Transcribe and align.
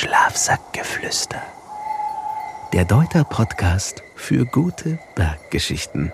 Schlafsackgeflüster. 0.00 1.42
Der 2.72 2.84
Deuter-Podcast 2.84 4.04
für 4.14 4.46
gute 4.46 5.00
Berggeschichten. 5.16 6.12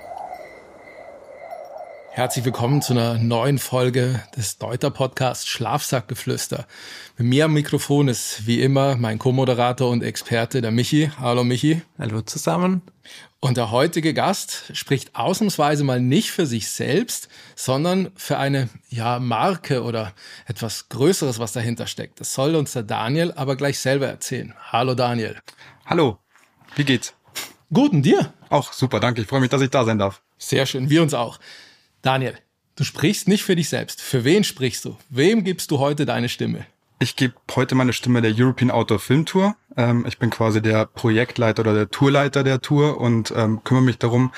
Herzlich 2.16 2.44
willkommen 2.44 2.80
zu 2.80 2.92
einer 2.92 3.18
neuen 3.18 3.58
Folge 3.58 4.22
des 4.36 4.58
Deuter 4.58 4.90
Podcasts 4.90 5.48
Schlafsackgeflüster. 5.48 6.64
Mit 7.18 7.26
mir 7.26 7.46
am 7.46 7.54
Mikrofon 7.54 8.06
ist 8.06 8.46
wie 8.46 8.62
immer 8.62 8.94
mein 8.94 9.18
Co-Moderator 9.18 9.90
und 9.90 10.04
Experte, 10.04 10.62
der 10.62 10.70
Michi. 10.70 11.10
Hallo 11.18 11.42
Michi. 11.42 11.82
Hallo 11.98 12.20
zusammen. 12.22 12.82
Und 13.40 13.56
der 13.56 13.72
heutige 13.72 14.14
Gast 14.14 14.70
spricht 14.74 15.16
ausnahmsweise 15.16 15.82
mal 15.82 16.00
nicht 16.00 16.30
für 16.30 16.46
sich 16.46 16.68
selbst, 16.68 17.28
sondern 17.56 18.12
für 18.14 18.38
eine 18.38 18.68
ja, 18.90 19.18
Marke 19.18 19.82
oder 19.82 20.12
etwas 20.46 20.88
Größeres, 20.90 21.40
was 21.40 21.50
dahinter 21.50 21.88
steckt. 21.88 22.20
Das 22.20 22.32
soll 22.32 22.54
uns 22.54 22.74
der 22.74 22.84
Daniel 22.84 23.32
aber 23.32 23.56
gleich 23.56 23.80
selber 23.80 24.06
erzählen. 24.06 24.54
Hallo 24.70 24.94
Daniel. 24.94 25.40
Hallo, 25.84 26.18
wie 26.76 26.84
geht's? 26.84 27.12
Guten 27.72 28.02
dir? 28.02 28.32
Auch 28.50 28.72
super, 28.72 29.00
danke. 29.00 29.20
Ich 29.20 29.26
freue 29.26 29.40
mich, 29.40 29.50
dass 29.50 29.62
ich 29.62 29.70
da 29.70 29.84
sein 29.84 29.98
darf. 29.98 30.22
Sehr 30.38 30.64
schön, 30.64 30.90
wir 30.90 31.02
uns 31.02 31.12
auch. 31.12 31.40
Daniel, 32.04 32.34
du 32.76 32.84
sprichst 32.84 33.28
nicht 33.28 33.44
für 33.44 33.56
dich 33.56 33.70
selbst. 33.70 34.02
Für 34.02 34.24
wen 34.24 34.44
sprichst 34.44 34.84
du? 34.84 34.98
Wem 35.08 35.42
gibst 35.42 35.70
du 35.70 35.78
heute 35.78 36.04
deine 36.04 36.28
Stimme? 36.28 36.66
Ich 36.98 37.16
gebe 37.16 37.32
heute 37.56 37.74
meine 37.74 37.94
Stimme 37.94 38.20
der 38.20 38.34
European 38.36 38.70
Outdoor 38.70 38.98
Film 38.98 39.24
Tour. 39.24 39.56
Ähm, 39.74 40.04
ich 40.06 40.18
bin 40.18 40.28
quasi 40.28 40.60
der 40.60 40.84
Projektleiter 40.84 41.62
oder 41.62 41.72
der 41.72 41.90
Tourleiter 41.90 42.44
der 42.44 42.60
Tour 42.60 43.00
und 43.00 43.32
ähm, 43.34 43.64
kümmere 43.64 43.84
mich 43.84 43.96
darum, 43.96 44.32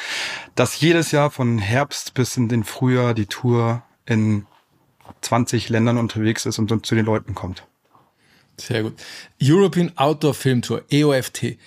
dass 0.55 0.81
jedes 0.81 1.11
Jahr 1.11 1.33
von 1.33 1.59
Herbst 1.59 2.15
bis 2.15 2.37
in 2.37 2.49
den 2.49 2.63
Frühjahr 2.63 3.15
die 3.15 3.27
Tour 3.27 3.83
in 4.07 4.47
20 5.23 5.69
Ländern 5.69 5.99
unterwegs 5.99 6.47
ist 6.47 6.61
und 6.61 6.87
zu 6.87 6.95
den 6.95 7.05
Leuten 7.05 7.35
kommt. 7.35 7.67
Sehr 8.59 8.85
gut. 8.85 8.95
European 9.43 9.91
Outdoor 9.97 10.35
Film 10.35 10.63
Tour, 10.63 10.85
EOFT. 10.89 11.59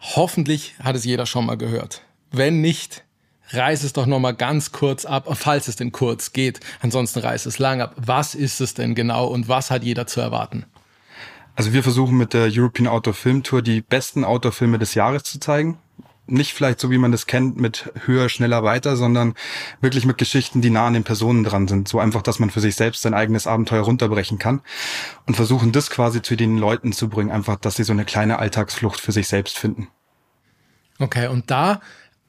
Hoffentlich 0.00 0.74
hat 0.80 0.96
es 0.96 1.06
jeder 1.06 1.24
schon 1.24 1.46
mal 1.46 1.56
gehört. 1.56 2.02
Wenn 2.30 2.60
nicht, 2.60 3.05
reiß 3.50 3.84
es 3.84 3.92
doch 3.92 4.06
nochmal 4.06 4.34
ganz 4.34 4.72
kurz 4.72 5.04
ab, 5.04 5.28
falls 5.34 5.68
es 5.68 5.76
denn 5.76 5.92
kurz 5.92 6.32
geht. 6.32 6.60
Ansonsten 6.80 7.20
reiß 7.20 7.46
es 7.46 7.58
lang 7.58 7.80
ab. 7.80 7.94
Was 7.96 8.34
ist 8.34 8.60
es 8.60 8.74
denn 8.74 8.94
genau 8.94 9.26
und 9.26 9.48
was 9.48 9.70
hat 9.70 9.84
jeder 9.84 10.06
zu 10.06 10.20
erwarten? 10.20 10.66
Also 11.54 11.72
wir 11.72 11.82
versuchen 11.82 12.18
mit 12.18 12.34
der 12.34 12.50
European 12.52 12.86
Outdoor 12.86 13.14
Film 13.14 13.42
Tour 13.42 13.62
die 13.62 13.80
besten 13.80 14.24
Outdoor-Filme 14.24 14.78
des 14.78 14.94
Jahres 14.94 15.22
zu 15.22 15.40
zeigen. 15.40 15.78
Nicht 16.28 16.52
vielleicht 16.52 16.80
so, 16.80 16.90
wie 16.90 16.98
man 16.98 17.12
das 17.12 17.26
kennt, 17.26 17.56
mit 17.56 17.92
höher, 18.04 18.28
schneller, 18.28 18.62
weiter, 18.64 18.96
sondern 18.96 19.34
wirklich 19.80 20.04
mit 20.04 20.18
Geschichten, 20.18 20.60
die 20.60 20.70
nah 20.70 20.88
an 20.88 20.92
den 20.92 21.04
Personen 21.04 21.44
dran 21.44 21.68
sind. 21.68 21.88
So 21.88 22.00
einfach, 22.00 22.20
dass 22.20 22.40
man 22.40 22.50
für 22.50 22.60
sich 22.60 22.74
selbst 22.74 23.02
sein 23.02 23.14
eigenes 23.14 23.46
Abenteuer 23.46 23.84
runterbrechen 23.84 24.38
kann. 24.38 24.60
Und 25.26 25.36
versuchen 25.36 25.72
das 25.72 25.88
quasi 25.88 26.20
zu 26.20 26.36
den 26.36 26.58
Leuten 26.58 26.92
zu 26.92 27.08
bringen, 27.08 27.30
einfach, 27.30 27.56
dass 27.56 27.76
sie 27.76 27.84
so 27.84 27.92
eine 27.92 28.04
kleine 28.04 28.38
Alltagsflucht 28.38 29.00
für 29.00 29.12
sich 29.12 29.28
selbst 29.28 29.56
finden. 29.56 29.88
Okay, 30.98 31.28
und 31.28 31.50
da 31.50 31.80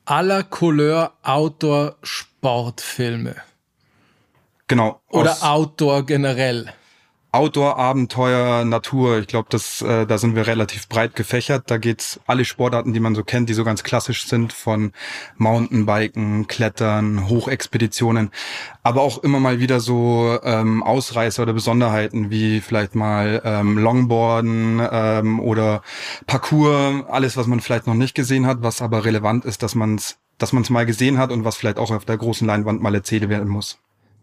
aller 0.07 0.43
Couleur 0.43 1.13
Outdoor 1.23 1.95
Sportfilme. 2.01 3.35
Genau. 4.67 5.01
Oder 5.09 5.37
Outdoor 5.41 6.05
generell. 6.05 6.73
Outdoor, 7.31 7.77
Abenteuer, 7.77 8.63
Natur. 8.63 9.19
Ich 9.19 9.27
glaube, 9.27 9.47
das, 9.49 9.81
äh, 9.81 10.05
da 10.05 10.17
sind 10.17 10.35
wir 10.35 10.47
relativ 10.47 10.87
breit 10.87 11.15
gefächert. 11.15 11.69
Da 11.69 11.77
geht's 11.77 12.19
alle 12.25 12.45
Sportarten, 12.45 12.93
die 12.93 12.99
man 12.99 13.15
so 13.15 13.23
kennt, 13.23 13.49
die 13.49 13.53
so 13.53 13.63
ganz 13.65 13.83
klassisch 13.83 14.25
sind, 14.27 14.53
von 14.53 14.93
Mountainbiken, 15.35 16.47
Klettern, 16.47 17.27
Hochexpeditionen, 17.27 18.31
aber 18.81 19.01
auch 19.01 19.23
immer 19.23 19.39
mal 19.39 19.59
wieder 19.59 19.79
so 19.81 20.39
ähm, 20.43 20.81
Ausreißer 20.83 21.43
oder 21.43 21.53
Besonderheiten 21.53 22.29
wie 22.29 22.61
vielleicht 22.61 22.95
mal 22.95 23.41
ähm, 23.43 23.77
Longboarden 23.77 24.81
ähm, 24.89 25.39
oder 25.39 25.81
Parcours, 26.27 27.05
alles, 27.09 27.35
was 27.35 27.47
man 27.47 27.59
vielleicht 27.59 27.87
noch 27.87 27.93
nicht 27.93 28.15
gesehen 28.15 28.47
hat, 28.47 28.61
was 28.61 28.81
aber 28.81 29.03
relevant 29.05 29.45
ist, 29.45 29.63
dass 29.63 29.75
man 29.75 29.95
es 29.95 30.17
dass 30.37 30.53
man 30.53 30.61
es 30.63 30.69
mal 30.69 30.85
gesehen 30.85 31.17
hat 31.17 31.31
und 31.31 31.45
was 31.45 31.57
vielleicht 31.57 31.79
auch 31.79 31.91
auf 31.91 32.05
der 32.05 32.17
großen 32.17 32.45
Leinwand 32.45 32.81
mal 32.81 32.93
erzählt 32.93 33.27
werden 33.27 33.49
muss. 33.49 33.79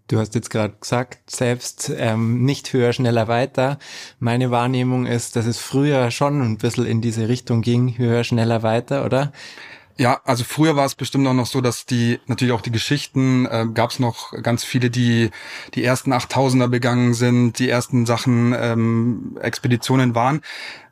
Du 0.06 0.18
hast 0.18 0.34
jetzt 0.34 0.50
gerade 0.50 0.74
gesagt, 0.78 1.30
selbst 1.30 1.90
ähm, 1.96 2.44
nicht 2.44 2.72
höher, 2.74 2.92
schneller, 2.92 3.26
weiter. 3.26 3.78
Meine 4.18 4.50
Wahrnehmung 4.50 5.06
ist, 5.06 5.34
dass 5.34 5.46
es 5.46 5.58
früher 5.58 6.10
schon 6.10 6.42
ein 6.42 6.58
bisschen 6.58 6.84
in 6.84 7.00
diese 7.00 7.28
Richtung 7.28 7.62
ging, 7.62 7.96
höher, 7.96 8.22
schneller, 8.22 8.62
weiter, 8.62 9.06
oder? 9.06 9.32
Ja, 9.96 10.20
also 10.24 10.42
früher 10.44 10.74
war 10.76 10.84
es 10.84 10.94
bestimmt 10.94 11.26
auch 11.26 11.34
noch 11.34 11.46
so, 11.46 11.60
dass 11.60 11.86
die 11.86 12.18
natürlich 12.26 12.52
auch 12.52 12.60
die 12.60 12.72
Geschichten 12.72 13.46
äh, 13.46 13.66
gab 13.72 13.90
es 13.90 14.00
noch 14.00 14.32
ganz 14.42 14.64
viele, 14.64 14.90
die 14.90 15.30
die 15.74 15.84
ersten 15.84 16.12
8000er 16.12 16.66
begangen 16.66 17.14
sind, 17.14 17.58
die 17.60 17.68
ersten 17.68 18.04
Sachen 18.04 18.54
ähm, 18.58 19.38
Expeditionen 19.40 20.14
waren. 20.14 20.42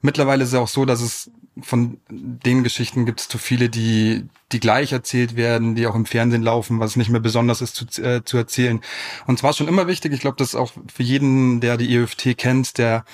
Mittlerweile 0.03 0.45
ist 0.45 0.51
es 0.51 0.55
auch 0.55 0.69
so, 0.69 0.85
dass 0.85 1.01
es 1.01 1.33
von 1.61 1.99
den 2.09 2.63
Geschichten 2.63 3.05
gibt 3.05 3.21
es 3.21 3.29
zu 3.29 3.39
viele, 3.39 3.69
die, 3.69 4.25
die 4.53 4.61
gleich 4.61 4.93
erzählt 4.93 5.37
werden, 5.37 5.75
die 5.75 5.87
auch 5.87 5.95
im 5.95 6.07
Fernsehen 6.07 6.43
laufen, 6.43 6.81
was 6.81 6.97
nicht 6.97 7.11
mehr 7.11 7.21
besonders 7.21 7.61
ist 7.61 7.75
zu, 7.75 8.03
äh, 8.03 8.25
zu 8.25 8.37
erzählen. 8.37 8.81
Und 9.27 9.39
zwar 9.39 9.53
schon 9.53 9.69
immer 9.69 9.87
wichtig, 9.87 10.13
ich 10.13 10.21
glaube, 10.21 10.37
das 10.39 10.49
ist 10.49 10.55
auch 10.55 10.73
für 10.93 11.03
jeden, 11.03 11.61
der 11.61 11.77
die 11.77 11.97
EFT 11.97 12.37
kennt, 12.37 12.79
der 12.79 13.05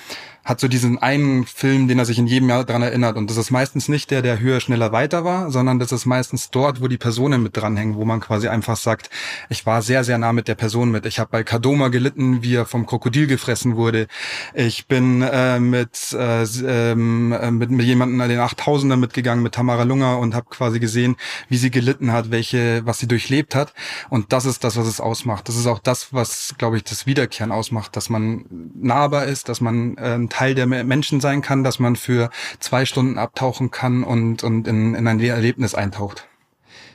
hat 0.49 0.59
so 0.59 0.67
diesen 0.67 0.97
einen 0.97 1.45
Film, 1.45 1.87
den 1.87 1.99
er 1.99 2.05
sich 2.05 2.17
in 2.17 2.25
jedem 2.25 2.49
Jahr 2.49 2.63
dran 2.63 2.81
erinnert. 2.81 3.17
Und 3.17 3.29
das 3.29 3.37
ist 3.37 3.51
meistens 3.51 3.87
nicht 3.87 4.09
der, 4.09 4.23
der 4.23 4.39
höher, 4.39 4.59
schneller, 4.59 4.91
weiter 4.91 5.23
war, 5.23 5.51
sondern 5.51 5.77
das 5.77 5.91
ist 5.91 6.07
meistens 6.07 6.49
dort, 6.49 6.81
wo 6.81 6.87
die 6.87 6.97
Personen 6.97 7.43
mit 7.43 7.55
dranhängen, 7.55 7.95
wo 7.95 8.03
man 8.03 8.19
quasi 8.19 8.47
einfach 8.47 8.75
sagt, 8.75 9.11
ich 9.49 9.67
war 9.67 9.83
sehr, 9.83 10.03
sehr 10.03 10.17
nah 10.17 10.33
mit 10.33 10.47
der 10.47 10.55
Person 10.55 10.89
mit. 10.89 11.05
Ich 11.05 11.19
habe 11.19 11.29
bei 11.29 11.43
Kadoma 11.43 11.89
gelitten, 11.89 12.41
wie 12.41 12.55
er 12.55 12.65
vom 12.65 12.87
Krokodil 12.87 13.27
gefressen 13.27 13.75
wurde. 13.75 14.07
Ich 14.55 14.87
bin 14.87 15.21
äh, 15.21 15.59
mit, 15.59 16.13
äh, 16.13 16.43
ähm, 16.65 17.31
äh, 17.31 17.51
mit, 17.51 17.69
mit 17.69 17.85
jemandem 17.85 18.19
an 18.19 18.29
den 18.29 18.39
8000er 18.39 18.95
mitgegangen, 18.95 19.43
mit 19.43 19.53
Tamara 19.53 19.83
Lunger 19.83 20.17
und 20.17 20.33
habe 20.33 20.47
quasi 20.49 20.79
gesehen, 20.79 21.15
wie 21.47 21.57
sie 21.57 21.71
gelitten 21.71 22.11
hat, 22.11 22.31
welche, 22.31 22.85
was 22.85 22.99
sie 22.99 23.07
durchlebt 23.07 23.55
hat. 23.55 23.73
Und 24.09 24.33
das 24.33 24.45
ist 24.45 24.63
das, 24.63 24.77
was 24.77 24.87
es 24.87 25.01
ausmacht. 25.01 25.47
Das 25.49 25.55
ist 25.55 25.67
auch 25.67 25.79
das, 25.79 26.13
was, 26.13 26.55
glaube 26.57 26.77
ich, 26.77 26.83
das 26.83 27.05
Wiederkehren 27.05 27.51
ausmacht, 27.51 27.95
dass 27.95 28.09
man 28.09 28.45
nahbar 28.75 29.25
ist, 29.25 29.49
dass 29.49 29.61
man 29.61 29.97
äh, 29.97 30.27
Teil 30.27 30.55
der 30.55 30.67
Menschen 30.67 31.19
sein 31.19 31.41
kann, 31.41 31.63
dass 31.63 31.79
man 31.79 31.95
für 31.95 32.29
zwei 32.59 32.85
Stunden 32.85 33.17
abtauchen 33.17 33.71
kann 33.71 34.03
und, 34.03 34.43
und 34.43 34.67
in, 34.67 34.95
in 34.95 35.07
ein 35.07 35.19
Erlebnis 35.19 35.75
eintaucht. 35.75 36.28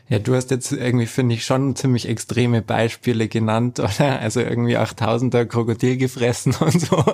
Ja, 0.09 0.19
du 0.19 0.35
hast 0.35 0.51
jetzt 0.51 0.71
irgendwie, 0.71 1.07
finde 1.07 1.35
ich, 1.35 1.47
schon 1.47 1.77
ziemlich 1.77 2.07
extreme 2.09 2.61
Beispiele 2.61 3.27
genannt, 3.27 3.81
oder? 3.81 4.21
Also 4.21 4.41
irgendwie 4.41 4.77
8000er 4.77 5.47
Krokodil 5.47 5.97
gefressen 5.97 6.55
und 6.61 6.81
so. 6.81 7.05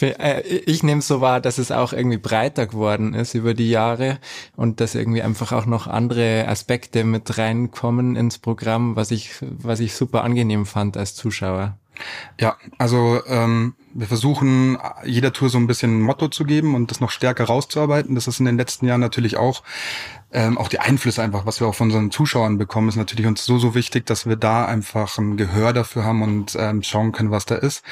Äh, 0.00 0.42
ich 0.42 0.82
nehme 0.82 1.02
so 1.02 1.20
wahr, 1.20 1.40
dass 1.40 1.58
es 1.58 1.72
auch 1.72 1.92
irgendwie 1.92 2.18
breiter 2.18 2.66
geworden 2.66 3.14
ist 3.14 3.34
über 3.34 3.54
die 3.54 3.70
Jahre 3.70 4.18
und 4.56 4.80
dass 4.80 4.94
irgendwie 4.94 5.22
einfach 5.22 5.52
auch 5.52 5.66
noch 5.66 5.86
andere 5.88 6.46
Aspekte 6.46 7.04
mit 7.04 7.36
reinkommen 7.38 8.14
ins 8.14 8.38
Programm, 8.38 8.94
was 8.94 9.10
ich, 9.10 9.32
was 9.40 9.80
ich 9.80 9.94
super 9.94 10.22
angenehm 10.22 10.66
fand 10.66 10.96
als 10.96 11.14
Zuschauer. 11.14 11.78
Ja, 12.40 12.56
also 12.78 13.20
ähm, 13.26 13.74
wir 13.92 14.06
versuchen 14.06 14.78
jeder 15.04 15.32
Tour 15.32 15.50
so 15.50 15.58
ein 15.58 15.66
bisschen 15.66 15.98
ein 15.98 16.02
Motto 16.02 16.28
zu 16.28 16.44
geben 16.44 16.74
und 16.74 16.90
das 16.90 17.00
noch 17.00 17.10
stärker 17.10 17.44
rauszuarbeiten. 17.44 18.14
Das 18.14 18.26
ist 18.26 18.40
in 18.40 18.46
den 18.46 18.56
letzten 18.56 18.86
Jahren 18.86 19.00
natürlich 19.00 19.36
auch 19.36 19.62
ähm, 20.32 20.56
auch 20.58 20.68
die 20.68 20.78
Einflüsse 20.78 21.22
einfach, 21.22 21.46
was 21.46 21.60
wir 21.60 21.66
auch 21.66 21.74
von 21.74 21.88
unseren 21.88 22.10
Zuschauern 22.10 22.58
bekommen, 22.58 22.88
ist 22.88 22.96
natürlich 22.96 23.26
uns 23.26 23.44
so, 23.44 23.58
so 23.58 23.74
wichtig, 23.74 24.06
dass 24.06 24.26
wir 24.26 24.36
da 24.36 24.64
einfach 24.64 25.18
ein 25.18 25.36
Gehör 25.36 25.72
dafür 25.72 26.04
haben 26.04 26.22
und 26.22 26.56
ähm, 26.58 26.82
schauen 26.82 27.12
können, 27.12 27.30
was 27.30 27.44
da 27.44 27.56
ist. 27.56 27.84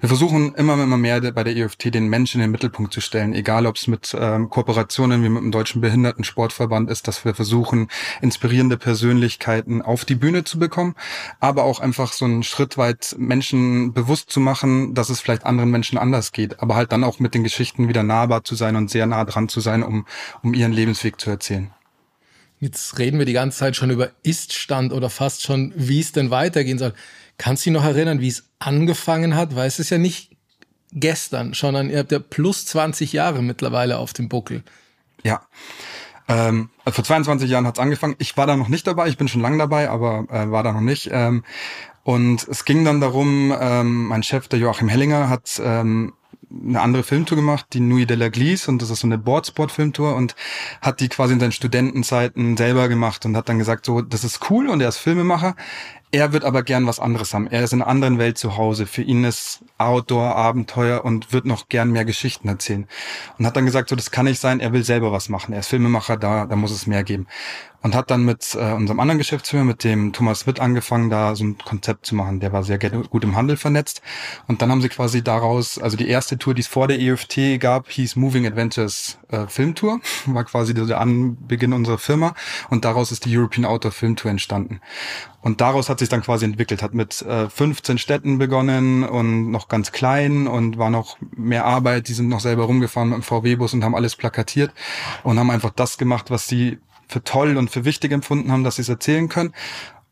Wir 0.00 0.08
versuchen 0.08 0.54
immer, 0.54 0.74
immer 0.74 0.98
mehr 0.98 1.20
bei 1.32 1.42
der 1.44 1.56
EFT 1.56 1.94
den 1.94 2.08
Menschen 2.08 2.40
in 2.40 2.46
den 2.46 2.50
Mittelpunkt 2.50 2.92
zu 2.92 3.00
stellen, 3.00 3.34
egal 3.34 3.66
ob 3.66 3.76
es 3.76 3.86
mit 3.86 4.14
ähm, 4.18 4.50
Kooperationen 4.50 5.22
wie 5.24 5.28
mit 5.28 5.42
dem 5.42 5.52
Deutschen 5.52 5.80
Behindertensportverband 5.80 6.90
ist, 6.90 7.08
dass 7.08 7.24
wir 7.24 7.34
versuchen, 7.34 7.88
inspirierende 8.20 8.76
Persönlichkeiten 8.76 9.80
auf 9.80 10.04
die 10.04 10.14
Bühne 10.14 10.44
zu 10.44 10.58
bekommen, 10.58 10.94
aber 11.40 11.64
auch 11.64 11.80
einfach 11.80 12.12
so 12.12 12.24
einen 12.26 12.42
Schritt 12.42 12.76
weit 12.76 13.16
Menschen 13.18 13.92
bewusst 13.94 14.30
zu 14.30 14.40
machen, 14.40 14.94
dass 14.94 15.08
es 15.08 15.20
vielleicht 15.20 15.46
anderen 15.46 15.70
Menschen 15.70 15.98
anders 15.98 16.32
geht, 16.32 16.60
aber 16.60 16.76
halt 16.76 16.92
dann 16.92 17.04
auch 17.04 17.20
mit 17.20 17.34
den 17.34 17.42
Geschichten 17.42 17.88
wieder 17.88 18.02
nahbar 18.02 18.44
zu 18.44 18.54
sein 18.54 18.76
und 18.76 18.90
sehr 18.90 19.06
nah 19.06 19.24
dran 19.24 19.48
zu 19.48 19.60
sein, 19.60 19.82
um, 19.82 20.06
um 20.42 20.52
ihren 20.52 20.72
Lebensweg 20.72 21.20
zu 21.20 21.30
erzählen. 21.30 21.70
Jetzt 22.58 22.98
reden 22.98 23.18
wir 23.18 23.26
die 23.26 23.32
ganze 23.32 23.58
Zeit 23.58 23.76
schon 23.76 23.90
über 23.90 24.10
Iststand 24.22 24.92
oder 24.92 25.10
fast 25.10 25.42
schon, 25.42 25.72
wie 25.76 26.00
es 26.00 26.12
denn 26.12 26.30
weitergehen 26.30 26.78
soll. 26.78 26.94
Kannst 27.38 27.66
du 27.66 27.70
dich 27.70 27.78
noch 27.78 27.84
erinnern, 27.84 28.20
wie 28.20 28.28
es 28.28 28.44
angefangen 28.58 29.36
hat? 29.36 29.54
Weil 29.54 29.68
es 29.68 29.78
ist 29.78 29.90
ja 29.90 29.98
nicht 29.98 30.36
gestern, 30.92 31.52
sondern 31.52 31.90
ihr 31.90 31.98
habt 31.98 32.12
ja 32.12 32.18
plus 32.18 32.64
20 32.66 33.12
Jahre 33.12 33.42
mittlerweile 33.42 33.98
auf 33.98 34.12
dem 34.14 34.28
Buckel. 34.28 34.62
Ja. 35.22 35.42
Ähm, 36.28 36.70
vor 36.88 37.04
22 37.04 37.48
Jahren 37.48 37.66
hat 37.66 37.76
es 37.76 37.82
angefangen. 37.82 38.16
Ich 38.18 38.36
war 38.36 38.46
da 38.46 38.56
noch 38.56 38.68
nicht 38.68 38.86
dabei, 38.86 39.08
ich 39.08 39.18
bin 39.18 39.28
schon 39.28 39.42
lange 39.42 39.58
dabei, 39.58 39.90
aber 39.90 40.26
äh, 40.30 40.50
war 40.50 40.62
da 40.62 40.72
noch 40.72 40.80
nicht. 40.80 41.10
Ähm, 41.12 41.44
und 42.02 42.46
es 42.48 42.64
ging 42.64 42.84
dann 42.84 43.00
darum, 43.00 43.54
ähm, 43.60 44.06
mein 44.06 44.22
Chef, 44.22 44.48
der 44.48 44.58
Joachim 44.58 44.88
Hellinger, 44.88 45.28
hat 45.28 45.60
ähm, 45.62 46.14
eine 46.50 46.80
andere 46.80 47.02
Filmtour 47.02 47.36
gemacht, 47.36 47.66
die 47.72 47.80
Nuit 47.80 48.08
de 48.08 48.16
la 48.16 48.28
Glisse, 48.28 48.70
und 48.70 48.80
das 48.80 48.90
ist 48.90 49.00
so 49.00 49.06
eine 49.06 49.18
Boardsport-Filmtour 49.18 50.14
und 50.14 50.36
hat 50.80 51.00
die 51.00 51.08
quasi 51.08 51.34
in 51.34 51.40
seinen 51.40 51.52
Studentenzeiten 51.52 52.56
selber 52.56 52.88
gemacht 52.88 53.24
und 53.24 53.36
hat 53.36 53.48
dann 53.48 53.58
gesagt, 53.58 53.86
so, 53.86 54.00
das 54.00 54.24
ist 54.24 54.50
cool 54.50 54.68
und 54.68 54.80
er 54.80 54.88
ist 54.88 54.98
Filmemacher. 54.98 55.56
Er 56.12 56.32
wird 56.32 56.44
aber 56.44 56.62
gern 56.62 56.86
was 56.86 57.00
anderes 57.00 57.34
haben. 57.34 57.48
Er 57.48 57.64
ist 57.64 57.72
in 57.72 57.82
einer 57.82 57.90
anderen 57.90 58.18
Welt 58.18 58.38
zu 58.38 58.56
Hause. 58.56 58.86
Für 58.86 59.02
ihn 59.02 59.24
ist 59.24 59.64
Outdoor, 59.76 60.36
Abenteuer 60.36 61.04
und 61.04 61.32
wird 61.32 61.46
noch 61.46 61.68
gern 61.68 61.90
mehr 61.90 62.04
Geschichten 62.04 62.48
erzählen. 62.48 62.86
Und 63.38 63.46
hat 63.46 63.56
dann 63.56 63.66
gesagt, 63.66 63.88
so 63.88 63.96
das 63.96 64.12
kann 64.12 64.26
nicht 64.26 64.40
sein, 64.40 64.60
er 64.60 64.72
will 64.72 64.84
selber 64.84 65.10
was 65.10 65.28
machen. 65.28 65.52
Er 65.52 65.60
ist 65.60 65.68
Filmemacher, 65.68 66.16
da, 66.16 66.46
da 66.46 66.54
muss 66.54 66.70
es 66.70 66.86
mehr 66.86 67.02
geben 67.02 67.26
und 67.82 67.94
hat 67.94 68.10
dann 68.10 68.24
mit 68.24 68.54
äh, 68.54 68.72
unserem 68.72 69.00
anderen 69.00 69.18
Geschäftsführer, 69.18 69.64
mit 69.64 69.84
dem 69.84 70.12
Thomas 70.12 70.46
Witt, 70.46 70.60
angefangen, 70.60 71.10
da 71.10 71.34
so 71.34 71.44
ein 71.44 71.58
Konzept 71.58 72.06
zu 72.06 72.14
machen. 72.14 72.40
Der 72.40 72.52
war 72.52 72.62
sehr 72.62 72.78
gut 72.78 73.24
im 73.24 73.36
Handel 73.36 73.56
vernetzt. 73.56 74.02
Und 74.48 74.62
dann 74.62 74.70
haben 74.70 74.80
sie 74.80 74.88
quasi 74.88 75.22
daraus, 75.22 75.78
also 75.78 75.96
die 75.96 76.08
erste 76.08 76.38
Tour, 76.38 76.54
die 76.54 76.62
es 76.62 76.66
vor 76.66 76.88
der 76.88 77.00
EFT 77.00 77.60
gab, 77.60 77.88
hieß 77.88 78.16
Moving 78.16 78.46
Adventures 78.46 79.18
äh, 79.28 79.46
Filmtour, 79.46 80.00
war 80.26 80.44
quasi 80.44 80.74
der 80.74 81.00
Anbeginn 81.00 81.72
unserer 81.72 81.98
Firma. 81.98 82.34
Und 82.70 82.84
daraus 82.84 83.12
ist 83.12 83.24
die 83.24 83.36
European 83.36 83.64
Outdoor 83.64 83.92
Filmtour 83.92 84.30
entstanden. 84.30 84.80
Und 85.46 85.60
daraus 85.60 85.88
hat 85.88 86.00
sich 86.00 86.08
dann 86.08 86.22
quasi 86.22 86.44
entwickelt, 86.44 86.82
hat 86.82 86.92
mit 86.92 87.22
äh, 87.22 87.48
15 87.48 87.98
Städten 87.98 88.38
begonnen 88.38 89.04
und 89.04 89.52
noch 89.52 89.68
ganz 89.68 89.92
klein 89.92 90.48
und 90.48 90.76
war 90.76 90.90
noch 90.90 91.18
mehr 91.36 91.64
Arbeit. 91.64 92.08
Die 92.08 92.14
sind 92.14 92.28
noch 92.28 92.40
selber 92.40 92.64
rumgefahren 92.64 93.10
mit 93.10 93.18
dem 93.18 93.22
VW-Bus 93.22 93.72
und 93.72 93.84
haben 93.84 93.94
alles 93.94 94.16
plakatiert 94.16 94.72
und 95.22 95.38
haben 95.38 95.52
einfach 95.52 95.70
das 95.70 95.98
gemacht, 95.98 96.32
was 96.32 96.48
sie 96.48 96.78
für 97.08 97.22
toll 97.22 97.56
und 97.56 97.70
für 97.70 97.84
wichtig 97.84 98.12
empfunden 98.12 98.52
haben, 98.52 98.64
dass 98.64 98.76
sie 98.76 98.82
es 98.82 98.88
erzählen 98.88 99.28
können 99.28 99.52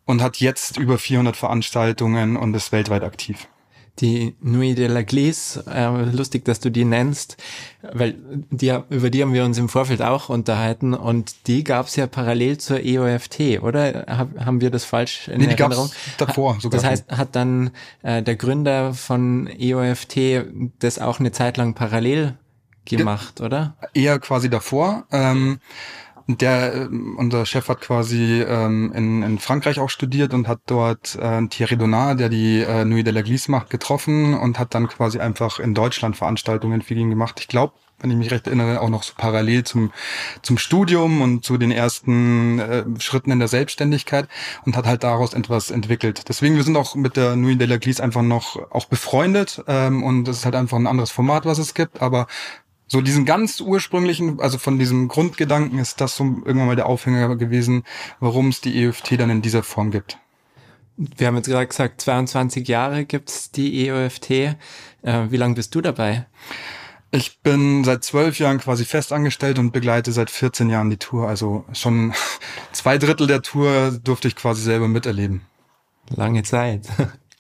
und 0.05 0.23
hat 0.23 0.37
jetzt 0.37 0.77
über 0.77 0.99
400 0.99 1.37
Veranstaltungen 1.37 2.37
und 2.37 2.55
ist 2.55 2.73
weltweit 2.73 3.03
aktiv. 3.03 3.49
Die 4.01 4.35
Nuit 4.41 4.77
de 4.77 4.89
la 4.89 5.03
Glisse, 5.03 5.65
äh, 5.73 5.87
lustig, 6.11 6.45
dass 6.45 6.59
du 6.59 6.69
die 6.69 6.85
nennst, 6.85 7.37
weil 7.81 8.17
die, 8.51 8.77
über 8.91 9.09
die 9.09 9.23
haben 9.23 9.33
wir 9.33 9.45
uns 9.45 9.57
im 9.57 9.69
Vorfeld 9.69 10.03
auch 10.03 10.31
unterhalten 10.31 10.95
und 10.95 11.47
die 11.47 11.63
gab 11.63 11.87
es 11.87 11.95
ja 11.95 12.09
parallel 12.09 12.59
zur 12.59 12.81
EOFT, 12.81 13.63
oder? 13.63 14.05
Hab, 14.09 14.45
haben 14.45 14.61
wir 14.61 14.71
das 14.71 14.83
falsch 14.85 15.29
in 15.29 15.39
nee, 15.39 15.47
die 15.47 15.53
Erinnerung? 15.53 15.87
Gab's 15.87 16.17
davor 16.19 16.59
sogar. 16.61 16.81
Das 16.81 16.91
heißt, 16.91 17.13
hat 17.13 17.37
dann 17.37 17.71
äh, 18.03 18.21
der 18.21 18.35
Gründer 18.35 18.95
von 18.95 19.47
EOFT 19.47 20.45
das 20.81 20.99
auch 20.99 21.21
eine 21.21 21.31
Zeit 21.31 21.57
lang 21.57 21.75
parallel 21.75 22.37
gemacht, 22.85 23.41
oder? 23.41 23.77
Eher 23.95 24.19
quasi 24.19 24.51
davor. 24.51 25.07
Ähm, 25.13 25.61
der, 26.27 26.75
äh, 26.75 26.89
unser 27.17 27.47
Chef 27.47 27.69
hat 27.69 27.81
quasi 27.81 28.43
ähm, 28.43 28.93
in, 28.95 29.23
in 29.23 29.39
Frankreich 29.39 29.79
auch 29.79 29.91
studiert 29.91 30.33
und 30.35 30.49
hat 30.49 30.61
dort 30.67 31.17
äh, 31.17 31.47
Thierry 31.49 31.77
Donat, 31.77 32.21
der 32.21 32.29
die 32.29 32.61
äh, 32.61 32.85
Nuit 32.85 33.07
de 33.07 33.13
la 33.13 33.23
Glisse 33.23 33.51
macht, 33.51 33.71
getroffen 33.71 34.35
und 34.35 34.59
hat 34.59 34.75
dann 34.75 34.89
quasi 34.89 35.19
einfach 35.19 35.59
in 35.59 35.75
Deutschland 35.75 36.17
Veranstaltungen 36.17 36.83
für 36.83 36.95
ihn 36.95 37.11
gemacht. 37.11 37.41
Ich 37.41 37.49
glaube, 37.49 37.75
wenn 38.01 38.11
ich 38.11 38.17
mich 38.17 38.31
recht 38.31 38.47
erinnere, 38.47 38.81
auch 38.81 38.89
noch 38.89 39.03
so 39.03 39.15
parallel 39.17 39.65
zum, 39.65 39.93
zum 40.43 40.59
Studium 40.59 41.23
und 41.23 41.45
zu 41.45 41.57
den 41.59 41.71
ersten 41.71 42.59
äh, 42.59 42.85
Schritten 42.99 43.31
in 43.31 43.39
der 43.39 43.49
Selbstständigkeit 43.49 44.29
und 44.67 44.77
hat 44.77 44.87
halt 44.87 45.05
daraus 45.05 45.33
etwas 45.33 45.71
entwickelt. 45.71 46.29
Deswegen, 46.29 46.57
wir 46.57 46.65
sind 46.65 46.77
auch 46.77 46.95
mit 46.97 47.17
der 47.17 47.37
Nuit 47.37 47.61
de 47.61 47.67
la 47.67 47.77
Glisse 47.77 48.03
einfach 48.03 48.23
noch 48.23 48.71
auch 48.71 48.87
befreundet 48.87 49.63
ähm, 49.69 50.03
und 50.03 50.29
es 50.29 50.39
ist 50.39 50.45
halt 50.45 50.55
einfach 50.55 50.77
ein 50.77 50.87
anderes 50.87 51.11
Format, 51.11 51.47
was 51.47 51.59
es 51.59 51.75
gibt, 51.75 52.03
aber 52.03 52.27
so 52.95 53.01
diesen 53.01 53.25
ganz 53.25 53.61
ursprünglichen, 53.61 54.39
also 54.39 54.57
von 54.57 54.79
diesem 54.79 55.09
Grundgedanken 55.09 55.81
ist 55.81 56.01
das 56.01 56.15
so 56.15 56.23
irgendwann 56.23 56.67
mal 56.69 56.77
der 56.77 56.87
Aufhänger 56.87 57.35
gewesen, 57.35 57.83
warum 58.21 58.51
es 58.51 58.61
die 58.61 58.85
EFT 58.85 59.19
dann 59.19 59.31
in 59.31 59.43
dieser 59.43 59.65
Form 59.65 59.91
gibt. 59.91 60.19
Wir 60.97 61.27
haben 61.27 61.35
jetzt 61.35 61.49
gerade 61.49 61.67
gesagt, 61.67 62.01
22 62.01 62.69
Jahre 62.69 63.05
gibt's 63.05 63.51
die 63.51 63.89
EOFT. 63.89 64.31
Äh, 64.31 64.57
wie 65.03 65.37
lange 65.37 65.57
bist 65.57 65.75
du 65.75 65.81
dabei? 65.81 66.27
Ich 67.11 67.41
bin 67.41 67.83
seit 67.83 68.05
zwölf 68.05 68.39
Jahren 68.39 68.61
quasi 68.61 68.85
festangestellt 68.85 69.59
und 69.59 69.73
begleite 69.73 70.13
seit 70.13 70.31
14 70.31 70.71
Jahren 70.71 70.89
die 70.89 70.97
Tour. 70.97 71.27
Also 71.27 71.65
schon 71.73 72.15
zwei 72.73 72.97
Drittel 72.97 73.27
der 73.27 73.43
Tour 73.43 73.99
durfte 74.05 74.29
ich 74.29 74.37
quasi 74.37 74.63
selber 74.63 74.87
miterleben. 74.87 75.41
Lange 76.11 76.45
Zeit. 76.45 76.87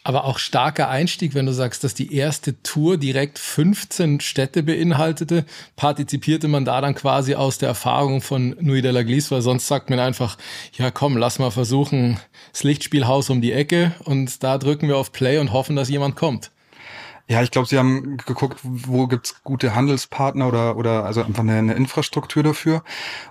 Aber 0.06 0.24
auch 0.24 0.38
starker 0.38 0.90
Einstieg, 0.90 1.34
wenn 1.34 1.46
du 1.46 1.54
sagst, 1.54 1.82
dass 1.82 1.94
die 1.94 2.14
erste 2.14 2.62
Tour 2.62 2.98
direkt 2.98 3.38
15 3.38 4.20
Städte 4.20 4.62
beinhaltete, 4.62 5.46
partizipierte 5.76 6.46
man 6.46 6.66
da 6.66 6.82
dann 6.82 6.94
quasi 6.94 7.34
aus 7.34 7.56
der 7.56 7.70
Erfahrung 7.70 8.20
von 8.20 8.54
Nuit 8.60 8.84
de 8.84 8.90
la 8.90 9.02
Glisse, 9.02 9.30
weil 9.30 9.40
sonst 9.40 9.66
sagt 9.66 9.88
man 9.88 9.98
einfach, 9.98 10.36
ja 10.74 10.90
komm, 10.90 11.16
lass 11.16 11.38
mal 11.38 11.50
versuchen, 11.50 12.20
das 12.52 12.64
Lichtspielhaus 12.64 13.30
um 13.30 13.40
die 13.40 13.52
Ecke 13.52 13.94
und 14.04 14.44
da 14.44 14.58
drücken 14.58 14.88
wir 14.88 14.98
auf 14.98 15.10
Play 15.10 15.38
und 15.38 15.52
hoffen, 15.54 15.74
dass 15.74 15.88
jemand 15.88 16.16
kommt. 16.16 16.50
Ja, 17.26 17.42
ich 17.42 17.50
glaube, 17.50 17.66
sie 17.66 17.78
haben 17.78 18.18
geguckt, 18.18 18.60
wo 18.62 19.06
gibt's 19.06 19.42
gute 19.42 19.74
Handelspartner 19.74 20.46
oder, 20.46 20.76
oder 20.76 21.06
also 21.06 21.22
einfach 21.22 21.42
eine, 21.42 21.56
eine 21.56 21.72
Infrastruktur 21.72 22.42
dafür. 22.42 22.84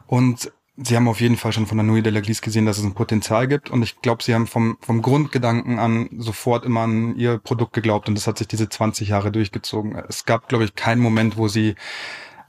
Und 0.08 0.52
Sie 0.76 0.96
haben 0.96 1.08
auf 1.08 1.22
jeden 1.22 1.38
Fall 1.38 1.54
schon 1.54 1.68
von 1.68 1.78
der 1.78 1.86
Nuit 1.86 2.04
de 2.04 2.12
la 2.12 2.20
Glisse 2.20 2.42
gesehen, 2.42 2.66
dass 2.66 2.80
es 2.80 2.84
ein 2.84 2.96
Potenzial 2.96 3.48
gibt. 3.48 3.70
Und 3.70 3.84
ich 3.84 4.02
glaube, 4.02 4.24
Sie 4.24 4.34
haben 4.34 4.48
vom, 4.48 4.78
vom 4.82 5.04
Grundgedanken 5.04 5.78
an 5.78 6.10
sofort 6.18 6.66
immer 6.66 6.82
an 6.82 7.16
Ihr 7.16 7.38
Produkt 7.38 7.74
geglaubt. 7.74 8.10
Und 8.10 8.16
das 8.16 8.26
hat 8.26 8.40
sich 8.40 8.48
diese 8.48 8.70
20 8.70 9.10
Jahre 9.10 9.32
durchgezogen. 9.32 9.96
Es 10.10 10.26
gab, 10.26 10.50
glaube 10.50 10.64
ich, 10.64 10.74
keinen 10.74 11.02
Moment, 11.02 11.38
wo 11.38 11.48
Sie 11.48 11.76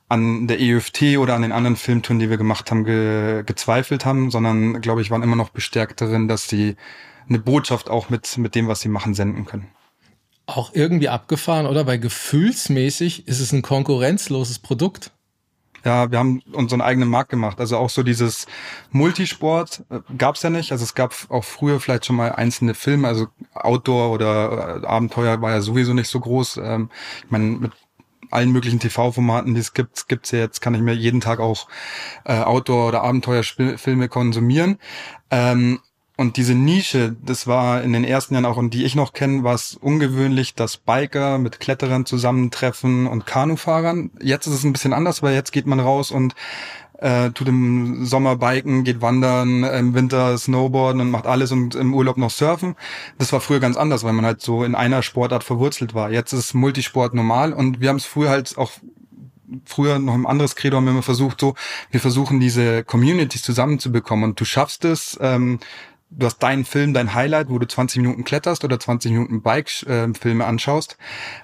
an 0.09 0.47
der 0.47 0.59
EFT 0.61 1.19
oder 1.19 1.35
an 1.35 1.43
den 1.43 1.53
anderen 1.53 1.77
Filmtouren, 1.77 2.19
die 2.19 2.31
wir 2.31 2.39
gemacht 2.39 2.71
haben, 2.71 2.85
ge 2.85 3.43
gezweifelt 3.45 4.07
haben, 4.07 4.31
sondern, 4.31 4.81
glaube 4.81 5.03
ich, 5.03 5.11
waren 5.11 5.23
immer 5.23 5.37
noch 5.37 5.51
bestärkt 5.51 6.01
darin, 6.01 6.27
dass 6.27 6.49
Sie 6.49 6.77
eine 7.29 7.39
Botschaft 7.39 7.91
auch 7.91 8.09
mit, 8.09 8.39
mit 8.39 8.55
dem, 8.55 8.69
was 8.69 8.81
Sie 8.81 8.89
machen, 8.89 9.15
senden 9.15 9.45
können. 9.45 9.69
Auch 10.47 10.75
irgendwie 10.75 11.09
abgefahren, 11.09 11.67
oder? 11.67 11.87
Weil 11.87 11.99
gefühlsmäßig 11.99 13.29
ist 13.29 13.41
es 13.41 13.53
ein 13.53 13.63
konkurrenzloses 13.63 14.59
Produkt. 14.59 15.11
Ja, 15.85 16.11
wir 16.11 16.19
haben 16.19 16.41
unseren 16.53 16.81
eigenen 16.81 17.09
Markt 17.09 17.31
gemacht. 17.31 17.61
Also 17.61 17.77
auch 17.77 17.91
so 17.91 18.03
dieses 18.03 18.47
Multisport 18.91 19.85
äh, 19.91 20.01
gab 20.17 20.37
es 20.37 20.43
ja 20.43 20.51
nicht. 20.51 20.73
Also 20.73 20.83
es 20.83 20.95
gab 20.95 21.15
auch 21.29 21.45
früher 21.45 21.79
vielleicht 21.79 22.07
schon 22.07 22.17
mal 22.17 22.33
einzelne 22.33 22.75
Filme, 22.75 23.07
also 23.07 23.27
Outdoor 23.53 24.11
oder 24.11 24.83
äh, 24.83 24.87
Abenteuer 24.87 25.41
war 25.43 25.51
ja 25.51 25.61
sowieso 25.61 25.93
nicht 25.93 26.09
so 26.09 26.21
groß. 26.21 26.59
Ähm, 26.59 26.91
ich 27.25 27.31
meine, 27.31 27.45
mit 27.45 27.73
allen 28.31 28.51
möglichen 28.51 28.81
TV-Formaten, 28.81 29.55
die 29.55 29.61
es 29.61 29.75
gibt, 29.75 30.09
gibt's 30.09 30.31
ja 30.31 30.41
jetzt, 30.41 30.61
kann 30.61 30.75
ich 30.75 30.81
mir 30.81 30.95
jeden 30.95 31.21
Tag 31.21 31.39
auch 31.39 31.69
äh, 32.25 32.41
Outdoor- 32.41 32.89
oder 32.89 33.03
Abenteuerfilme 33.03 34.09
konsumieren. 34.09 34.79
Ähm, 35.31 35.81
und 36.17 36.37
diese 36.37 36.55
Nische, 36.55 37.17
das 37.25 37.47
war 37.49 37.83
in 37.83 37.93
den 37.93 38.05
ersten 38.05 38.35
Jahren 38.35 38.47
auch, 38.47 38.57
und 38.57 38.73
die 38.73 38.85
ich 38.85 38.95
noch 38.95 39.13
kenne, 39.13 39.43
war 39.43 39.55
es 39.55 39.75
ungewöhnlich, 39.75 40.55
dass 40.55 40.77
Biker 40.77 41.39
mit 41.39 41.59
Kletterern 41.59 42.07
zusammentreffen 42.07 43.09
und 43.09 43.27
Kanufahrern. 43.27 44.11
Jetzt 44.23 44.47
ist 44.47 44.55
es 44.55 44.65
ein 44.65 44.73
bisschen 44.73 44.93
anders, 44.93 45.23
weil 45.23 45.35
jetzt 45.35 45.51
geht 45.51 45.67
man 45.67 45.81
raus 45.81 46.13
und 46.13 46.37
äh, 46.99 47.31
tut 47.31 47.49
im 47.49 48.07
Sommer 48.07 48.37
Biken, 48.37 48.85
geht 48.85 49.03
wandern, 49.03 49.65
im 49.65 49.95
Winter 49.95 50.39
Snowboarden 50.39 51.01
und 51.01 51.11
macht 51.11 51.27
alles 51.27 51.51
und 51.51 51.75
im 51.75 51.93
Urlaub 51.93 52.17
noch 52.17 52.31
Surfen. 52.31 52.77
Das 53.19 53.33
war 53.33 53.41
früher 53.41 53.59
ganz 53.59 53.77
anders, 53.77 54.05
weil 54.05 54.13
man 54.13 54.25
halt 54.25 54.41
so 54.41 54.63
in 54.63 54.77
einer 54.77 55.03
Sportart 55.03 55.43
verwurzelt 55.43 55.95
war. 55.95 56.13
Jetzt 56.13 56.33
ist 56.33 56.55
Multisport 56.55 57.15
normal 57.15 57.53
und 57.53 57.81
wir 57.81 57.89
haben 57.89 57.97
es 57.97 58.05
früher 58.07 58.31
halt 58.31 58.57
auch 58.57 58.71
früher 59.67 59.99
noch 59.99 60.15
ein 60.15 60.27
anderes 60.27 60.57
Credo 60.57 60.79
haben 60.79 60.85
wir 60.85 60.93
immer 60.93 61.03
versucht, 61.03 61.41
so, 61.41 61.55
wir 61.91 62.01
versuchen 62.01 62.41
diese 62.41 62.83
Communities 62.83 63.43
zusammenzubekommen 63.43 64.31
und 64.31 64.41
du 64.41 64.45
schaffst 64.45 64.85
es, 64.85 65.19
ähm, 65.21 65.61
du 66.17 66.27
hast 66.27 66.39
deinen 66.39 66.65
Film, 66.65 66.95
dein 66.95 67.15
Highlight, 67.15 67.49
wo 67.49 67.59
du 67.59 67.67
20 67.67 67.99
Minuten 68.03 68.25
kletterst 68.25 68.65
oder 68.65 68.79
20 68.79 69.13
Minuten 69.13 69.43
Bike-Filme 69.43 70.45
anschaust, 70.45 70.97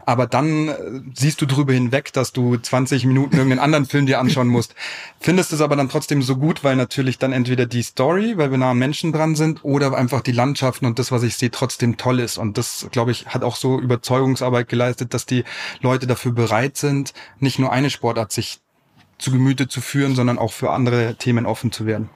aber 0.06 0.26
dann 0.26 0.68
äh, 0.68 0.74
siehst 1.14 1.40
du 1.40 1.46
drüber 1.46 1.72
hinweg, 1.72 2.12
dass 2.12 2.32
du 2.32 2.56
20 2.56 3.04
Minuten 3.06 3.36
irgendeinen 3.36 3.60
anderen 3.60 3.86
Film 3.86 4.06
dir 4.06 4.18
anschauen 4.18 4.48
musst. 4.48 4.74
Findest 5.18 5.52
es 5.52 5.60
aber 5.60 5.76
dann 5.76 5.88
trotzdem 5.88 6.22
so 6.22 6.36
gut, 6.36 6.64
weil 6.64 6.76
natürlich 6.76 7.18
dann 7.18 7.32
entweder 7.32 7.66
die 7.66 7.82
Story, 7.82 8.36
weil 8.36 8.50
wir 8.50 8.58
nah 8.58 8.70
am 8.70 8.78
Menschen 8.78 9.12
dran 9.12 9.34
sind, 9.34 9.64
oder 9.64 9.94
einfach 9.94 10.20
die 10.20 10.32
Landschaften 10.32 10.86
und 10.86 10.98
das, 10.98 11.12
was 11.12 11.22
ich 11.22 11.36
sehe, 11.36 11.50
trotzdem 11.50 11.96
toll 11.96 12.20
ist. 12.20 12.38
Und 12.38 12.58
das, 12.58 12.88
glaube 12.90 13.10
ich, 13.10 13.26
hat 13.26 13.42
auch 13.42 13.56
so 13.56 13.78
Überzeugungsarbeit 13.78 14.68
geleistet, 14.68 15.14
dass 15.14 15.26
die 15.26 15.44
Leute 15.80 16.06
dafür 16.06 16.32
bereit 16.32 16.76
sind, 16.76 17.12
nicht 17.38 17.58
nur 17.58 17.72
eine 17.72 17.90
Sportart 17.90 18.32
sich 18.32 18.60
zu 19.18 19.30
Gemüte 19.30 19.68
zu 19.68 19.80
führen, 19.80 20.14
sondern 20.14 20.38
auch 20.38 20.52
für 20.52 20.70
andere 20.70 21.16
Themen 21.16 21.44
offen 21.44 21.72
zu 21.72 21.84
werden 21.84 22.08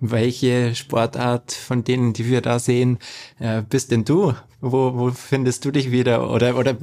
welche 0.00 0.74
Sportart 0.74 1.52
von 1.52 1.84
denen, 1.84 2.12
die 2.12 2.26
wir 2.26 2.40
da 2.40 2.58
sehen, 2.58 2.98
äh, 3.38 3.62
bist 3.62 3.90
denn 3.90 4.04
du? 4.04 4.34
Wo, 4.60 4.94
wo 4.94 5.10
findest 5.10 5.64
du 5.64 5.70
dich 5.70 5.90
wieder? 5.90 6.30
Oder, 6.30 6.56
oder 6.56 6.76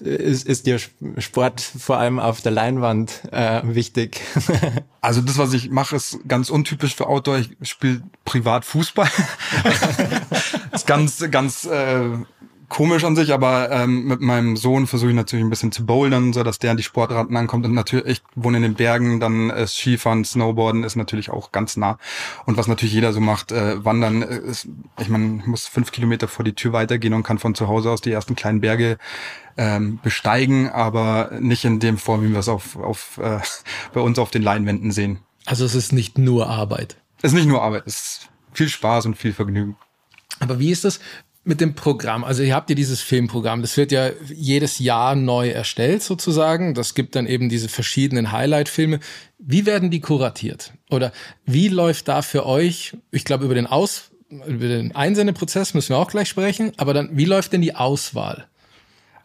ist, 0.00 0.46
ist 0.46 0.66
dir 0.66 0.78
Sport 1.18 1.60
vor 1.60 1.98
allem 1.98 2.18
auf 2.18 2.42
der 2.42 2.52
Leinwand 2.52 3.22
äh, 3.32 3.62
wichtig? 3.64 4.20
also 5.00 5.20
das, 5.20 5.38
was 5.38 5.52
ich 5.52 5.70
mache, 5.70 5.96
ist 5.96 6.18
ganz 6.28 6.50
untypisch 6.50 6.94
für 6.94 7.06
Outdoor. 7.06 7.38
Ich 7.38 7.50
spiele 7.62 8.02
privat 8.24 8.64
Fußball. 8.64 9.08
ist 10.72 10.86
ganz, 10.86 11.24
ganz 11.30 11.64
äh, 11.64 12.10
komisch 12.68 13.04
an 13.04 13.16
sich, 13.16 13.32
aber 13.32 13.70
ähm, 13.70 14.04
mit 14.04 14.20
meinem 14.20 14.56
Sohn 14.56 14.86
versuche 14.86 15.10
ich 15.10 15.16
natürlich 15.16 15.44
ein 15.44 15.50
bisschen 15.50 15.72
zu 15.72 15.86
bouldern, 15.86 16.32
so 16.32 16.42
dass 16.42 16.58
der 16.58 16.70
an 16.70 16.76
die 16.76 16.82
Sportraten 16.82 17.36
ankommt. 17.36 17.64
Und 17.64 17.74
natürlich, 17.74 18.06
ich 18.06 18.22
wohne 18.34 18.58
in 18.58 18.62
den 18.62 18.74
Bergen, 18.74 19.20
dann 19.20 19.50
ist 19.50 19.76
Skifahren, 19.76 20.24
Snowboarden 20.24 20.84
ist 20.84 20.96
natürlich 20.96 21.30
auch 21.30 21.52
ganz 21.52 21.76
nah. 21.76 21.98
Und 22.46 22.56
was 22.56 22.66
natürlich 22.66 22.94
jeder 22.94 23.12
so 23.12 23.20
macht, 23.20 23.52
äh, 23.52 23.84
Wandern 23.84 24.22
äh, 24.22 24.38
ist, 24.38 24.68
ich 25.00 25.08
meine, 25.08 25.42
muss 25.46 25.66
fünf 25.66 25.92
Kilometer 25.92 26.28
vor 26.28 26.44
die 26.44 26.54
Tür 26.54 26.72
weitergehen 26.72 27.14
und 27.14 27.22
kann 27.22 27.38
von 27.38 27.54
zu 27.54 27.68
Hause 27.68 27.90
aus 27.90 28.00
die 28.00 28.12
ersten 28.12 28.36
kleinen 28.36 28.60
Berge 28.60 28.98
ähm, 29.56 30.00
besteigen, 30.02 30.68
aber 30.68 31.30
nicht 31.40 31.64
in 31.64 31.80
dem 31.80 31.98
Form, 31.98 32.22
wie 32.24 32.30
wir 32.30 32.38
es 32.38 32.48
auf, 32.48 32.76
auf 32.76 33.18
äh, 33.18 33.40
bei 33.92 34.00
uns 34.00 34.18
auf 34.18 34.30
den 34.30 34.42
Leinwänden 34.42 34.90
sehen. 34.90 35.20
Also 35.46 35.64
es 35.64 35.74
ist 35.74 35.92
nicht 35.92 36.18
nur 36.18 36.48
Arbeit. 36.48 36.96
Es 37.18 37.32
ist 37.32 37.38
nicht 37.38 37.48
nur 37.48 37.62
Arbeit, 37.62 37.84
es 37.86 37.94
ist 37.94 38.28
viel 38.52 38.68
Spaß 38.68 39.06
und 39.06 39.16
viel 39.16 39.32
Vergnügen. 39.32 39.76
Aber 40.40 40.58
wie 40.58 40.70
ist 40.70 40.84
das 40.84 41.00
mit 41.44 41.60
dem 41.60 41.74
Programm? 41.74 42.24
Also 42.24 42.42
ihr 42.42 42.54
habt 42.54 42.70
ja 42.70 42.76
dieses 42.76 43.00
Filmprogramm, 43.00 43.62
das 43.62 43.76
wird 43.76 43.92
ja 43.92 44.10
jedes 44.32 44.78
Jahr 44.78 45.14
neu 45.14 45.50
erstellt 45.50 46.02
sozusagen. 46.02 46.74
Das 46.74 46.94
gibt 46.94 47.14
dann 47.14 47.26
eben 47.26 47.48
diese 47.48 47.68
verschiedenen 47.68 48.32
Highlight-Filme. 48.32 49.00
Wie 49.38 49.66
werden 49.66 49.90
die 49.90 50.00
kuratiert? 50.00 50.72
Oder 50.90 51.12
wie 51.44 51.68
läuft 51.68 52.08
da 52.08 52.22
für 52.22 52.46
euch, 52.46 52.96
ich 53.10 53.24
glaube 53.24 53.44
über 53.44 53.54
den 53.54 53.66
Aus, 53.66 54.10
über 54.30 54.68
den 54.68 54.96
Einsendeprozess 54.96 55.74
müssen 55.74 55.90
wir 55.90 55.98
auch 55.98 56.10
gleich 56.10 56.28
sprechen, 56.28 56.72
aber 56.76 56.94
dann, 56.94 57.10
wie 57.12 57.26
läuft 57.26 57.52
denn 57.52 57.62
die 57.62 57.76
Auswahl? 57.76 58.46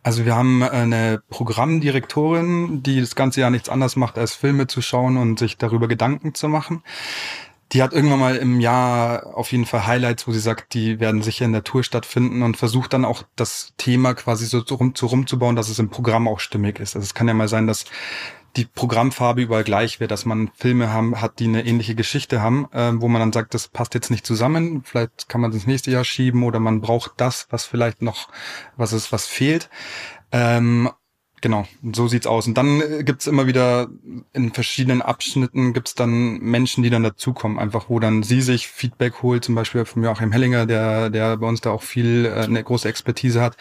Also 0.01 0.25
wir 0.25 0.35
haben 0.35 0.63
eine 0.63 1.21
Programmdirektorin, 1.29 2.83
die 2.83 3.01
das 3.01 3.15
ganze 3.15 3.41
Jahr 3.41 3.49
nichts 3.49 3.69
anderes 3.69 3.95
macht, 3.95 4.17
als 4.17 4.33
Filme 4.33 4.67
zu 4.67 4.81
schauen 4.81 5.17
und 5.17 5.39
sich 5.39 5.57
darüber 5.57 5.87
Gedanken 5.87 6.33
zu 6.33 6.47
machen. 6.47 6.83
Die 7.71 7.83
hat 7.83 7.93
irgendwann 7.93 8.19
mal 8.19 8.35
im 8.35 8.59
Jahr 8.59 9.37
auf 9.37 9.51
jeden 9.51 9.65
Fall 9.65 9.85
Highlights, 9.85 10.27
wo 10.27 10.31
sie 10.31 10.39
sagt, 10.39 10.73
die 10.73 10.99
werden 10.99 11.21
sicher 11.21 11.45
in 11.45 11.53
der 11.53 11.63
Tour 11.63 11.83
stattfinden 11.83 12.41
und 12.41 12.57
versucht 12.57 12.93
dann 12.93 13.05
auch 13.05 13.23
das 13.35 13.73
Thema 13.77 14.15
quasi 14.15 14.47
so 14.47 14.59
rum, 14.75 14.93
so 14.95 15.05
rumzubauen, 15.05 15.55
dass 15.55 15.69
es 15.69 15.77
im 15.77 15.89
Programm 15.89 16.27
auch 16.27 16.39
stimmig 16.39 16.79
ist. 16.79 16.95
Also 16.95 17.05
es 17.05 17.13
kann 17.13 17.27
ja 17.27 17.33
mal 17.35 17.47
sein, 17.47 17.67
dass 17.67 17.85
die 18.55 18.65
Programmfarbe 18.65 19.41
überall 19.41 19.63
gleich 19.63 19.99
wäre, 19.99 20.07
dass 20.07 20.25
man 20.25 20.49
Filme 20.55 20.91
haben, 20.91 21.21
hat, 21.21 21.39
die 21.39 21.45
eine 21.45 21.65
ähnliche 21.65 21.95
Geschichte 21.95 22.41
haben, 22.41 22.67
äh, 22.71 22.91
wo 22.95 23.07
man 23.07 23.19
dann 23.19 23.33
sagt, 23.33 23.53
das 23.53 23.67
passt 23.67 23.93
jetzt 23.93 24.09
nicht 24.09 24.25
zusammen, 24.25 24.81
vielleicht 24.83 25.29
kann 25.29 25.41
man 25.41 25.51
das 25.51 25.67
nächste 25.67 25.91
Jahr 25.91 26.03
schieben 26.03 26.43
oder 26.43 26.59
man 26.59 26.81
braucht 26.81 27.13
das, 27.17 27.47
was 27.51 27.65
vielleicht 27.65 28.01
noch, 28.01 28.29
was 28.75 28.93
ist, 28.93 29.11
was 29.11 29.27
fehlt. 29.27 29.69
Ähm, 30.31 30.89
Genau, 31.41 31.65
so 31.93 32.07
sieht's 32.07 32.27
aus. 32.27 32.47
Und 32.47 32.57
dann 32.57 32.81
äh, 32.81 33.03
gibt's 33.03 33.25
immer 33.25 33.47
wieder 33.47 33.87
in 34.33 34.51
verschiedenen 34.51 35.01
Abschnitten 35.01 35.73
gibt's 35.73 35.95
dann 35.95 36.39
Menschen, 36.39 36.83
die 36.83 36.89
dann 36.89 37.03
dazukommen, 37.03 37.57
einfach 37.57 37.89
wo 37.89 37.99
dann 37.99 38.23
sie 38.23 38.41
sich 38.41 38.67
Feedback 38.67 39.21
holt, 39.21 39.45
zum 39.45 39.55
Beispiel 39.55 39.85
von 39.85 40.03
Joachim 40.03 40.31
Hellinger, 40.31 40.65
der, 40.65 41.09
der 41.09 41.37
bei 41.37 41.47
uns 41.47 41.61
da 41.61 41.71
auch 41.71 41.81
viel 41.81 42.25
äh, 42.25 42.43
eine 42.43 42.63
große 42.63 42.89
Expertise 42.89 43.41
hat. 43.41 43.55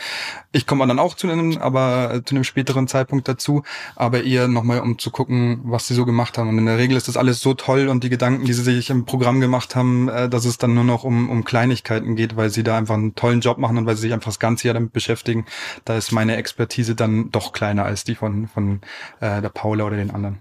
Ich 0.50 0.66
komme 0.66 0.86
dann 0.86 0.98
auch 0.98 1.14
zu 1.14 1.28
einem, 1.30 1.58
aber 1.58 2.14
äh, 2.14 2.24
zu 2.24 2.34
einem 2.34 2.44
späteren 2.44 2.88
Zeitpunkt 2.88 3.28
dazu, 3.28 3.62
aber 3.94 4.24
eher 4.24 4.48
nochmal, 4.48 4.80
um 4.80 4.98
zu 4.98 5.10
gucken, 5.10 5.60
was 5.64 5.86
sie 5.86 5.94
so 5.94 6.04
gemacht 6.04 6.36
haben. 6.36 6.48
Und 6.48 6.58
in 6.58 6.66
der 6.66 6.78
Regel 6.78 6.96
ist 6.96 7.06
das 7.06 7.16
alles 7.16 7.40
so 7.40 7.54
toll 7.54 7.88
und 7.88 8.02
die 8.02 8.10
Gedanken, 8.10 8.44
die 8.44 8.52
sie 8.52 8.62
sich 8.62 8.90
im 8.90 9.04
Programm 9.04 9.40
gemacht 9.40 9.76
haben, 9.76 10.08
äh, 10.08 10.28
dass 10.28 10.44
es 10.44 10.58
dann 10.58 10.74
nur 10.74 10.84
noch 10.84 11.04
um, 11.04 11.30
um 11.30 11.44
Kleinigkeiten 11.44 12.16
geht, 12.16 12.36
weil 12.36 12.50
sie 12.50 12.64
da 12.64 12.76
einfach 12.76 12.94
einen 12.94 13.14
tollen 13.14 13.40
Job 13.40 13.58
machen 13.58 13.78
und 13.78 13.86
weil 13.86 13.94
sie 13.94 14.02
sich 14.02 14.12
einfach 14.12 14.30
das 14.30 14.40
ganze 14.40 14.66
Jahr 14.66 14.74
damit 14.74 14.92
beschäftigen. 14.92 15.46
Da 15.84 15.96
ist 15.96 16.10
meine 16.10 16.36
Expertise 16.36 16.96
dann 16.96 17.30
doch 17.30 17.52
klein 17.52 17.67
kleiner 17.68 17.84
als 17.84 18.04
die 18.04 18.14
von, 18.14 18.48
von 18.48 18.80
äh, 19.20 19.42
der 19.42 19.50
Paula 19.50 19.84
oder 19.84 19.96
den 19.96 20.10
anderen. 20.10 20.38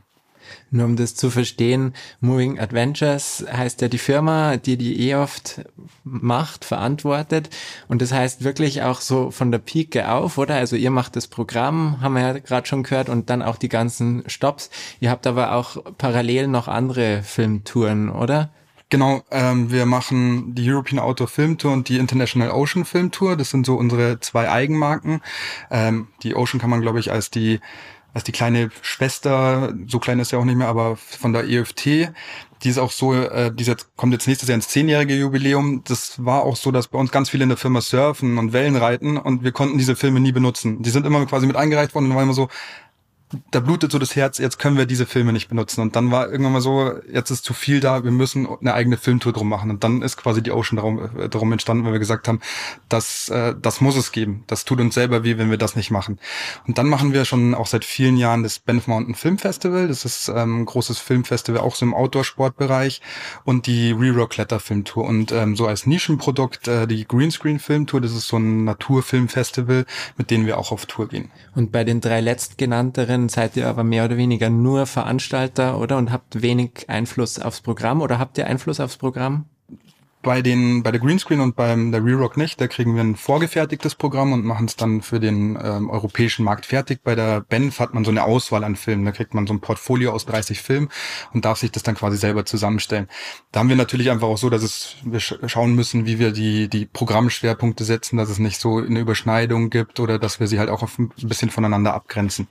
Nur 0.71 0.85
um 0.85 0.95
das 0.95 1.13
zu 1.13 1.29
verstehen, 1.29 1.93
Moving 2.21 2.57
Adventures 2.57 3.45
heißt 3.51 3.81
ja 3.81 3.89
die 3.89 3.97
Firma, 3.97 4.55
die 4.55 4.77
die 4.77 5.09
eh 5.09 5.15
oft 5.15 5.65
macht, 6.05 6.63
verantwortet. 6.63 7.49
Und 7.89 8.01
das 8.01 8.13
heißt 8.13 8.45
wirklich 8.45 8.81
auch 8.81 9.01
so 9.01 9.29
von 9.29 9.51
der 9.51 9.59
Pike 9.59 10.09
auf, 10.09 10.37
oder? 10.37 10.55
Also 10.55 10.77
ihr 10.77 10.89
macht 10.89 11.17
das 11.17 11.27
Programm, 11.27 11.99
haben 11.99 12.13
wir 12.13 12.21
ja 12.21 12.39
gerade 12.39 12.65
schon 12.65 12.83
gehört, 12.83 13.09
und 13.09 13.29
dann 13.29 13.41
auch 13.41 13.57
die 13.57 13.67
ganzen 13.67 14.23
Stops. 14.27 14.69
Ihr 15.01 15.09
habt 15.09 15.27
aber 15.27 15.51
auch 15.51 15.83
parallel 15.97 16.47
noch 16.47 16.69
andere 16.69 17.23
Filmtouren, 17.23 18.09
oder? 18.09 18.51
Genau, 18.89 19.21
ähm, 19.31 19.69
wir 19.69 19.85
machen 19.85 20.55
die 20.55 20.69
European 20.69 20.99
Outdoor 20.99 21.27
Film 21.27 21.57
Tour 21.57 21.73
und 21.73 21.89
die 21.89 21.97
International 21.97 22.51
Ocean 22.51 22.85
Film 22.85 23.11
Tour. 23.11 23.35
Das 23.35 23.49
sind 23.49 23.65
so 23.65 23.75
unsere 23.75 24.21
zwei 24.21 24.49
Eigenmarken. 24.49 25.21
Ähm, 25.69 26.07
die 26.23 26.35
Ocean 26.35 26.61
kann 26.61 26.69
man, 26.69 26.81
glaube 26.81 26.99
ich, 26.99 27.11
als 27.11 27.29
die 27.29 27.59
als 28.13 28.23
die 28.23 28.31
kleine 28.31 28.71
Schwester, 28.81 29.75
so 29.85 29.99
klein 29.99 30.19
ist 30.19 30.31
ja 30.31 30.39
auch 30.39 30.45
nicht 30.45 30.55
mehr, 30.55 30.69
aber 30.69 30.95
von 30.95 31.33
der 31.33 31.47
EFT, 31.47 31.85
die 32.63 32.69
ist 32.69 32.79
auch 32.79 32.89
so, 32.89 33.13
äh, 33.13 33.53
die 33.53 33.63
jetzt, 33.63 33.95
kommt 33.95 34.11
jetzt 34.11 34.27
nächstes 34.27 34.49
Jahr 34.49 34.55
ins 34.55 34.69
zehnjährige 34.69 35.15
Jubiläum. 35.15 35.83
Das 35.85 36.25
war 36.25 36.41
auch 36.41 36.55
so, 36.55 36.71
dass 36.71 36.87
bei 36.87 36.97
uns 36.97 37.11
ganz 37.11 37.29
viele 37.29 37.43
in 37.43 37.49
der 37.49 37.59
Firma 37.59 37.79
surfen 37.79 38.39
und 38.39 38.53
Wellen 38.53 38.75
reiten 38.75 39.17
und 39.17 39.43
wir 39.43 39.51
konnten 39.51 39.77
diese 39.77 39.95
Filme 39.95 40.19
nie 40.19 40.31
benutzen. 40.31 40.81
Die 40.81 40.89
sind 40.89 41.05
immer 41.05 41.23
quasi 41.27 41.45
mit 41.45 41.55
eingereicht 41.55 41.93
worden 41.93 42.09
und 42.09 42.15
war 42.15 42.23
immer 42.23 42.33
so, 42.33 42.47
da 43.51 43.59
blutet 43.59 43.91
so 43.91 43.99
das 43.99 44.15
Herz, 44.15 44.37
jetzt 44.37 44.57
können 44.57 44.77
wir 44.77 44.85
diese 44.85 45.05
Filme 45.05 45.33
nicht 45.33 45.49
benutzen. 45.49 45.81
Und 45.81 45.97
dann 45.97 46.11
war 46.11 46.29
irgendwann 46.29 46.53
mal 46.53 46.61
so, 46.61 46.93
jetzt 47.11 47.29
ist 47.29 47.43
zu 47.43 47.53
viel 47.53 47.81
da, 47.81 48.05
wir 48.05 48.11
müssen 48.11 48.47
eine 48.61 48.73
eigene 48.73 48.95
Filmtour 48.95 49.33
drum 49.33 49.49
machen. 49.49 49.69
Und 49.69 49.83
dann 49.83 50.01
ist 50.01 50.15
quasi 50.15 50.41
die 50.41 50.51
Ocean 50.51 50.77
darum, 50.77 51.09
äh, 51.19 51.27
darum 51.27 51.51
entstanden, 51.51 51.83
weil 51.83 51.91
wir 51.91 51.99
gesagt 51.99 52.29
haben, 52.29 52.39
das, 52.87 53.27
äh, 53.27 53.53
das 53.61 53.81
muss 53.81 53.97
es 53.97 54.13
geben. 54.13 54.45
Das 54.47 54.63
tut 54.63 54.79
uns 54.79 54.95
selber 54.95 55.25
weh, 55.25 55.37
wenn 55.37 55.49
wir 55.49 55.57
das 55.57 55.75
nicht 55.75 55.91
machen. 55.91 56.19
Und 56.67 56.77
dann 56.77 56.87
machen 56.87 57.11
wir 57.11 57.25
schon 57.25 57.53
auch 57.53 57.67
seit 57.67 57.83
vielen 57.83 58.15
Jahren 58.15 58.43
das 58.43 58.59
Banff 58.59 58.87
Mountain 58.87 59.15
Film 59.15 59.37
Festival. 59.37 59.89
Das 59.89 60.05
ist 60.05 60.29
ähm, 60.29 60.61
ein 60.61 60.65
großes 60.65 60.99
Filmfestival, 60.99 61.59
auch 61.59 61.75
so 61.75 61.85
im 61.85 61.93
Outdoor-Sportbereich. 61.93 63.01
Und 63.43 63.67
die 63.67 63.91
Re-Rock 63.91 64.29
Kletter 64.29 64.61
Filmtour. 64.61 65.03
Und 65.03 65.33
ähm, 65.33 65.57
so 65.57 65.67
als 65.67 65.85
Nischenprodukt 65.85 66.69
äh, 66.69 66.87
die 66.87 67.05
Greenscreen 67.05 67.59
Filmtour. 67.59 67.99
Das 67.99 68.13
ist 68.13 68.29
so 68.29 68.37
ein 68.37 68.63
Naturfilmfestival, 68.63 69.85
mit 70.15 70.31
denen 70.31 70.45
wir 70.45 70.57
auch 70.57 70.71
auf 70.71 70.85
Tour 70.85 71.09
gehen. 71.09 71.29
Und 71.55 71.73
bei 71.73 71.83
den 71.83 71.99
drei 71.99 72.21
letztgenannteren 72.21 73.16
Unternehmen 73.17 73.29
seid 73.29 73.57
ihr 73.57 73.67
aber 73.67 73.83
mehr 73.83 74.05
oder 74.05 74.17
weniger 74.17 74.49
nur 74.49 74.85
Veranstalter, 74.85 75.79
oder? 75.79 75.97
Und 75.97 76.11
habt 76.11 76.41
wenig 76.41 76.85
Einfluss 76.87 77.39
aufs 77.39 77.61
Programm 77.61 78.01
oder 78.01 78.19
habt 78.19 78.37
ihr 78.37 78.45
Einfluss 78.45 78.79
aufs 78.79 78.97
Programm? 78.97 79.45
Bei 80.21 80.41
den, 80.41 80.83
bei 80.83 80.91
der 80.91 80.99
Greenscreen 80.99 81.39
und 81.39 81.55
beim 81.55 81.91
der 81.91 82.03
Rerock 82.03 82.37
nicht, 82.37 82.59
da 82.59 82.67
kriegen 82.67 82.95
wir 82.95 83.01
ein 83.01 83.15
vorgefertigtes 83.15 83.95
Programm 83.95 84.33
und 84.33 84.43
machen 84.43 84.65
es 84.65 84.75
dann 84.75 85.01
für 85.01 85.19
den 85.19 85.57
ähm, 85.61 85.89
europäischen 85.89 86.43
Markt 86.43 86.65
fertig. 86.65 86.99
Bei 87.03 87.15
der 87.15 87.41
Benf 87.41 87.79
hat 87.79 87.93
man 87.93 88.03
so 88.03 88.11
eine 88.11 88.23
Auswahl 88.23 88.63
an 88.63 88.75
Filmen, 88.75 89.05
da 89.05 89.11
kriegt 89.11 89.33
man 89.33 89.47
so 89.47 89.53
ein 89.53 89.61
Portfolio 89.61 90.11
aus 90.11 90.25
30 90.25 90.61
Filmen 90.61 90.89
und 91.33 91.45
darf 91.45 91.59
sich 91.59 91.71
das 91.71 91.83
dann 91.83 91.95
quasi 91.95 92.17
selber 92.17 92.45
zusammenstellen. 92.45 93.07
Da 93.51 93.61
haben 93.61 93.69
wir 93.69 93.77
natürlich 93.77 94.11
einfach 94.11 94.27
auch 94.27 94.37
so, 94.37 94.49
dass 94.49 94.63
es, 94.63 94.95
wir 95.03 95.19
schauen 95.19 95.75
müssen, 95.75 96.05
wie 96.05 96.19
wir 96.19 96.31
die, 96.31 96.67
die 96.67 96.85
Programmschwerpunkte 96.85 97.85
setzen, 97.85 98.17
dass 98.17 98.29
es 98.29 98.39
nicht 98.39 98.59
so 98.59 98.77
eine 98.79 98.99
Überschneidung 98.99 99.69
gibt 99.69 99.99
oder 99.99 100.19
dass 100.19 100.39
wir 100.39 100.47
sie 100.47 100.59
halt 100.59 100.69
auch 100.69 100.83
ein 100.97 101.11
bisschen 101.21 101.51
voneinander 101.51 101.93
abgrenzen. 101.93 102.47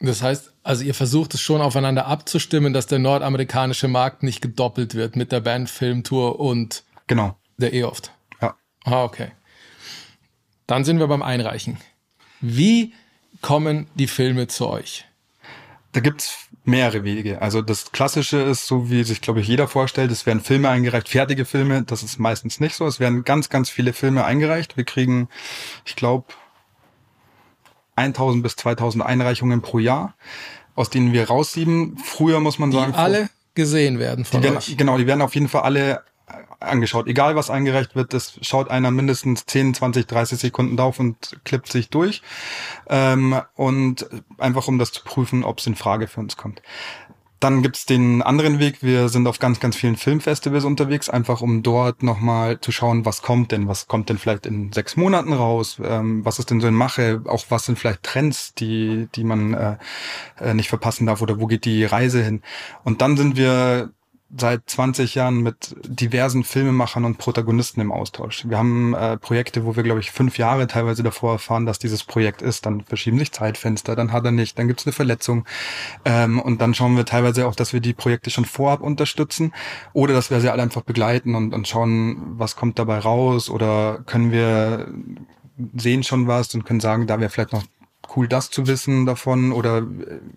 Das 0.00 0.22
heißt, 0.22 0.52
also 0.62 0.82
ihr 0.82 0.94
versucht 0.94 1.34
es 1.34 1.42
schon 1.42 1.60
aufeinander 1.60 2.06
abzustimmen, 2.06 2.72
dass 2.72 2.86
der 2.86 2.98
nordamerikanische 2.98 3.86
Markt 3.86 4.22
nicht 4.22 4.40
gedoppelt 4.40 4.94
wird 4.94 5.14
mit 5.14 5.30
der 5.30 5.40
Band 5.40 5.68
Filmtour 5.68 6.40
und 6.40 6.84
genau. 7.06 7.36
der 7.58 7.74
E-Oft. 7.74 8.10
Ja. 8.40 8.56
Ah, 8.84 9.04
okay. 9.04 9.32
Dann 10.66 10.84
sind 10.84 11.00
wir 11.00 11.06
beim 11.06 11.22
Einreichen. 11.22 11.78
Wie 12.40 12.94
kommen 13.42 13.88
die 13.94 14.06
Filme 14.06 14.46
zu 14.46 14.68
euch? 14.68 15.04
Da 15.92 16.00
gibt's 16.00 16.48
mehrere 16.64 17.04
Wege. 17.04 17.42
Also 17.42 17.60
das 17.60 17.92
Klassische 17.92 18.38
ist 18.38 18.66
so, 18.66 18.90
wie 18.90 19.04
sich, 19.04 19.20
glaube 19.20 19.40
ich, 19.40 19.48
jeder 19.48 19.68
vorstellt, 19.68 20.10
es 20.12 20.24
werden 20.24 20.40
Filme 20.40 20.68
eingereicht, 20.68 21.08
fertige 21.08 21.44
Filme. 21.44 21.82
Das 21.82 22.02
ist 22.02 22.18
meistens 22.18 22.60
nicht 22.60 22.74
so. 22.74 22.86
Es 22.86 23.00
werden 23.00 23.24
ganz, 23.24 23.50
ganz 23.50 23.68
viele 23.68 23.92
Filme 23.92 24.24
eingereicht. 24.24 24.76
Wir 24.76 24.84
kriegen, 24.84 25.28
ich 25.84 25.96
glaube, 25.96 26.32
1000 28.00 28.42
bis 28.42 28.56
2000 28.56 29.04
Einreichungen 29.04 29.62
pro 29.62 29.78
Jahr, 29.78 30.14
aus 30.74 30.90
denen 30.90 31.12
wir 31.12 31.28
raussieben. 31.28 31.98
Früher 31.98 32.40
muss 32.40 32.58
man 32.58 32.72
sagen. 32.72 32.92
Die 32.92 32.98
alle 32.98 33.30
gesehen 33.54 33.98
werden 33.98 34.24
von 34.24 34.40
die 34.40 34.44
werden, 34.44 34.58
euch. 34.58 34.76
Genau, 34.76 34.98
die 34.98 35.06
werden 35.06 35.22
auf 35.22 35.34
jeden 35.34 35.48
Fall 35.48 35.62
alle 35.62 36.02
angeschaut. 36.60 37.06
Egal 37.06 37.36
was 37.36 37.50
eingereicht 37.50 37.96
wird, 37.96 38.12
das 38.12 38.34
schaut 38.42 38.70
einer 38.70 38.90
mindestens 38.90 39.46
10, 39.46 39.74
20, 39.74 40.06
30 40.06 40.38
Sekunden 40.38 40.76
drauf 40.76 41.00
und 41.00 41.40
klippt 41.44 41.70
sich 41.72 41.88
durch. 41.90 42.22
Ähm, 42.88 43.40
und 43.56 44.08
einfach 44.38 44.68
um 44.68 44.78
das 44.78 44.92
zu 44.92 45.02
prüfen, 45.02 45.44
ob 45.44 45.58
es 45.58 45.66
in 45.66 45.74
Frage 45.74 46.06
für 46.06 46.20
uns 46.20 46.36
kommt. 46.36 46.62
Dann 47.40 47.62
gibt's 47.62 47.86
den 47.86 48.20
anderen 48.20 48.58
Weg. 48.58 48.82
Wir 48.82 49.08
sind 49.08 49.26
auf 49.26 49.38
ganz, 49.38 49.60
ganz 49.60 49.74
vielen 49.74 49.96
Filmfestivals 49.96 50.64
unterwegs, 50.64 51.08
einfach 51.08 51.40
um 51.40 51.62
dort 51.62 52.02
nochmal 52.02 52.60
zu 52.60 52.70
schauen, 52.70 53.06
was 53.06 53.22
kommt 53.22 53.50
denn, 53.50 53.66
was 53.66 53.88
kommt 53.88 54.10
denn 54.10 54.18
vielleicht 54.18 54.44
in 54.44 54.72
sechs 54.74 54.94
Monaten 54.94 55.32
raus, 55.32 55.80
ähm, 55.82 56.22
was 56.22 56.38
ist 56.38 56.50
denn 56.50 56.60
so 56.60 56.68
in 56.68 56.74
Mache, 56.74 57.22
auch 57.26 57.46
was 57.48 57.64
sind 57.64 57.78
vielleicht 57.78 58.02
Trends, 58.02 58.52
die, 58.54 59.08
die 59.14 59.24
man 59.24 59.54
äh, 59.54 59.76
äh 60.38 60.52
nicht 60.52 60.68
verpassen 60.68 61.06
darf 61.06 61.22
oder 61.22 61.40
wo 61.40 61.46
geht 61.46 61.64
die 61.64 61.86
Reise 61.86 62.22
hin. 62.22 62.42
Und 62.84 63.00
dann 63.00 63.16
sind 63.16 63.36
wir 63.36 63.90
seit 64.36 64.68
20 64.68 65.14
Jahren 65.16 65.42
mit 65.42 65.74
diversen 65.84 66.44
Filmemachern 66.44 67.04
und 67.04 67.18
Protagonisten 67.18 67.80
im 67.80 67.90
Austausch. 67.90 68.48
Wir 68.48 68.58
haben 68.58 68.94
äh, 68.94 69.16
Projekte, 69.16 69.64
wo 69.64 69.74
wir, 69.74 69.82
glaube 69.82 70.00
ich, 70.00 70.12
fünf 70.12 70.38
Jahre 70.38 70.66
teilweise 70.66 71.02
davor 71.02 71.32
erfahren, 71.32 71.66
dass 71.66 71.78
dieses 71.78 72.04
Projekt 72.04 72.40
ist. 72.40 72.64
Dann 72.66 72.82
verschieben 72.82 73.18
sich 73.18 73.32
Zeitfenster, 73.32 73.96
dann 73.96 74.12
hat 74.12 74.24
er 74.24 74.30
nicht, 74.30 74.58
dann 74.58 74.68
gibt 74.68 74.80
es 74.80 74.86
eine 74.86 74.92
Verletzung. 74.92 75.46
Ähm, 76.04 76.40
und 76.40 76.60
dann 76.60 76.74
schauen 76.74 76.96
wir 76.96 77.04
teilweise 77.04 77.46
auch, 77.46 77.56
dass 77.56 77.72
wir 77.72 77.80
die 77.80 77.92
Projekte 77.92 78.30
schon 78.30 78.44
vorab 78.44 78.80
unterstützen 78.80 79.52
oder 79.92 80.14
dass 80.14 80.30
wir 80.30 80.40
sie 80.40 80.50
alle 80.50 80.62
einfach 80.62 80.82
begleiten 80.82 81.34
und, 81.34 81.52
und 81.52 81.66
schauen, 81.66 82.38
was 82.38 82.56
kommt 82.56 82.78
dabei 82.78 82.98
raus 82.98 83.50
oder 83.50 84.02
können 84.06 84.30
wir 84.30 84.88
sehen 85.74 86.02
schon 86.02 86.26
was 86.26 86.54
und 86.54 86.64
können 86.64 86.80
sagen, 86.80 87.06
da 87.06 87.20
wäre 87.20 87.30
vielleicht 87.30 87.52
noch 87.52 87.64
cool, 88.16 88.28
das 88.28 88.50
zu 88.50 88.66
wissen 88.66 89.06
davon. 89.06 89.52
Oder 89.52 89.78
äh, 89.78 89.82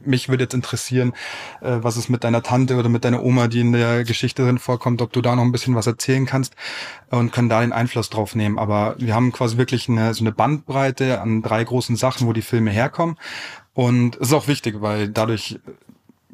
mich 0.03 0.29
würde 0.29 0.43
jetzt 0.43 0.53
interessieren, 0.53 1.13
äh, 1.61 1.77
was 1.81 1.97
ist 1.97 2.09
mit 2.09 2.23
deiner 2.23 2.43
Tante 2.43 2.75
oder 2.75 2.89
mit 2.89 3.05
deiner 3.05 3.23
Oma, 3.23 3.47
die 3.47 3.61
in 3.61 3.71
der 3.71 4.03
Geschichte 4.03 4.43
drin 4.43 4.59
vorkommt, 4.59 5.01
ob 5.01 5.11
du 5.11 5.21
da 5.21 5.35
noch 5.35 5.43
ein 5.43 5.51
bisschen 5.51 5.75
was 5.75 5.87
erzählen 5.87 6.25
kannst 6.25 6.55
und 7.09 7.31
können 7.31 7.49
da 7.49 7.61
den 7.61 7.73
Einfluss 7.73 8.09
drauf 8.09 8.35
nehmen. 8.35 8.59
Aber 8.59 8.95
wir 8.97 9.13
haben 9.15 9.31
quasi 9.31 9.57
wirklich 9.57 9.89
eine, 9.89 10.13
so 10.13 10.23
eine 10.23 10.31
Bandbreite 10.31 11.21
an 11.21 11.41
drei 11.41 11.63
großen 11.63 11.95
Sachen, 11.95 12.27
wo 12.27 12.33
die 12.33 12.41
Filme 12.41 12.71
herkommen. 12.71 13.17
Und 13.73 14.15
es 14.17 14.27
ist 14.27 14.33
auch 14.33 14.47
wichtig, 14.47 14.81
weil 14.81 15.09
dadurch 15.09 15.59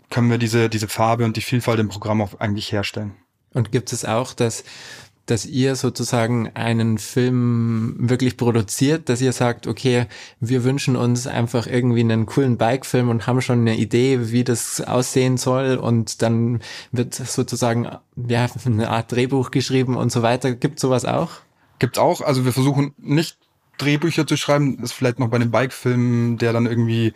können 0.10 0.30
wir 0.30 0.38
diese, 0.38 0.70
diese 0.70 0.88
Farbe 0.88 1.26
und 1.26 1.38
die 1.38 1.42
Vielfalt 1.42 1.80
im 1.80 1.90
Programm 1.90 2.22
auch 2.22 2.40
eigentlich 2.40 2.72
herstellen. 2.72 3.14
Und 3.54 3.72
gibt 3.72 3.92
es 3.94 4.06
auch, 4.06 4.34
dass 4.34 4.64
dass 5.30 5.46
ihr 5.46 5.76
sozusagen 5.76 6.50
einen 6.56 6.98
Film 6.98 7.96
wirklich 8.00 8.36
produziert, 8.36 9.10
dass 9.10 9.22
ihr 9.22 9.32
sagt, 9.32 9.68
okay, 9.68 10.08
wir 10.40 10.64
wünschen 10.64 10.96
uns 10.96 11.28
einfach 11.28 11.68
irgendwie 11.68 12.02
einen 12.02 12.26
coolen 12.26 12.58
Bike-Film 12.58 13.10
und 13.10 13.28
haben 13.28 13.42
schon 13.42 13.60
eine 13.60 13.78
Idee, 13.78 14.32
wie 14.32 14.44
das 14.44 14.82
aussehen 14.82 15.38
soll 15.38 15.76
und 15.78 16.22
dann 16.22 16.62
wird 16.92 17.14
sozusagen 17.14 17.88
ja, 18.28 18.48
eine 18.66 18.90
Art 18.90 19.12
Drehbuch 19.12 19.52
geschrieben 19.52 19.96
und 19.96 20.12
so 20.12 20.24
weiter. 20.24 20.54
Gibt 20.54 20.80
sowas 20.80 21.06
auch? 21.06 21.32
Gibt's 21.78 22.00
auch. 22.00 22.22
Also 22.22 22.46
wir 22.46 22.52
versuchen 22.52 22.94
nicht 22.98 23.38
Drehbücher 23.78 24.26
zu 24.26 24.36
schreiben. 24.36 24.78
Das 24.78 24.92
ist 24.92 24.94
vielleicht 24.94 25.20
noch 25.20 25.30
bei 25.30 25.36
einem 25.36 25.52
Bike-Film, 25.52 26.38
der 26.38 26.54
dann 26.54 26.66
irgendwie 26.66 27.14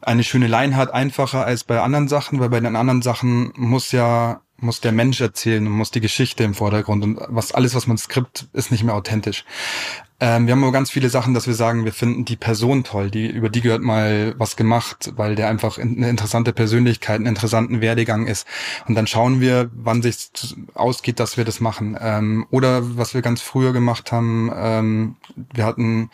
eine 0.00 0.24
schöne 0.24 0.48
Line 0.48 0.76
hat, 0.76 0.92
einfacher 0.92 1.44
als 1.44 1.64
bei 1.64 1.80
anderen 1.80 2.08
Sachen, 2.08 2.40
weil 2.40 2.48
bei 2.48 2.60
den 2.60 2.76
anderen 2.76 3.02
Sachen 3.02 3.52
muss 3.56 3.92
ja 3.92 4.40
muss 4.64 4.80
der 4.80 4.92
Mensch 4.92 5.20
erzählen 5.20 5.66
und 5.66 5.72
muss 5.72 5.90
die 5.90 6.00
Geschichte 6.00 6.42
im 6.42 6.54
Vordergrund 6.54 7.04
und 7.04 7.20
was 7.28 7.52
alles, 7.52 7.74
was 7.74 7.86
man 7.86 7.98
skript, 7.98 8.48
ist 8.52 8.70
nicht 8.70 8.82
mehr 8.82 8.94
authentisch. 8.94 9.44
Ähm, 10.20 10.46
wir 10.46 10.52
haben 10.52 10.62
aber 10.62 10.72
ganz 10.72 10.90
viele 10.90 11.10
Sachen, 11.10 11.34
dass 11.34 11.46
wir 11.46 11.54
sagen, 11.54 11.84
wir 11.84 11.92
finden 11.92 12.24
die 12.24 12.36
Person 12.36 12.84
toll, 12.84 13.10
die 13.10 13.26
über 13.26 13.48
die 13.50 13.60
gehört 13.60 13.82
mal 13.82 14.34
was 14.38 14.56
gemacht, 14.56 15.12
weil 15.16 15.34
der 15.34 15.48
einfach 15.48 15.76
eine 15.78 16.08
interessante 16.08 16.52
Persönlichkeit, 16.52 17.16
einen 17.16 17.26
interessanten 17.26 17.80
Werdegang 17.80 18.26
ist. 18.26 18.46
Und 18.86 18.94
dann 18.94 19.06
schauen 19.06 19.40
wir, 19.40 19.70
wann 19.74 20.02
sich 20.02 20.30
ausgeht, 20.74 21.20
dass 21.20 21.36
wir 21.36 21.44
das 21.44 21.60
machen. 21.60 21.96
Ähm, 22.00 22.46
oder 22.50 22.96
was 22.96 23.12
wir 23.14 23.22
ganz 23.22 23.42
früher 23.42 23.72
gemacht 23.72 24.12
haben, 24.12 24.50
ähm, 24.54 25.16
wir 25.52 25.64
hatten 25.66 26.10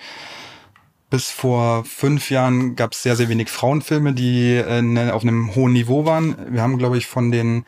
bis 1.10 1.30
vor 1.30 1.84
fünf 1.84 2.30
Jahren 2.30 2.76
gab 2.76 2.92
es 2.92 3.02
sehr, 3.02 3.16
sehr 3.16 3.28
wenig 3.28 3.50
Frauenfilme, 3.50 4.12
die 4.12 4.54
äh, 4.54 5.10
auf 5.10 5.22
einem 5.22 5.54
hohen 5.54 5.72
Niveau 5.72 6.04
waren. 6.04 6.36
Wir 6.48 6.62
haben, 6.62 6.78
glaube 6.78 6.96
ich, 6.96 7.06
von 7.06 7.30
den 7.30 7.64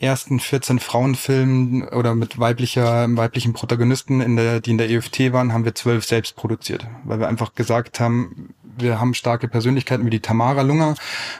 ersten 0.00 0.40
14 0.40 0.78
Frauenfilmen 0.78 1.88
oder 1.88 2.14
mit 2.14 2.38
weiblicher, 2.38 3.06
weiblichen 3.16 3.52
Protagonisten, 3.52 4.20
in 4.20 4.36
der, 4.36 4.60
die 4.60 4.70
in 4.70 4.78
der 4.78 4.90
EFT 4.90 5.32
waren, 5.32 5.52
haben 5.52 5.64
wir 5.64 5.74
zwölf 5.74 6.04
selbst 6.04 6.36
produziert, 6.36 6.86
weil 7.04 7.18
wir 7.18 7.28
einfach 7.28 7.54
gesagt 7.54 8.00
haben, 8.00 8.54
wir 8.80 9.00
haben 9.00 9.14
starke 9.14 9.48
Persönlichkeiten 9.48 10.04
wie 10.06 10.10
die 10.10 10.20
Tamara 10.20 10.62
Lunger 10.62 10.94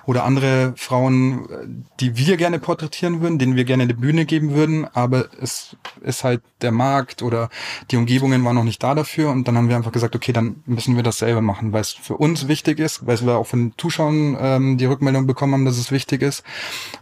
oder 0.06 0.24
andere 0.24 0.72
Frauen, 0.76 1.86
die 2.00 2.16
wir 2.16 2.36
gerne 2.36 2.58
porträtieren 2.58 3.20
würden, 3.20 3.38
denen 3.38 3.56
wir 3.56 3.64
gerne 3.64 3.84
eine 3.84 3.94
Bühne 3.94 4.24
geben 4.24 4.54
würden, 4.54 4.86
aber 4.92 5.28
es 5.40 5.76
ist 6.00 6.24
halt 6.24 6.42
der 6.60 6.72
Markt 6.72 7.22
oder 7.22 7.48
die 7.90 7.96
Umgebungen 7.96 8.44
waren 8.44 8.56
noch 8.56 8.64
nicht 8.64 8.82
da 8.82 8.94
dafür. 8.94 9.30
Und 9.30 9.48
dann 9.48 9.56
haben 9.56 9.68
wir 9.68 9.76
einfach 9.76 9.92
gesagt, 9.92 10.14
okay, 10.16 10.32
dann 10.32 10.62
müssen 10.66 10.96
wir 10.96 11.02
das 11.02 11.18
selber 11.18 11.40
machen, 11.40 11.72
weil 11.72 11.82
es 11.82 11.90
für 11.92 12.16
uns 12.16 12.48
wichtig 12.48 12.78
ist, 12.78 13.06
weil 13.06 13.20
wir 13.20 13.36
auch 13.36 13.46
von 13.46 13.72
Zuschauern 13.76 14.36
ähm, 14.40 14.78
die 14.78 14.86
Rückmeldung 14.86 15.26
bekommen 15.26 15.54
haben, 15.54 15.64
dass 15.64 15.78
es 15.78 15.90
wichtig 15.90 16.22
ist. 16.22 16.42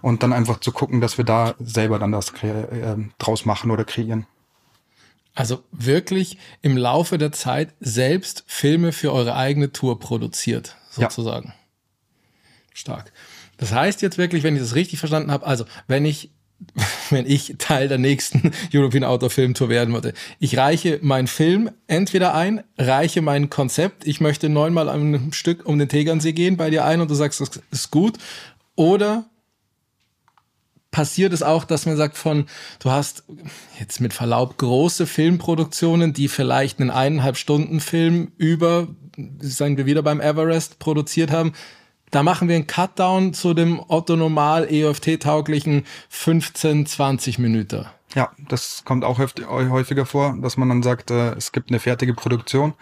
Und 0.02 0.22
dann 0.22 0.32
einfach 0.32 0.60
zu 0.60 0.72
gucken, 0.72 1.00
dass 1.00 1.18
wir 1.18 1.24
da 1.24 1.54
selber 1.58 1.98
dann 1.98 2.12
das 2.12 2.30
äh, 2.42 2.96
draus 3.18 3.44
machen 3.44 3.70
oder 3.70 3.84
kreieren. 3.84 4.26
Also 5.36 5.62
wirklich 5.70 6.38
im 6.62 6.78
Laufe 6.78 7.18
der 7.18 7.30
Zeit 7.30 7.74
selbst 7.78 8.42
Filme 8.46 8.90
für 8.90 9.12
eure 9.12 9.36
eigene 9.36 9.70
Tour 9.70 10.00
produziert, 10.00 10.76
sozusagen. 10.90 11.48
Ja. 11.48 11.54
Stark. 12.72 13.12
Das 13.58 13.72
heißt 13.72 14.00
jetzt 14.02 14.16
wirklich, 14.18 14.42
wenn 14.42 14.56
ich 14.56 14.62
das 14.62 14.74
richtig 14.74 14.98
verstanden 14.98 15.30
habe, 15.30 15.46
also 15.46 15.66
wenn 15.86 16.04
ich 16.06 16.30
wenn 17.10 17.26
ich 17.26 17.56
Teil 17.58 17.86
der 17.86 17.98
nächsten 17.98 18.50
European 18.74 19.04
Outdoor 19.04 19.28
Film 19.28 19.52
Tour 19.52 19.68
werden 19.68 19.92
würde. 19.92 20.14
Ich 20.40 20.56
reiche 20.56 20.98
meinen 21.02 21.26
Film 21.26 21.70
entweder 21.86 22.34
ein, 22.34 22.64
reiche 22.78 23.20
mein 23.20 23.50
Konzept, 23.50 24.06
ich 24.06 24.22
möchte 24.22 24.48
neunmal 24.48 24.88
am 24.88 25.34
Stück 25.34 25.66
um 25.66 25.78
den 25.78 25.90
Tegernsee 25.90 26.32
gehen 26.32 26.56
bei 26.56 26.70
dir 26.70 26.86
ein 26.86 27.02
und 27.02 27.10
du 27.10 27.14
sagst, 27.14 27.42
das 27.42 27.60
ist 27.70 27.90
gut. 27.90 28.16
Oder 28.74 29.26
passiert 30.90 31.32
es 31.32 31.42
auch, 31.42 31.64
dass 31.64 31.86
man 31.86 31.96
sagt 31.96 32.16
von, 32.16 32.46
du 32.78 32.90
hast 32.90 33.24
jetzt 33.78 34.00
mit 34.00 34.12
Verlaub 34.12 34.56
große 34.58 35.06
Filmproduktionen, 35.06 36.12
die 36.12 36.28
vielleicht 36.28 36.80
einen 36.80 36.90
eineinhalb 36.90 37.36
Stunden 37.36 37.80
Film 37.80 38.32
über, 38.36 38.88
sagen 39.40 39.76
wir 39.76 39.86
wieder 39.86 40.02
beim 40.02 40.20
Everest 40.20 40.78
produziert 40.78 41.30
haben. 41.30 41.52
Da 42.10 42.22
machen 42.22 42.48
wir 42.48 42.54
einen 42.54 42.66
Cutdown 42.66 43.34
zu 43.34 43.52
dem 43.52 43.80
Otto 43.88 44.16
Normal 44.16 44.68
EOFT 44.70 45.20
tauglichen 45.20 45.84
15, 46.08 46.86
20 46.86 47.38
Minuten. 47.38 47.86
Ja, 48.14 48.30
das 48.48 48.82
kommt 48.84 49.04
auch 49.04 49.18
häufiger 49.18 50.06
vor, 50.06 50.36
dass 50.40 50.56
man 50.56 50.68
dann 50.68 50.82
sagt, 50.82 51.10
äh, 51.10 51.34
es 51.34 51.52
gibt 51.52 51.70
eine 51.70 51.80
fertige 51.80 52.14
Produktion. 52.14 52.74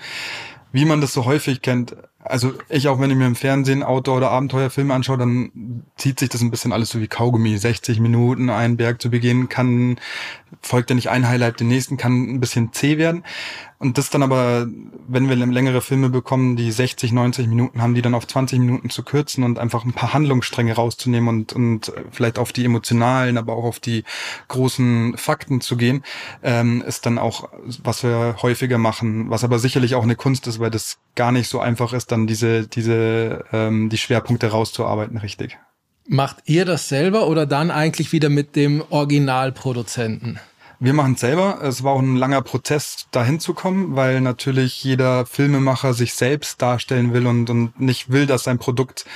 Wie 0.70 0.84
man 0.84 1.00
das 1.00 1.12
so 1.12 1.24
häufig 1.24 1.62
kennt, 1.62 1.96
also 2.24 2.54
ich 2.70 2.88
auch, 2.88 3.00
wenn 3.00 3.10
ich 3.10 3.16
mir 3.16 3.26
im 3.26 3.36
Fernsehen 3.36 3.82
Outdoor- 3.82 4.16
oder 4.16 4.30
Abenteuerfilme 4.30 4.94
anschaue, 4.94 5.18
dann 5.18 5.84
zieht 5.96 6.18
sich 6.18 6.30
das 6.30 6.40
ein 6.40 6.50
bisschen 6.50 6.72
alles 6.72 6.88
so 6.88 7.00
wie 7.00 7.06
Kaugummi. 7.06 7.58
60 7.58 8.00
Minuten, 8.00 8.48
einen 8.48 8.78
Berg 8.78 9.02
zu 9.02 9.10
begehen, 9.10 9.50
kann, 9.50 10.00
folgt 10.62 10.88
ja 10.88 10.96
nicht 10.96 11.10
ein 11.10 11.28
Highlight 11.28 11.60
den 11.60 11.68
nächsten, 11.68 11.98
kann 11.98 12.34
ein 12.34 12.40
bisschen 12.40 12.72
zäh 12.72 12.96
werden. 12.96 13.24
Und 13.78 13.98
das 13.98 14.08
dann 14.08 14.22
aber, 14.22 14.66
wenn 15.06 15.28
wir 15.28 15.36
längere 15.36 15.82
Filme 15.82 16.08
bekommen, 16.08 16.56
die 16.56 16.72
60, 16.72 17.12
90 17.12 17.46
Minuten 17.46 17.82
haben, 17.82 17.94
die 17.94 18.00
dann 18.00 18.14
auf 18.14 18.26
20 18.26 18.58
Minuten 18.58 18.88
zu 18.88 19.02
kürzen 19.02 19.44
und 19.44 19.58
einfach 19.58 19.84
ein 19.84 19.92
paar 19.92 20.14
Handlungsstränge 20.14 20.72
rauszunehmen 20.72 21.28
und, 21.28 21.52
und 21.52 21.92
vielleicht 22.10 22.38
auf 22.38 22.52
die 22.52 22.64
emotionalen, 22.64 23.36
aber 23.36 23.54
auch 23.54 23.64
auf 23.64 23.80
die 23.80 24.04
großen 24.48 25.18
Fakten 25.18 25.60
zu 25.60 25.76
gehen, 25.76 26.02
ähm, 26.42 26.82
ist 26.86 27.04
dann 27.04 27.18
auch, 27.18 27.50
was 27.82 28.02
wir 28.02 28.36
häufiger 28.40 28.78
machen, 28.78 29.28
was 29.28 29.44
aber 29.44 29.58
sicherlich 29.58 29.94
auch 29.94 30.04
eine 30.04 30.16
Kunst 30.16 30.46
ist, 30.46 30.58
weil 30.58 30.70
das 30.70 30.96
gar 31.14 31.32
nicht 31.32 31.48
so 31.48 31.60
einfach 31.60 31.92
ist, 31.92 32.12
dann 32.12 32.26
diese, 32.26 32.66
diese, 32.66 33.44
ähm, 33.52 33.88
die 33.88 33.98
Schwerpunkte 33.98 34.48
rauszuarbeiten, 34.48 35.18
richtig. 35.18 35.58
Macht 36.06 36.38
ihr 36.44 36.64
das 36.64 36.88
selber 36.88 37.28
oder 37.28 37.46
dann 37.46 37.70
eigentlich 37.70 38.12
wieder 38.12 38.28
mit 38.28 38.56
dem 38.56 38.82
Originalproduzenten? 38.90 40.38
Wir 40.80 40.92
machen 40.92 41.14
es 41.14 41.20
selber. 41.20 41.60
Es 41.62 41.82
war 41.82 41.92
auch 41.92 42.00
ein 42.00 42.16
langer 42.16 42.42
Prozess, 42.42 43.06
dahin 43.10 43.40
zu 43.40 43.54
kommen, 43.54 43.96
weil 43.96 44.20
natürlich 44.20 44.84
jeder 44.84 45.24
Filmemacher 45.24 45.94
sich 45.94 46.12
selbst 46.12 46.60
darstellen 46.60 47.14
will 47.14 47.26
und, 47.26 47.48
und 47.48 47.80
nicht 47.80 48.10
will, 48.10 48.26
dass 48.26 48.44
sein 48.44 48.58
Produkt 48.58 49.06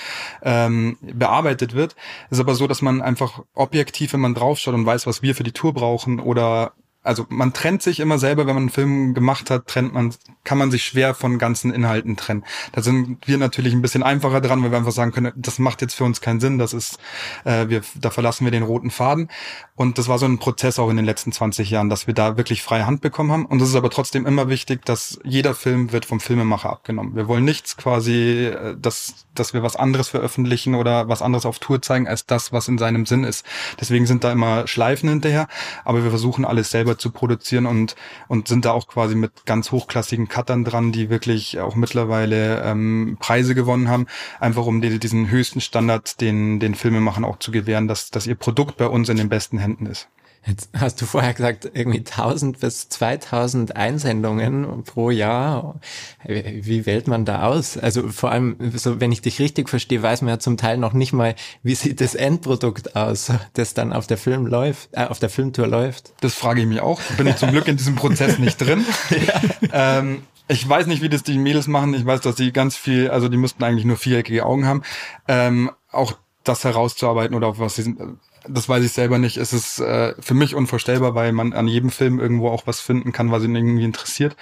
ähm, 0.43 0.97
bearbeitet 1.01 1.75
wird. 1.75 1.95
Es 2.31 2.39
ist 2.39 2.41
aber 2.41 2.55
so, 2.55 2.67
dass 2.67 2.81
man 2.81 3.03
einfach 3.03 3.43
objektiv, 3.55 4.15
wenn 4.15 4.21
man 4.21 4.35
draufschaut 4.35 4.75
und 4.75 4.87
weiß, 4.87 5.07
was 5.07 5.21
wir 5.21 5.35
für 5.35 5.43
die 5.43 5.53
Tour 5.53 5.75
brauchen 5.75 6.21
oder 6.21 6.73
also 7.09 7.25
man 7.31 7.55
trennt 7.55 7.81
sich 7.81 8.01
immer 8.01 8.19
selber, 8.19 8.47
wenn 8.47 8.55
man 8.55 8.65
einen 8.65 8.71
Film 8.71 9.15
gemacht 9.15 9.51
hat, 9.51 9.67
trennt 9.67 9.95
man, 9.95 10.15
kann 10.45 10.59
man 10.59 10.71
sich 10.71 10.85
schwer 10.85 11.15
von 11.15 11.39
ganzen 11.39 11.73
Inhalten 11.73 12.17
trennen. 12.17 12.45
Da 12.73 12.83
sind 12.83 13.27
wir 13.27 13.39
natürlich 13.39 13.73
ein 13.73 13.81
bisschen 13.81 14.03
einfacher 14.03 14.43
dran, 14.43 14.63
weil 14.63 14.71
wir 14.71 14.77
einfach 14.77 14.93
sagen 14.93 15.13
können, 15.13 15.33
das 15.35 15.59
macht 15.59 15.81
jetzt 15.81 15.95
für 15.95 16.05
uns 16.05 16.21
keinen 16.21 16.39
Sinn, 16.39 16.59
das 16.59 16.75
ist, 16.75 16.99
äh, 17.45 17.69
wir, 17.69 17.81
da 17.99 18.11
verlassen 18.11 18.45
wir 18.45 18.51
den 18.51 18.63
roten 18.63 18.91
Faden. 18.91 19.31
Und 19.75 19.97
das 19.97 20.09
war 20.09 20.19
so 20.19 20.27
ein 20.27 20.39
Prozess 20.39 20.79
auch 20.79 20.91
in 20.91 20.97
den 20.97 21.07
letzten 21.07 21.33
20 21.33 21.71
Jahren, 21.71 21.89
dass 21.89 22.07
wir 22.07 22.13
da 22.13 22.37
wirklich 22.37 22.63
freie 22.63 22.85
Hand 22.85 23.01
bekommen 23.01 23.33
haben. 23.33 23.47
Und 23.47 23.63
es 23.63 23.71
ist 23.71 23.75
aber 23.77 23.91
trotzdem 23.91 24.27
immer 24.27 24.51
wichtig, 24.51 24.85
dass 24.85 25.19
jeder 25.25 25.55
Film 25.55 25.93
wird 25.93 26.05
vom 26.05 26.21
Filmemacher 26.21 26.69
abgenommen. 26.69 27.17
Wir 27.17 27.27
wollen 27.27 27.45
nichts 27.45 27.79
quasi, 27.79 28.49
äh, 28.49 28.77
dass, 28.79 29.27
dass 29.35 29.55
wir 29.55 29.63
was 29.63 29.77
anderes 29.77 30.09
veröffentlichen 30.09 30.75
oder 30.75 31.09
was 31.09 31.23
anderes 31.23 31.47
auf 31.47 31.59
Tour 31.59 31.81
zeigen, 31.81 32.07
als 32.07 32.27
das, 32.27 32.53
was 32.53 32.69
in 32.69 32.77
seinem 32.77 33.07
Sinn 33.07 33.25
ist. 33.25 33.47
Deswegen 33.81 34.05
sind 34.05 34.25
da 34.25 34.33
immer 34.33 34.67
Schleifen 34.67 35.09
hinterher, 35.09 35.49
aber 35.87 36.03
wir 36.03 36.11
versuchen 36.11 36.45
alles 36.45 36.71
selber 36.71 36.98
zu 36.99 37.11
produzieren 37.11 37.67
und, 37.67 37.97
und 38.29 38.49
sind 38.49 38.65
da 38.65 38.73
auch 38.73 38.87
quasi 38.87 39.15
mit 39.15 39.47
ganz 39.47 39.73
hochklassigen 39.73 40.29
Cuttern 40.29 40.65
dran, 40.65 40.93
die 40.93 41.11
wirklich 41.11 41.61
auch 41.61 41.75
mittlerweile 41.77 42.63
ähm, 42.63 43.17
Preise 43.21 43.55
gewonnen 43.55 43.89
haben, 43.89 44.07
einfach 44.41 44.67
um 44.67 44.81
die, 44.81 44.99
diesen 44.99 45.31
höchsten 45.31 45.61
Standard 45.61 46.21
den, 46.21 46.61
den 46.61 46.75
Filmemachern 46.75 47.25
auch 47.25 47.39
zu 47.39 47.51
gewähren, 47.51 47.89
dass, 47.89 48.11
dass 48.11 48.27
ihr 48.27 48.35
Produkt 48.35 48.77
bei 48.77 48.87
uns 48.87 49.09
in 49.09 49.17
den 49.17 49.29
besten 49.29 49.59
Händen 49.59 49.87
ist. 49.87 50.09
Jetzt 50.47 50.71
hast 50.79 51.01
du 51.01 51.07
vorher 51.07 51.35
gesagt, 51.35 51.71
irgendwie 51.75 51.99
1000 51.99 52.61
bis 52.61 52.89
2000 52.89 53.77
Einsendungen 53.77 54.85
pro 54.85 55.11
Jahr. 55.11 55.81
Wie 56.25 56.87
wählt 56.87 57.07
man 57.07 57.25
da 57.25 57.43
aus? 57.43 57.77
Also 57.77 58.09
vor 58.09 58.31
allem, 58.31 58.57
so 58.75 59.01
wenn 59.01 59.13
ich 59.13 59.21
dich 59.21 59.41
richtig 59.41 59.69
verstehe, 59.69 60.03
weiß 60.03 60.23
man 60.23 60.31
ja 60.31 60.39
zum 60.39 60.57
Teil 60.57 60.79
noch 60.79 60.93
nicht 60.95 61.13
mal, 61.13 61.35
wie 61.63 61.75
sieht 61.75 62.01
das 62.01 62.15
Endprodukt 62.15 62.97
aus, 62.97 63.31
das 63.53 63.75
dann 63.75 63.93
auf 63.93 64.07
der 64.07 64.17
Film 64.17 64.47
läuft, 64.47 64.91
äh, 64.93 65.05
auf 65.05 65.19
der 65.19 65.29
Filmtour 65.29 65.67
läuft. 65.67 66.13
Das 66.21 66.35
frage 66.35 66.63
ich 66.63 66.67
mich 66.67 66.81
auch. 66.81 67.01
Bin 67.17 67.27
ich 67.27 67.37
zum 67.37 67.51
Glück 67.51 67.69
in 67.69 67.77
diesem 67.77 67.97
Prozess 67.97 68.39
nicht 68.39 68.57
drin. 68.59 68.87
ja. 69.11 69.99
ähm, 69.99 70.23
ich 70.49 70.67
weiß 70.67 70.87
nicht, 70.87 71.03
wie 71.03 71.11
das 71.11 71.23
die 71.23 71.37
Mädels 71.37 71.67
machen. 71.67 71.93
Ich 71.93 72.07
weiß, 72.07 72.23
dass 72.23 72.37
sie 72.37 72.53
ganz 72.53 72.75
viel, 72.75 73.11
also 73.11 73.29
die 73.29 73.37
müssten 73.37 73.63
eigentlich 73.63 73.85
nur 73.85 73.99
viereckige 73.99 74.47
Augen 74.47 74.67
haben. 74.67 74.83
Ähm, 75.27 75.71
auch 75.91 76.15
das 76.45 76.65
herauszuarbeiten 76.65 77.37
oder 77.37 77.49
auf 77.49 77.59
was 77.59 77.77
sie 77.77 77.83
sind 77.83 77.99
das 78.47 78.69
weiß 78.69 78.85
ich 78.85 78.93
selber 78.93 79.19
nicht. 79.19 79.37
Es 79.37 79.53
ist 79.53 79.81
äh, 79.81 80.15
für 80.21 80.35
mich 80.35 80.55
unvorstellbar, 80.55 81.15
weil 81.15 81.33
man 81.33 81.53
an 81.53 81.69
jedem 81.69 81.91
Film 81.91 82.21
irgendwo 82.21 82.49
auch 82.49 82.67
was 82.67 82.81
finden 82.81 83.13
kann, 83.13 83.31
was 83.31 83.45
ihn 83.45 83.55
irgendwie 83.55 83.85
interessiert. 83.85 84.37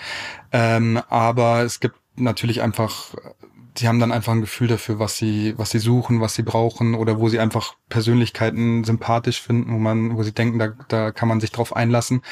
Ähm, 0.53 1.01
aber 1.09 1.63
es 1.63 1.81
gibt 1.81 1.97
natürlich 2.17 2.63
einfach, 2.63 3.15
die 3.77 3.89
haben 3.89 4.01
dann 4.01 4.13
einfach 4.13 4.33
ein 4.33 4.41
Gefühl 4.41 4.69
dafür, 4.69 4.99
was 4.99 5.17
sie, 5.17 5.55
was 5.57 5.71
sie 5.71 5.79
suchen, 5.79 6.21
was 6.21 6.35
sie 6.35 6.43
brauchen 6.43 6.95
oder 6.95 7.19
wo 7.19 7.29
sie 7.29 7.39
einfach 7.39 7.75
Persönlichkeiten 7.89 8.85
sympathisch 8.85 9.41
finden, 9.41 9.73
wo 9.73 9.79
man, 9.79 10.17
wo 10.17 10.23
sie 10.23 10.33
denken, 10.33 10.59
da, 10.59 10.69
da 10.89 11.13
kann 11.13 11.29
man 11.29 11.41
sich 11.41 11.53
drauf 11.53 11.75
einlassen. 11.75 12.23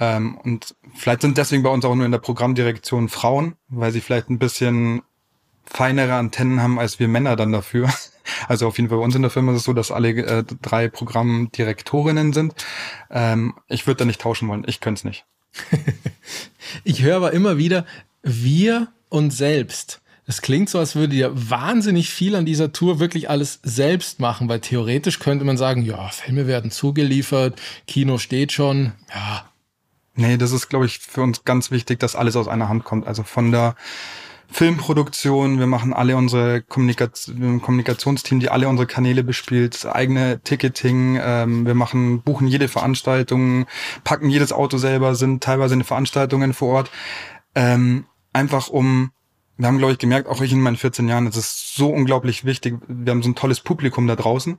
Ähm, 0.00 0.38
und 0.38 0.76
vielleicht 0.94 1.22
sind 1.22 1.38
deswegen 1.38 1.62
bei 1.62 1.70
uns 1.70 1.84
auch 1.84 1.94
nur 1.94 2.06
in 2.06 2.12
der 2.12 2.18
Programmdirektion 2.18 3.08
Frauen, 3.08 3.56
weil 3.68 3.90
sie 3.90 4.00
vielleicht 4.00 4.30
ein 4.30 4.38
bisschen 4.38 5.02
feinere 5.70 6.14
Antennen 6.14 6.62
haben 6.62 6.78
als 6.78 6.98
wir 6.98 7.08
Männer 7.08 7.36
dann 7.36 7.52
dafür. 7.52 7.92
Also 8.46 8.68
auf 8.68 8.76
jeden 8.76 8.90
Fall 8.90 8.98
bei 8.98 9.04
uns 9.04 9.14
in 9.14 9.22
der 9.22 9.30
Firma 9.30 9.52
ist 9.52 9.60
es 9.60 9.64
so, 9.64 9.72
dass 9.72 9.90
alle 9.90 10.10
äh, 10.10 10.44
drei 10.60 10.88
Programmdirektorinnen 10.88 12.34
sind. 12.34 12.54
Ähm, 13.10 13.54
ich 13.68 13.86
würde 13.86 14.00
da 14.00 14.04
nicht 14.04 14.20
tauschen 14.20 14.48
wollen. 14.48 14.64
Ich 14.66 14.80
könnte 14.80 14.98
es 14.98 15.04
nicht. 15.04 15.24
ich 16.84 17.00
höre 17.00 17.16
aber 17.16 17.32
immer 17.32 17.56
wieder, 17.56 17.86
wir 18.22 18.88
und 19.08 19.30
selbst. 19.30 20.02
Es 20.26 20.42
klingt 20.42 20.68
so, 20.68 20.78
als 20.78 20.94
würde 20.94 21.16
ihr 21.16 21.32
wahnsinnig 21.32 22.10
viel 22.10 22.36
an 22.36 22.44
dieser 22.44 22.70
Tour 22.70 23.00
wirklich 23.00 23.30
alles 23.30 23.60
selbst 23.62 24.20
machen, 24.20 24.46
weil 24.50 24.60
theoretisch 24.60 25.20
könnte 25.20 25.46
man 25.46 25.56
sagen, 25.56 25.80
ja, 25.80 26.08
Filme 26.08 26.46
werden 26.46 26.70
zugeliefert, 26.70 27.58
Kino 27.86 28.18
steht 28.18 28.52
schon, 28.52 28.92
ja. 29.08 29.48
Nee, 30.16 30.36
das 30.36 30.52
ist, 30.52 30.68
glaube 30.68 30.84
ich, 30.84 30.98
für 30.98 31.22
uns 31.22 31.44
ganz 31.44 31.70
wichtig, 31.70 32.00
dass 32.00 32.14
alles 32.14 32.36
aus 32.36 32.48
einer 32.48 32.68
Hand 32.68 32.84
kommt. 32.84 33.06
Also 33.06 33.22
von 33.22 33.52
der 33.52 33.76
Filmproduktion, 34.50 35.58
wir 35.58 35.66
machen 35.66 35.92
alle 35.92 36.16
unsere 36.16 36.62
Kommunikation, 36.62 37.60
Kommunikationsteam, 37.60 38.40
die 38.40 38.48
alle 38.48 38.68
unsere 38.68 38.86
Kanäle 38.86 39.22
bespielt, 39.22 39.86
eigene 39.86 40.40
Ticketing, 40.42 41.18
ähm, 41.22 41.66
wir 41.66 41.74
machen, 41.74 42.22
buchen 42.22 42.46
jede 42.46 42.68
Veranstaltung, 42.68 43.66
packen 44.04 44.30
jedes 44.30 44.52
Auto 44.52 44.78
selber, 44.78 45.14
sind 45.14 45.42
teilweise 45.42 45.74
in 45.74 45.84
Veranstaltungen 45.84 46.54
vor 46.54 46.68
Ort. 46.68 46.90
Ähm, 47.54 48.06
einfach 48.32 48.68
um 48.68 49.10
wir 49.58 49.66
haben, 49.66 49.78
glaube 49.78 49.92
ich, 49.92 49.98
gemerkt, 49.98 50.28
auch 50.28 50.40
ich 50.40 50.52
in 50.52 50.60
meinen 50.60 50.76
14 50.76 51.08
Jahren, 51.08 51.26
es 51.26 51.36
ist 51.36 51.74
so 51.74 51.88
unglaublich 51.88 52.44
wichtig. 52.44 52.78
Wir 52.86 53.10
haben 53.10 53.24
so 53.24 53.28
ein 53.28 53.34
tolles 53.34 53.58
Publikum 53.58 54.06
da 54.06 54.14
draußen 54.14 54.56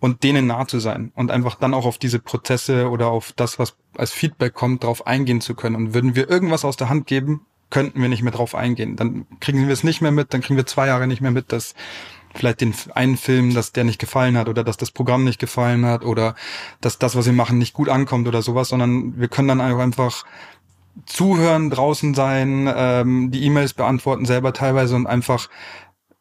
und 0.00 0.22
denen 0.22 0.46
nah 0.46 0.66
zu 0.66 0.80
sein 0.80 1.12
und 1.14 1.30
einfach 1.30 1.54
dann 1.54 1.72
auch 1.72 1.86
auf 1.86 1.96
diese 1.96 2.18
Prozesse 2.18 2.90
oder 2.90 3.08
auf 3.08 3.32
das, 3.32 3.58
was 3.58 3.74
als 3.96 4.12
Feedback 4.12 4.52
kommt, 4.52 4.84
drauf 4.84 5.06
eingehen 5.06 5.40
zu 5.40 5.54
können. 5.54 5.76
Und 5.76 5.94
würden 5.94 6.14
wir 6.14 6.28
irgendwas 6.28 6.66
aus 6.66 6.76
der 6.76 6.90
Hand 6.90 7.06
geben, 7.06 7.46
könnten 7.70 8.00
wir 8.00 8.08
nicht 8.08 8.22
mehr 8.22 8.32
drauf 8.32 8.54
eingehen. 8.54 8.96
Dann 8.96 9.26
kriegen 9.40 9.66
wir 9.66 9.72
es 9.72 9.84
nicht 9.84 10.00
mehr 10.00 10.12
mit, 10.12 10.32
dann 10.32 10.40
kriegen 10.40 10.56
wir 10.56 10.66
zwei 10.66 10.86
Jahre 10.86 11.06
nicht 11.06 11.20
mehr 11.20 11.30
mit, 11.30 11.52
dass 11.52 11.74
vielleicht 12.34 12.60
den 12.60 12.74
einen 12.94 13.16
Film, 13.16 13.54
dass 13.54 13.72
der 13.72 13.84
nicht 13.84 14.00
gefallen 14.00 14.36
hat 14.36 14.48
oder 14.48 14.64
dass 14.64 14.76
das 14.76 14.90
Programm 14.90 15.24
nicht 15.24 15.38
gefallen 15.38 15.86
hat 15.86 16.04
oder 16.04 16.34
dass 16.80 16.98
das, 16.98 17.16
was 17.16 17.26
wir 17.26 17.32
machen, 17.32 17.58
nicht 17.58 17.74
gut 17.74 17.88
ankommt 17.88 18.26
oder 18.28 18.42
sowas, 18.42 18.68
sondern 18.68 19.18
wir 19.18 19.28
können 19.28 19.48
dann 19.48 19.60
einfach 19.60 20.24
zuhören, 21.06 21.70
draußen 21.70 22.14
sein, 22.14 22.72
ähm, 22.74 23.30
die 23.30 23.44
E-Mails 23.44 23.74
beantworten 23.74 24.26
selber 24.26 24.52
teilweise 24.52 24.94
und 24.96 25.06
einfach, 25.06 25.48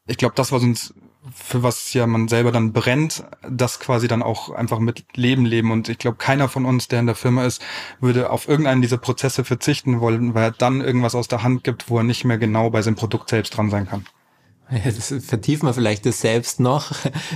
ich 0.07 0.17
glaube, 0.17 0.35
das, 0.35 0.51
was 0.51 0.63
uns 0.63 0.93
für 1.31 1.63
was 1.63 1.93
ja 1.93 2.05
man 2.05 2.27
selber 2.27 2.51
dann 2.51 2.73
brennt, 2.73 3.23
das 3.49 3.79
quasi 3.79 4.07
dann 4.07 4.21
auch 4.21 4.49
einfach 4.49 4.79
mit 4.79 5.05
Leben 5.15 5.45
leben. 5.45 5.71
Und 5.71 5.87
ich 5.87 5.97
glaube, 5.97 6.17
keiner 6.17 6.49
von 6.49 6.65
uns, 6.65 6.87
der 6.87 6.99
in 6.99 7.05
der 7.05 7.15
Firma 7.15 7.45
ist, 7.45 7.61
würde 7.99 8.29
auf 8.29 8.47
irgendeinen 8.47 8.81
dieser 8.81 8.97
Prozesse 8.97 9.43
verzichten 9.43 10.01
wollen, 10.01 10.33
weil 10.33 10.43
er 10.43 10.51
dann 10.51 10.81
irgendwas 10.81 11.15
aus 11.15 11.27
der 11.27 11.43
Hand 11.43 11.63
gibt, 11.63 11.89
wo 11.89 11.97
er 11.97 12.03
nicht 12.03 12.25
mehr 12.25 12.37
genau 12.37 12.69
bei 12.69 12.81
seinem 12.81 12.95
Produkt 12.95 13.29
selbst 13.29 13.55
dran 13.55 13.69
sein 13.69 13.87
kann. 13.87 14.05
Jetzt 14.69 15.13
vertiefen 15.25 15.67
wir 15.67 15.73
vielleicht 15.73 16.05
das 16.05 16.19
selbst 16.19 16.59
noch. 16.59 16.91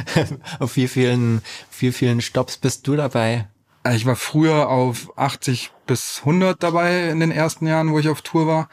auf 0.59 0.75
wie 0.75 0.87
vielen, 0.87 1.41
wie 1.79 1.91
vielen 1.91 2.21
Stops 2.21 2.57
bist 2.57 2.87
du 2.87 2.95
dabei? 2.95 3.47
Ich 3.93 4.05
war 4.05 4.15
früher 4.15 4.69
auf 4.69 5.17
80 5.17 5.71
bis 5.85 6.19
100 6.19 6.61
dabei 6.61 7.09
in 7.09 7.19
den 7.19 7.31
ersten 7.31 7.67
Jahren, 7.67 7.91
wo 7.91 7.99
ich 7.99 8.09
auf 8.09 8.21
Tour 8.21 8.47
war. 8.47 8.69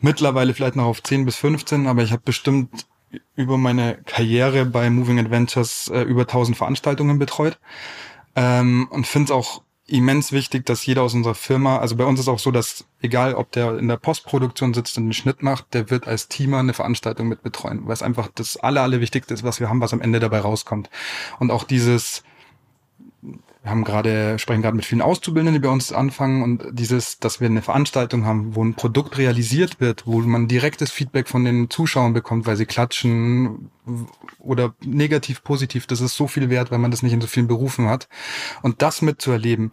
Mittlerweile 0.00 0.52
vielleicht 0.52 0.76
noch 0.76 0.86
auf 0.86 1.02
10 1.02 1.24
bis 1.24 1.36
15, 1.36 1.86
aber 1.86 2.02
ich 2.02 2.12
habe 2.12 2.22
bestimmt 2.24 2.86
über 3.34 3.58
meine 3.58 3.98
Karriere 4.06 4.64
bei 4.64 4.90
Moving 4.90 5.18
Adventures 5.18 5.90
äh, 5.92 6.02
über 6.02 6.22
1000 6.22 6.56
Veranstaltungen 6.56 7.18
betreut 7.18 7.58
ähm, 8.34 8.88
und 8.90 9.06
finde 9.06 9.26
es 9.26 9.30
auch 9.30 9.62
immens 9.88 10.32
wichtig, 10.32 10.66
dass 10.66 10.84
jeder 10.84 11.02
aus 11.02 11.14
unserer 11.14 11.34
Firma, 11.34 11.78
also 11.78 11.96
bei 11.96 12.04
uns 12.04 12.18
ist 12.18 12.28
auch 12.28 12.40
so, 12.40 12.50
dass 12.50 12.84
egal 13.00 13.34
ob 13.34 13.52
der 13.52 13.78
in 13.78 13.86
der 13.86 13.96
Postproduktion 13.96 14.74
sitzt 14.74 14.96
und 14.98 15.04
einen 15.04 15.12
Schnitt 15.12 15.42
macht, 15.42 15.74
der 15.74 15.90
wird 15.90 16.08
als 16.08 16.28
Teamer 16.28 16.58
eine 16.58 16.74
Veranstaltung 16.74 17.28
mit 17.28 17.42
betreuen, 17.42 17.86
weil 17.86 17.92
es 17.92 18.02
einfach 18.02 18.28
das 18.34 18.56
aller, 18.56 18.90
ist, 19.00 19.44
was 19.44 19.60
wir 19.60 19.68
haben, 19.68 19.80
was 19.80 19.92
am 19.92 20.00
Ende 20.00 20.18
dabei 20.18 20.40
rauskommt. 20.40 20.90
Und 21.38 21.52
auch 21.52 21.62
dieses 21.62 22.24
wir 23.66 23.70
haben 23.72 23.82
gerade, 23.82 24.38
sprechen 24.38 24.62
gerade 24.62 24.76
mit 24.76 24.84
vielen 24.84 25.02
Auszubildenden, 25.02 25.60
die 25.60 25.66
bei 25.66 25.72
uns 25.72 25.92
anfangen 25.92 26.44
und 26.44 26.68
dieses, 26.70 27.18
dass 27.18 27.40
wir 27.40 27.48
eine 27.48 27.62
Veranstaltung 27.62 28.24
haben, 28.24 28.54
wo 28.54 28.64
ein 28.64 28.74
Produkt 28.74 29.18
realisiert 29.18 29.80
wird, 29.80 30.06
wo 30.06 30.20
man 30.20 30.46
direktes 30.46 30.92
Feedback 30.92 31.26
von 31.26 31.44
den 31.44 31.68
Zuschauern 31.68 32.12
bekommt, 32.12 32.46
weil 32.46 32.54
sie 32.54 32.64
klatschen 32.64 33.72
oder 34.38 34.76
negativ, 34.84 35.42
positiv, 35.42 35.88
das 35.88 36.00
ist 36.00 36.14
so 36.14 36.28
viel 36.28 36.48
wert, 36.48 36.70
weil 36.70 36.78
man 36.78 36.92
das 36.92 37.02
nicht 37.02 37.12
in 37.12 37.20
so 37.20 37.26
vielen 37.26 37.48
Berufen 37.48 37.88
hat. 37.88 38.08
Und 38.62 38.82
das 38.82 39.02
mitzuerleben, 39.02 39.72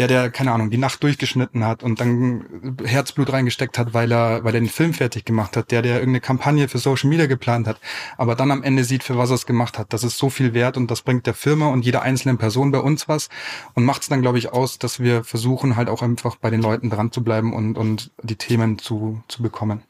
der, 0.00 0.08
der, 0.08 0.30
keine 0.30 0.52
Ahnung, 0.52 0.70
die 0.70 0.78
Nacht 0.78 1.02
durchgeschnitten 1.02 1.62
hat 1.62 1.82
und 1.82 2.00
dann 2.00 2.76
Herzblut 2.82 3.30
reingesteckt 3.30 3.78
hat, 3.78 3.92
weil 3.92 4.10
er, 4.10 4.42
weil 4.44 4.54
er 4.54 4.60
den 4.60 4.70
Film 4.70 4.94
fertig 4.94 5.26
gemacht 5.26 5.58
hat, 5.58 5.70
der, 5.70 5.82
der 5.82 5.96
irgendeine 5.96 6.20
Kampagne 6.20 6.68
für 6.68 6.78
Social 6.78 7.10
Media 7.10 7.26
geplant 7.26 7.66
hat, 7.66 7.78
aber 8.16 8.34
dann 8.34 8.50
am 8.50 8.62
Ende 8.62 8.84
sieht, 8.84 9.04
für 9.04 9.18
was 9.18 9.28
er 9.28 9.34
es 9.34 9.44
gemacht 9.44 9.78
hat. 9.78 9.92
Das 9.92 10.02
ist 10.02 10.16
so 10.16 10.30
viel 10.30 10.54
wert 10.54 10.78
und 10.78 10.90
das 10.90 11.02
bringt 11.02 11.26
der 11.26 11.34
Firma 11.34 11.66
und 11.68 11.84
jeder 11.84 12.00
einzelnen 12.00 12.38
Person 12.38 12.70
bei 12.70 12.78
uns 12.78 13.08
was 13.08 13.28
und 13.74 13.84
macht 13.84 14.00
es 14.00 14.08
dann, 14.08 14.22
glaube 14.22 14.38
ich, 14.38 14.52
aus, 14.54 14.78
dass 14.78 15.00
wir 15.00 15.22
versuchen, 15.22 15.76
halt 15.76 15.90
auch 15.90 16.00
einfach 16.00 16.36
bei 16.36 16.48
den 16.48 16.62
Leuten 16.62 16.88
dran 16.88 17.12
zu 17.12 17.22
bleiben 17.22 17.52
und, 17.52 17.76
und 17.76 18.10
die 18.22 18.36
Themen 18.36 18.78
zu, 18.78 19.22
zu 19.28 19.42
bekommen. 19.42 19.82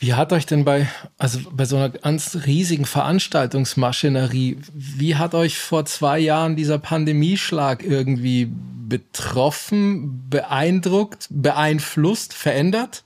Wie 0.00 0.14
hat 0.14 0.32
euch 0.32 0.46
denn 0.46 0.64
bei, 0.64 0.88
also 1.16 1.40
bei 1.50 1.64
so 1.64 1.76
einer 1.76 1.88
ganz 1.88 2.38
riesigen 2.46 2.84
Veranstaltungsmaschinerie, 2.84 4.58
wie 4.72 5.16
hat 5.16 5.34
euch 5.34 5.58
vor 5.58 5.84
zwei 5.86 6.20
Jahren 6.20 6.54
dieser 6.54 6.78
Pandemieschlag 6.78 7.82
irgendwie 7.82 8.48
betroffen, 8.88 10.28
beeindruckt, 10.30 11.26
beeinflusst, 11.30 12.32
verändert? 12.32 13.02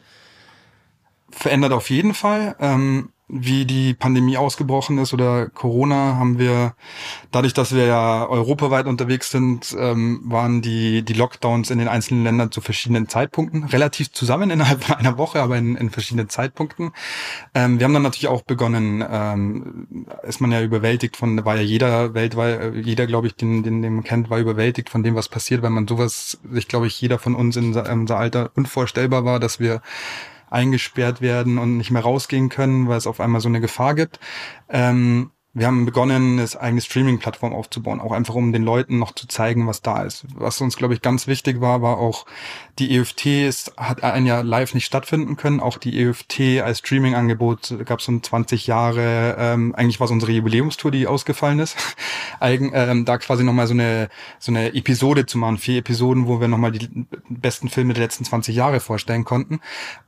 Verändert 1.31 1.73
auf 1.73 1.89
jeden 1.89 2.13
Fall. 2.13 2.57
Ähm, 2.61 3.12
wie 3.35 3.65
die 3.65 3.95
Pandemie 3.95 4.37
ausgebrochen 4.37 4.99
ist 4.99 5.15
oder 5.15 5.49
Corona, 5.49 6.17
haben 6.17 6.39
wir, 6.39 6.75
dadurch, 7.31 7.55
dass 7.55 7.75
wir 7.75 7.87
ja 7.87 8.27
europaweit 8.29 8.87
unterwegs 8.87 9.31
sind, 9.31 9.75
ähm, 9.79 10.21
waren 10.25 10.61
die, 10.61 11.03
die 11.03 11.15
Lockdowns 11.15 11.71
in 11.71 11.79
den 11.79 11.89
einzelnen 11.89 12.25
Ländern 12.25 12.53
zu 12.53 12.61
verschiedenen 12.61 13.09
Zeitpunkten, 13.09 13.65
relativ 13.65 14.13
zusammen 14.13 14.51
innerhalb 14.51 14.91
einer 14.91 15.17
Woche, 15.17 15.41
aber 15.41 15.57
in, 15.57 15.77
in 15.77 15.89
verschiedenen 15.89 16.29
Zeitpunkten. 16.29 16.93
Ähm, 17.55 17.79
wir 17.79 17.85
haben 17.85 17.95
dann 17.95 18.03
natürlich 18.03 18.29
auch 18.29 18.43
begonnen, 18.43 19.03
ähm, 19.11 20.07
ist 20.25 20.43
man 20.43 20.53
ja 20.53 20.61
überwältigt 20.61 21.17
von, 21.17 21.43
war 21.47 21.57
ja 21.57 21.63
jeder 21.63 22.13
weltweit, 22.13 22.61
äh, 22.61 22.81
jeder, 22.81 23.07
glaube 23.07 23.29
ich, 23.29 23.35
den, 23.35 23.63
den, 23.63 23.81
den 23.81 23.95
man 23.95 24.05
kennt, 24.05 24.29
war 24.29 24.41
überwältigt 24.41 24.91
von 24.91 25.03
dem, 25.03 25.15
was 25.15 25.31
passiert, 25.31 25.63
weil 25.63 25.71
man 25.71 25.89
sowas, 25.89 26.39
sich, 26.51 26.69
glaube 26.69 26.87
ich, 26.87 27.01
jeder 27.01 27.19
von 27.19 27.35
uns 27.35 27.57
in 27.57 27.75
unser 27.75 28.19
Alter 28.19 28.51
unvorstellbar 28.55 29.25
war, 29.25 29.41
dass 29.41 29.59
wir 29.59 29.81
eingesperrt 30.53 31.21
werden 31.21 31.59
und 31.59 31.77
nicht 31.77 31.91
mehr 31.91 32.03
rausgehen 32.03 32.49
können, 32.49 32.89
weil 32.89 32.99
es 32.99 33.07
auf 33.07 33.21
einmal 33.21 33.41
so 33.41 33.49
eine 33.49 33.61
Gefahr 33.61 33.95
gibt. 33.95 34.21
Ähm, 34.69 35.31
wir 35.55 35.67
haben 35.67 35.85
begonnen, 35.85 36.39
eine 36.39 36.61
eigene 36.61 36.81
Streaming-Plattform 36.81 37.53
aufzubauen, 37.53 38.01
auch 38.01 38.13
einfach 38.13 38.35
um 38.35 38.53
den 38.53 38.63
Leuten 38.63 38.99
noch 38.99 39.13
zu 39.13 39.29
zeigen, 39.29 39.67
was 39.67 39.83
da 39.83 40.03
ist. 40.03 40.25
Was 40.35 40.61
uns, 40.63 40.79
glaube 40.79 40.95
ich, 40.95 41.03
ganz 41.03 41.27
wichtig 41.27 41.61
war, 41.61 41.83
war 41.83 41.99
auch, 41.99 42.25
die 42.79 42.97
EFT 42.97 43.27
ist, 43.27 43.77
hat 43.77 44.03
ein 44.03 44.25
Jahr 44.25 44.43
live 44.43 44.73
nicht 44.73 44.87
stattfinden 44.87 45.37
können. 45.37 45.61
Auch 45.61 45.77
die 45.77 46.01
EFT 46.01 46.63
als 46.63 46.79
Streaming-Angebot 46.79 47.85
gab 47.85 48.01
es 48.01 48.09
um 48.09 48.23
20 48.23 48.67
Jahre. 48.67 49.37
Ähm, 49.39 49.75
eigentlich 49.75 50.01
war 50.01 50.07
es 50.07 50.11
unsere 50.11 50.33
Jubiläumstour, 50.33 50.91
die 50.91 51.07
ausgefallen 51.07 51.59
ist. 51.59 51.77
Eigen, 52.41 52.71
ähm, 52.73 53.05
da 53.05 53.19
quasi 53.19 53.45
nochmal 53.45 53.67
so 53.67 53.75
eine, 53.75 54.09
so 54.39 54.53
eine 54.53 54.75
Episode 54.75 55.27
zu 55.27 55.37
machen, 55.37 55.59
vier 55.59 55.81
Episoden, 55.81 56.27
wo 56.27 56.41
wir 56.41 56.49
nochmal 56.49 56.73
die 56.73 56.89
besten 57.29 57.69
Filme 57.69 57.93
der 57.93 58.05
letzten 58.05 58.25
20 58.25 58.57
Jahre 58.57 58.81
vorstellen 58.81 59.25
konnten. 59.25 59.61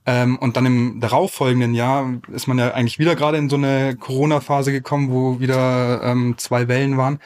Ähm, 0.07 0.39
und 0.39 0.57
dann 0.57 0.65
im 0.65 1.01
darauffolgenden 1.01 1.75
Jahr 1.75 2.15
ist 2.33 2.47
man 2.47 2.59
ja 2.59 2.73
eigentlich 2.73 2.99
wieder 2.99 3.15
gerade 3.15 3.37
in 3.37 3.51
so 3.51 3.57
eine 3.57 3.95
Corona-Phase 3.95 4.73
gekommen, 4.73 5.11
wo 5.11 5.34
wieder 5.41 6.03
ähm, 6.03 6.35
zwei 6.39 6.69
Wellen 6.69 6.97
waren 6.97 7.21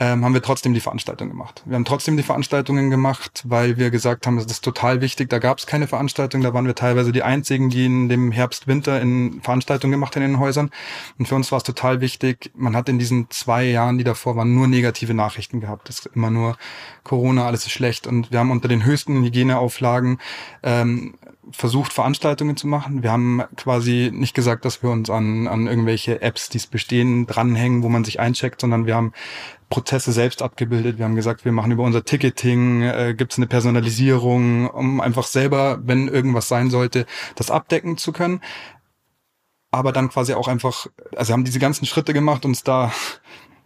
ähm, 0.00 0.24
haben 0.24 0.32
wir 0.32 0.40
trotzdem 0.40 0.72
die 0.72 0.80
Veranstaltung 0.80 1.28
gemacht. 1.28 1.62
Wir 1.66 1.74
haben 1.74 1.84
trotzdem 1.84 2.16
die 2.16 2.22
Veranstaltungen 2.22 2.88
gemacht, 2.88 3.42
weil 3.46 3.76
wir 3.76 3.90
gesagt 3.90 4.26
haben, 4.26 4.36
das 4.36 4.46
ist 4.46 4.64
total 4.64 5.02
wichtig. 5.02 5.28
Da 5.28 5.38
gab 5.38 5.58
es 5.58 5.66
keine 5.66 5.86
Veranstaltung, 5.86 6.40
da 6.40 6.54
waren 6.54 6.66
wir 6.66 6.74
teilweise 6.74 7.12
die 7.12 7.22
einzigen, 7.22 7.68
die 7.68 7.84
in 7.84 8.08
dem 8.08 8.32
Herbst, 8.32 8.66
Winter 8.66 8.98
in 8.98 9.42
Veranstaltungen 9.42 9.92
gemacht 9.92 10.16
haben 10.16 10.22
in 10.22 10.32
den 10.32 10.40
Häusern. 10.40 10.70
Und 11.18 11.28
für 11.28 11.34
uns 11.34 11.52
war 11.52 11.58
es 11.58 11.64
total 11.64 12.00
wichtig. 12.00 12.50
Man 12.56 12.74
hat 12.74 12.88
in 12.88 12.98
diesen 12.98 13.28
zwei 13.28 13.64
Jahren, 13.64 13.98
die 13.98 14.04
davor 14.04 14.36
waren, 14.36 14.54
nur 14.54 14.68
negative 14.68 15.12
Nachrichten 15.12 15.60
gehabt. 15.60 15.90
Das 15.90 15.98
ist 15.98 16.06
immer 16.14 16.30
nur 16.30 16.56
Corona, 17.04 17.46
alles 17.46 17.66
ist 17.66 17.72
schlecht. 17.72 18.06
Und 18.06 18.32
wir 18.32 18.38
haben 18.38 18.50
unter 18.50 18.68
den 18.68 18.86
höchsten 18.86 19.22
Hygieneauflagen 19.22 20.18
ähm, 20.62 21.14
versucht, 21.50 21.92
Veranstaltungen 21.92 22.56
zu 22.56 22.66
machen. 22.66 23.02
Wir 23.02 23.12
haben 23.12 23.42
quasi 23.56 24.10
nicht 24.14 24.34
gesagt, 24.34 24.64
dass 24.64 24.82
wir 24.82 24.90
uns 24.90 25.10
an, 25.10 25.46
an 25.46 25.66
irgendwelche 25.66 26.22
Apps, 26.22 26.48
die 26.48 26.58
es 26.58 26.66
bestehen, 26.66 27.26
dranhängen, 27.26 27.82
wo 27.82 27.90
man 27.90 28.04
sich 28.04 28.18
eincheckt, 28.18 28.60
sondern 28.60 28.86
wir 28.86 28.94
haben 28.94 29.12
Prozesse 29.70 30.12
selbst 30.12 30.42
abgebildet. 30.42 30.98
Wir 30.98 31.06
haben 31.06 31.14
gesagt, 31.14 31.44
wir 31.44 31.52
machen 31.52 31.70
über 31.72 31.84
unser 31.84 32.04
Ticketing, 32.04 32.82
äh, 32.82 33.14
gibt 33.16 33.32
es 33.32 33.38
eine 33.38 33.46
Personalisierung, 33.46 34.68
um 34.68 35.00
einfach 35.00 35.24
selber, 35.24 35.78
wenn 35.82 36.08
irgendwas 36.08 36.48
sein 36.48 36.68
sollte, 36.70 37.06
das 37.36 37.50
abdecken 37.50 37.96
zu 37.96 38.12
können. 38.12 38.40
Aber 39.70 39.92
dann 39.92 40.10
quasi 40.10 40.34
auch 40.34 40.48
einfach, 40.48 40.88
also 41.16 41.32
haben 41.32 41.44
diese 41.44 41.60
ganzen 41.60 41.86
Schritte 41.86 42.12
gemacht, 42.12 42.44
uns 42.44 42.64
da 42.64 42.92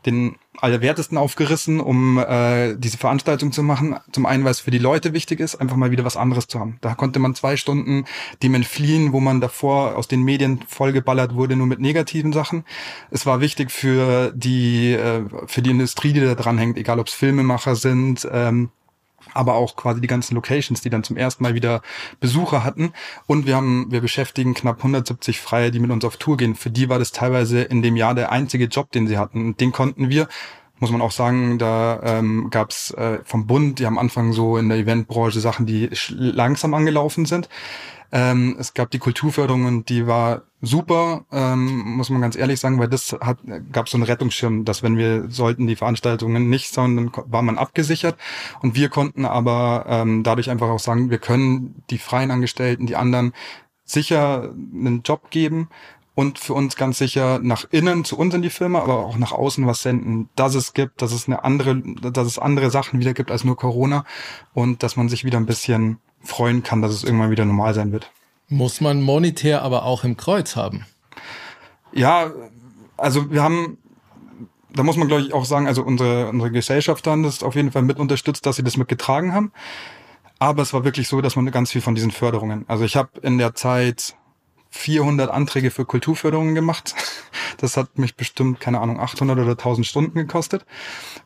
den 0.07 0.37
Allerwertesten 0.61 1.19
aufgerissen, 1.19 1.81
um 1.81 2.19
äh, 2.19 2.77
diese 2.77 2.99
Veranstaltung 2.99 3.53
zu 3.53 3.63
machen. 3.63 3.97
Zum 4.13 4.27
einen, 4.27 4.45
weil 4.45 4.53
es 4.53 4.61
für 4.61 4.71
die 4.71 4.79
Leute 4.79 5.13
wichtig 5.13 5.41
ist, 5.41 5.57
einfach 5.57 5.77
mal 5.77 5.91
wieder 5.91 6.05
was 6.05 6.17
anderes 6.17 6.47
zu 6.47 6.61
haben. 6.61 6.79
Da 6.81 6.95
konnte 6.95 7.19
man 7.19 7.35
zwei 7.35 7.57
Stunden 7.57 8.05
dem 8.43 8.55
entfliehen, 8.55 9.13
wo 9.13 9.21
man 9.21 9.41
davor 9.41 9.97
aus 9.97 10.09
den 10.09 10.23
Medien 10.23 10.61
vollgeballert 10.69 11.35
wurde, 11.35 11.57
nur 11.57 11.67
mit 11.67 11.81
negativen 11.81 12.33
Sachen. 12.33 12.65
Es 13.11 13.27
war 13.27 13.41
wichtig 13.41 13.71
für 13.71 14.33
die, 14.35 14.93
äh, 14.93 15.23
für 15.47 15.63
die 15.63 15.71
Industrie, 15.71 16.13
die 16.13 16.21
da 16.21 16.35
dran 16.35 16.59
hängt, 16.59 16.77
egal 16.79 17.01
ob 17.01 17.09
es 17.09 17.15
Filmemacher 17.15 17.75
sind, 17.77 18.29
ähm, 18.31 18.71
aber 19.33 19.55
auch 19.55 19.77
quasi 19.77 20.01
die 20.01 20.07
ganzen 20.07 20.35
Locations, 20.35 20.81
die 20.81 20.91
dann 20.91 21.05
zum 21.05 21.17
ersten 21.17 21.43
Mal 21.43 21.55
wieder 21.55 21.83
Besucher 22.21 22.65
hatten. 22.65 22.93
Und 23.27 23.47
wir 23.47 23.57
haben, 23.57 23.91
wir 23.91 24.01
beschäftigen 24.01 24.55
knapp 24.55 24.79
170 24.79 25.41
Freie, 25.41 25.71
die 25.71 25.81
mit 25.81 25.91
uns 25.91 26.05
auf 26.05 26.17
Tour 26.17 26.37
gehen. 26.37 26.55
Für 26.55 26.71
die 26.71 26.89
war 26.89 26.99
das 26.99 27.13
teilweise 27.13 27.63
in 27.63 27.83
dem 27.83 27.97
Jahr 27.97 28.15
der 28.15 28.33
einzige 28.33 28.67
Job, 28.67 28.93
den 28.93 29.07
sie 29.07 29.19
hatten. 29.19 29.47
Und 29.47 29.61
den 29.61 29.73
konnten 29.73 30.09
wir 30.09 30.29
muss 30.81 30.91
man 30.91 31.03
auch 31.03 31.13
sagen, 31.13 31.59
da 31.59 32.01
ähm, 32.03 32.49
gab 32.51 32.71
es 32.71 32.91
äh, 32.91 33.21
vom 33.25 33.47
Bund, 33.47 33.79
die 33.79 33.87
am 33.87 33.97
Anfang 33.97 34.33
so 34.33 34.59
in 34.59 34.69
der 34.69 34.77
Eventbranche 34.79 35.41
Sachen, 35.41 35.67
die 35.67 35.89
langsam 36.09 36.75
angelaufen 36.75 37.27
sind. 37.27 37.49
Ähm, 38.15 38.55
es 38.61 38.75
gab 38.75 38.93
die 38.93 39.01
Kulturförderung 39.01 39.65
und 39.65 39.89
die 39.89 40.07
war 40.07 40.43
super, 40.63 41.25
ähm, 41.33 41.97
muss 41.97 42.11
man 42.11 42.21
ganz 42.21 42.37
ehrlich 42.37 42.61
sagen, 42.61 42.79
weil 42.79 42.87
das 42.87 43.13
hat 43.21 43.39
gab 43.73 43.89
so 43.89 43.97
einen 43.97 44.05
Rettungsschirm, 44.05 44.65
dass 44.65 44.85
wenn 44.85 44.97
wir 44.97 45.29
sollten 45.31 45.67
die 45.67 45.75
Veranstaltungen 45.75 46.49
nicht, 46.49 46.73
sondern 46.73 47.11
war 47.27 47.43
man 47.43 47.59
abgesichert. 47.59 48.17
Und 48.63 48.77
wir 48.77 48.89
konnten 48.89 49.25
aber 49.25 49.87
ähm, 49.89 50.23
dadurch 50.23 50.49
einfach 50.49 50.69
auch 50.69 50.79
sagen, 50.79 51.11
wir 51.11 51.19
können 51.19 51.83
die 51.91 51.99
freien 51.99 52.31
Angestellten, 52.31 52.87
die 52.87 52.95
anderen 52.95 53.33
sicher 53.85 54.55
einen 54.55 55.03
Job 55.03 55.31
geben 55.31 55.69
und 56.15 56.39
für 56.39 56.55
uns 56.55 56.77
ganz 56.77 56.99
sicher 56.99 57.41
nach 57.43 57.67
innen 57.73 58.05
zu 58.05 58.17
uns 58.17 58.33
in 58.33 58.43
die 58.43 58.51
Firma, 58.51 58.81
aber 58.81 58.99
auch 59.07 59.19
nach 59.19 59.33
außen 59.33 59.67
was 59.67 59.83
senden, 59.83 60.29
dass 60.37 60.55
es 60.55 60.73
gibt, 60.73 61.03
dass 61.03 61.11
es 61.11 61.27
eine 61.27 61.43
andere, 61.43 61.83
dass 61.83 62.29
es 62.29 62.39
andere 62.39 62.71
Sachen 62.71 63.01
wieder 63.01 63.13
gibt 63.13 63.33
als 63.33 63.43
nur 63.43 63.57
Corona 63.57 64.05
und 64.53 64.85
dass 64.85 64.95
man 64.95 65.09
sich 65.09 65.25
wieder 65.25 65.39
ein 65.39 65.47
bisschen 65.47 65.99
freuen 66.25 66.63
kann, 66.63 66.83
dass 66.83 66.93
es 66.93 67.05
irgendwann 67.05 67.31
wieder 67.31 67.45
normal 67.45 67.75
sein 67.75 67.93
wird. 67.93 68.11
Muss 68.49 68.81
man 68.81 69.03
monetär 69.03 69.63
aber 69.63 69.85
auch 69.85 70.05
im 70.05 70.17
Kreuz 70.17 70.57
haben? 70.57 70.85
Ja, 71.93 72.31
also 72.97 73.31
wir 73.31 73.43
haben, 73.43 73.79
da 74.75 74.83
muss 74.83 74.97
man 74.97 75.09
glaube 75.09 75.23
ich 75.23 75.33
auch 75.33 75.45
sagen, 75.45 75.67
also 75.67 75.83
unsere, 75.83 76.29
unsere 76.29 76.51
Gesellschaft 76.51 77.07
dann 77.07 77.23
das 77.23 77.43
auf 77.43 77.55
jeden 77.55 77.73
Fall 77.73 77.83
mit 77.83 77.99
unterstützt, 77.99 78.47
dass 78.47 78.57
sie 78.57 78.65
das 78.65 78.77
mitgetragen 78.77 79.33
haben. 79.33 79.53
Aber 80.39 80.63
es 80.63 80.73
war 80.73 80.85
wirklich 80.85 81.09
so, 81.09 81.21
dass 81.21 81.37
man 81.37 81.51
ganz 81.51 81.71
viel 81.71 81.81
von 81.81 81.95
diesen 81.95 82.11
Förderungen. 82.11 82.65
Also 82.69 82.85
ich 82.85 82.97
habe 82.97 83.21
in 83.23 83.39
der 83.39 83.55
Zeit 83.55 84.17
400 84.75 85.31
Anträge 85.31 85.71
für 85.71 85.85
Kulturförderungen 85.85 86.55
gemacht. 86.55 86.95
Das 87.59 87.77
hat 87.77 87.99
mich 87.99 88.17
bestimmt, 88.17 88.59
keine 88.59 88.81
Ahnung, 88.81 88.99
800 88.99 89.39
oder 89.39 89.53
1000 89.53 89.87
Stunden 89.87 90.19
gekostet. 90.19 90.67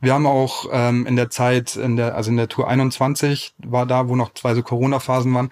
Wir 0.01 0.13
haben 0.13 0.27
auch 0.27 0.67
ähm, 0.71 1.07
in 1.07 1.17
der 1.17 1.31
Zeit, 1.31 1.75
in 1.75 1.97
der, 1.97 2.15
also 2.15 2.31
in 2.31 2.37
der 2.37 2.49
Tour 2.49 2.69
21 2.69 3.55
war 3.59 3.87
da, 3.87 4.09
wo 4.09 4.17
noch 4.17 4.35
zwei 4.35 4.55
so 4.55 4.63
Corona-Phasen 4.63 5.33
waren, 5.35 5.51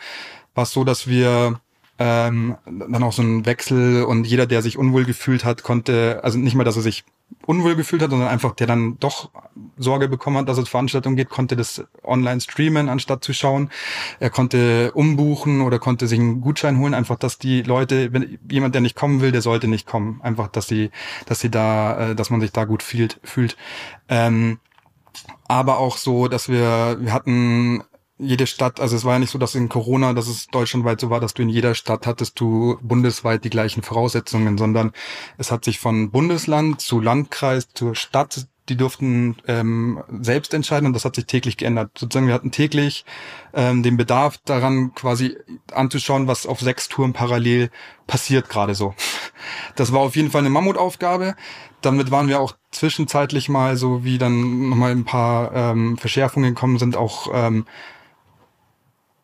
war 0.55 0.65
es 0.65 0.73
so, 0.73 0.85
dass 0.85 1.07
wir 1.07 1.61
ähm, 1.99 2.57
dann 2.67 3.03
auch 3.03 3.15
so 3.15 3.23
ein 3.23 3.47
Wechsel 3.47 4.05
und 4.05 4.27
jeder, 4.27 4.47
der 4.47 4.61
sich 4.61 4.77
unwohl 4.77 5.07
gefühlt 5.07 5.45
hat, 5.47 5.63
konnte, 5.63 6.21
also 6.23 6.39
nicht 6.39 6.55
mal, 6.55 6.65
dass 6.65 6.77
er 6.77 6.83
sich 6.83 7.05
unwohl 7.47 7.77
gefühlt 7.77 8.03
hat, 8.03 8.11
sondern 8.11 8.29
einfach, 8.29 8.55
der 8.55 8.67
dann 8.67 8.99
doch 8.99 9.31
Sorge 9.77 10.09
bekommen 10.09 10.39
hat, 10.39 10.49
dass 10.49 10.59
es 10.59 10.69
Veranstaltungen 10.69 11.17
geht, 11.17 11.29
konnte 11.29 11.57
das 11.57 11.85
online 12.03 12.41
streamen, 12.41 12.89
anstatt 12.89 13.25
zu 13.25 13.33
schauen. 13.33 13.71
Er 14.19 14.31
konnte 14.31 14.93
umbuchen 14.93 15.61
oder 15.61 15.79
konnte 15.79 16.09
sich 16.09 16.19
einen 16.19 16.41
Gutschein 16.41 16.79
holen, 16.79 16.95
einfach, 16.95 17.17
dass 17.17 17.39
die 17.39 17.63
Leute, 17.63 18.13
wenn 18.13 18.39
jemand, 18.51 18.75
der 18.75 18.83
nicht 18.83 18.97
kommen 18.97 19.21
will, 19.21 19.33
der 19.33 19.43
sollte 19.43 19.69
nicht 19.69 19.87
kommen. 19.87 20.21
Einfach, 20.23 20.49
dass 20.49 20.67
sie, 20.67 20.91
dass 21.27 21.41
sie 21.41 21.51
da, 21.51 22.11
äh, 22.11 22.15
dass 22.15 22.31
man 22.31 22.41
sich 22.41 22.53
da 22.53 22.65
gut 22.65 22.83
fühlt. 22.83 23.21
fühlt. 23.23 23.57
Ähm, 24.09 24.59
aber 25.49 25.79
auch 25.79 25.97
so, 25.97 26.29
dass 26.29 26.49
wir, 26.49 26.97
wir 27.01 27.13
hatten 27.13 27.83
jede 28.19 28.47
Stadt, 28.47 28.81
also 28.81 28.97
es 28.97 29.05
war 29.05 29.15
ja 29.15 29.19
nicht 29.19 29.31
so, 29.31 29.39
dass 29.39 29.55
in 29.55 29.69
Corona, 29.69 30.13
dass 30.15 30.29
es 30.29 30.47
deutschlandweit 30.47 31.01
so 31.01 31.11
war, 31.11 31.21
dass 31.21 31.35
du 31.35 31.43
in 31.43 31.49
jeder 31.49 31.75
Stadt 31.75 32.07
hattest 32.07 32.41
du 32.41 32.79
bundesweit 32.81 33.45
die 33.45 33.51
gleichen 33.51 33.83
Voraussetzungen, 33.83 34.57
sondern 34.57 34.93
es 35.37 35.53
hat 35.53 35.65
sich 35.65 35.79
von 35.79 36.11
Bundesland 36.11 36.81
zu 36.81 37.01
Landkreis 37.01 37.69
zur 37.75 37.95
Stadt, 37.95 38.47
die 38.69 38.77
durften 38.77 39.37
ähm, 39.47 40.03
selbst 40.21 40.53
entscheiden 40.55 40.87
und 40.87 40.93
das 40.93 41.05
hat 41.05 41.15
sich 41.15 41.27
täglich 41.27 41.57
geändert. 41.57 41.91
Sozusagen 41.97 42.27
wir 42.27 42.35
hatten 42.35 42.51
täglich 42.51 43.05
ähm, 43.55 43.83
den 43.83 43.97
Bedarf 43.97 44.39
daran, 44.45 44.95
quasi 44.95 45.37
anzuschauen, 45.73 46.27
was 46.27 46.47
auf 46.47 46.61
sechs 46.61 46.89
Touren 46.89 47.13
parallel 47.13 47.71
passiert 48.07 48.49
gerade 48.49 48.75
so. 48.75 48.95
Das 49.77 49.93
war 49.93 50.01
auf 50.01 50.17
jeden 50.17 50.31
Fall 50.31 50.41
eine 50.41 50.51
Mammutaufgabe. 50.51 51.37
Damit 51.83 52.11
waren 52.11 52.29
wir 52.29 52.41
auch 52.41 52.57
zwischenzeitlich 52.73 53.49
mal, 53.49 53.77
so 53.77 54.03
wie 54.03 54.19
dann 54.19 54.71
nochmal 54.71 54.91
ein 54.91 55.05
paar 55.05 55.53
ähm, 55.55 55.99
Verschärfungen 55.99 56.55
gekommen 56.55 56.79
sind, 56.79 56.97
auch 56.97 57.29
ähm, 57.33 57.67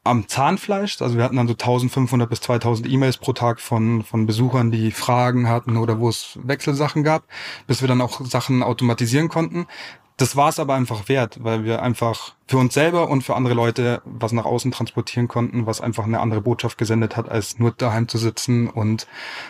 am 0.05 0.29
Zahnfleisch. 0.29 1.01
Also 1.01 1.17
wir 1.17 1.25
hatten 1.25 1.37
dann 1.37 1.47
so 1.47 1.55
1500 1.55 2.29
bis 2.29 2.41
2000 2.41 2.88
E-Mails 2.88 3.19
pro 3.19 3.33
Tag 3.33 3.61
von, 3.61 4.03
von 4.03 4.27
Besuchern, 4.27 4.71
die 4.71 4.91
Fragen 4.91 5.49
hatten 5.49 5.77
oder 5.77 6.01
wo 6.01 6.09
es 6.09 6.38
Wechselsachen 6.43 7.05
gab, 7.05 7.25
bis 7.67 7.81
wir 7.81 7.88
dann 7.88 8.01
auch 8.01 8.21
Sachen 8.25 8.62
automatisieren 8.62 9.29
konnten. 9.29 9.67
Das 10.19 10.37
war 10.37 10.51
es 10.51 10.61
aber 10.61 10.75
einfach 10.75 11.09
wert, 11.09 11.43
weil 11.43 11.65
wir 11.65 11.83
einfach 11.83 12.35
für 12.47 12.59
uns 12.59 12.75
selber 12.75 13.09
und 13.09 13.23
für 13.23 13.35
andere 13.35 13.55
Leute 13.55 14.03
was 14.05 14.33
nach 14.33 14.45
außen 14.45 14.71
transportieren 14.71 15.27
konnten, 15.27 15.67
was 15.67 15.81
einfach 15.81 16.05
eine 16.05 16.21
andere 16.21 16.43
Botschaft 16.43 16.79
gesendet 16.79 17.17
hat, 17.17 17.29
als 17.29 17.59
nur 17.59 17.71
daheim 17.73 18.09
zu 18.09 18.19
sitzen 18.19 18.69
und 18.69 19.07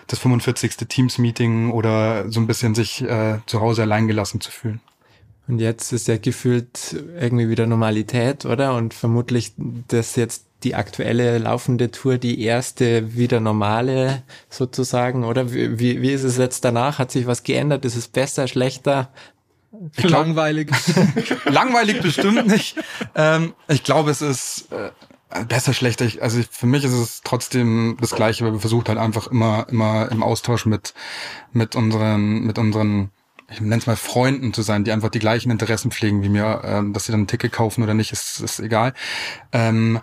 das 0.07 0.21
45. 0.21 0.77
Teams-Meeting 0.88 1.73
oder 1.73 2.31
so 2.31 2.41
ein 2.41 2.47
bisschen 2.47 2.75
sich 2.75 3.03
äh, 3.03 3.41
zu 3.47 3.61
Hause 3.61 3.83
alleingelassen 3.83 4.41
zu 4.41 4.51
fühlen. 4.51 4.81
Und 5.53 5.59
jetzt 5.59 5.93
ist 5.93 6.09
ja 6.09 6.17
gefühlt 6.17 6.97
irgendwie 7.21 7.51
wieder 7.51 7.67
Normalität, 7.67 8.47
oder? 8.47 8.75
Und 8.75 8.95
vermutlich, 8.95 9.53
dass 9.59 10.17
jetzt 10.17 10.47
die 10.62 10.75
aktuelle 10.75 11.37
laufende 11.37 11.91
Tour 11.91 12.17
die 12.17 12.41
erste 12.41 13.15
wieder 13.15 13.38
normale 13.38 14.23
sozusagen, 14.49 15.25
oder? 15.25 15.53
Wie, 15.53 16.01
wie 16.01 16.11
ist 16.11 16.23
es 16.23 16.38
jetzt 16.38 16.65
danach? 16.65 16.99
Hat 16.99 17.11
sich 17.11 17.27
was 17.27 17.43
geändert? 17.43 17.85
Ist 17.85 17.97
es 17.97 18.09
besser, 18.09 18.49
schlechter? 18.49 19.11
Ich 19.95 20.05
glaub, 20.05 20.25
langweilig. 20.25 20.71
langweilig 21.45 22.01
bestimmt 22.01 22.47
nicht. 22.47 22.77
Ähm, 23.15 23.53
ich 23.69 23.85
glaube, 23.85 24.11
es 24.11 24.23
ist 24.23 24.73
äh, 24.73 25.45
besser, 25.45 25.75
schlechter. 25.75 26.07
Ich, 26.07 26.23
also 26.23 26.41
für 26.51 26.67
mich 26.67 26.83
ist 26.83 26.95
es 26.95 27.21
trotzdem 27.23 27.99
das 28.01 28.12
Gleiche, 28.12 28.47
weil 28.47 28.55
wir 28.55 28.61
versucht 28.61 28.88
halt 28.88 28.99
einfach 28.99 29.27
immer, 29.27 29.67
immer 29.69 30.11
im 30.11 30.23
Austausch 30.23 30.65
mit, 30.65 30.95
mit 31.53 31.77
unseren, 31.77 32.41
mit 32.41 32.59
unseren 32.59 33.11
ich 33.53 33.61
nenne 33.61 33.77
es 33.77 33.87
mal 33.87 33.97
Freunden 33.97 34.53
zu 34.53 34.62
sein, 34.62 34.85
die 34.85 34.93
einfach 34.93 35.11
die 35.11 35.19
gleichen 35.19 35.51
Interessen 35.51 35.91
pflegen 35.91 36.23
wie 36.23 36.29
mir, 36.29 36.62
ähm, 36.65 36.93
dass 36.93 37.07
sie 37.07 37.12
dann 37.12 37.23
ein 37.23 37.27
Ticket 37.27 37.53
kaufen 37.53 37.83
oder 37.83 37.95
nicht, 37.95 38.12
ist, 38.12 38.41
ist 38.41 38.61
egal. 38.61 38.95
Ähm, 39.53 40.01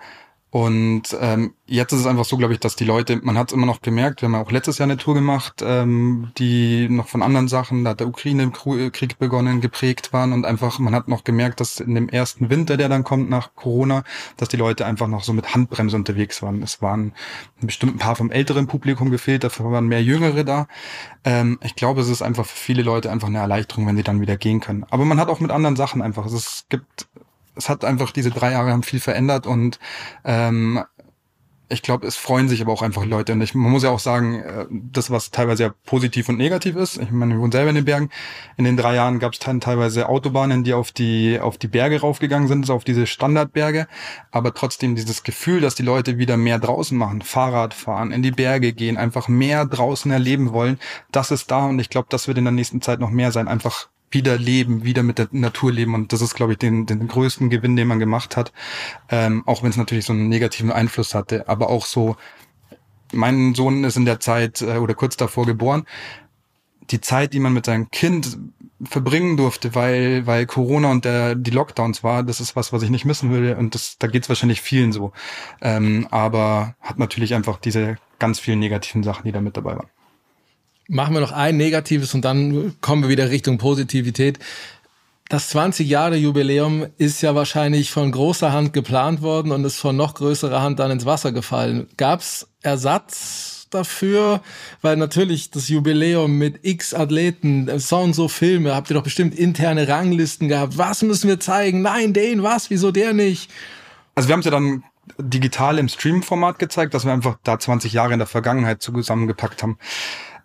und 0.51 1.15
ähm, 1.21 1.53
jetzt 1.67 1.93
ist 1.93 1.99
es 1.99 2.05
einfach 2.07 2.25
so, 2.25 2.35
glaube 2.35 2.53
ich, 2.53 2.59
dass 2.59 2.75
die 2.75 2.83
Leute, 2.83 3.19
man 3.21 3.37
hat 3.37 3.49
es 3.49 3.53
immer 3.53 3.67
noch 3.67 3.83
gemerkt, 3.83 4.21
wir 4.21 4.27
haben 4.27 4.33
ja 4.33 4.41
auch 4.41 4.51
letztes 4.51 4.79
Jahr 4.79 4.87
eine 4.87 4.97
Tour 4.97 5.13
gemacht, 5.13 5.61
ähm, 5.63 6.31
die 6.39 6.89
noch 6.89 7.07
von 7.07 7.21
anderen 7.21 7.47
Sachen, 7.47 7.83
da 7.83 7.91
hat 7.91 7.99
der 7.99 8.07
Ukraine-Krieg 8.07 9.19
begonnen, 9.19 9.61
geprägt 9.61 10.11
waren 10.11 10.33
und 10.33 10.45
einfach, 10.45 10.79
man 10.79 10.95
hat 10.95 11.07
noch 11.07 11.23
gemerkt, 11.23 11.59
dass 11.59 11.79
in 11.79 11.93
dem 11.93 12.09
ersten 12.09 12.49
Winter, 12.49 12.77
der 12.77 12.89
dann 12.89 13.03
kommt 13.03 13.29
nach 13.29 13.53
Corona, 13.53 14.03
dass 14.37 14.49
die 14.49 14.57
Leute 14.57 14.87
einfach 14.87 15.07
noch 15.07 15.23
so 15.23 15.33
mit 15.33 15.53
Handbremse 15.53 15.95
unterwegs 15.95 16.41
waren. 16.41 16.63
Es 16.63 16.81
waren 16.81 17.13
bestimmt 17.61 17.95
ein 17.95 17.99
paar 17.99 18.15
vom 18.15 18.31
älteren 18.31 18.65
Publikum 18.65 19.11
gefehlt, 19.11 19.43
dafür 19.43 19.71
waren 19.71 19.87
mehr 19.87 20.01
Jüngere 20.01 20.43
da. 20.43 20.67
Ähm, 21.25 21.59
ich 21.61 21.75
glaube, 21.75 22.01
es 22.01 22.09
ist 22.09 22.23
einfach 22.23 22.47
für 22.47 22.57
viele 22.57 22.81
Leute 22.81 23.11
einfach 23.11 23.27
eine 23.27 23.37
Erleichterung, 23.37 23.85
wenn 23.85 23.97
sie 23.97 24.03
dann 24.03 24.19
wieder 24.19 24.35
gehen 24.35 24.61
können. 24.61 24.83
Aber 24.89 25.05
man 25.05 25.19
hat 25.19 25.29
auch 25.29 25.41
mit 25.41 25.51
anderen 25.51 25.75
Sachen 25.75 26.01
einfach, 26.01 26.25
es 26.25 26.65
gibt 26.69 27.07
es 27.59 27.69
hat 27.69 27.85
einfach 27.85 28.11
diese 28.11 28.31
drei 28.31 28.51
Jahre 28.53 28.71
haben 28.71 28.83
viel 28.83 28.99
verändert 28.99 29.45
und 29.45 29.79
ähm, 30.23 30.83
ich 31.71 31.83
glaube, 31.83 32.07
es 32.07 32.15
freuen 32.15 32.49
sich 32.49 32.61
aber 32.61 32.73
auch 32.73 32.81
einfach 32.81 33.05
Leute. 33.05 33.33
Und 33.33 33.41
ich, 33.41 33.53
man 33.53 33.71
muss 33.71 33.83
ja 33.83 33.91
auch 33.91 33.99
sagen, 33.99 34.39
äh, 34.39 34.65
das, 34.69 35.11
was 35.11 35.29
teilweise 35.29 35.63
ja 35.63 35.73
positiv 35.85 36.27
und 36.27 36.37
negativ 36.37 36.75
ist. 36.75 36.97
Ich 36.97 37.11
meine, 37.11 37.35
wir 37.35 37.41
wohnen 37.41 37.51
selber 37.51 37.69
in 37.69 37.75
den 37.75 37.85
Bergen. 37.85 38.09
In 38.57 38.65
den 38.65 38.75
drei 38.75 38.95
Jahren 38.95 39.19
gab 39.19 39.33
es 39.33 39.39
teilweise 39.39 40.09
Autobahnen, 40.09 40.63
die 40.63 40.73
auf 40.73 40.91
die, 40.91 41.39
auf 41.39 41.59
die 41.59 41.67
Berge 41.67 42.01
raufgegangen 42.01 42.47
sind, 42.47 42.65
so 42.65 42.73
auf 42.73 42.83
diese 42.83 43.05
Standardberge. 43.05 43.87
Aber 44.31 44.53
trotzdem 44.55 44.95
dieses 44.95 45.21
Gefühl, 45.21 45.61
dass 45.61 45.75
die 45.75 45.83
Leute 45.83 46.17
wieder 46.17 46.37
mehr 46.37 46.57
draußen 46.57 46.97
machen, 46.97 47.21
Fahrrad 47.21 47.75
fahren, 47.75 48.11
in 48.11 48.23
die 48.23 48.31
Berge 48.31 48.73
gehen, 48.73 48.97
einfach 48.97 49.27
mehr 49.27 49.65
draußen 49.65 50.11
erleben 50.11 50.51
wollen, 50.51 50.79
das 51.11 51.29
ist 51.29 51.51
da. 51.51 51.67
Und 51.67 51.77
ich 51.77 51.91
glaube, 51.91 52.07
das 52.09 52.27
wird 52.27 52.39
in 52.39 52.45
der 52.45 52.51
nächsten 52.51 52.81
Zeit 52.81 52.99
noch 52.99 53.11
mehr 53.11 53.31
sein. 53.31 53.47
Einfach 53.47 53.89
wieder 54.11 54.37
leben, 54.37 54.83
wieder 54.83 55.03
mit 55.03 55.17
der 55.17 55.27
Natur 55.31 55.71
leben. 55.71 55.93
Und 55.93 56.13
das 56.13 56.21
ist, 56.21 56.35
glaube 56.35 56.53
ich, 56.53 56.57
den, 56.57 56.85
den 56.85 57.07
größten 57.07 57.49
Gewinn, 57.49 57.75
den 57.75 57.87
man 57.87 57.99
gemacht 57.99 58.37
hat. 58.37 58.51
Ähm, 59.09 59.43
auch 59.45 59.63
wenn 59.63 59.69
es 59.69 59.77
natürlich 59.77 60.05
so 60.05 60.13
einen 60.13 60.29
negativen 60.29 60.71
Einfluss 60.71 61.13
hatte. 61.13 61.47
Aber 61.47 61.69
auch 61.69 61.85
so, 61.85 62.15
mein 63.11 63.55
Sohn 63.55 63.83
ist 63.83 63.97
in 63.97 64.05
der 64.05 64.19
Zeit 64.19 64.61
äh, 64.61 64.77
oder 64.77 64.93
kurz 64.93 65.17
davor 65.17 65.45
geboren. 65.45 65.85
Die 66.89 67.01
Zeit, 67.01 67.33
die 67.33 67.39
man 67.39 67.53
mit 67.53 67.65
seinem 67.65 67.91
Kind 67.91 68.37
verbringen 68.83 69.37
durfte, 69.37 69.75
weil, 69.75 70.25
weil 70.25 70.45
Corona 70.45 70.89
und 70.89 71.05
der, 71.05 71.35
die 71.35 71.51
Lockdowns 71.51 72.03
war, 72.03 72.23
das 72.23 72.39
ist 72.39 72.55
was, 72.55 72.71
was 72.71 72.81
ich 72.81 72.89
nicht 72.89 73.05
missen 73.05 73.29
würde. 73.29 73.57
Und 73.57 73.75
das, 73.75 73.97
da 73.99 74.07
geht 74.07 74.23
es 74.23 74.29
wahrscheinlich 74.29 74.61
vielen 74.61 74.91
so. 74.91 75.11
Ähm, 75.61 76.07
aber 76.11 76.75
hat 76.81 76.97
natürlich 76.97 77.35
einfach 77.35 77.57
diese 77.57 77.97
ganz 78.17 78.39
vielen 78.39 78.59
negativen 78.59 79.03
Sachen, 79.03 79.25
die 79.25 79.31
da 79.31 79.41
mit 79.41 79.57
dabei 79.57 79.75
waren. 79.75 79.89
Machen 80.89 81.13
wir 81.13 81.21
noch 81.21 81.31
ein 81.31 81.55
negatives 81.55 82.13
und 82.13 82.25
dann 82.25 82.75
kommen 82.81 83.03
wir 83.03 83.09
wieder 83.09 83.29
Richtung 83.29 83.57
Positivität. 83.57 84.39
Das 85.29 85.49
20 85.49 85.87
Jahre 85.87 86.17
Jubiläum 86.17 86.87
ist 86.97 87.21
ja 87.21 87.35
wahrscheinlich 87.35 87.91
von 87.91 88.11
großer 88.11 88.51
Hand 88.51 88.73
geplant 88.73 89.21
worden 89.21 89.51
und 89.51 89.63
ist 89.63 89.77
von 89.77 89.95
noch 89.95 90.15
größerer 90.15 90.61
Hand 90.61 90.79
dann 90.79 90.89
ins 90.89 91.05
Wasser 91.05 91.31
gefallen. 91.31 91.87
Gab's 91.97 92.47
Ersatz 92.63 93.67
dafür? 93.69 94.41
Weil 94.81 94.97
natürlich 94.97 95.51
das 95.51 95.69
Jubiläum 95.69 96.37
mit 96.39 96.59
x 96.63 96.95
Athleten, 96.95 97.69
so 97.79 97.99
und 97.99 98.13
so 98.13 98.27
Filme, 98.27 98.73
habt 98.73 98.89
ihr 98.89 98.95
doch 98.95 99.03
bestimmt 99.03 99.35
interne 99.35 99.87
Ranglisten 99.87 100.47
gehabt. 100.47 100.79
Was 100.79 101.03
müssen 101.03 101.27
wir 101.27 101.39
zeigen? 101.39 101.83
Nein, 101.83 102.13
den, 102.13 102.41
was? 102.41 102.71
Wieso 102.71 102.91
der 102.91 103.13
nicht? 103.13 103.51
Also 104.15 104.27
wir 104.27 104.33
haben 104.33 104.39
es 104.39 104.45
ja 104.45 104.51
dann 104.51 104.83
digital 105.19 105.77
im 105.77 105.87
Stream-Format 105.87 106.59
gezeigt, 106.59 106.95
dass 106.95 107.05
wir 107.05 107.13
einfach 107.13 107.37
da 107.43 107.59
20 107.59 107.93
Jahre 107.93 108.13
in 108.13 108.19
der 108.19 108.27
Vergangenheit 108.27 108.81
zusammengepackt 108.81 109.61
haben. 109.63 109.77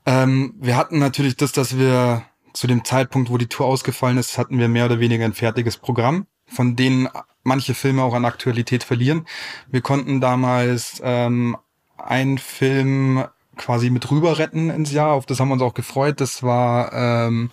Ähm, 0.06 0.54
wir 0.58 0.76
hatten 0.76 0.98
natürlich 0.98 1.36
das, 1.36 1.52
dass 1.52 1.78
wir 1.78 2.24
zu 2.52 2.66
dem 2.66 2.84
Zeitpunkt, 2.84 3.30
wo 3.30 3.38
die 3.38 3.48
Tour 3.48 3.66
ausgefallen 3.66 4.18
ist, 4.18 4.38
hatten 4.38 4.58
wir 4.58 4.68
mehr 4.68 4.86
oder 4.86 5.00
weniger 5.00 5.24
ein 5.24 5.32
fertiges 5.32 5.76
Programm, 5.76 6.26
von 6.46 6.76
denen 6.76 7.08
manche 7.42 7.74
Filme 7.74 8.02
auch 8.02 8.14
an 8.14 8.24
Aktualität 8.24 8.84
verlieren. 8.84 9.26
Wir 9.68 9.80
konnten 9.80 10.20
damals 10.20 11.00
ähm, 11.04 11.56
einen 11.96 12.38
Film 12.38 13.24
quasi 13.56 13.90
mit 13.90 14.10
rüber 14.10 14.38
retten 14.38 14.70
ins 14.70 14.92
Jahr, 14.92 15.12
auf 15.12 15.26
das 15.26 15.40
haben 15.40 15.48
wir 15.48 15.54
uns 15.54 15.62
auch 15.62 15.74
gefreut. 15.74 16.20
Das 16.20 16.42
war, 16.42 16.92
ähm, 16.92 17.50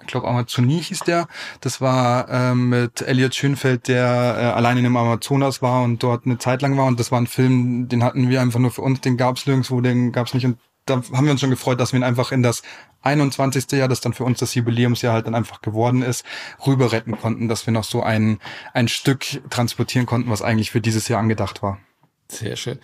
ich 0.00 0.06
glaube, 0.06 0.28
Amazonie 0.28 0.80
hieß 0.80 1.00
der. 1.00 1.28
Das 1.60 1.80
war 1.80 2.28
ähm, 2.30 2.68
mit 2.68 3.02
Elliot 3.02 3.34
Schönfeld, 3.34 3.88
der 3.88 4.36
äh, 4.38 4.44
allein 4.56 4.78
in 4.78 4.84
dem 4.84 4.96
Amazonas 4.96 5.60
war 5.60 5.82
und 5.82 6.02
dort 6.02 6.24
eine 6.24 6.38
Zeit 6.38 6.62
lang 6.62 6.76
war. 6.76 6.86
Und 6.86 7.00
das 7.00 7.10
war 7.10 7.20
ein 7.20 7.26
Film, 7.26 7.88
den 7.88 8.04
hatten 8.04 8.28
wir 8.28 8.40
einfach 8.40 8.60
nur 8.60 8.70
für 8.70 8.82
uns, 8.82 9.00
den 9.00 9.16
gab's 9.16 9.46
nirgendwo, 9.46 9.80
den 9.80 10.12
gab's 10.12 10.34
nicht. 10.34 10.46
Und 10.46 10.58
da 10.88 11.02
haben 11.12 11.24
wir 11.24 11.32
uns 11.32 11.40
schon 11.40 11.50
gefreut, 11.50 11.80
dass 11.80 11.92
wir 11.92 12.00
ihn 12.00 12.04
einfach 12.04 12.32
in 12.32 12.42
das 12.42 12.62
21. 13.02 13.70
Jahr, 13.72 13.88
das 13.88 14.00
dann 14.00 14.12
für 14.12 14.24
uns 14.24 14.38
das 14.38 14.54
Jubiläumsjahr 14.54 15.12
halt 15.12 15.26
dann 15.26 15.34
einfach 15.34 15.60
geworden 15.60 16.02
ist, 16.02 16.24
rüber 16.66 16.92
retten 16.92 17.18
konnten, 17.18 17.48
dass 17.48 17.66
wir 17.66 17.72
noch 17.72 17.84
so 17.84 18.02
ein, 18.02 18.40
ein 18.74 18.88
Stück 18.88 19.24
transportieren 19.50 20.06
konnten, 20.06 20.30
was 20.30 20.42
eigentlich 20.42 20.70
für 20.70 20.80
dieses 20.80 21.08
Jahr 21.08 21.20
angedacht 21.20 21.62
war. 21.62 21.78
Sehr 22.28 22.56
schön. 22.56 22.78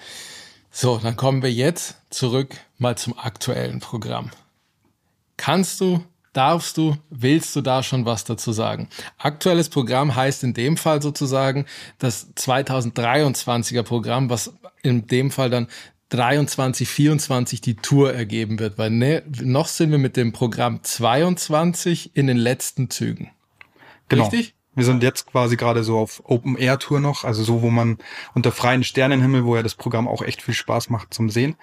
So, 0.70 0.98
dann 0.98 1.16
kommen 1.16 1.42
wir 1.42 1.52
jetzt 1.52 1.96
zurück 2.10 2.56
mal 2.78 2.96
zum 2.96 3.16
aktuellen 3.18 3.80
Programm. 3.80 4.30
Kannst 5.36 5.80
du, 5.80 6.04
darfst 6.32 6.76
du, 6.76 6.96
willst 7.10 7.54
du 7.54 7.60
da 7.60 7.82
schon 7.82 8.06
was 8.06 8.24
dazu 8.24 8.52
sagen? 8.52 8.88
Aktuelles 9.18 9.68
Programm 9.68 10.14
heißt 10.14 10.42
in 10.42 10.54
dem 10.54 10.76
Fall 10.76 11.00
sozusagen 11.00 11.66
das 11.98 12.34
2023er 12.36 13.82
Programm, 13.82 14.30
was 14.30 14.52
in 14.82 15.06
dem 15.06 15.30
Fall 15.30 15.50
dann 15.50 15.68
23, 16.16 16.88
24 16.88 17.60
die 17.60 17.76
Tour 17.76 18.12
ergeben 18.14 18.58
wird, 18.58 18.78
weil 18.78 18.90
ne, 18.90 19.22
noch 19.42 19.66
sind 19.66 19.90
wir 19.90 19.98
mit 19.98 20.16
dem 20.16 20.32
Programm 20.32 20.82
22 20.82 22.14
in 22.14 22.26
den 22.26 22.36
letzten 22.36 22.90
Zügen. 22.90 23.30
Genau. 24.08 24.24
Richtig? 24.24 24.54
Wir 24.76 24.84
sind 24.84 25.02
jetzt 25.02 25.26
quasi 25.26 25.56
gerade 25.56 25.84
so 25.84 25.98
auf 25.98 26.22
Open 26.24 26.56
Air 26.56 26.78
Tour 26.78 26.98
noch, 26.98 27.24
also 27.24 27.44
so, 27.44 27.62
wo 27.62 27.70
man 27.70 27.98
unter 28.34 28.50
freien 28.50 28.82
Sternenhimmel, 28.82 29.44
wo 29.44 29.54
ja 29.54 29.62
das 29.62 29.76
Programm 29.76 30.08
auch 30.08 30.22
echt 30.22 30.42
viel 30.42 30.54
Spaß 30.54 30.90
macht 30.90 31.14
zum 31.14 31.30
Sehen. 31.30 31.56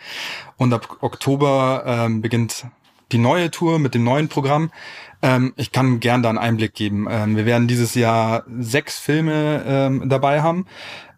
Und 0.56 0.74
ab 0.74 0.98
Oktober 1.02 1.84
ähm, 1.86 2.22
beginnt 2.22 2.68
die 3.12 3.18
neue 3.18 3.52
Tour 3.52 3.80
mit 3.80 3.94
dem 3.94 4.06
neuen 4.06 4.30
Programm. 4.30 4.72
Ähm, 5.22 5.54
ich 5.58 5.72
kann 5.72 6.00
gern 6.00 6.24
da 6.24 6.30
einen 6.30 6.38
Einblick 6.38 6.74
geben. 6.74 7.08
Ähm, 7.10 7.36
wir 7.36 7.46
werden 7.46 7.68
dieses 7.68 7.96
Jahr 7.96 8.44
sechs 8.60 8.98
Filme 8.98 9.64
ähm, 9.68 10.10
dabei 10.10 10.42
haben. 10.42 10.66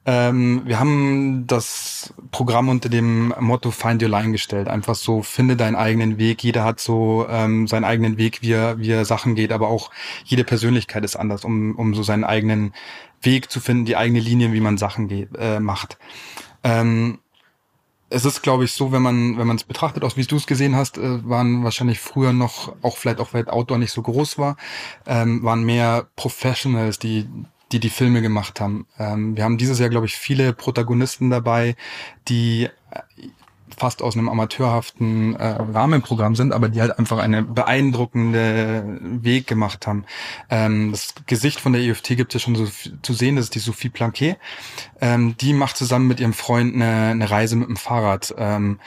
Ähm, 0.05 0.63
wir 0.65 0.79
haben 0.79 1.47
das 1.47 2.13
Programm 2.31 2.67
unter 2.67 2.89
dem 2.89 3.33
Motto 3.39 3.71
Find 3.71 4.03
Your 4.03 4.09
Line 4.09 4.33
gestellt. 4.33 4.67
Einfach 4.67 4.95
so, 4.95 5.21
finde 5.21 5.55
deinen 5.55 5.75
eigenen 5.75 6.17
Weg. 6.17 6.43
Jeder 6.43 6.65
hat 6.65 6.81
so 6.81 7.25
ähm, 7.29 7.67
seinen 7.67 7.85
eigenen 7.85 8.17
Weg, 8.17 8.41
wie 8.41 8.51
er, 8.51 8.79
wie 8.79 8.91
er 8.91 9.05
Sachen 9.05 9.35
geht, 9.35 9.53
aber 9.53 9.69
auch 9.69 9.91
jede 10.25 10.43
Persönlichkeit 10.43 11.05
ist 11.05 11.15
anders, 11.15 11.45
um, 11.45 11.75
um 11.75 11.93
so 11.93 12.03
seinen 12.03 12.25
eigenen 12.25 12.73
Weg 13.21 13.49
zu 13.49 13.61
finden, 13.61 13.85
die 13.85 13.95
eigene 13.95 14.19
Linie, 14.19 14.51
wie 14.51 14.59
man 14.59 14.77
Sachen 14.77 15.07
geht, 15.07 15.29
äh, 15.37 15.61
macht. 15.61 15.97
Ähm, 16.63 17.19
es 18.09 18.25
ist, 18.25 18.43
glaube 18.43 18.65
ich, 18.65 18.73
so, 18.73 18.91
wenn 18.91 19.01
man 19.01 19.37
wenn 19.37 19.47
man 19.47 19.55
es 19.55 19.63
betrachtet, 19.63 20.03
auch 20.03 20.17
wie 20.17 20.23
du 20.23 20.35
es 20.35 20.45
gesehen 20.45 20.75
hast, 20.75 20.97
äh, 20.97 21.27
waren 21.27 21.63
wahrscheinlich 21.63 21.99
früher 21.99 22.33
noch, 22.33 22.75
auch 22.81 22.97
vielleicht 22.97 23.19
auch 23.19 23.33
weil 23.33 23.49
Outdoor 23.49 23.77
nicht 23.77 23.91
so 23.91 24.01
groß 24.01 24.37
war, 24.37 24.57
ähm, 25.07 25.43
waren 25.43 25.63
mehr 25.63 26.07
Professionals, 26.15 26.99
die 26.99 27.27
die 27.73 27.79
die 27.79 27.89
Filme 27.89 28.21
gemacht 28.21 28.61
haben. 28.61 28.85
Ähm, 28.99 29.35
wir 29.35 29.43
haben 29.43 29.57
dieses 29.57 29.79
Jahr, 29.79 29.89
glaube 29.89 30.05
ich, 30.05 30.15
viele 30.15 30.53
Protagonisten 30.53 31.29
dabei, 31.29 31.75
die 32.27 32.69
äh, 32.91 32.99
fast 33.75 34.03
aus 34.03 34.15
einem 34.15 34.29
amateurhaften 34.29 35.35
äh, 35.35 35.47
Rahmenprogramm 35.47 36.35
sind, 36.35 36.53
aber 36.53 36.69
die 36.69 36.79
halt 36.79 36.97
einfach 36.97 37.17
eine 37.17 37.41
beeindruckende 37.41 38.99
Weg 39.01 39.47
gemacht 39.47 39.87
haben. 39.87 40.05
Ähm, 40.49 40.91
das 40.91 41.15
Gesicht 41.25 41.59
von 41.59 41.73
der 41.73 41.81
EFT 41.81 42.09
gibt 42.15 42.35
es 42.35 42.43
schon 42.43 42.55
so 42.55 42.67
zu 43.01 43.13
sehen, 43.13 43.35
das 43.35 43.45
ist 43.45 43.55
die 43.55 43.59
Sophie 43.59 43.89
Planquet. 43.89 44.37
Ähm, 45.01 45.35
die 45.37 45.53
macht 45.53 45.75
zusammen 45.75 46.07
mit 46.07 46.19
ihrem 46.19 46.33
Freund 46.33 46.75
eine, 46.75 47.11
eine 47.11 47.29
Reise 47.29 47.55
mit 47.55 47.67
dem 47.67 47.77
Fahrrad 47.77 48.33
ähm, 48.37 48.79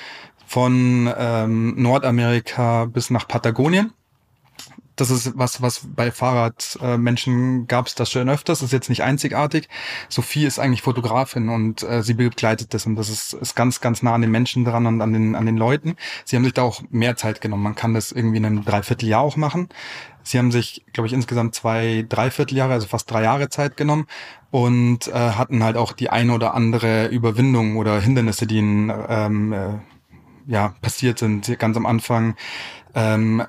von 0.47 1.13
ähm, 1.19 1.75
Nordamerika 1.83 2.85
bis 2.85 3.11
nach 3.11 3.27
Patagonien 3.27 3.93
das 4.97 5.11
ist 5.11 5.33
was, 5.37 5.63
was 5.63 5.83
bei 5.95 6.11
Fahrradmenschen 6.11 7.63
äh, 7.63 7.67
gab 7.67 7.87
es 7.87 7.95
das 7.95 8.11
schon 8.11 8.29
öfters, 8.29 8.63
ist 8.63 8.73
jetzt 8.73 8.89
nicht 8.89 9.03
einzigartig. 9.03 9.69
Sophie 10.09 10.47
ist 10.47 10.59
eigentlich 10.59 10.83
Fotografin 10.83 11.51
und 11.51 11.83
äh, 11.83 12.03
sie 12.03 12.15
begleitet 12.15 12.73
das 12.75 12.87
und 12.87 12.97
das 12.97 13.11
ist, 13.11 13.35
ist 13.35 13.55
ganz, 13.55 13.81
ganz 13.81 14.03
nah 14.03 14.15
an 14.15 14.23
den 14.23 14.31
Menschen 14.31 14.65
dran 14.65 14.87
und 14.87 15.01
an 15.03 15.13
den, 15.13 15.35
an 15.35 15.47
den 15.47 15.57
Leuten. 15.57 15.97
Sie 16.25 16.35
haben 16.35 16.45
sich 16.45 16.55
da 16.55 16.63
auch 16.63 16.83
mehr 16.91 17.17
Zeit 17.17 17.41
genommen. 17.41 17.63
Man 17.63 17.75
kann 17.75 17.95
das 17.95 18.11
irgendwie 18.11 18.39
in 18.39 18.47
einem 18.47 18.65
Dreivierteljahr 18.65 19.21
auch 19.21 19.37
machen. 19.37 19.69
Sie 20.23 20.39
haben 20.39 20.51
sich, 20.51 20.85
glaube 20.93 21.07
ich, 21.07 21.13
insgesamt 21.13 21.55
zwei 21.55 22.05
Dreivierteljahre, 22.09 22.73
also 22.73 22.89
fast 22.89 23.09
drei 23.11 23.23
Jahre 23.23 23.49
Zeit 23.49 23.77
genommen 23.77 24.07
und 24.51 25.07
äh, 25.09 25.13
hatten 25.13 25.63
halt 25.63 25.77
auch 25.77 25.93
die 25.93 26.11
eine 26.11 26.33
oder 26.33 26.55
andere 26.55 27.07
Überwindung 27.09 27.77
oder 27.77 28.01
Hindernisse, 28.01 28.47
die 28.47 28.57
ihnen 28.57 28.93
ähm, 29.09 29.53
äh, 29.53 29.79
ja 30.47 30.75
passiert 30.81 31.19
sind. 31.19 31.59
Ganz 31.59 31.77
am 31.77 31.87
Anfang 31.87 32.35
ähm, 32.95 33.45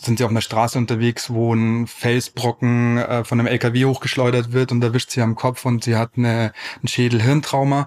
sind 0.00 0.18
sie 0.18 0.24
auf 0.24 0.30
einer 0.30 0.40
Straße 0.40 0.78
unterwegs, 0.78 1.30
wo 1.30 1.54
ein 1.54 1.86
Felsbrocken 1.86 2.98
äh, 2.98 3.24
von 3.24 3.38
einem 3.38 3.46
LKW 3.46 3.84
hochgeschleudert 3.86 4.52
wird 4.52 4.72
und 4.72 4.82
erwischt 4.82 5.10
sie 5.10 5.22
am 5.22 5.34
Kopf 5.34 5.64
und 5.64 5.84
sie 5.84 5.96
hat 5.96 6.12
eine, 6.16 6.52
ein 6.82 6.88
Schädel-Hirntrauma 6.88 7.86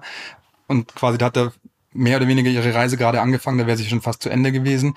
und 0.66 0.94
quasi 0.94 1.18
da 1.18 1.26
hat 1.26 1.36
er 1.36 1.52
mehr 1.92 2.16
oder 2.16 2.28
weniger 2.28 2.50
ihre 2.50 2.74
Reise 2.74 2.96
gerade 2.96 3.20
angefangen, 3.20 3.58
da 3.58 3.66
wäre 3.66 3.76
sie 3.76 3.86
schon 3.86 4.02
fast 4.02 4.22
zu 4.22 4.28
Ende 4.28 4.52
gewesen. 4.52 4.96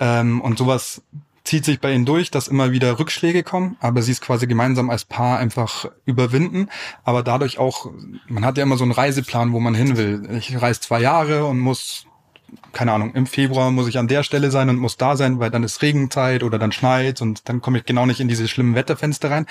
Ähm, 0.00 0.40
und 0.40 0.58
sowas 0.58 1.02
zieht 1.44 1.64
sich 1.64 1.80
bei 1.80 1.94
ihnen 1.94 2.04
durch, 2.04 2.30
dass 2.30 2.48
immer 2.48 2.72
wieder 2.72 2.98
Rückschläge 2.98 3.42
kommen, 3.42 3.76
aber 3.80 4.02
sie 4.02 4.12
ist 4.12 4.20
quasi 4.20 4.46
gemeinsam 4.46 4.90
als 4.90 5.04
Paar 5.04 5.38
einfach 5.38 5.86
überwinden, 6.04 6.68
aber 7.04 7.22
dadurch 7.22 7.58
auch, 7.58 7.90
man 8.28 8.44
hat 8.44 8.58
ja 8.58 8.64
immer 8.64 8.76
so 8.76 8.84
einen 8.84 8.92
Reiseplan, 8.92 9.52
wo 9.52 9.60
man 9.60 9.74
hin 9.74 9.96
will. 9.96 10.28
Ich 10.38 10.60
reise 10.60 10.80
zwei 10.80 11.00
Jahre 11.00 11.46
und 11.46 11.58
muss 11.58 12.07
keine 12.72 12.92
Ahnung, 12.92 13.14
im 13.14 13.26
Februar 13.26 13.70
muss 13.70 13.88
ich 13.88 13.98
an 13.98 14.08
der 14.08 14.22
Stelle 14.22 14.50
sein 14.50 14.68
und 14.68 14.76
muss 14.76 14.96
da 14.96 15.16
sein, 15.16 15.38
weil 15.38 15.50
dann 15.50 15.64
ist 15.64 15.82
Regenzeit 15.82 16.42
oder 16.42 16.58
dann 16.58 16.72
schneit 16.72 17.20
und 17.20 17.48
dann 17.48 17.60
komme 17.60 17.78
ich 17.78 17.84
genau 17.84 18.06
nicht 18.06 18.20
in 18.20 18.28
diese 18.28 18.48
schlimmen 18.48 18.74
Wetterfenster 18.74 19.30
rein. 19.30 19.46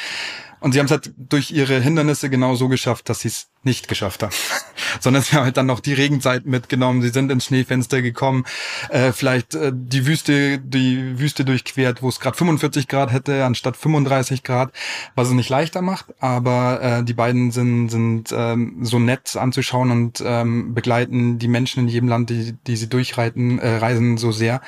Und 0.59 0.71
sie 0.71 0.79
haben 0.79 0.87
es 0.87 0.91
halt 0.91 1.13
durch 1.17 1.51
ihre 1.51 1.79
Hindernisse 1.79 2.29
genau 2.29 2.55
so 2.55 2.67
geschafft, 2.67 3.09
dass 3.09 3.19
sie 3.19 3.27
es 3.27 3.49
nicht 3.63 3.87
geschafft 3.87 4.23
haben. 4.23 4.33
Sondern 4.99 5.21
sie 5.21 5.35
haben 5.35 5.43
halt 5.43 5.57
dann 5.57 5.65
noch 5.65 5.79
die 5.79 5.93
Regenzeit 5.93 6.45
mitgenommen, 6.45 7.01
sie 7.01 7.09
sind 7.09 7.31
ins 7.31 7.45
Schneefenster 7.45 8.01
gekommen, 8.01 8.45
äh, 8.89 9.11
vielleicht 9.11 9.53
äh, 9.53 9.71
die 9.73 10.07
Wüste, 10.07 10.57
die 10.57 11.19
Wüste 11.19 11.45
durchquert, 11.45 12.01
wo 12.01 12.09
es 12.09 12.19
gerade 12.19 12.37
45 12.37 12.87
Grad 12.87 13.11
hätte, 13.11 13.45
anstatt 13.45 13.77
35 13.77 14.43
Grad, 14.43 14.71
was 15.15 15.27
es 15.27 15.33
nicht 15.33 15.49
leichter 15.49 15.81
macht. 15.81 16.07
Aber 16.19 16.81
äh, 16.81 17.03
die 17.03 17.13
beiden 17.13 17.51
sind, 17.51 17.89
sind 17.89 18.29
ähm, 18.31 18.79
so 18.81 18.97
nett 18.97 19.35
anzuschauen 19.35 19.91
und 19.91 20.23
ähm, 20.25 20.73
begleiten 20.73 21.37
die 21.37 21.47
Menschen 21.47 21.83
in 21.83 21.89
jedem 21.89 22.09
Land, 22.09 22.29
die, 22.29 22.53
die 22.65 22.77
sie 22.77 22.89
durchreiten, 22.89 23.59
äh, 23.59 23.77
reisen 23.77 24.17
so 24.17 24.31
sehr, 24.31 24.61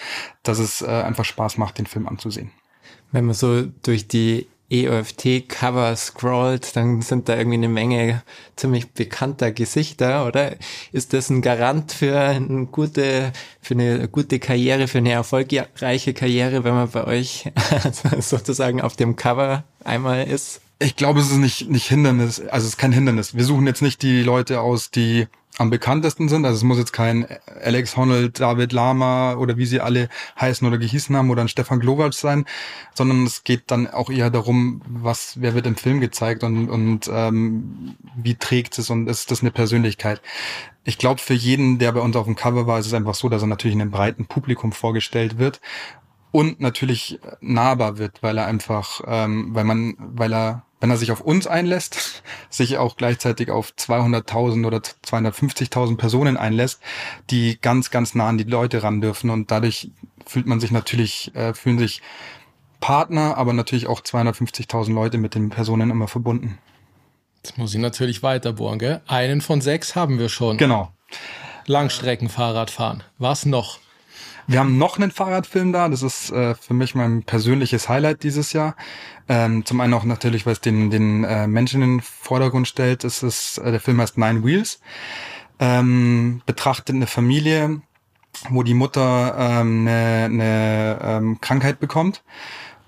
dass 0.43 0.59
es 0.59 0.81
äh, 0.81 0.87
einfach 0.87 1.25
Spaß 1.25 1.57
macht, 1.57 1.77
den 1.77 1.87
Film 1.87 2.07
anzusehen. 2.07 2.51
Wenn 3.11 3.25
man 3.25 3.33
so 3.33 3.63
durch 3.81 4.07
die 4.07 4.47
EOFT-Cover 4.71 5.95
scrollt, 5.95 6.75
dann 6.75 7.01
sind 7.01 7.27
da 7.27 7.37
irgendwie 7.37 7.57
eine 7.57 7.69
Menge 7.69 8.23
ziemlich 8.55 8.91
bekannter 8.91 9.51
Gesichter, 9.51 10.27
oder? 10.27 10.55
Ist 10.91 11.13
das 11.13 11.29
ein 11.29 11.41
Garant 11.41 11.91
für 11.91 12.19
eine 12.19 12.67
gute, 12.67 13.31
für 13.61 13.73
eine 13.73 14.07
gute 14.07 14.39
Karriere, 14.39 14.87
für 14.87 14.99
eine 14.99 15.11
erfolgreiche 15.11 16.13
Karriere, 16.13 16.63
wenn 16.63 16.73
man 16.73 16.89
bei 16.89 17.05
euch 17.05 17.51
sozusagen 18.19 18.81
auf 18.81 18.95
dem 18.95 19.15
Cover 19.15 19.63
einmal 19.83 20.27
ist? 20.27 20.61
Ich 20.81 20.95
glaube, 20.95 21.19
es 21.19 21.29
ist 21.29 21.37
nicht, 21.37 21.69
nicht 21.69 21.87
Hindernis, 21.87 22.39
also 22.39 22.65
es 22.65 22.73
ist 22.73 22.77
kein 22.77 22.93
Hindernis. 22.93 23.35
Wir 23.35 23.43
suchen 23.43 23.67
jetzt 23.67 23.81
nicht 23.81 24.01
die 24.01 24.23
Leute 24.23 24.61
aus, 24.61 24.91
die 24.91 25.27
am 25.59 25.69
bekanntesten 25.69 26.29
sind. 26.29 26.45
Also 26.45 26.57
es 26.57 26.63
muss 26.63 26.77
jetzt 26.77 26.93
kein 26.93 27.27
Alex 27.61 27.97
Honnold, 27.97 28.39
David 28.39 28.71
Lama 28.71 29.35
oder 29.35 29.57
wie 29.57 29.65
sie 29.65 29.81
alle 29.81 30.09
heißen 30.39 30.65
oder 30.65 30.77
gehießen 30.77 31.15
haben 31.15 31.29
oder 31.29 31.41
ein 31.41 31.49
Stefan 31.49 31.79
Glowacz 31.79 32.19
sein, 32.19 32.45
sondern 32.95 33.25
es 33.25 33.43
geht 33.43 33.63
dann 33.67 33.87
auch 33.87 34.09
eher 34.09 34.29
darum, 34.29 34.81
was, 34.87 35.41
wer 35.41 35.55
wird 35.55 35.67
im 35.67 35.75
Film 35.75 35.99
gezeigt 35.99 36.43
und, 36.43 36.69
und 36.69 37.09
ähm, 37.13 37.95
wie 38.15 38.35
trägt 38.35 38.79
es 38.79 38.89
und 38.89 39.07
ist 39.07 39.31
das 39.31 39.41
eine 39.41 39.51
Persönlichkeit. 39.51 40.21
Ich 40.85 40.97
glaube, 40.97 41.19
für 41.19 41.33
jeden, 41.33 41.77
der 41.77 41.91
bei 41.91 41.99
uns 41.99 42.15
auf 42.15 42.25
dem 42.25 42.35
Cover 42.35 42.65
war, 42.65 42.79
ist 42.79 42.87
es 42.87 42.93
einfach 42.93 43.15
so, 43.15 43.27
dass 43.27 43.41
er 43.41 43.47
natürlich 43.47 43.75
in 43.75 43.81
einem 43.81 43.91
breiten 43.91 44.25
Publikum 44.25 44.71
vorgestellt 44.71 45.37
wird 45.37 45.59
und 46.31 46.59
natürlich 46.59 47.19
nahbar 47.41 47.97
wird, 47.97 48.21
weil 48.21 48.37
er 48.37 48.45
einfach, 48.45 49.01
ähm, 49.07 49.49
weil 49.53 49.63
man, 49.63 49.95
weil 49.97 50.33
er 50.33 50.63
wenn 50.79 50.91
er 50.91 50.97
sich 50.97 51.11
auf 51.11 51.21
uns 51.21 51.47
einlässt, 51.47 52.23
sich 52.49 52.77
auch 52.77 52.95
gleichzeitig 52.95 53.51
auf 53.51 53.73
200.000 53.77 54.65
oder 54.65 54.77
250.000 54.77 55.97
Personen 55.97 56.37
einlässt, 56.37 56.81
die 57.29 57.59
ganz, 57.61 57.91
ganz 57.91 58.15
nah 58.15 58.29
an 58.29 58.37
die 58.37 58.45
Leute 58.45 58.83
ran 58.83 59.01
dürfen. 59.01 59.29
Und 59.29 59.51
dadurch 59.51 59.91
fühlt 60.25 60.47
man 60.47 60.59
sich 60.59 60.71
natürlich, 60.71 61.35
äh, 61.35 61.53
fühlen 61.53 61.79
sich 61.79 62.01
Partner, 62.79 63.35
aber 63.37 63.53
natürlich 63.53 63.87
auch 63.87 64.01
250.000 64.01 64.93
Leute 64.93 65.17
mit 65.17 65.35
den 65.35 65.49
Personen 65.49 65.89
immer 65.89 66.07
verbunden. 66.07 66.57
Jetzt 67.43 67.57
muss 67.57 67.73
ich 67.73 67.79
natürlich 67.79 68.23
weiterbohren, 68.23 68.79
gell? 68.79 69.01
Einen 69.07 69.41
von 69.41 69.61
sechs 69.61 69.95
haben 69.95 70.19
wir 70.19 70.29
schon. 70.29 70.57
Genau. 70.57 70.91
Langstreckenfahrrad 71.65 72.69
fahren. 72.69 73.03
Was 73.17 73.45
noch? 73.45 73.79
Wir 74.49 74.61
haben 74.61 74.79
noch 74.79 74.97
einen 74.97 75.11
Fahrradfilm 75.11 75.71
da. 75.73 75.89
Das 75.89 76.01
ist 76.01 76.31
äh, 76.31 76.55
für 76.55 76.73
mich 76.73 76.95
mein 76.95 77.21
persönliches 77.21 77.87
Highlight 77.87 78.23
dieses 78.23 78.51
Jahr. 78.51 78.75
Ähm, 79.27 79.63
zum 79.63 79.79
einen 79.79 79.93
auch 79.93 80.05
natürlich, 80.05 80.47
weil 80.47 80.53
es 80.53 80.59
den, 80.59 80.89
den 80.89 81.23
äh, 81.23 81.45
Menschen 81.45 81.83
in 81.83 81.97
den 81.97 82.01
Vordergrund 82.01 82.67
stellt. 82.67 83.03
Es 83.03 83.21
ist, 83.21 83.59
äh, 83.59 83.69
der 83.69 83.79
Film 83.79 84.01
heißt 84.01 84.17
Nine 84.17 84.43
Wheels. 84.43 84.81
Ähm, 85.59 86.41
betrachtet 86.47 86.95
eine 86.95 87.05
Familie, 87.05 87.83
wo 88.49 88.63
die 88.63 88.73
Mutter 88.73 89.35
ähm, 89.37 89.87
eine, 89.87 90.25
eine 90.25 90.99
ähm, 91.03 91.41
Krankheit 91.41 91.79
bekommt. 91.79 92.23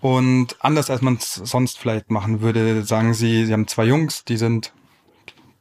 Und 0.02 0.56
anders 0.62 0.90
als 0.90 1.04
man 1.04 1.18
es 1.18 1.36
sonst 1.36 1.78
vielleicht 1.78 2.10
machen 2.10 2.42
würde, 2.42 2.84
sagen 2.86 3.14
sie, 3.14 3.46
sie 3.46 3.54
haben 3.54 3.68
zwei 3.68 3.86
Jungs, 3.86 4.26
die 4.26 4.38
sind 4.38 4.74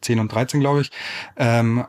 10 0.01 0.19
und 0.19 0.33
13, 0.33 0.61
glaube 0.61 0.81
ich. 0.81 0.91
Ähm, 1.37 1.85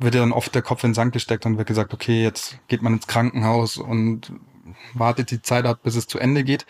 wird 0.00 0.14
ja 0.14 0.20
dann 0.20 0.32
oft 0.32 0.54
der 0.54 0.62
Kopf 0.62 0.82
in 0.82 0.90
den 0.90 0.94
Sand 0.94 1.12
gesteckt 1.12 1.46
und 1.46 1.58
wird 1.58 1.68
gesagt, 1.68 1.94
okay, 1.94 2.22
jetzt 2.22 2.58
geht 2.68 2.82
man 2.82 2.94
ins 2.94 3.06
Krankenhaus 3.06 3.76
und 3.76 4.32
wartet 4.94 5.30
die 5.30 5.42
Zeit 5.42 5.66
ab, 5.66 5.80
bis 5.82 5.96
es 5.96 6.06
zu 6.06 6.18
Ende 6.18 6.44
geht. 6.44 6.66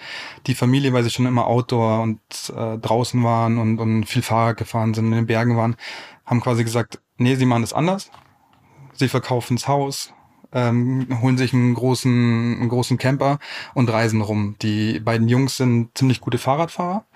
Die 0.47 0.55
Familie, 0.55 0.93
weil 0.93 1.05
sie 1.05 1.11
schon 1.11 1.27
immer 1.27 1.47
Outdoor 1.47 2.03
und 2.03 2.21
äh, 2.55 2.79
draußen 2.79 3.23
waren 3.23 3.59
und, 3.59 3.79
und 3.79 4.05
viel 4.05 4.23
Fahrrad 4.23 4.57
gefahren 4.57 4.95
sind, 4.95 5.07
in 5.07 5.13
den 5.13 5.27
Bergen 5.27 5.57
waren, 5.57 5.77
haben 6.27 6.41
quasi 6.41 6.65
gesagt, 6.65 7.01
nee, 7.17 7.37
sie 7.37 7.47
machen 7.47 7.63
es 7.63 7.73
anders. 7.73 8.11
Sie 8.93 9.09
verkaufen 9.09 9.57
das 9.57 9.69
Haus, 9.69 10.13
ähm, 10.53 11.07
holen 11.23 11.39
sich 11.39 11.55
einen 11.55 11.75
großen, 11.75 12.59
einen 12.61 12.69
großen 12.69 12.99
Camper 12.99 13.39
und 13.75 13.91
reisen 13.91 14.21
rum. 14.21 14.57
Die 14.61 15.01
beiden 15.01 15.29
Jungs 15.29 15.57
sind 15.57 15.97
ziemlich 15.97 16.21
gute 16.21 16.39
Fahrradfahrer 16.39 17.07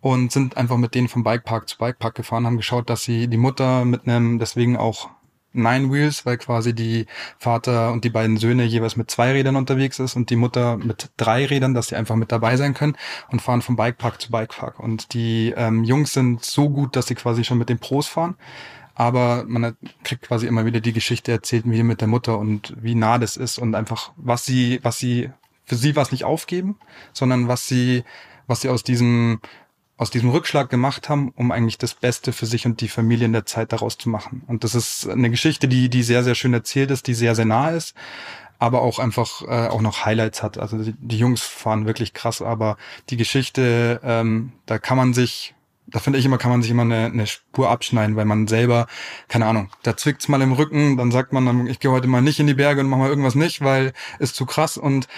und 0.00 0.32
sind 0.32 0.56
einfach 0.56 0.78
mit 0.78 0.94
denen 0.94 1.08
vom 1.08 1.22
Bikepark 1.22 1.68
zu 1.68 1.78
Bikepark 1.78 2.14
gefahren, 2.14 2.46
haben 2.46 2.56
geschaut, 2.56 2.88
dass 2.88 3.02
sie 3.02 3.28
die 3.28 3.36
Mutter 3.36 3.84
mit 3.84 4.08
einem 4.08 4.38
deswegen 4.38 4.76
auch 4.76 5.10
Nine 5.52 5.92
Wheels, 5.92 6.24
weil 6.26 6.38
quasi 6.38 6.74
die 6.74 7.06
Vater 7.38 7.92
und 7.92 8.04
die 8.04 8.10
beiden 8.10 8.36
Söhne 8.36 8.64
jeweils 8.64 8.96
mit 8.96 9.10
zwei 9.10 9.32
Rädern 9.32 9.56
unterwegs 9.56 9.98
ist 9.98 10.16
und 10.16 10.30
die 10.30 10.36
Mutter 10.36 10.76
mit 10.76 11.10
drei 11.16 11.44
Rädern, 11.46 11.74
dass 11.74 11.88
sie 11.88 11.96
einfach 11.96 12.16
mit 12.16 12.30
dabei 12.32 12.56
sein 12.56 12.74
können 12.74 12.96
und 13.30 13.42
fahren 13.42 13.62
vom 13.62 13.76
Bikepark 13.76 14.20
zu 14.20 14.30
Bikepark. 14.30 14.78
Und 14.78 15.12
die 15.14 15.52
ähm, 15.56 15.84
Jungs 15.84 16.12
sind 16.12 16.44
so 16.44 16.68
gut, 16.70 16.96
dass 16.96 17.06
sie 17.06 17.14
quasi 17.14 17.44
schon 17.44 17.58
mit 17.58 17.68
den 17.68 17.78
Pros 17.78 18.06
fahren. 18.06 18.36
Aber 18.94 19.44
man 19.46 19.76
kriegt 20.04 20.22
quasi 20.22 20.46
immer 20.46 20.66
wieder 20.66 20.80
die 20.80 20.92
Geschichte 20.92 21.32
erzählt, 21.32 21.64
wie 21.66 21.82
mit 21.82 22.00
der 22.00 22.08
Mutter 22.08 22.38
und 22.38 22.74
wie 22.80 22.94
nah 22.94 23.18
das 23.18 23.36
ist 23.36 23.58
und 23.58 23.74
einfach, 23.74 24.12
was 24.16 24.44
sie, 24.44 24.78
was 24.82 24.98
sie, 24.98 25.30
für 25.64 25.76
sie 25.76 25.96
was 25.96 26.12
nicht 26.12 26.24
aufgeben, 26.24 26.76
sondern 27.12 27.48
was 27.48 27.66
sie, 27.66 28.04
was 28.46 28.60
sie 28.60 28.68
aus 28.68 28.82
diesem 28.82 29.40
aus 30.00 30.10
diesem 30.10 30.30
Rückschlag 30.30 30.70
gemacht 30.70 31.10
haben, 31.10 31.30
um 31.36 31.52
eigentlich 31.52 31.76
das 31.76 31.92
Beste 31.92 32.32
für 32.32 32.46
sich 32.46 32.64
und 32.64 32.80
die 32.80 32.88
Familie 32.88 33.26
in 33.26 33.34
der 33.34 33.44
Zeit 33.44 33.70
daraus 33.70 33.98
zu 33.98 34.08
machen. 34.08 34.42
Und 34.46 34.64
das 34.64 34.74
ist 34.74 35.06
eine 35.06 35.28
Geschichte, 35.28 35.68
die, 35.68 35.90
die 35.90 36.02
sehr, 36.02 36.24
sehr 36.24 36.34
schön 36.34 36.54
erzählt 36.54 36.90
ist, 36.90 37.06
die 37.06 37.12
sehr, 37.12 37.34
sehr 37.34 37.44
nah 37.44 37.68
ist, 37.68 37.94
aber 38.58 38.80
auch 38.80 38.98
einfach 38.98 39.42
äh, 39.42 39.68
auch 39.68 39.82
noch 39.82 40.06
Highlights 40.06 40.42
hat. 40.42 40.56
Also 40.56 40.82
die, 40.82 40.94
die 40.98 41.18
Jungs 41.18 41.42
fahren 41.42 41.84
wirklich 41.84 42.14
krass, 42.14 42.40
aber 42.40 42.78
die 43.10 43.18
Geschichte, 43.18 44.00
ähm, 44.02 44.52
da 44.64 44.78
kann 44.78 44.96
man 44.96 45.12
sich 45.12 45.54
da 45.86 45.98
finde 45.98 46.20
ich 46.20 46.24
immer, 46.24 46.38
kann 46.38 46.52
man 46.52 46.62
sich 46.62 46.70
immer 46.70 46.82
eine, 46.82 47.06
eine 47.06 47.26
Spur 47.26 47.68
abschneiden, 47.68 48.14
weil 48.14 48.24
man 48.24 48.46
selber, 48.46 48.86
keine 49.26 49.46
Ahnung, 49.46 49.70
da 49.82 49.96
zwickt's 49.96 50.28
mal 50.28 50.40
im 50.40 50.52
Rücken, 50.52 50.96
dann 50.96 51.10
sagt 51.10 51.32
man, 51.32 51.44
dann, 51.44 51.66
ich 51.66 51.80
gehe 51.80 51.90
heute 51.90 52.06
mal 52.06 52.22
nicht 52.22 52.38
in 52.38 52.46
die 52.46 52.54
Berge 52.54 52.80
und 52.80 52.88
mache 52.88 53.00
mal 53.00 53.08
irgendwas 53.08 53.34
nicht, 53.34 53.60
weil 53.60 53.92
ist 54.20 54.36
zu 54.36 54.46
krass 54.46 54.78
und 54.78 55.08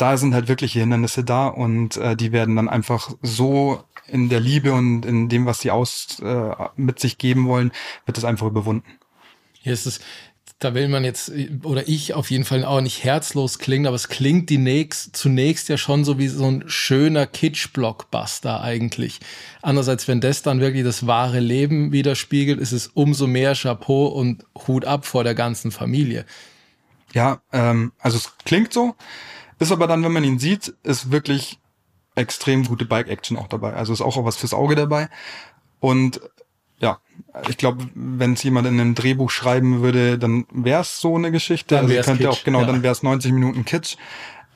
da 0.00 0.16
sind 0.16 0.34
halt 0.34 0.48
wirkliche 0.48 0.80
Hindernisse 0.80 1.24
da 1.24 1.48
und 1.48 1.96
äh, 1.98 2.16
die 2.16 2.32
werden 2.32 2.56
dann 2.56 2.68
einfach 2.68 3.10
so 3.22 3.84
in 4.10 4.28
der 4.28 4.40
Liebe 4.40 4.72
und 4.72 5.04
in 5.04 5.28
dem, 5.28 5.46
was 5.46 5.60
sie 5.60 5.70
aus 5.70 6.20
äh, 6.20 6.52
mit 6.76 7.00
sich 7.00 7.18
geben 7.18 7.46
wollen, 7.46 7.72
wird 8.06 8.18
es 8.18 8.24
einfach 8.24 8.46
überwunden. 8.46 8.98
Hier 9.62 9.72
ist 9.72 9.86
es, 9.86 10.00
da 10.60 10.74
will 10.74 10.88
man 10.88 11.04
jetzt, 11.04 11.32
oder 11.62 11.88
ich 11.88 12.12
auf 12.12 12.30
jeden 12.30 12.44
Fall 12.44 12.66
auch 12.66 12.82
nicht 12.82 13.02
herzlos 13.02 13.58
klingen, 13.58 13.86
aber 13.86 13.96
es 13.96 14.08
klingt 14.08 14.50
die 14.50 14.58
nächst, 14.58 15.16
zunächst 15.16 15.70
ja 15.70 15.78
schon 15.78 16.04
so 16.04 16.18
wie 16.18 16.28
so 16.28 16.44
ein 16.44 16.64
schöner 16.66 17.26
Kitsch-Blockbuster 17.26 18.60
eigentlich. 18.60 19.20
Andererseits, 19.62 20.06
wenn 20.06 20.20
das 20.20 20.42
dann 20.42 20.60
wirklich 20.60 20.84
das 20.84 21.06
wahre 21.06 21.40
Leben 21.40 21.92
widerspiegelt, 21.92 22.60
ist 22.60 22.72
es 22.72 22.88
umso 22.88 23.26
mehr 23.26 23.54
Chapeau 23.54 24.06
und 24.08 24.44
Hut 24.66 24.84
ab 24.84 25.06
vor 25.06 25.24
der 25.24 25.34
ganzen 25.34 25.70
Familie. 25.70 26.26
Ja, 27.14 27.40
ähm, 27.52 27.92
also 27.98 28.18
es 28.18 28.30
klingt 28.44 28.74
so, 28.74 28.94
ist 29.58 29.72
aber 29.72 29.86
dann, 29.86 30.04
wenn 30.04 30.12
man 30.12 30.24
ihn 30.24 30.38
sieht, 30.38 30.74
ist 30.82 31.10
wirklich 31.10 31.58
extrem 32.20 32.64
gute 32.64 32.84
Bike-Action 32.84 33.36
auch 33.36 33.48
dabei. 33.48 33.74
Also 33.74 33.92
ist 33.92 34.00
auch 34.00 34.24
was 34.24 34.36
fürs 34.36 34.54
Auge 34.54 34.74
dabei. 34.74 35.08
Und 35.80 36.20
ja, 36.78 36.98
ich 37.48 37.56
glaube, 37.56 37.88
wenn 37.94 38.34
es 38.34 38.42
jemand 38.42 38.66
in 38.66 38.80
einem 38.80 38.94
Drehbuch 38.94 39.30
schreiben 39.30 39.82
würde, 39.82 40.18
dann 40.18 40.46
wäre 40.50 40.80
es 40.80 41.00
so 41.00 41.16
eine 41.16 41.30
Geschichte. 41.30 41.74
Dann 41.74 41.90
also 41.90 42.02
könnte 42.02 42.24
Kitsch, 42.24 42.32
auch 42.32 42.44
genau, 42.44 42.60
ja. 42.60 42.66
dann 42.66 42.82
wäre 42.82 42.92
es 42.92 43.02
90 43.02 43.32
Minuten 43.32 43.64
Kitsch. 43.64 43.96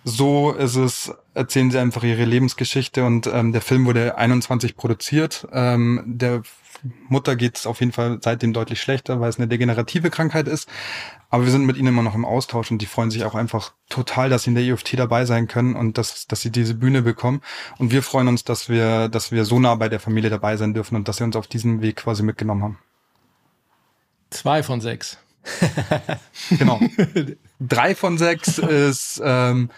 So 0.04 0.52
ist 0.52 0.76
es, 0.76 1.12
erzählen 1.32 1.70
sie 1.70 1.78
einfach 1.78 2.02
ihre 2.02 2.24
Lebensgeschichte 2.24 3.04
und 3.04 3.26
ähm, 3.26 3.52
der 3.52 3.62
Film 3.62 3.86
wurde 3.86 4.16
21 4.18 4.76
produziert. 4.76 5.46
Ähm, 5.52 6.02
der 6.06 6.42
Mutter 7.08 7.36
geht 7.36 7.56
es 7.56 7.66
auf 7.66 7.80
jeden 7.80 7.92
Fall 7.92 8.18
seitdem 8.22 8.52
deutlich 8.52 8.80
schlechter, 8.80 9.20
weil 9.20 9.28
es 9.28 9.38
eine 9.38 9.48
degenerative 9.48 10.10
Krankheit 10.10 10.48
ist. 10.48 10.68
Aber 11.30 11.44
wir 11.44 11.50
sind 11.50 11.66
mit 11.66 11.76
ihnen 11.76 11.88
immer 11.88 12.02
noch 12.02 12.14
im 12.14 12.24
Austausch 12.24 12.70
und 12.70 12.78
die 12.78 12.86
freuen 12.86 13.10
sich 13.10 13.24
auch 13.24 13.34
einfach 13.34 13.72
total, 13.88 14.28
dass 14.28 14.44
sie 14.44 14.50
in 14.50 14.54
der 14.54 14.64
IFT 14.64 14.98
dabei 14.98 15.24
sein 15.24 15.48
können 15.48 15.74
und 15.74 15.98
dass, 15.98 16.26
dass 16.26 16.40
sie 16.40 16.50
diese 16.50 16.74
Bühne 16.74 17.02
bekommen. 17.02 17.42
Und 17.78 17.90
wir 17.90 18.02
freuen 18.02 18.28
uns, 18.28 18.44
dass 18.44 18.68
wir, 18.68 19.08
dass 19.08 19.32
wir 19.32 19.44
so 19.44 19.58
nah 19.58 19.74
bei 19.74 19.88
der 19.88 20.00
Familie 20.00 20.30
dabei 20.30 20.56
sein 20.56 20.74
dürfen 20.74 20.96
und 20.96 21.08
dass 21.08 21.16
sie 21.16 21.24
uns 21.24 21.36
auf 21.36 21.46
diesem 21.46 21.82
Weg 21.82 21.96
quasi 21.96 22.22
mitgenommen 22.22 22.62
haben. 22.62 22.78
Zwei 24.30 24.62
von 24.62 24.80
sechs. 24.80 25.18
Genau. 26.58 26.80
Drei 27.60 27.94
von 27.94 28.18
sechs 28.18 28.58
ist, 28.58 29.20
ähm, 29.24 29.70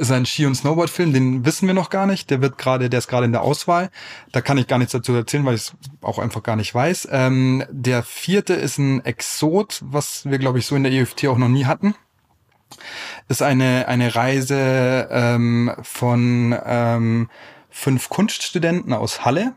ist 0.00 0.10
ein 0.10 0.26
Ski- 0.26 0.46
und 0.46 0.54
Snowboard-Film, 0.54 1.12
den 1.12 1.44
wissen 1.44 1.66
wir 1.66 1.74
noch 1.74 1.90
gar 1.90 2.06
nicht. 2.06 2.30
Der 2.30 2.40
wird 2.40 2.58
gerade, 2.58 2.90
der 2.90 2.98
ist 2.98 3.08
gerade 3.08 3.26
in 3.26 3.32
der 3.32 3.42
Auswahl. 3.42 3.90
Da 4.32 4.40
kann 4.40 4.58
ich 4.58 4.66
gar 4.66 4.78
nichts 4.78 4.92
dazu 4.92 5.12
erzählen, 5.12 5.44
weil 5.44 5.54
ich 5.54 5.62
es 5.62 5.72
auch 6.00 6.18
einfach 6.18 6.42
gar 6.42 6.56
nicht 6.56 6.74
weiß. 6.74 7.08
Ähm, 7.10 7.64
der 7.70 8.02
vierte 8.02 8.54
ist 8.54 8.78
ein 8.78 9.04
Exot, 9.04 9.80
was 9.84 10.24
wir, 10.24 10.38
glaube 10.38 10.58
ich, 10.58 10.66
so 10.66 10.74
in 10.74 10.82
der 10.82 10.92
EFT 10.92 11.26
auch 11.26 11.38
noch 11.38 11.48
nie 11.48 11.66
hatten. 11.66 11.94
Ist 13.28 13.42
eine, 13.42 13.88
eine 13.88 14.14
Reise 14.14 15.08
ähm, 15.10 15.72
von 15.82 16.58
ähm, 16.64 17.28
fünf 17.68 18.08
Kunststudenten 18.08 18.92
aus 18.92 19.24
Halle. 19.24 19.54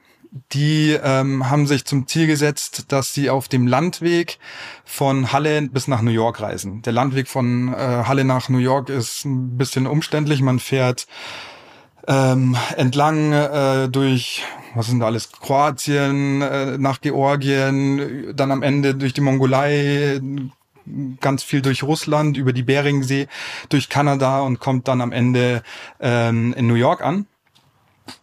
Die 0.51 0.91
ähm, 0.91 1.47
haben 1.51 1.67
sich 1.67 1.85
zum 1.85 2.07
Ziel 2.07 2.25
gesetzt, 2.25 2.85
dass 2.91 3.13
sie 3.13 3.29
auf 3.29 3.47
dem 3.47 3.67
Landweg 3.67 4.39
von 4.83 5.31
Halle 5.31 5.61
bis 5.61 5.87
nach 5.87 6.01
New 6.01 6.09
York 6.09 6.41
reisen. 6.41 6.81
Der 6.81 6.93
Landweg 6.93 7.27
von 7.27 7.71
äh, 7.71 7.77
Halle 7.77 8.23
nach 8.23 8.49
New 8.49 8.57
York 8.57 8.89
ist 8.89 9.25
ein 9.25 9.57
bisschen 9.59 9.85
umständlich. 9.85 10.41
Man 10.41 10.57
fährt 10.57 11.05
ähm, 12.07 12.57
entlang 12.75 13.31
äh, 13.31 13.89
durch, 13.89 14.43
was 14.73 14.87
sind 14.87 15.01
da 15.01 15.05
alles, 15.05 15.31
Kroatien, 15.31 16.41
äh, 16.41 16.79
nach 16.79 16.99
Georgien, 17.01 18.35
dann 18.35 18.51
am 18.51 18.63
Ende 18.63 18.95
durch 18.95 19.13
die 19.13 19.21
Mongolei, 19.21 20.19
ganz 21.21 21.43
viel 21.43 21.61
durch 21.61 21.83
Russland, 21.83 22.37
über 22.37 22.53
die 22.53 22.63
Beringsee, 22.63 23.27
durch 23.69 23.87
Kanada 23.87 24.41
und 24.41 24.59
kommt 24.59 24.87
dann 24.87 24.99
am 24.99 25.11
Ende 25.11 25.61
ähm, 25.99 26.53
in 26.57 26.65
New 26.65 26.73
York 26.73 27.01
an. 27.01 27.27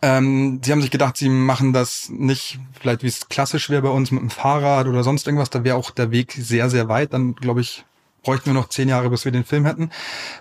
Ähm, 0.02 0.60
sie 0.62 0.72
haben 0.72 0.82
sich 0.82 0.90
gedacht, 0.90 1.16
sie 1.16 1.28
machen 1.28 1.72
das 1.72 2.08
nicht, 2.10 2.58
vielleicht 2.80 3.02
wie 3.02 3.08
es 3.08 3.28
klassisch 3.28 3.70
wäre 3.70 3.82
bei 3.82 3.88
uns 3.88 4.10
mit 4.10 4.20
dem 4.20 4.30
Fahrrad 4.30 4.86
oder 4.86 5.02
sonst 5.02 5.26
irgendwas. 5.26 5.50
Da 5.50 5.64
wäre 5.64 5.76
auch 5.76 5.90
der 5.90 6.10
Weg 6.10 6.32
sehr, 6.32 6.70
sehr 6.70 6.88
weit. 6.88 7.12
Dann, 7.12 7.34
glaube 7.34 7.60
ich, 7.60 7.84
bräuchten 8.22 8.46
wir 8.46 8.54
noch 8.54 8.68
zehn 8.68 8.88
Jahre, 8.88 9.10
bis 9.10 9.24
wir 9.24 9.32
den 9.32 9.44
Film 9.44 9.64
hätten, 9.64 9.90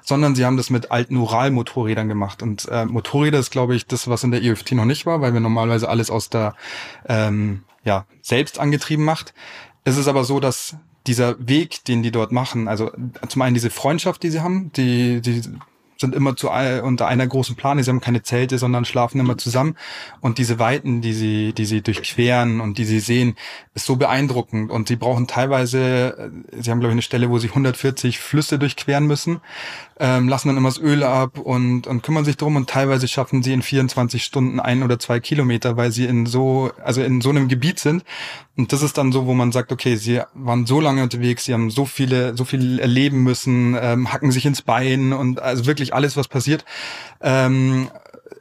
sondern 0.02 0.36
sie 0.36 0.46
haben 0.46 0.58
das 0.58 0.70
mit 0.70 0.92
alten 0.92 1.16
Ural-Motorrädern 1.18 2.08
gemacht. 2.08 2.42
Und 2.42 2.68
äh, 2.70 2.86
Motorräder 2.86 3.40
ist, 3.40 3.52
glaube 3.52 3.76
ich, 3.76 3.86
das, 3.86 4.08
was 4.08 4.24
in 4.24 4.32
der 4.32 4.44
EFT 4.44 4.74
noch 4.74 4.86
nicht 4.86 5.06
war, 5.06 5.22
weil 5.22 5.34
wir 5.34 5.40
normalerweise 5.40 5.90
alles 5.90 6.10
aus 6.10 6.30
der 6.30 6.56
ähm, 7.08 7.64
ja, 7.84 8.06
selbst 8.22 8.60
angetrieben 8.60 9.06
macht. 9.06 9.34
Es 9.84 9.98
ist 9.98 10.08
aber 10.08 10.24
so, 10.24 10.40
dass 10.40 10.76
dieser 11.08 11.36
Weg, 11.40 11.86
den 11.86 12.04
die 12.04 12.12
dort 12.12 12.32
machen, 12.32 12.68
also 12.68 12.92
zum 13.28 13.42
einen 13.42 13.54
diese 13.54 13.70
Freundschaft, 13.70 14.22
die 14.22 14.30
sie 14.30 14.42
haben, 14.42 14.72
die, 14.74 15.22
die 15.22 15.42
sind 16.00 16.16
immer 16.16 16.36
zu 16.36 16.50
unter 16.50 17.08
einer 17.08 17.28
großen 17.28 17.56
Plane. 17.56 17.84
Sie 17.84 17.90
haben 17.90 18.02
keine 18.02 18.24
Zelte, 18.24 18.58
sondern 18.58 18.86
schlafen 18.86 19.20
immer 19.20 19.38
zusammen. 19.38 19.76
Und 20.22 20.38
diese 20.38 20.60
Weiten, 20.60 21.02
die 21.02 21.14
sie, 21.14 21.54
die 21.54 21.66
sie 21.66 21.82
durchqueren 21.82 22.62
und 22.62 22.78
die 22.78 22.86
sie 22.86 23.00
sehen, 23.00 23.36
ist 23.74 23.86
so 23.86 23.98
beeindruckend. 23.98 24.72
Und 24.72 24.88
sie 24.88 24.96
brauchen 24.96 25.28
teilweise, 25.28 26.32
äh, 26.52 26.62
sie 26.62 26.72
haben 26.72 26.80
glaube 26.80 26.92
ich 26.92 26.96
eine 26.96 27.02
Stelle, 27.02 27.30
wo 27.30 27.38
sie 27.38 27.50
140 27.50 28.20
Flüsse 28.20 28.60
durchqueren 28.60 29.08
müssen 29.08 29.42
ähm, 30.00 30.30
lassen 30.30 30.48
dann 30.48 30.58
immer 30.58 30.70
das 30.70 30.80
Öl 30.80 31.04
ab 31.04 31.38
und, 31.38 31.86
und 31.86 32.02
kümmern 32.04 32.24
sich 32.24 32.38
drum 32.38 32.56
und 32.56 32.70
teilweise 32.70 33.08
schaffen 33.08 33.44
sie 33.44 33.52
in 33.52 33.62
24 33.62 34.24
Stunden 34.24 34.60
ein 34.62 34.82
oder 34.82 34.98
zwei 34.98 35.20
Kilometer, 35.20 35.76
weil 35.76 35.92
sie 35.92 36.06
in 36.06 36.26
so, 36.26 36.72
also 36.84 37.02
in 37.02 37.20
so 37.20 37.30
einem 37.30 37.50
Gebiet 37.50 37.80
sind. 37.80 38.04
Und 38.56 38.72
das 38.72 38.82
ist 38.82 38.98
dann 38.98 39.12
so, 39.12 39.26
wo 39.26 39.34
man 39.34 39.52
sagt, 39.52 39.72
okay, 39.72 39.98
sie 39.98 40.22
waren 40.34 40.66
so 40.66 40.80
lange 40.80 41.04
unterwegs, 41.04 41.46
sie 41.46 41.54
haben 41.54 41.70
so 41.70 41.86
viele, 41.86 42.36
so 42.38 42.46
viel 42.46 42.80
erleben 42.80 43.24
müssen, 43.24 43.76
ähm, 43.80 44.12
hacken 44.12 44.32
sich 44.32 44.46
ins 44.46 44.62
Bein 44.62 45.12
und 45.12 45.42
also 45.42 45.66
wirklich 45.66 45.89
alles, 45.94 46.18
was 46.18 46.28
passiert. 46.28 46.66
Ähm, 47.22 47.90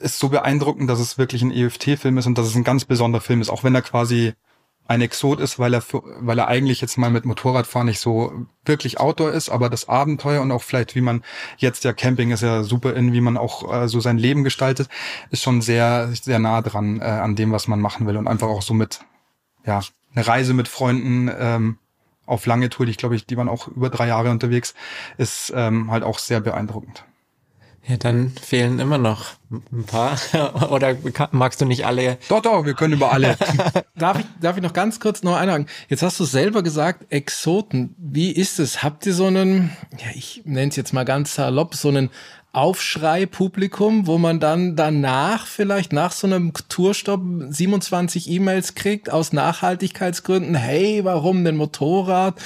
ist 0.00 0.18
so 0.18 0.28
beeindruckend, 0.28 0.88
dass 0.88 1.00
es 1.00 1.18
wirklich 1.18 1.42
ein 1.42 1.50
EFT-Film 1.50 2.18
ist 2.18 2.26
und 2.26 2.38
dass 2.38 2.46
es 2.46 2.54
ein 2.54 2.64
ganz 2.64 2.84
besonderer 2.84 3.20
Film 3.20 3.40
ist, 3.40 3.50
auch 3.50 3.64
wenn 3.64 3.74
er 3.74 3.82
quasi 3.82 4.34
ein 4.88 5.02
Exot 5.02 5.38
ist, 5.38 5.58
weil 5.58 5.74
er, 5.74 5.82
für, 5.82 6.02
weil 6.20 6.38
er 6.38 6.48
eigentlich 6.48 6.80
jetzt 6.80 6.96
mal 6.96 7.10
mit 7.10 7.26
Motorradfahren 7.26 7.86
nicht 7.86 8.00
so 8.00 8.32
wirklich 8.64 8.98
Outdoor 8.98 9.32
ist, 9.32 9.50
aber 9.50 9.68
das 9.68 9.88
Abenteuer 9.88 10.40
und 10.40 10.50
auch 10.50 10.62
vielleicht, 10.62 10.94
wie 10.94 11.02
man 11.02 11.22
jetzt 11.58 11.84
ja 11.84 11.92
Camping 11.92 12.30
ist 12.30 12.40
ja 12.40 12.62
super 12.62 12.94
in, 12.94 13.12
wie 13.12 13.20
man 13.20 13.36
auch 13.36 13.70
äh, 13.70 13.88
so 13.88 14.00
sein 14.00 14.16
Leben 14.16 14.44
gestaltet, 14.44 14.88
ist 15.30 15.42
schon 15.42 15.60
sehr, 15.60 16.08
sehr 16.14 16.38
nah 16.38 16.62
dran 16.62 17.00
äh, 17.00 17.04
an 17.04 17.36
dem, 17.36 17.52
was 17.52 17.68
man 17.68 17.80
machen 17.80 18.06
will 18.06 18.16
und 18.16 18.26
einfach 18.26 18.48
auch 18.48 18.62
so 18.62 18.72
mit, 18.72 19.00
ja, 19.66 19.82
eine 20.14 20.26
Reise 20.26 20.54
mit 20.54 20.68
Freunden, 20.68 21.30
ähm, 21.38 21.78
auf 22.24 22.46
lange 22.46 22.70
Tour, 22.70 22.86
die 22.86 22.90
ich 22.90 22.98
glaube 22.98 23.14
ich, 23.14 23.26
die 23.26 23.36
waren 23.36 23.48
auch 23.48 23.68
über 23.68 23.90
drei 23.90 24.06
Jahre 24.06 24.30
unterwegs, 24.30 24.74
ist 25.18 25.52
ähm, 25.54 25.90
halt 25.90 26.02
auch 26.02 26.18
sehr 26.18 26.40
beeindruckend. 26.40 27.04
Ja, 27.86 27.96
dann 27.96 28.32
fehlen 28.32 28.80
immer 28.80 28.98
noch 28.98 29.34
ein 29.50 29.84
paar. 29.84 30.18
Oder 30.70 30.96
magst 31.30 31.60
du 31.60 31.64
nicht 31.64 31.86
alle? 31.86 32.18
Doch, 32.28 32.42
doch, 32.42 32.66
wir 32.66 32.74
können 32.74 32.94
über 32.94 33.12
alle. 33.12 33.36
darf, 33.96 34.18
ich, 34.18 34.26
darf 34.40 34.56
ich 34.56 34.62
noch 34.62 34.74
ganz 34.74 35.00
kurz 35.00 35.22
noch 35.22 35.36
einhaken? 35.36 35.66
Jetzt 35.88 36.02
hast 36.02 36.20
du 36.20 36.24
selber 36.24 36.62
gesagt, 36.62 37.10
Exoten. 37.10 37.94
Wie 37.96 38.30
ist 38.30 38.58
es? 38.58 38.82
Habt 38.82 39.06
ihr 39.06 39.14
so 39.14 39.26
einen, 39.26 39.70
ja, 39.92 40.08
ich 40.14 40.42
nenne 40.44 40.68
es 40.68 40.76
jetzt 40.76 40.92
mal 40.92 41.04
ganz 41.04 41.34
salopp, 41.34 41.74
so 41.74 41.88
einen 41.88 42.10
Aufschrei-Publikum, 42.52 44.06
wo 44.06 44.18
man 44.18 44.40
dann 44.40 44.74
danach 44.74 45.46
vielleicht 45.46 45.92
nach 45.92 46.12
so 46.12 46.26
einem 46.26 46.52
Tourstopp 46.68 47.20
27 47.50 48.30
E-Mails 48.30 48.74
kriegt 48.74 49.10
aus 49.10 49.32
Nachhaltigkeitsgründen. 49.32 50.54
Hey, 50.54 51.04
warum 51.04 51.44
denn 51.44 51.56
Motorrad? 51.56 52.40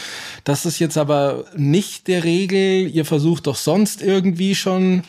Das 0.45 0.67
ist 0.67 0.79
jetzt 0.81 0.99
aber 0.99 1.45
nicht 1.57 2.09
der 2.09 2.25
Regel. 2.25 2.89
Ihr 2.89 3.05
versucht 3.05 3.47
doch 3.47 3.57
sonst 3.57 4.03
irgendwie 4.03 4.55
schon 4.55 5.03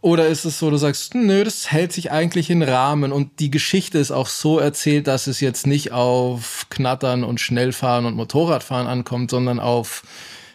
oder 0.00 0.28
ist 0.28 0.44
es 0.44 0.60
so, 0.60 0.70
du 0.70 0.76
sagst, 0.76 1.14
nö, 1.14 1.42
das 1.42 1.72
hält 1.72 1.92
sich 1.92 2.12
eigentlich 2.12 2.50
in 2.50 2.62
Rahmen 2.62 3.10
und 3.10 3.40
die 3.40 3.50
Geschichte 3.50 3.98
ist 3.98 4.12
auch 4.12 4.28
so 4.28 4.58
erzählt, 4.60 5.08
dass 5.08 5.26
es 5.26 5.40
jetzt 5.40 5.66
nicht 5.66 5.90
auf 5.92 6.66
Knattern 6.70 7.24
und 7.24 7.40
Schnellfahren 7.40 8.06
und 8.06 8.14
Motorradfahren 8.14 8.86
ankommt, 8.86 9.30
sondern 9.30 9.58
auf 9.58 10.04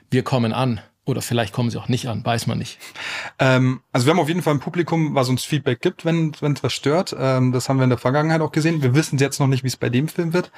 wir 0.09 0.23
kommen 0.23 0.53
an. 0.53 0.79
Oder 1.05 1.21
vielleicht 1.21 1.53
kommen 1.53 1.69
sie 1.69 1.77
auch 1.77 1.89
nicht 1.89 2.07
an, 2.07 2.25
weiß 2.25 2.47
man 2.47 2.57
nicht. 2.57 2.79
Ähm, 3.37 3.81
also 3.91 4.05
wir 4.05 4.11
haben 4.11 4.19
auf 4.19 4.29
jeden 4.29 4.41
Fall 4.41 4.53
ein 4.53 4.61
Publikum, 4.61 5.15
was 5.15 5.27
uns 5.27 5.43
Feedback 5.43 5.81
gibt, 5.81 6.05
wenn 6.05 6.31
es 6.31 6.63
was 6.63 6.71
stört. 6.71 7.13
Ähm, 7.17 7.51
das 7.51 7.67
haben 7.67 7.77
wir 7.77 7.83
in 7.83 7.89
der 7.89 7.99
Vergangenheit 7.99 8.39
auch 8.39 8.53
gesehen. 8.53 8.81
Wir 8.81 8.95
wissen 8.95 9.17
jetzt 9.17 9.39
noch 9.39 9.47
nicht, 9.47 9.63
wie 9.63 9.67
es 9.67 9.75
bei 9.75 9.89
dem 9.89 10.07
Film 10.07 10.33
wird. 10.33 10.51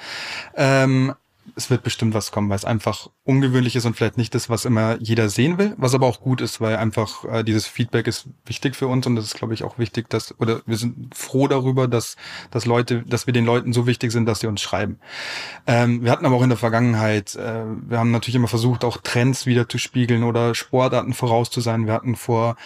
Ähm, 0.54 1.14
es 1.54 1.70
wird 1.70 1.82
bestimmt 1.82 2.14
was 2.14 2.32
kommen, 2.32 2.48
weil 2.48 2.56
es 2.56 2.64
einfach 2.64 3.08
ungewöhnlich 3.24 3.76
ist 3.76 3.84
und 3.84 3.96
vielleicht 3.96 4.16
nicht 4.16 4.34
das, 4.34 4.50
was 4.50 4.64
immer 4.64 4.96
jeder 5.00 5.28
sehen 5.28 5.58
will, 5.58 5.74
was 5.76 5.94
aber 5.94 6.06
auch 6.06 6.20
gut 6.20 6.40
ist, 6.40 6.60
weil 6.60 6.76
einfach 6.76 7.24
äh, 7.24 7.44
dieses 7.44 7.66
Feedback 7.66 8.06
ist 8.06 8.28
wichtig 8.44 8.76
für 8.76 8.88
uns 8.88 9.06
und 9.06 9.16
das 9.16 9.26
ist, 9.26 9.36
glaube 9.36 9.54
ich, 9.54 9.64
auch 9.64 9.78
wichtig, 9.78 10.08
dass, 10.10 10.38
oder 10.40 10.62
wir 10.66 10.76
sind 10.76 11.14
froh 11.14 11.48
darüber, 11.48 11.88
dass, 11.88 12.16
dass 12.50 12.66
Leute, 12.66 13.02
dass 13.02 13.26
wir 13.26 13.32
den 13.32 13.44
Leuten 13.44 13.72
so 13.72 13.86
wichtig 13.86 14.12
sind, 14.12 14.26
dass 14.26 14.40
sie 14.40 14.46
uns 14.46 14.60
schreiben. 14.60 14.98
Ähm, 15.66 16.02
wir 16.02 16.10
hatten 16.10 16.26
aber 16.26 16.36
auch 16.36 16.42
in 16.42 16.50
der 16.50 16.58
Vergangenheit, 16.58 17.34
äh, 17.36 17.64
wir 17.88 17.98
haben 17.98 18.10
natürlich 18.10 18.36
immer 18.36 18.48
versucht, 18.48 18.84
auch 18.84 18.98
Trends 18.98 19.46
wieder 19.46 19.68
zu 19.68 19.78
spiegeln 19.78 20.24
oder 20.24 20.54
Sportarten 20.54 21.14
voraus 21.14 21.50
zu 21.50 21.60
sein. 21.60 21.86
Wir 21.86 21.92
hatten 21.92 22.16
vor 22.16 22.56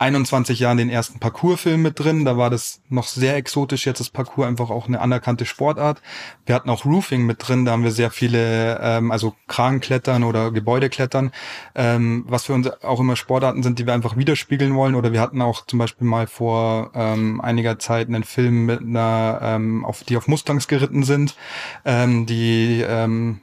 21 0.00 0.58
Jahren 0.58 0.78
den 0.78 0.88
ersten 0.88 1.18
Parkour-Film 1.18 1.82
mit 1.82 2.00
drin. 2.00 2.24
Da 2.24 2.38
war 2.38 2.48
das 2.48 2.80
noch 2.88 3.06
sehr 3.06 3.36
exotisch. 3.36 3.84
Jetzt 3.84 4.00
ist 4.00 4.10
Parkour 4.10 4.46
einfach 4.46 4.70
auch 4.70 4.88
eine 4.88 5.00
anerkannte 5.00 5.44
Sportart. 5.44 6.00
Wir 6.46 6.54
hatten 6.54 6.70
auch 6.70 6.86
Roofing 6.86 7.26
mit 7.26 7.46
drin. 7.46 7.66
Da 7.66 7.72
haben 7.72 7.84
wir 7.84 7.90
sehr 7.90 8.10
viele, 8.10 8.80
ähm, 8.82 9.10
also 9.10 9.34
Kragenklettern 9.46 10.24
oder 10.24 10.52
Gebäudeklettern, 10.52 11.32
ähm, 11.74 12.24
was 12.26 12.44
für 12.46 12.54
uns 12.54 12.68
auch 12.82 12.98
immer 12.98 13.14
Sportarten 13.14 13.62
sind, 13.62 13.78
die 13.78 13.86
wir 13.86 13.92
einfach 13.92 14.16
widerspiegeln 14.16 14.74
wollen. 14.74 14.94
Oder 14.94 15.12
wir 15.12 15.20
hatten 15.20 15.42
auch 15.42 15.66
zum 15.66 15.78
Beispiel 15.78 16.06
mal 16.06 16.26
vor 16.26 16.92
ähm, 16.94 17.42
einiger 17.42 17.78
Zeit 17.78 18.08
einen 18.08 18.24
Film 18.24 18.64
mit 18.64 18.80
einer, 18.80 19.40
ähm, 19.42 19.84
auf, 19.84 20.02
die 20.02 20.16
auf 20.16 20.28
Mustangs 20.28 20.66
geritten 20.66 21.02
sind, 21.02 21.36
ähm, 21.84 22.24
die 22.24 22.82
ähm, 22.88 23.40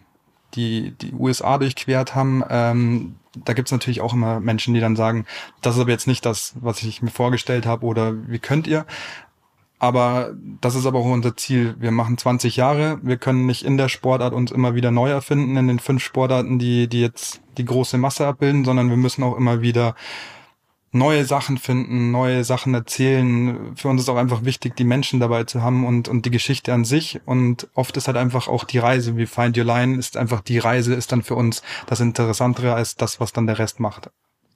die 0.56 0.96
die 1.00 1.14
USA 1.14 1.60
durchquert 1.60 2.16
haben. 2.16 2.44
Ähm, 2.50 3.16
da 3.46 3.54
gibt's 3.54 3.72
natürlich 3.72 4.02
auch 4.02 4.14
immer 4.14 4.40
Menschen, 4.40 4.74
die 4.74 4.80
dann 4.80 4.96
sagen, 4.96 5.26
das 5.62 5.76
ist 5.76 5.82
aber 5.82 5.92
jetzt 5.92 6.08
nicht 6.08 6.26
das, 6.26 6.54
was 6.60 6.84
ich 6.84 7.02
mir 7.02 7.12
vorgestellt 7.12 7.66
habe 7.66 7.86
oder 7.86 8.14
wie 8.28 8.40
könnt 8.40 8.68
ihr? 8.68 8.86
Aber 9.80 10.34
das 10.60 10.76
ist 10.76 10.88
aber 10.88 11.00
auch 11.00 11.06
unser 11.06 11.38
Ziel. 11.38 11.76
Wir 11.80 11.92
machen 11.92 12.18
20 12.18 12.56
Jahre. 12.56 13.00
Wir 13.04 13.18
können 13.18 13.46
nicht 13.46 13.64
in 13.64 13.78
der 13.78 13.90
Sportart 13.90 14.34
uns 14.34 14.52
immer 14.52 14.74
wieder 14.74 14.90
neu 14.90 15.10
erfinden 15.10 15.56
in 15.56 15.68
den 15.68 15.80
fünf 15.80 16.04
Sportarten, 16.04 16.58
die, 16.58 16.88
die 16.88 17.02
jetzt 17.02 17.42
die 17.60 17.66
große 17.66 18.00
Masse 18.00 18.26
abbilden, 18.26 18.66
sondern 18.66 18.90
wir 18.90 18.98
müssen 18.98 19.24
auch 19.24 19.38
immer 19.38 19.62
wieder 19.62 19.96
neue 20.92 21.26
Sachen 21.26 21.58
finden, 21.58 22.12
neue 22.12 22.44
Sachen 22.44 22.74
erzählen. 22.74 23.76
Für 23.76 23.90
uns 23.90 24.02
ist 24.02 24.10
auch 24.10 24.18
einfach 24.18 24.46
wichtig, 24.46 24.76
die 24.76 24.84
Menschen 24.84 25.20
dabei 25.20 25.44
zu 25.44 25.62
haben 25.62 25.86
und, 25.86 26.08
und 26.08 26.26
die 26.26 26.32
Geschichte 26.32 26.74
an 26.74 26.86
sich. 26.86 27.20
Und 27.26 27.68
oft 27.74 27.98
ist 27.98 28.08
halt 28.08 28.18
einfach 28.18 28.48
auch 28.48 28.64
die 28.64 28.80
Reise, 28.80 29.18
wie 29.18 29.26
Find 29.26 29.58
Your 29.58 29.66
Line, 29.66 29.98
ist 29.98 30.18
einfach 30.18 30.42
die 30.42 30.60
Reise 30.60 30.94
ist 30.94 31.12
dann 31.12 31.24
für 31.24 31.36
uns 31.36 31.62
das 31.88 32.00
Interessantere 32.00 32.74
als 32.74 32.96
das, 32.96 33.20
was 33.20 33.34
dann 33.34 33.48
der 33.48 33.60
Rest 33.60 33.80
macht. 33.80 34.10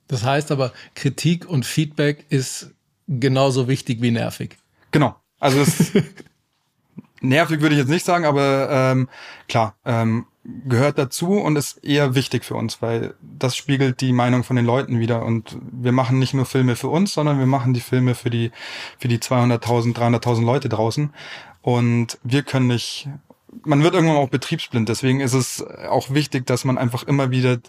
Das 0.08 0.24
heißt 0.24 0.52
aber, 0.52 0.74
Kritik 0.96 1.48
und 1.48 1.66
Feedback 1.66 2.26
ist 2.30 2.72
genauso 3.08 3.68
wichtig 3.68 4.02
wie 4.02 4.12
nervig. 4.12 4.58
Genau. 4.92 5.16
Also 5.40 5.60
es 5.60 5.92
nervig 7.22 7.62
würde 7.62 7.76
ich 7.76 7.80
jetzt 7.80 7.90
nicht 7.90 8.06
sagen, 8.06 8.26
aber 8.26 8.70
ähm, 8.70 9.10
klar, 9.48 9.76
ähm, 9.86 10.26
gehört 10.44 10.98
dazu 10.98 11.34
und 11.34 11.56
ist 11.56 11.84
eher 11.84 12.16
wichtig 12.16 12.44
für 12.44 12.56
uns, 12.56 12.82
weil 12.82 13.14
das 13.22 13.56
spiegelt 13.56 14.02
die 14.02 14.12
Meinung 14.12 14.44
von 14.44 14.56
den 14.56 14.66
Leuten 14.66 15.00
wieder. 15.00 15.24
Und 15.24 15.58
wir 15.72 15.92
machen 15.92 16.20
nicht 16.20 16.34
nur 16.34 16.46
Filme 16.46 16.76
für 16.76 16.88
uns, 16.88 17.14
sondern 17.14 17.40
wir 17.40 17.46
machen 17.46 17.74
die 17.74 17.80
Filme 17.82 18.16
für 18.16 18.30
die 18.30 18.52
für 18.98 19.08
die 19.08 19.20
200.000, 19.20 19.96
300.000 19.96 20.44
Leute 20.44 20.70
draußen. 20.70 21.14
Und 21.62 22.18
wir 22.24 22.44
können 22.44 22.68
nicht 22.68 23.08
man 23.64 23.84
wird 23.84 23.94
irgendwann 23.94 24.18
auch 24.18 24.30
betriebsblind, 24.30 24.88
deswegen 24.88 25.20
ist 25.20 25.34
es 25.34 25.62
auch 25.90 26.12
wichtig, 26.12 26.46
dass 26.46 26.64
man 26.64 26.78
einfach 26.78 27.04
immer 27.04 27.32
wieder 27.32 27.60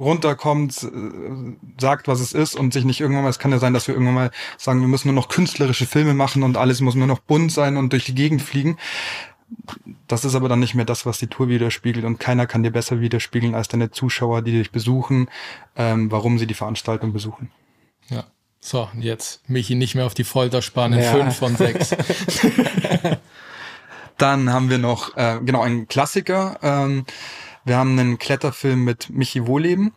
runterkommt, 0.00 0.82
äh, 0.82 1.56
sagt, 1.78 2.08
was 2.08 2.20
es 2.20 2.32
ist 2.32 2.56
und 2.56 2.72
sich 2.72 2.84
nicht 2.84 3.00
irgendwann 3.00 3.22
mal, 3.22 3.28
es 3.28 3.38
kann 3.38 3.52
ja 3.52 3.58
sein, 3.58 3.74
dass 3.74 3.86
wir 3.86 3.94
irgendwann 3.94 4.14
mal 4.14 4.30
sagen, 4.56 4.80
wir 4.80 4.88
müssen 4.88 5.08
nur 5.08 5.14
noch 5.14 5.28
künstlerische 5.28 5.86
Filme 5.86 6.14
machen 6.14 6.42
und 6.42 6.56
alles 6.56 6.80
muss 6.80 6.94
nur 6.94 7.06
noch 7.06 7.20
bunt 7.20 7.52
sein 7.52 7.76
und 7.76 7.92
durch 7.92 8.06
die 8.06 8.14
Gegend 8.14 8.42
fliegen. 8.42 8.78
Das 10.06 10.24
ist 10.24 10.34
aber 10.34 10.48
dann 10.48 10.60
nicht 10.60 10.74
mehr 10.74 10.84
das, 10.84 11.06
was 11.06 11.18
die 11.18 11.26
Tour 11.26 11.48
widerspiegelt 11.48 12.04
und 12.04 12.18
keiner 12.18 12.46
kann 12.46 12.62
dir 12.62 12.70
besser 12.70 13.00
widerspiegeln 13.00 13.54
als 13.54 13.68
deine 13.68 13.90
Zuschauer, 13.90 14.42
die 14.42 14.52
dich 14.52 14.70
besuchen, 14.70 15.28
ähm, 15.76 16.10
warum 16.10 16.38
sie 16.38 16.46
die 16.46 16.54
Veranstaltung 16.54 17.12
besuchen. 17.12 17.50
Ja. 18.08 18.24
So, 18.60 18.88
jetzt 18.98 19.48
Michi 19.48 19.74
nicht 19.74 19.94
mehr 19.94 20.04
auf 20.04 20.14
die 20.14 20.24
Folter 20.24 20.60
spannen. 20.60 21.00
Ja. 21.00 21.12
Fünf 21.12 21.36
von 21.36 21.56
sechs. 21.56 21.90
dann 24.18 24.52
haben 24.52 24.68
wir 24.68 24.78
noch, 24.78 25.16
äh, 25.16 25.40
genau, 25.42 25.62
einen 25.62 25.88
Klassiker. 25.88 26.58
Ähm, 26.62 27.06
wir 27.64 27.76
haben 27.76 27.98
einen 27.98 28.18
Kletterfilm 28.18 28.84
mit 28.84 29.08
Michi 29.10 29.46
Wohleben. 29.46 29.92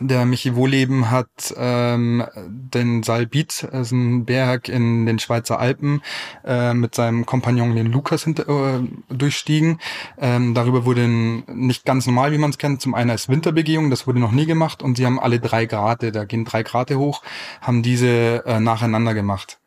Der 0.00 0.24
Michi 0.24 0.54
Wohleben 0.54 1.10
hat 1.10 1.54
ähm, 1.56 2.24
den 2.36 3.02
Salbit, 3.02 3.64
ist 3.64 3.92
ein 3.92 4.24
Berg 4.24 4.68
in 4.68 5.06
den 5.06 5.18
Schweizer 5.18 5.58
Alpen, 5.58 6.02
äh, 6.44 6.72
mit 6.72 6.94
seinem 6.94 7.26
Kompagnon, 7.26 7.74
den 7.74 7.90
Lukas, 7.90 8.24
hinter, 8.24 8.48
äh, 8.48 8.80
durchstiegen. 9.08 9.80
Ähm, 10.18 10.54
darüber 10.54 10.84
wurde 10.84 11.08
nicht 11.08 11.84
ganz 11.84 12.06
normal, 12.06 12.32
wie 12.32 12.38
man 12.38 12.50
es 12.50 12.58
kennt. 12.58 12.80
Zum 12.80 12.94
einen 12.94 13.10
als 13.10 13.28
Winterbegehung, 13.28 13.90
das 13.90 14.06
wurde 14.06 14.20
noch 14.20 14.32
nie 14.32 14.46
gemacht. 14.46 14.82
Und 14.82 14.96
sie 14.96 15.06
haben 15.06 15.20
alle 15.20 15.40
drei 15.40 15.66
Grade, 15.66 16.12
da 16.12 16.24
gehen 16.24 16.44
drei 16.44 16.62
Grade 16.62 16.98
hoch, 16.98 17.22
haben 17.60 17.82
diese 17.82 18.44
äh, 18.46 18.60
nacheinander 18.60 19.14
gemacht. 19.14 19.58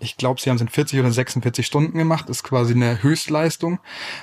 Ich 0.00 0.16
glaube, 0.16 0.40
sie 0.40 0.48
haben 0.48 0.56
es 0.56 0.62
in 0.62 0.68
40 0.68 1.00
oder 1.00 1.10
46 1.10 1.66
Stunden 1.66 1.98
gemacht, 1.98 2.30
ist 2.30 2.44
quasi 2.44 2.74
eine 2.74 3.02
Höchstleistung 3.02 3.80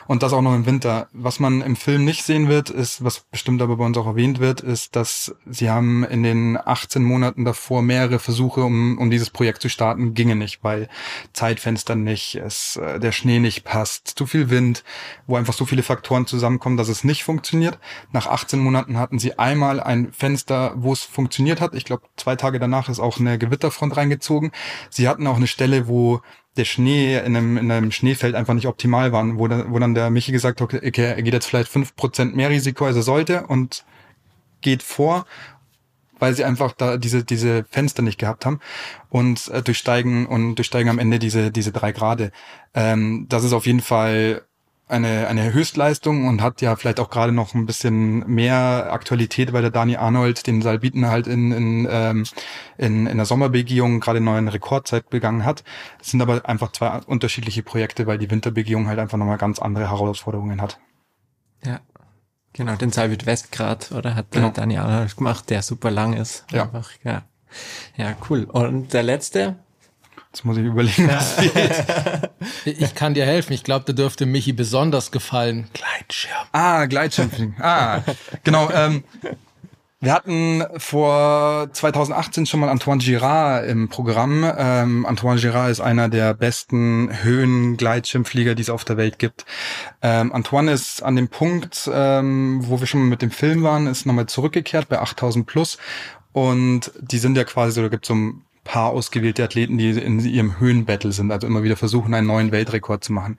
und 0.08 0.24
das 0.24 0.32
auch 0.32 0.42
noch 0.42 0.56
im 0.56 0.66
Winter. 0.66 1.08
Was 1.12 1.40
man 1.40 1.62
im 1.62 1.76
Film 1.76 2.06
nicht 2.06 2.24
sehen 2.24 2.48
wird, 2.48 2.70
ist, 2.70 3.04
was 3.04 3.20
bestimmt 3.20 3.62
aber 3.62 3.76
bei 3.76 3.86
uns 3.86 3.98
auch 3.98 4.08
erwähnt 4.08 4.40
wird, 4.40 4.62
ist, 4.62 4.96
dass 4.96 5.36
sie 5.46 5.70
haben 5.70 6.06
in 6.06 6.24
den 6.24 6.58
18 6.58 7.04
Monaten 7.04 7.44
davor 7.44 7.82
mehrere 7.82 8.20
Versuche, 8.20 8.64
um, 8.64 8.98
um 8.98 9.12
dieses 9.12 9.30
Projekt 9.30 9.62
zu 9.62 9.68
starten, 9.68 10.14
ginge 10.14 10.38
nicht, 10.38 10.64
weil 10.64 10.88
Zeitfenster 11.34 11.96
nicht, 11.96 12.36
es, 12.36 12.78
äh, 12.78 13.00
der 13.00 13.12
Schnee 13.12 13.40
nicht 13.40 13.66
passt, 13.66 14.08
zu 14.08 14.26
viel 14.26 14.50
Wind, 14.50 14.86
wo 15.28 15.36
einfach 15.36 15.54
so 15.54 15.66
viele 15.66 15.84
Faktoren 15.84 16.26
zusammenkommen, 16.26 16.78
dass 16.78 16.88
es 16.88 17.04
nicht 17.04 17.26
funktioniert. 17.26 17.80
Nach 18.14 18.28
18 18.28 18.60
Monaten 18.60 18.98
hatten 18.98 19.20
sie 19.20 19.38
einmal 19.38 19.82
ein 19.82 20.14
Fenster, 20.14 20.74
wo 20.78 20.94
es 20.94 21.02
funktioniert 21.02 21.60
hat. 21.60 21.76
Ich 21.76 21.84
glaube, 21.84 22.04
zwei 22.16 22.38
Tage 22.38 22.60
danach 22.60 22.88
ist 22.88 23.00
auch 23.00 23.20
eine 23.20 23.38
Gewitterfront 23.38 23.98
reingezogen. 23.98 24.54
Sie 24.90 25.10
hatten 25.10 25.28
auch 25.28 25.36
eine 25.36 25.48
Stelle, 25.48 25.65
Stelle, 25.66 25.88
wo 25.88 26.22
der 26.58 26.66
Schnee 26.66 27.18
in 27.18 27.36
einem, 27.36 27.58
in 27.58 27.72
einem 27.72 27.92
Schneefeld 27.92 28.36
einfach 28.36 28.54
nicht 28.54 28.68
optimal 28.68 29.12
war, 29.12 29.38
wo 29.38 29.48
dann, 29.48 29.74
wo 29.74 29.80
dann 29.80 29.96
der 29.96 30.10
Michi 30.10 30.32
gesagt 30.32 30.62
hat, 30.62 30.74
okay, 30.74 30.92
er 30.94 31.22
geht 31.22 31.34
jetzt 31.34 31.48
vielleicht 31.48 31.70
fünf 31.70 31.96
Prozent 31.96 32.36
mehr 32.36 32.50
Risiko, 32.50 32.86
als 32.86 32.96
er 32.96 33.02
sollte 33.02 33.48
und 33.48 33.84
geht 34.62 34.84
vor, 34.84 35.26
weil 36.20 36.34
sie 36.34 36.46
einfach 36.46 36.72
da 36.72 36.98
diese, 36.98 37.24
diese 37.24 37.66
Fenster 37.70 38.04
nicht 38.04 38.20
gehabt 38.20 38.46
haben 38.46 38.60
und 39.10 39.50
äh, 39.50 39.64
durchsteigen 39.64 40.28
und 40.28 40.56
durchsteigen 40.56 40.90
am 40.90 41.00
Ende 41.00 41.20
diese, 41.20 41.52
diese 41.52 41.72
drei 41.72 41.92
Grade. 41.92 42.32
Ähm, 42.74 43.26
das 43.28 43.44
ist 43.44 43.54
auf 43.54 43.66
jeden 43.66 43.82
Fall 43.82 44.44
eine, 44.88 45.28
eine 45.28 45.52
Höchstleistung 45.52 46.28
und 46.28 46.42
hat 46.42 46.62
ja 46.62 46.76
vielleicht 46.76 47.00
auch 47.00 47.10
gerade 47.10 47.32
noch 47.32 47.56
ein 47.56 47.66
bisschen 47.66 48.20
mehr 48.28 48.90
Aktualität, 48.92 49.52
weil 49.52 49.64
der 49.64 49.72
Dani 49.72 49.96
Arnold 49.96 50.46
den 50.46 50.62
Salbiten 50.62 51.08
halt 51.08 51.28
in, 51.28 51.52
in, 51.52 51.88
ähm, 51.90 52.26
in, 52.78 53.08
in 53.08 53.18
der 53.18 53.26
Sommerbegehung 53.26 54.00
gerade 54.00 54.18
eine 54.18 54.26
neue 54.26 54.54
Rekordzeit 54.54 55.10
begangen 55.10 55.44
hat. 55.44 55.64
Es 56.00 56.12
sind 56.12 56.22
aber 56.22 56.48
einfach 56.48 56.72
zwei 56.72 57.00
unterschiedliche 57.08 57.64
Projekte, 57.64 58.06
weil 58.06 58.20
die 58.20 58.30
Winterbegehung 58.30 58.88
halt 58.88 59.00
einfach 59.00 59.18
nochmal 59.18 59.38
ganz 59.38 59.60
andere 59.60 59.90
Herausforderungen 59.90 60.62
hat. 60.62 60.80
Ja, 61.64 61.80
genau, 62.54 62.76
den 62.76 62.92
Salbit 62.92 63.26
Westgrad, 63.26 63.92
oder 63.92 64.14
hat 64.14 64.30
genau. 64.30 64.50
der 64.50 64.54
Dani 64.54 64.78
Arnold 64.78 65.18
gemacht, 65.18 65.50
der 65.50 65.64
super 65.64 65.90
lang 65.90 66.14
ist. 66.14 66.46
Ja. 66.52 66.64
Einfach, 66.64 66.92
ja. 67.04 67.24
Ja, 67.96 68.16
cool. 68.30 68.44
Und 68.44 68.94
der 68.94 69.04
letzte, 69.04 69.56
Jetzt 70.36 70.44
muss 70.44 70.58
ich 70.58 70.66
überlegen, 70.66 71.08
was 71.08 71.38
geht. 72.66 72.78
Ich 72.78 72.94
kann 72.94 73.14
dir 73.14 73.26
helfen. 73.26 73.54
Ich 73.54 73.64
glaube, 73.64 73.86
der 73.86 73.96
dürfte 73.96 74.26
Michi 74.26 74.52
besonders 74.52 75.10
gefallen. 75.12 75.70
Gleitschirm. 75.72 76.34
Ah, 76.52 76.88
Gleitschirmfliegen. 76.88 77.56
Ah, 77.62 78.04
genau. 78.44 78.70
Ähm, 78.70 79.06
wir 80.02 80.12
hatten 80.12 80.62
vor 80.76 81.70
2018 81.72 82.48
schon 82.48 82.60
mal 82.60 82.68
Antoine 82.68 83.02
Girard 83.02 83.66
im 83.70 83.88
Programm. 83.88 84.44
Ähm, 84.58 85.06
Antoine 85.06 85.40
Girard 85.40 85.72
ist 85.72 85.80
einer 85.80 86.10
der 86.10 86.34
besten 86.34 87.10
Höhen-Gleitschirmflieger, 87.24 88.56
die 88.56 88.62
es 88.62 88.70
auf 88.70 88.84
der 88.84 88.98
Welt 88.98 89.20
gibt. 89.20 89.46
Ähm, 90.02 90.34
Antoine 90.34 90.74
ist 90.74 91.02
an 91.02 91.16
dem 91.16 91.30
Punkt, 91.30 91.90
ähm, 91.94 92.60
wo 92.62 92.82
wir 92.82 92.88
schon 92.88 93.00
mal 93.00 93.08
mit 93.08 93.22
dem 93.22 93.32
Film 93.32 93.64
waren, 93.64 93.88
ist 93.88 94.06
nochmal 94.06 94.26
zurückgekehrt 94.26 94.90
bei 94.90 95.00
8000 95.00 95.48
plus. 95.48 95.78
Und 96.34 96.92
die 97.00 97.20
sind 97.20 97.38
ja 97.38 97.46
quasi, 97.46 97.72
so, 97.72 97.82
da 97.82 97.88
gibt 97.88 98.04
es 98.04 98.10
so 98.10 98.16
ein 98.16 98.45
paar 98.66 98.90
ausgewählte 98.90 99.44
Athleten, 99.44 99.78
die 99.78 99.92
in 99.92 100.20
ihrem 100.20 100.60
Höhenbattle 100.60 101.14
sind, 101.14 101.32
also 101.32 101.48
immer 101.48 101.64
wieder 101.64 101.78
versuchen, 101.78 102.14
einen 102.14 102.28
neuen 102.28 102.52
Weltrekord 102.52 103.04
zu 103.04 103.14
machen. 103.14 103.38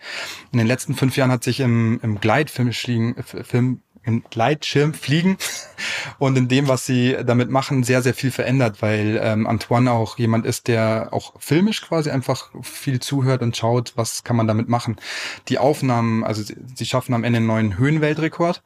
In 0.52 0.58
den 0.58 0.66
letzten 0.66 0.94
fünf 0.94 1.16
Jahren 1.16 1.30
hat 1.30 1.44
sich 1.44 1.60
im, 1.60 2.00
im 2.02 2.20
Gleitfilm 2.20 2.72
Film, 2.72 3.82
im 4.06 4.22
Gleitschirmfliegen 4.30 5.36
und 6.18 6.38
in 6.38 6.48
dem, 6.48 6.68
was 6.68 6.86
sie 6.86 7.16
damit 7.26 7.50
machen, 7.50 7.82
sehr, 7.82 8.02
sehr 8.02 8.14
viel 8.14 8.30
verändert, 8.30 8.80
weil 8.80 9.20
ähm, 9.22 9.46
Antoine 9.46 9.90
auch 9.90 10.16
jemand 10.16 10.46
ist, 10.46 10.68
der 10.68 11.08
auch 11.10 11.34
filmisch 11.40 11.82
quasi 11.82 12.10
einfach 12.10 12.50
viel 12.62 13.00
zuhört 13.00 13.42
und 13.42 13.56
schaut, 13.56 13.92
was 13.96 14.22
kann 14.22 14.36
man 14.36 14.46
damit 14.46 14.68
machen. 14.68 14.96
Die 15.48 15.58
Aufnahmen, 15.58 16.22
also 16.22 16.42
sie, 16.42 16.56
sie 16.74 16.86
schaffen 16.86 17.14
am 17.14 17.24
Ende 17.24 17.38
einen 17.38 17.46
neuen 17.46 17.78
Höhenweltrekord 17.78 18.62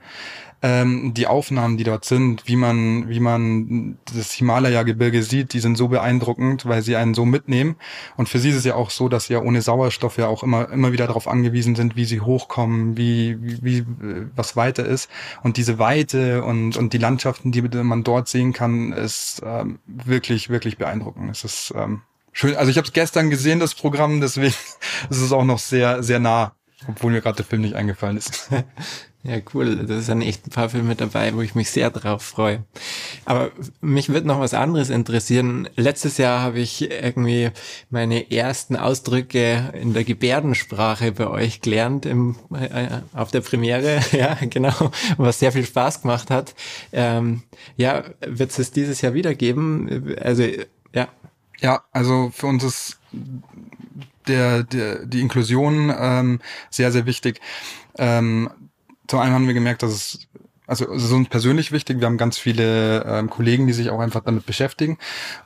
ähm, 0.63 1.15
die 1.15 1.27
Aufnahmen, 1.27 1.77
die 1.77 1.85
dort 1.85 2.05
sind, 2.05 2.47
wie 2.47 2.57
man, 2.57 3.09
wie 3.09 3.21
man 3.21 3.99
das 4.15 4.33
Himalaya-Gebirge 4.33 5.23
sieht, 5.23 5.55
die 5.55 5.61
sind 5.61 5.77
so 5.77 5.89
beeindruckend, 5.89 6.67
weil 6.67 6.83
sie 6.83 6.97
einen 6.97 7.15
so 7.15 7.25
mitnehmen. 7.25 7.77
Und 8.17 8.29
für 8.29 8.39
sie 8.39 8.51
ist 8.51 8.57
es 8.57 8.65
ja 8.65 8.75
auch 8.75 8.91
so, 8.91 9.09
dass 9.09 9.27
sie 9.27 9.33
ja 9.33 9.41
ohne 9.41 9.63
Sauerstoff 9.63 10.19
ja 10.19 10.27
auch 10.27 10.43
immer, 10.43 10.71
immer 10.71 10.93
wieder 10.93 11.07
darauf 11.07 11.29
angewiesen 11.29 11.77
sind, 11.77 11.97
wie 11.97 12.05
sie 12.05 12.21
hochkommen, 12.21 12.97
wie, 12.97 13.39
wie, 13.41 13.63
wie 13.63 13.87
was 14.37 14.55
weiter 14.55 14.85
ist. 14.85 15.09
Und 15.43 15.57
diese 15.57 15.79
Weite 15.79 16.45
und, 16.45 16.77
und 16.77 16.93
die 16.93 16.99
Landschaften, 16.99 17.53
die 17.53 17.63
man 17.63 18.05
dort 18.05 18.29
sehen 18.29 18.53
kann, 18.53 18.93
ist 18.93 19.41
ähm, 19.45 19.79
wirklich, 19.87 20.51
wirklich 20.51 20.77
beeindruckend. 20.77 21.31
Es 21.31 21.45
ist 21.45 21.73
ähm, 21.75 22.03
schön. 22.33 22.55
Also 22.57 22.71
ich 22.71 22.77
habe 22.77 22.87
es 22.87 22.93
gestern 22.93 23.31
gesehen, 23.31 23.61
das 23.61 23.75
Programm, 23.75 24.21
deswegen 24.21 24.55
ist 25.11 25.21
es 25.23 25.33
auch 25.33 25.45
noch 25.45 25.59
sehr, 25.59 26.03
sehr 26.03 26.19
nah 26.19 26.53
obwohl 26.89 27.13
mir 27.13 27.21
gerade 27.21 27.37
der 27.37 27.47
Film 27.47 27.63
nicht 27.63 27.75
eingefallen 27.75 28.17
ist. 28.17 28.51
Ja, 29.23 29.37
cool. 29.53 29.77
Das 29.87 30.07
sind 30.07 30.23
echt 30.23 30.47
ein 30.47 30.51
paar 30.51 30.71
Filme 30.71 30.95
dabei, 30.95 31.35
wo 31.35 31.43
ich 31.43 31.55
mich 31.55 31.71
sehr 31.71 31.91
drauf 31.91 32.23
freue. 32.23 32.65
Aber 33.27 33.51
mich 33.83 34.09
wird 34.09 34.25
noch 34.25 34.41
was 34.41 34.55
anderes 34.55 34.89
interessieren. 34.89 35.69
Letztes 35.77 36.17
Jahr 36.17 36.41
habe 36.41 36.61
ich 36.61 36.91
irgendwie 36.91 37.51
meine 37.91 38.31
ersten 38.31 38.77
Ausdrücke 38.77 39.75
in 39.79 39.93
der 39.93 40.05
Gebärdensprache 40.05 41.13
bei 41.13 41.27
euch 41.27 41.61
gelernt 41.61 42.07
im, 42.07 42.37
äh, 42.55 43.01
auf 43.13 43.31
der 43.31 43.43
Premiere. 43.43 44.01
Ja, 44.13 44.39
genau. 44.41 44.91
Was 45.19 45.39
sehr 45.39 45.53
viel 45.53 45.65
Spaß 45.65 46.03
gemacht 46.03 46.31
hat. 46.31 46.55
Ähm, 46.93 47.43
ja, 47.77 48.05
wird 48.27 48.59
es 48.59 48.71
dieses 48.71 49.03
Jahr 49.03 49.15
wieder 49.15 49.35
geben? 49.35 50.17
Also, 50.21 50.45
ja. 50.95 51.09
Ja, 51.61 51.83
also 51.93 52.31
für 52.35 52.47
uns 52.47 52.65
ist 52.65 52.99
der, 54.31 54.63
der, 54.63 55.07
die 55.07 55.21
Inklusion 55.21 55.93
ähm, 55.97 56.41
sehr, 56.71 56.93
sehr 56.93 57.07
wichtig. 57.07 57.41
Ähm, 57.99 58.51
zum 59.07 59.19
einen 59.19 59.35
haben 59.35 59.47
wir 59.47 59.55
gemerkt, 59.55 59.83
dass 59.83 59.93
es 59.93 60.29
also 60.67 60.89
es 60.93 61.03
ist 61.03 61.11
uns 61.11 61.29
persönlich 61.29 61.73
wichtig. 61.73 61.99
Wir 61.99 62.07
haben 62.07 62.17
ganz 62.17 62.39
viele 62.39 63.05
ähm, 63.05 63.29
Kollegen, 63.29 63.67
die 63.67 63.73
sich 63.73 63.91
auch 63.91 63.99
einfach 63.99 64.23
damit 64.23 64.47
beschäftigen. 64.47 64.99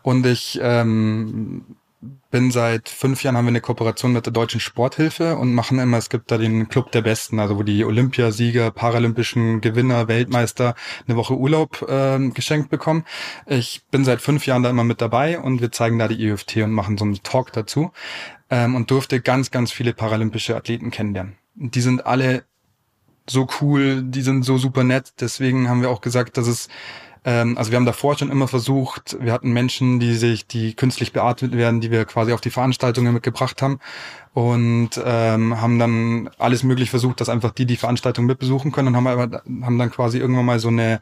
Und 0.03 0.27
ich 0.27 0.59
ähm, 0.63 1.65
bin 2.31 2.51
seit 2.51 2.89
fünf 2.89 3.23
Jahren 3.23 3.37
haben 3.37 3.45
wir 3.45 3.51
eine 3.51 3.61
Kooperation 3.61 4.13
mit 4.13 4.27
der 4.27 4.33
Deutschen 4.33 4.61
Sporthilfe 4.61 5.37
und 5.37 5.55
machen 5.55 5.79
immer, 5.79 5.99
es 5.99 6.11
gibt 6.11 6.31
da 6.31 6.39
den 6.39 6.69
Club 6.69 6.93
der 6.93 7.03
Besten, 7.03 7.39
also 7.39 7.59
wo 7.59 7.63
die 7.63 7.85
Olympiasieger, 7.85 8.71
paralympischen 8.71 9.61
Gewinner, 9.61 10.09
Weltmeister 10.09 10.75
eine 11.07 11.17
Woche 11.17 11.37
Urlaub 11.37 11.87
ähm, 11.89 12.35
geschenkt 12.35 12.71
bekommen. 12.71 13.05
Ich 13.47 13.83
bin 13.91 14.05
seit 14.05 14.21
fünf 14.21 14.47
Jahren 14.47 14.63
da 14.63 14.71
immer 14.71 14.85
mit 14.85 15.01
dabei 15.01 15.39
und 15.39 15.61
wir 15.61 15.73
zeigen 15.73 15.99
da 15.99 16.09
die 16.09 16.27
EFT 16.27 16.59
und 16.59 16.73
machen 16.73 16.99
so 16.99 17.05
einen 17.05 17.23
Talk 17.23 17.53
dazu 17.53 17.93
ähm, 18.51 18.75
und 18.75 18.91
durfte 18.91 19.21
ganz, 19.21 19.51
ganz 19.51 19.73
viele 19.73 19.93
paralympische 19.93 20.57
Athleten 20.57 20.91
kennenlernen. 20.91 21.37
Die 21.55 21.81
sind 21.81 22.05
alle 22.07 22.45
so 23.29 23.47
cool, 23.61 24.03
die 24.03 24.23
sind 24.23 24.45
so 24.45 24.59
super 24.59 24.85
nett. 24.85 25.15
Deswegen 25.21 25.69
haben 25.69 25.83
wir 25.83 25.91
auch 25.91 26.01
gesagt, 26.01 26.37
dass 26.37 26.47
es 26.47 26.69
ähm, 27.25 27.57
also 27.57 27.71
wir 27.71 27.77
haben 27.77 27.87
davor 27.87 28.19
schon 28.19 28.31
immer 28.31 28.49
versucht, 28.49 29.17
wir 29.21 29.33
hatten 29.33 29.53
Menschen, 29.53 29.99
die 29.99 30.15
sich, 30.15 30.47
die 30.47 30.75
künstlich 30.75 31.13
beatmet 31.13 31.53
werden, 31.53 31.81
die 31.81 31.91
wir 31.91 32.05
quasi 32.05 32.33
auf 32.33 32.41
die 32.41 32.51
Veranstaltungen 32.51 33.15
mitgebracht 33.15 33.63
haben 33.63 33.81
und 34.35 34.91
ähm, 35.05 35.61
haben 35.61 35.79
dann 35.79 36.29
alles 36.39 36.63
möglich 36.63 36.91
versucht, 36.91 37.21
dass 37.21 37.29
einfach 37.29 37.51
die 37.51 37.67
die 37.67 37.77
Veranstaltung 37.77 38.27
mitbesuchen 38.27 38.73
können 38.73 38.89
und 38.89 38.97
haben 38.97 39.07
aber 39.07 39.43
haben 39.63 39.79
dann 39.79 39.91
quasi 39.91 40.19
irgendwann 40.19 40.45
mal 40.45 40.59
so 40.59 40.69
eine 40.69 41.01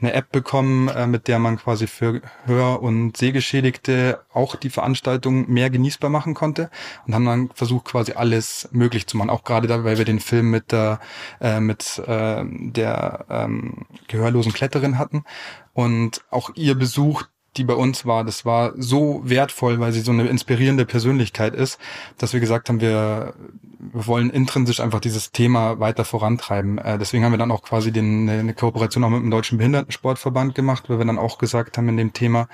eine 0.00 0.12
App 0.12 0.30
bekommen, 0.32 0.88
äh, 0.88 1.06
mit 1.06 1.28
der 1.28 1.38
man 1.38 1.56
quasi 1.56 1.86
für 1.86 2.20
Hör- 2.44 2.82
und 2.82 3.16
Sehgeschädigte 3.16 4.20
auch 4.32 4.56
die 4.56 4.70
Veranstaltung 4.70 5.50
mehr 5.50 5.70
genießbar 5.70 6.10
machen 6.10 6.34
konnte 6.34 6.70
und 7.06 7.14
haben 7.14 7.24
dann 7.24 7.50
versucht, 7.54 7.86
quasi 7.86 8.12
alles 8.12 8.68
möglich 8.72 9.06
zu 9.06 9.16
machen. 9.16 9.30
Auch 9.30 9.44
gerade 9.44 9.68
da, 9.68 9.84
weil 9.84 9.98
wir 9.98 10.04
den 10.04 10.20
Film 10.20 10.50
mit 10.50 10.72
der, 10.72 11.00
äh, 11.40 11.60
mit 11.60 11.98
äh, 12.06 12.44
der 12.44 13.26
ähm, 13.30 13.86
gehörlosen 14.08 14.52
Kletterin 14.52 14.98
hatten 14.98 15.24
und 15.72 16.24
auch 16.30 16.50
ihr 16.54 16.74
Besuch 16.74 17.24
die 17.56 17.64
bei 17.64 17.74
uns 17.74 18.06
war, 18.06 18.24
das 18.24 18.44
war 18.44 18.72
so 18.76 19.22
wertvoll, 19.24 19.80
weil 19.80 19.92
sie 19.92 20.00
so 20.00 20.12
eine 20.12 20.26
inspirierende 20.26 20.84
Persönlichkeit 20.84 21.54
ist, 21.54 21.78
dass 22.18 22.32
wir 22.32 22.40
gesagt 22.40 22.68
haben, 22.68 22.80
wir, 22.80 23.34
wir 23.78 24.06
wollen 24.06 24.30
intrinsisch 24.30 24.80
einfach 24.80 25.00
dieses 25.00 25.32
Thema 25.32 25.80
weiter 25.80 26.04
vorantreiben. 26.04 26.78
Äh, 26.78 26.98
deswegen 26.98 27.24
haben 27.24 27.32
wir 27.32 27.38
dann 27.38 27.50
auch 27.50 27.62
quasi 27.62 27.92
den, 27.92 28.28
eine 28.28 28.54
Kooperation 28.54 29.04
auch 29.04 29.10
mit 29.10 29.22
dem 29.22 29.30
Deutschen 29.30 29.58
Behindertensportverband 29.58 30.54
gemacht, 30.54 30.88
weil 30.88 30.98
wir 30.98 31.04
dann 31.04 31.18
auch 31.18 31.38
gesagt 31.38 31.78
haben 31.78 31.88
in 31.88 31.96
dem 31.96 32.12
Thema, 32.12 32.48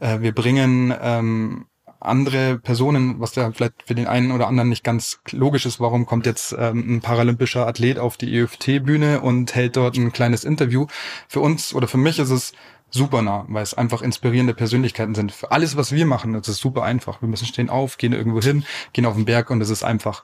äh, 0.00 0.20
wir 0.20 0.32
bringen 0.32 0.94
ähm, 1.00 1.66
andere 2.04 2.58
Personen, 2.58 3.20
was 3.20 3.34
ja 3.34 3.50
vielleicht 3.50 3.82
für 3.84 3.94
den 3.94 4.06
einen 4.06 4.30
oder 4.30 4.46
anderen 4.46 4.68
nicht 4.68 4.84
ganz 4.84 5.20
logisch 5.30 5.66
ist, 5.66 5.80
warum 5.80 6.06
kommt 6.06 6.26
jetzt 6.26 6.54
ähm, 6.58 6.96
ein 6.96 7.00
paralympischer 7.00 7.66
Athlet 7.66 7.98
auf 7.98 8.16
die 8.16 8.36
EFT-Bühne 8.36 9.20
und 9.20 9.54
hält 9.54 9.76
dort 9.76 9.96
ein 9.96 10.12
kleines 10.12 10.44
Interview. 10.44 10.86
Für 11.28 11.40
uns 11.40 11.74
oder 11.74 11.88
für 11.88 11.98
mich 11.98 12.18
ist 12.18 12.30
es 12.30 12.52
super 12.94 13.22
nah, 13.22 13.44
weil 13.48 13.62
es 13.62 13.74
einfach 13.74 14.00
inspirierende 14.00 14.54
Persönlichkeiten 14.54 15.14
sind. 15.14 15.32
Für 15.32 15.50
alles, 15.50 15.76
was 15.76 15.92
wir 15.92 16.06
machen, 16.06 16.32
das 16.32 16.48
ist 16.48 16.58
super 16.58 16.84
einfach. 16.84 17.20
Wir 17.20 17.28
müssen 17.28 17.46
stehen 17.46 17.68
auf, 17.68 17.98
gehen 17.98 18.12
irgendwo 18.12 18.40
hin, 18.40 18.64
gehen 18.92 19.04
auf 19.04 19.14
den 19.14 19.24
Berg 19.24 19.50
und 19.50 19.60
es 19.60 19.68
ist 19.68 19.82
einfach. 19.82 20.22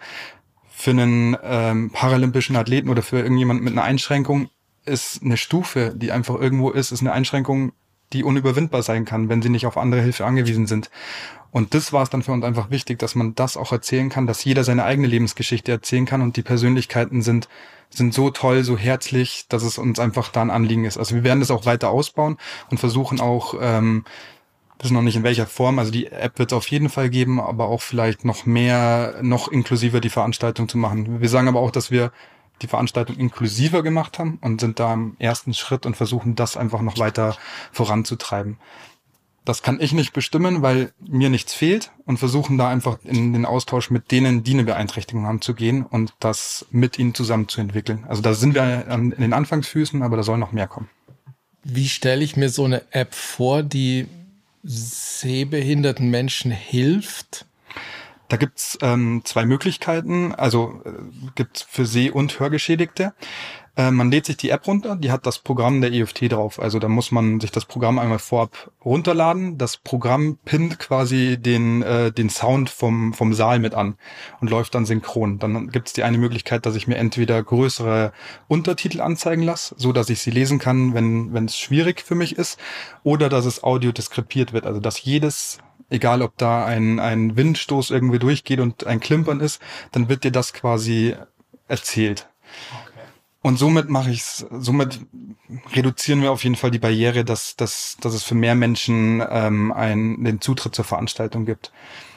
Für 0.70 0.92
einen 0.92 1.36
ähm, 1.42 1.90
paralympischen 1.90 2.56
Athleten 2.56 2.88
oder 2.88 3.02
für 3.02 3.18
irgendjemand 3.18 3.62
mit 3.62 3.74
einer 3.74 3.82
Einschränkung 3.82 4.48
ist 4.86 5.22
eine 5.22 5.36
Stufe, 5.36 5.92
die 5.94 6.10
einfach 6.10 6.36
irgendwo 6.40 6.70
ist, 6.70 6.90
ist 6.90 7.00
eine 7.00 7.12
Einschränkung 7.12 7.72
die 8.12 8.24
unüberwindbar 8.24 8.82
sein 8.82 9.04
kann, 9.04 9.28
wenn 9.28 9.42
sie 9.42 9.48
nicht 9.48 9.66
auf 9.66 9.76
andere 9.76 10.02
Hilfe 10.02 10.24
angewiesen 10.24 10.66
sind. 10.66 10.90
Und 11.52 11.74
das 11.74 11.92
war 11.92 12.02
es 12.02 12.10
dann 12.10 12.22
für 12.22 12.32
uns 12.32 12.44
einfach 12.44 12.70
wichtig, 12.70 12.98
dass 12.98 13.14
man 13.14 13.34
das 13.34 13.56
auch 13.56 13.72
erzählen 13.72 14.08
kann, 14.08 14.26
dass 14.26 14.44
jeder 14.44 14.62
seine 14.64 14.84
eigene 14.84 15.08
Lebensgeschichte 15.08 15.72
erzählen 15.72 16.06
kann 16.06 16.22
und 16.22 16.36
die 16.36 16.42
Persönlichkeiten 16.42 17.22
sind, 17.22 17.48
sind 17.88 18.14
so 18.14 18.30
toll, 18.30 18.62
so 18.62 18.78
herzlich, 18.78 19.46
dass 19.48 19.64
es 19.64 19.76
uns 19.78 19.98
einfach 19.98 20.28
da 20.28 20.42
ein 20.42 20.50
Anliegen 20.50 20.84
ist. 20.84 20.96
Also 20.96 21.16
wir 21.16 21.24
werden 21.24 21.40
das 21.40 21.50
auch 21.50 21.66
weiter 21.66 21.90
ausbauen 21.90 22.36
und 22.70 22.78
versuchen 22.78 23.20
auch, 23.20 23.54
ähm, 23.60 24.04
wissen 24.78 24.94
noch 24.94 25.02
nicht 25.02 25.16
in 25.16 25.24
welcher 25.24 25.46
Form, 25.46 25.78
also 25.78 25.90
die 25.90 26.06
App 26.06 26.38
wird 26.38 26.52
es 26.52 26.56
auf 26.56 26.68
jeden 26.68 26.88
Fall 26.88 27.10
geben, 27.10 27.40
aber 27.40 27.66
auch 27.66 27.82
vielleicht 27.82 28.24
noch 28.24 28.46
mehr, 28.46 29.16
noch 29.22 29.48
inklusiver 29.48 30.00
die 30.00 30.08
Veranstaltung 30.08 30.68
zu 30.68 30.78
machen. 30.78 31.20
Wir 31.20 31.28
sagen 31.28 31.48
aber 31.48 31.60
auch, 31.60 31.72
dass 31.72 31.90
wir 31.90 32.12
die 32.62 32.66
Veranstaltung 32.66 33.16
inklusiver 33.16 33.82
gemacht 33.82 34.18
haben 34.18 34.38
und 34.40 34.60
sind 34.60 34.78
da 34.78 34.92
im 34.92 35.16
ersten 35.18 35.54
Schritt 35.54 35.86
und 35.86 35.96
versuchen 35.96 36.36
das 36.36 36.56
einfach 36.56 36.82
noch 36.82 36.98
weiter 36.98 37.36
voranzutreiben. 37.72 38.58
Das 39.44 39.62
kann 39.62 39.80
ich 39.80 39.92
nicht 39.92 40.12
bestimmen, 40.12 40.60
weil 40.60 40.92
mir 41.00 41.30
nichts 41.30 41.54
fehlt 41.54 41.90
und 42.04 42.18
versuchen 42.18 42.58
da 42.58 42.68
einfach 42.68 42.98
in 43.04 43.32
den 43.32 43.46
Austausch 43.46 43.90
mit 43.90 44.10
denen, 44.10 44.44
die 44.44 44.52
eine 44.52 44.64
Beeinträchtigung 44.64 45.26
haben, 45.26 45.40
zu 45.40 45.54
gehen 45.54 45.84
und 45.84 46.14
das 46.20 46.66
mit 46.70 46.98
ihnen 46.98 47.14
zusammen 47.14 47.48
zu 47.48 47.60
entwickeln. 47.60 48.04
Also 48.06 48.20
da 48.20 48.34
sind 48.34 48.54
wir 48.54 48.86
in 48.88 49.10
den 49.10 49.32
Anfangsfüßen, 49.32 50.02
aber 50.02 50.18
da 50.18 50.22
soll 50.22 50.36
noch 50.36 50.52
mehr 50.52 50.68
kommen. 50.68 50.90
Wie 51.64 51.88
stelle 51.88 52.22
ich 52.22 52.36
mir 52.36 52.50
so 52.50 52.64
eine 52.64 52.82
App 52.92 53.14
vor, 53.14 53.62
die 53.62 54.06
sehbehinderten 54.62 56.10
Menschen 56.10 56.50
hilft? 56.50 57.46
Da 58.30 58.36
gibt's 58.36 58.78
ähm, 58.80 59.22
zwei 59.24 59.44
Möglichkeiten, 59.44 60.32
also 60.32 60.80
äh, 60.84 60.90
gibt's 61.34 61.62
für 61.68 61.84
Seh- 61.84 62.12
und 62.12 62.38
Hörgeschädigte. 62.38 63.12
Äh, 63.76 63.90
man 63.90 64.12
lädt 64.12 64.26
sich 64.26 64.36
die 64.36 64.50
App 64.50 64.68
runter, 64.68 64.94
die 64.94 65.10
hat 65.10 65.26
das 65.26 65.40
Programm 65.40 65.80
der 65.80 65.92
EFT 65.92 66.30
drauf. 66.30 66.60
Also 66.60 66.78
da 66.78 66.86
muss 66.86 67.10
man 67.10 67.40
sich 67.40 67.50
das 67.50 67.64
Programm 67.64 67.98
einmal 67.98 68.20
vorab 68.20 68.70
runterladen. 68.84 69.58
Das 69.58 69.78
Programm 69.78 70.38
pinnt 70.44 70.78
quasi 70.78 71.38
den, 71.40 71.82
äh, 71.82 72.12
den 72.12 72.30
Sound 72.30 72.70
vom, 72.70 73.14
vom 73.14 73.34
Saal 73.34 73.58
mit 73.58 73.74
an 73.74 73.96
und 74.40 74.48
läuft 74.48 74.76
dann 74.76 74.86
synchron. 74.86 75.40
Dann 75.40 75.68
gibt's 75.68 75.92
die 75.92 76.04
eine 76.04 76.18
Möglichkeit, 76.18 76.66
dass 76.66 76.76
ich 76.76 76.86
mir 76.86 76.98
entweder 76.98 77.42
größere 77.42 78.12
Untertitel 78.46 79.00
anzeigen 79.00 79.42
lasse, 79.42 79.74
so 79.76 79.92
dass 79.92 80.08
ich 80.08 80.20
sie 80.20 80.30
lesen 80.30 80.60
kann, 80.60 80.94
wenn 80.94 81.46
es 81.46 81.58
schwierig 81.58 82.02
für 82.02 82.14
mich 82.14 82.38
ist, 82.38 82.60
oder 83.02 83.28
dass 83.28 83.44
es 83.44 83.64
audio 83.64 83.90
deskripiert 83.90 84.52
wird, 84.52 84.66
also 84.66 84.78
dass 84.78 85.02
jedes 85.02 85.58
egal 85.90 86.22
ob 86.22 86.36
da 86.38 86.64
ein, 86.64 86.98
ein 86.98 87.36
Windstoß 87.36 87.90
irgendwie 87.90 88.18
durchgeht 88.18 88.60
und 88.60 88.86
ein 88.86 89.00
Klimpern 89.00 89.40
ist, 89.40 89.60
dann 89.92 90.08
wird 90.08 90.24
dir 90.24 90.32
das 90.32 90.52
quasi 90.52 91.14
erzählt. 91.68 92.28
Okay. 92.70 93.00
Und 93.42 93.58
somit 93.58 93.88
mache 93.88 94.10
ich's, 94.10 94.46
somit 94.50 95.00
reduzieren 95.74 96.22
wir 96.22 96.32
auf 96.32 96.44
jeden 96.44 96.56
Fall 96.56 96.70
die 96.70 96.78
Barriere, 96.78 97.24
dass, 97.24 97.56
dass, 97.56 97.96
dass 98.00 98.14
es 98.14 98.22
für 98.22 98.34
mehr 98.34 98.54
Menschen 98.54 99.22
ähm, 99.28 99.72
einen, 99.72 100.24
den 100.24 100.40
Zutritt 100.40 100.74
zur 100.74 100.84
Veranstaltung 100.84 101.46
gibt. 101.46 101.72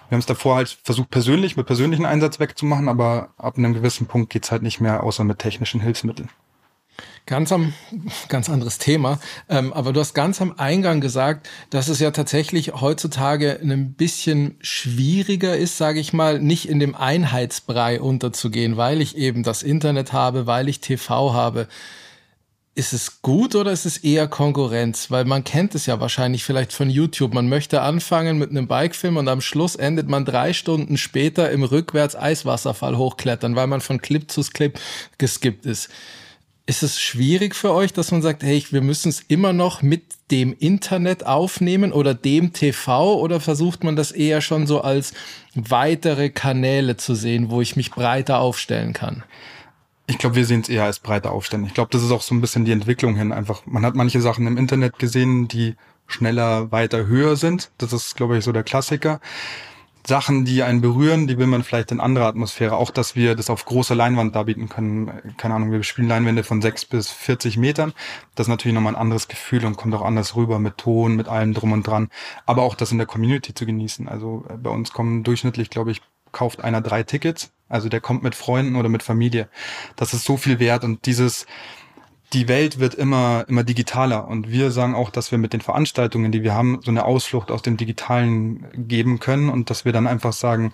Wir 0.10 0.16
haben 0.16 0.20
es 0.20 0.26
davor 0.26 0.58
halt 0.58 0.78
versucht, 0.84 1.10
persönlich, 1.10 1.58
mit 1.58 1.66
persönlichen 1.66 2.06
Einsatz 2.06 2.40
wegzumachen, 2.40 2.88
aber 2.88 3.30
ab 3.38 3.58
einem 3.58 3.74
gewissen 3.74 4.06
Punkt 4.06 4.30
geht's 4.32 4.52
halt 4.52 4.62
nicht 4.62 4.80
mehr, 4.80 5.04
außer 5.04 5.24
mit 5.24 5.40
technischen 5.40 5.82
Hilfsmitteln. 5.82 6.30
Ganz 7.26 7.54
am, 7.54 7.74
ganz 8.28 8.50
anderes 8.50 8.80
Thema. 8.80 9.18
Ähm, 9.48 9.72
aber 9.72 9.94
du 9.94 10.02
hast 10.02 10.14
ganz 10.14 10.42
am 10.42 10.56
Eingang 10.58 11.00
gesagt, 11.00 11.50
dass 11.70 11.88
es 11.88 12.00
ja 12.00 12.12
tatsächlich 12.12 12.74
heutzutage 12.74 13.60
ein 13.62 13.94
bisschen 13.94 14.58
schwieriger 14.60 15.56
ist, 15.56 15.78
sage 15.78 16.02
ich 16.02 16.12
mal, 16.12 16.40
nicht 16.40 16.68
in 16.68 16.80
dem 16.80 16.96
Einheitsbrei 16.96 18.02
unterzugehen, 18.02 18.76
weil 18.76 19.00
ich 19.00 19.16
eben 19.16 19.44
das 19.44 19.64
Internet 19.64 20.12
habe, 20.12 20.48
weil 20.48 20.68
ich 20.68 20.82
TV 20.82 21.34
habe. 21.34 21.70
Ist 22.76 22.92
es 22.92 23.22
gut 23.22 23.56
oder 23.56 23.72
ist 23.72 23.86
es 23.86 23.98
eher 24.00 24.28
Konkurrenz? 24.28 25.10
Weil 25.10 25.24
man 25.24 25.46
kennt 25.46 25.76
es 25.76 25.86
ja 25.86 26.02
wahrscheinlich 26.02 26.44
vielleicht 26.44 26.74
von 26.74 26.90
YouTube. 26.90 27.34
Man 27.34 27.48
möchte 27.48 27.84
anfangen 27.84 28.38
mit 28.38 28.50
einem 28.50 28.68
Bikefilm 28.68 29.16
und 29.16 29.30
am 29.30 29.40
Schluss 29.40 29.76
endet 29.76 30.10
man 30.10 30.26
drei 30.26 30.52
Stunden 30.52 30.98
später 30.98 31.52
im 31.52 31.64
rückwärts 31.64 32.18
Eiswasserfall 32.18 32.98
hochklettern, 32.98 33.56
weil 33.56 33.68
man 33.68 33.80
von 33.80 34.02
Clip 34.02 34.30
zu 34.30 34.42
Clip 34.42 34.78
geskippt 35.20 35.66
ist 35.66 35.90
ist 36.66 36.84
es 36.84 37.02
schwierig 37.02 37.56
für 37.56 37.74
euch, 37.74 37.92
dass 37.92 38.12
man 38.12 38.22
sagt, 38.22 38.42
hey, 38.42 38.64
wir 38.72 38.82
müssen 38.82 39.10
es 39.10 39.20
immer 39.20 39.52
noch 39.52 39.82
mit 39.82 40.04
dem 40.32 40.54
Internet 40.58 41.26
aufnehmen 41.26 41.92
oder 41.92 42.14
dem 42.14 42.54
TV 42.54 43.20
oder 43.20 43.42
versucht 43.42 43.84
man 43.84 43.96
das 43.96 44.12
eher 44.12 44.40
schon 44.40 44.66
so 44.66 44.82
als 44.82 45.14
weitere 45.56 46.30
Kanäle 46.30 46.96
zu 46.96 47.16
sehen, 47.16 47.50
wo 47.50 47.60
ich 47.60 47.76
mich 47.76 47.92
breiter 47.92 48.40
aufstellen 48.40 48.94
kann? 48.94 49.24
Ich 50.08 50.18
glaube, 50.18 50.36
wir 50.36 50.46
sehen 50.46 50.62
es 50.62 50.70
eher 50.70 50.86
als 50.86 51.00
breiter 51.00 51.32
aufstellen. 51.32 51.66
Ich 51.66 51.74
glaube, 51.74 51.90
das 51.92 52.04
ist 52.04 52.12
auch 52.12 52.22
so 52.22 52.34
ein 52.34 52.42
bisschen 52.42 52.66
die 52.66 52.72
Entwicklung 52.72 53.16
hin. 53.16 53.34
Einfach, 53.34 53.66
man 53.66 53.86
hat 53.86 53.96
manche 53.96 54.22
Sachen 54.22 54.48
im 54.48 54.58
Internet 54.58 55.00
gesehen, 55.00 55.48
die 55.48 55.76
schneller, 56.08 56.72
weiter, 56.72 57.08
höher 57.08 57.36
sind. 57.36 57.72
Das 57.78 57.92
ist, 57.94 58.16
glaube 58.16 58.38
ich, 58.38 58.44
so 58.44 58.52
der 58.52 58.64
Klassiker. 58.64 59.20
Sachen, 60.06 60.44
die 60.44 60.64
einen 60.64 60.82
berühren, 60.82 61.28
die 61.28 61.38
will 61.38 61.48
man 61.48 61.64
vielleicht 61.64 61.92
in 61.92 62.02
anderer 62.02 62.26
Atmosphäre. 62.26 62.76
Auch, 62.76 62.92
dass 62.92 63.16
wir 63.16 63.36
das 63.36 63.50
auf 63.50 63.64
großer 63.64 63.96
Leinwand 63.96 64.36
darbieten 64.36 64.68
können. 64.68 65.12
Keine 65.38 65.54
Ahnung, 65.56 65.72
wir 65.72 65.82
spielen 65.84 66.10
Leinwände 66.10 66.44
von 66.44 66.62
sechs 66.62 66.84
bis 66.84 67.10
40 67.10 67.58
Metern. 67.58 67.94
Das 68.36 68.48
ist 68.48 68.50
natürlich 68.50 68.76
nochmal 68.76 68.96
ein 68.96 69.02
anderes 69.02 69.30
Gefühl 69.30 69.66
und 69.66 69.78
kommt 69.78 69.96
auch 69.96 70.02
anders 70.02 70.36
rüber 70.36 70.60
mit 70.60 70.78
Ton, 70.78 71.16
mit 71.16 71.30
allem 71.30 71.54
drum 71.54 71.72
und 71.72 71.88
dran. 71.88 72.10
Aber 72.46 72.64
auch 72.64 72.76
das 72.76 72.92
in 72.92 72.98
der 72.98 73.08
Community 73.08 73.54
zu 73.54 73.66
genießen. 73.66 74.10
Also 74.10 74.46
äh, 74.50 74.58
bei 74.58 74.70
uns 74.70 74.92
kommen 74.92 75.24
durchschnittlich, 75.24 75.70
glaube 75.70 75.92
ich, 75.92 76.02
kauft 76.34 76.62
einer 76.62 76.82
drei 76.82 77.04
Tickets. 77.04 77.52
Also 77.70 77.88
der 77.88 78.02
kommt 78.02 78.24
mit 78.24 78.36
Freunden 78.36 78.76
oder 78.76 78.90
mit 78.90 79.04
Familie. 79.04 79.48
Das 79.96 80.14
ist 80.14 80.26
so 80.26 80.36
viel 80.36 80.60
wert 80.60 80.84
und 80.84 81.06
dieses, 81.06 81.46
die 82.34 82.48
Welt 82.48 82.80
wird 82.80 82.96
immer, 82.96 83.46
immer 83.48 83.64
digitaler. 83.64 84.28
Und 84.28 84.50
wir 84.50 84.72
sagen 84.72 84.96
auch, 84.96 85.10
dass 85.10 85.32
wir 85.32 85.38
mit 85.38 85.54
den 85.54 85.62
Veranstaltungen, 85.62 86.32
die 86.32 86.44
wir 86.44 86.54
haben, 86.54 86.80
so 86.84 86.92
eine 86.92 87.06
Ausflucht 87.06 87.52
aus 87.52 87.62
dem 87.62 87.78
Digitalen 87.78 88.66
geben 88.74 89.20
können 89.20 89.50
und 89.50 89.70
dass 89.70 89.86
wir 89.86 89.94
dann 89.94 90.08
einfach 90.08 90.34
sagen, 90.34 90.74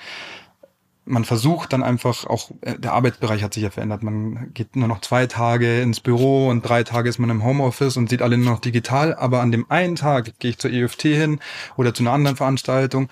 man 1.05 1.25
versucht 1.25 1.73
dann 1.73 1.81
einfach 1.81 2.25
auch, 2.27 2.51
äh, 2.61 2.77
der 2.77 2.93
Arbeitsbereich 2.93 3.43
hat 3.43 3.53
sich 3.53 3.63
ja 3.63 3.71
verändert. 3.71 4.03
Man 4.03 4.53
geht 4.53 4.75
nur 4.75 4.87
noch 4.87 5.01
zwei 5.01 5.25
Tage 5.25 5.81
ins 5.81 5.99
Büro 5.99 6.49
und 6.49 6.61
drei 6.61 6.83
Tage 6.83 7.09
ist 7.09 7.17
man 7.17 7.31
im 7.31 7.43
Homeoffice 7.43 7.97
und 7.97 8.09
sieht 8.09 8.21
alle 8.21 8.37
nur 8.37 8.53
noch 8.53 8.59
digital. 8.59 9.15
Aber 9.15 9.41
an 9.41 9.51
dem 9.51 9.69
einen 9.69 9.95
Tag 9.95 10.37
gehe 10.39 10.51
ich 10.51 10.59
zur 10.59 10.71
EFT 10.71 11.01
hin 11.01 11.39
oder 11.77 11.93
zu 11.93 12.03
einer 12.03 12.13
anderen 12.13 12.37
Veranstaltung, 12.37 13.09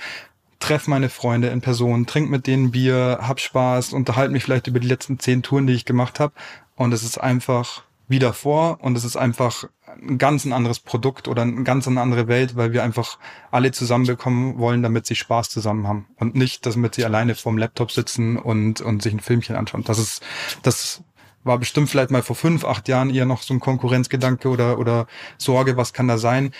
treffe 0.59 0.89
meine 0.89 1.09
Freunde 1.09 1.49
in 1.49 1.61
Person, 1.61 2.05
trink 2.05 2.29
mit 2.29 2.45
denen 2.45 2.71
Bier, 2.71 3.19
hab 3.21 3.39
Spaß, 3.39 3.93
unterhalte 3.93 4.31
mich 4.31 4.43
vielleicht 4.43 4.67
über 4.67 4.79
die 4.79 4.87
letzten 4.87 5.19
zehn 5.19 5.41
Touren, 5.41 5.67
die 5.67 5.73
ich 5.73 5.85
gemacht 5.85 6.19
habe. 6.19 6.33
Und 6.75 6.93
es 6.93 7.03
ist 7.03 7.17
einfach 7.17 7.83
wie 8.07 8.19
davor 8.19 8.79
und 8.81 8.97
es 8.97 9.03
ist 9.03 9.17
einfach 9.17 9.65
ein 9.85 10.17
ganz 10.17 10.45
anderes 10.45 10.79
Produkt 10.79 11.27
oder 11.27 11.41
eine 11.41 11.63
ganz 11.63 11.87
andere 11.87 12.27
Welt, 12.27 12.55
weil 12.55 12.71
wir 12.71 12.83
einfach 12.83 13.17
alle 13.51 13.71
zusammenbekommen 13.71 14.57
wollen, 14.57 14.81
damit 14.81 15.05
sie 15.05 15.15
Spaß 15.15 15.49
zusammen 15.49 15.87
haben 15.87 16.07
und 16.17 16.35
nicht, 16.35 16.65
damit 16.65 16.95
sie 16.95 17.05
alleine 17.05 17.35
vorm 17.35 17.57
Laptop 17.57 17.91
sitzen 17.91 18.37
und, 18.37 18.81
und 18.81 19.01
sich 19.01 19.13
ein 19.13 19.19
Filmchen 19.19 19.55
anschauen. 19.55 19.83
Das 19.83 19.99
ist, 19.99 20.23
das 20.63 21.03
war 21.43 21.57
bestimmt 21.57 21.89
vielleicht 21.89 22.11
mal 22.11 22.23
vor 22.23 22.35
fünf, 22.35 22.63
acht 22.63 22.87
Jahren 22.87 23.09
eher 23.09 23.25
noch 23.25 23.41
so 23.41 23.53
ein 23.53 23.59
Konkurrenzgedanke 23.59 24.49
oder, 24.49 24.79
oder 24.79 25.07
Sorge, 25.37 25.75
was 25.75 25.93
kann 25.93 26.07
da 26.07 26.17
sein. 26.17 26.51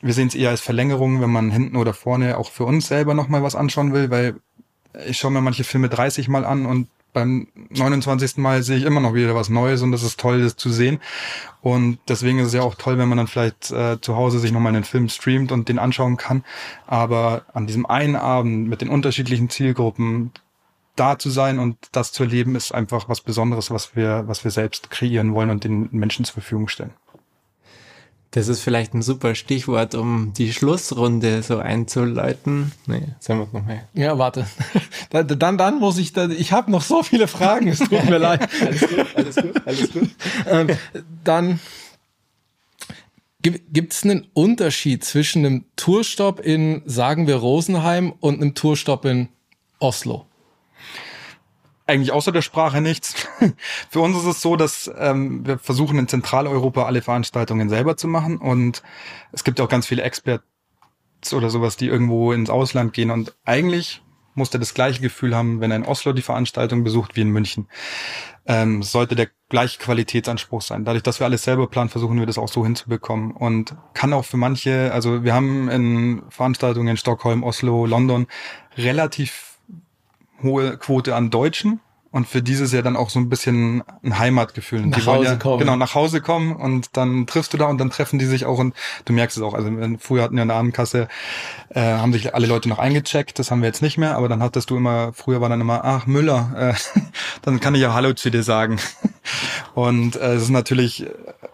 Wir 0.00 0.12
sehen 0.12 0.28
es 0.28 0.34
eher 0.34 0.50
als 0.50 0.60
Verlängerung, 0.60 1.20
wenn 1.22 1.30
man 1.30 1.50
hinten 1.50 1.76
oder 1.76 1.94
vorne 1.94 2.36
auch 2.36 2.50
für 2.50 2.64
uns 2.64 2.88
selber 2.88 3.14
nochmal 3.14 3.42
was 3.42 3.54
anschauen 3.54 3.94
will, 3.94 4.10
weil 4.10 4.36
ich 5.06 5.16
schaue 5.16 5.30
mir 5.30 5.40
manche 5.40 5.64
Filme 5.64 5.88
30 5.88 6.28
Mal 6.28 6.44
an 6.44 6.66
und 6.66 6.88
beim 7.14 7.48
29. 7.70 8.36
Mal 8.36 8.62
sehe 8.62 8.76
ich 8.76 8.84
immer 8.84 9.00
noch 9.00 9.14
wieder 9.14 9.34
was 9.34 9.48
Neues 9.48 9.80
und 9.80 9.92
das 9.92 10.02
ist 10.02 10.20
toll, 10.20 10.42
das 10.42 10.56
zu 10.56 10.70
sehen. 10.70 11.00
Und 11.62 11.98
deswegen 12.08 12.40
ist 12.40 12.48
es 12.48 12.52
ja 12.52 12.60
auch 12.60 12.74
toll, 12.74 12.98
wenn 12.98 13.08
man 13.08 13.16
dann 13.16 13.28
vielleicht 13.28 13.70
äh, 13.70 13.98
zu 13.98 14.16
Hause 14.16 14.38
sich 14.38 14.52
nochmal 14.52 14.74
einen 14.74 14.84
Film 14.84 15.08
streamt 15.08 15.50
und 15.50 15.70
den 15.70 15.78
anschauen 15.78 16.18
kann. 16.18 16.44
Aber 16.86 17.46
an 17.54 17.66
diesem 17.66 17.86
einen 17.86 18.16
Abend 18.16 18.68
mit 18.68 18.82
den 18.82 18.90
unterschiedlichen 18.90 19.48
Zielgruppen 19.48 20.32
da 20.96 21.18
zu 21.18 21.30
sein 21.30 21.58
und 21.58 21.78
das 21.92 22.12
zu 22.12 22.24
erleben, 22.24 22.54
ist 22.54 22.72
einfach 22.72 23.08
was 23.08 23.20
Besonderes, 23.20 23.70
was 23.70 23.96
wir, 23.96 24.24
was 24.26 24.44
wir 24.44 24.50
selbst 24.50 24.90
kreieren 24.90 25.34
wollen 25.34 25.50
und 25.50 25.64
den 25.64 25.88
Menschen 25.92 26.24
zur 26.24 26.34
Verfügung 26.34 26.68
stellen. 26.68 26.92
Das 28.34 28.48
ist 28.48 28.62
vielleicht 28.62 28.94
ein 28.94 29.02
super 29.02 29.36
Stichwort, 29.36 29.94
um 29.94 30.32
die 30.32 30.52
Schlussrunde 30.52 31.44
so 31.44 31.58
einzuleiten. 31.58 32.72
Nee, 32.88 33.02
sagen 33.20 33.38
wir 33.38 33.46
es 33.46 33.52
nochmal. 33.52 33.88
Ja, 33.94 34.18
warte. 34.18 34.44
Dann, 35.10 35.56
dann 35.56 35.78
muss 35.78 35.98
ich, 35.98 36.12
da, 36.12 36.28
ich 36.28 36.50
habe 36.50 36.72
noch 36.72 36.82
so 36.82 37.04
viele 37.04 37.28
Fragen, 37.28 37.68
es 37.68 37.78
tut 37.78 38.04
mir 38.06 38.18
leid. 38.18 38.48
alles 38.60 38.80
gut, 38.80 39.06
alles 39.14 39.36
gut, 39.36 39.62
alles 39.64 39.92
gut. 39.92 40.10
Ähm, 40.48 40.66
dann 41.22 41.60
gibt 43.40 43.92
es 43.92 44.02
einen 44.02 44.26
Unterschied 44.34 45.04
zwischen 45.04 45.46
einem 45.46 45.64
Tourstopp 45.76 46.40
in, 46.40 46.82
sagen 46.86 47.28
wir, 47.28 47.36
Rosenheim 47.36 48.12
und 48.18 48.40
einem 48.42 48.56
Tourstopp 48.56 49.04
in 49.04 49.28
Oslo? 49.78 50.26
Eigentlich 51.86 52.12
außer 52.12 52.32
der 52.32 52.42
Sprache 52.42 52.80
nichts. 52.80 53.14
Für 53.90 54.00
uns 54.00 54.16
ist 54.16 54.24
es 54.24 54.40
so, 54.40 54.56
dass 54.56 54.90
ähm, 54.98 55.46
wir 55.46 55.58
versuchen 55.58 55.98
in 55.98 56.08
Zentraleuropa 56.08 56.84
alle 56.84 57.02
Veranstaltungen 57.02 57.68
selber 57.68 57.96
zu 57.96 58.08
machen 58.08 58.38
und 58.38 58.82
es 59.32 59.44
gibt 59.44 59.60
auch 59.60 59.68
ganz 59.68 59.86
viele 59.86 60.02
Experts 60.02 60.44
oder 61.32 61.50
sowas, 61.50 61.76
die 61.76 61.86
irgendwo 61.86 62.32
ins 62.32 62.50
Ausland 62.50 62.92
gehen 62.92 63.10
und 63.10 63.34
eigentlich 63.44 64.02
muss 64.34 64.50
der 64.50 64.60
das 64.60 64.74
gleiche 64.74 65.00
Gefühl 65.00 65.34
haben, 65.34 65.60
wenn 65.60 65.70
er 65.70 65.76
in 65.76 65.84
Oslo 65.84 66.12
die 66.12 66.22
Veranstaltung 66.22 66.82
besucht 66.82 67.16
wie 67.16 67.20
in 67.20 67.30
München. 67.30 67.68
Ähm, 68.46 68.82
sollte 68.82 69.14
der 69.14 69.28
gleiche 69.48 69.78
Qualitätsanspruch 69.78 70.60
sein. 70.60 70.84
Dadurch, 70.84 71.02
dass 71.02 71.20
wir 71.20 71.24
alles 71.24 71.44
selber 71.44 71.68
planen, 71.68 71.88
versuchen 71.88 72.18
wir 72.18 72.26
das 72.26 72.36
auch 72.36 72.48
so 72.48 72.64
hinzubekommen 72.64 73.30
und 73.30 73.76
kann 73.94 74.12
auch 74.12 74.24
für 74.24 74.36
manche, 74.36 74.92
also 74.92 75.22
wir 75.22 75.32
haben 75.32 75.68
in 75.70 76.22
Veranstaltungen 76.28 76.88
in 76.88 76.96
Stockholm, 76.96 77.42
Oslo, 77.42 77.86
London 77.86 78.26
relativ 78.76 79.53
hohe 80.44 80.76
Quote 80.76 81.14
an 81.14 81.30
Deutschen 81.30 81.80
und 82.14 82.28
für 82.28 82.42
dieses 82.42 82.70
ja 82.70 82.80
dann 82.80 82.94
auch 82.94 83.10
so 83.10 83.18
ein 83.18 83.28
bisschen 83.28 83.82
ein 84.04 84.16
Heimatgefühl. 84.20 84.86
Nach 84.86 84.96
die 84.96 85.04
wollen 85.04 85.18
Hause 85.18 85.30
ja, 85.30 85.36
kommen. 85.36 85.58
Genau, 85.58 85.74
nach 85.74 85.96
Hause 85.96 86.20
kommen 86.20 86.54
und 86.54 86.96
dann 86.96 87.26
triffst 87.26 87.52
du 87.52 87.56
da 87.56 87.64
und 87.64 87.78
dann 87.78 87.90
treffen 87.90 88.20
die 88.20 88.24
sich 88.24 88.46
auch 88.46 88.60
und 88.60 88.72
du 89.04 89.12
merkst 89.12 89.36
es 89.36 89.42
auch. 89.42 89.52
Also 89.52 89.68
früher 89.98 90.22
hatten 90.22 90.36
wir 90.36 90.42
in 90.42 90.48
der 90.48 90.56
Abendkasse, 90.56 91.08
äh, 91.70 91.80
haben 91.80 92.12
sich 92.12 92.32
alle 92.32 92.46
Leute 92.46 92.68
noch 92.68 92.78
eingecheckt, 92.78 93.40
das 93.40 93.50
haben 93.50 93.62
wir 93.62 93.66
jetzt 93.66 93.82
nicht 93.82 93.98
mehr, 93.98 94.16
aber 94.16 94.28
dann 94.28 94.44
hattest 94.44 94.70
du 94.70 94.76
immer, 94.76 95.12
früher 95.12 95.40
war 95.40 95.48
dann 95.48 95.60
immer, 95.60 95.84
ach 95.84 96.06
Müller, 96.06 96.52
äh, 96.56 97.00
dann 97.42 97.58
kann 97.58 97.74
ich 97.74 97.80
ja 97.80 97.94
Hallo 97.94 98.12
zu 98.12 98.30
dir 98.30 98.44
sagen. 98.44 98.78
Und 99.74 100.14
äh, 100.14 100.34
es 100.34 100.44
ist 100.44 100.50
natürlich, 100.50 101.06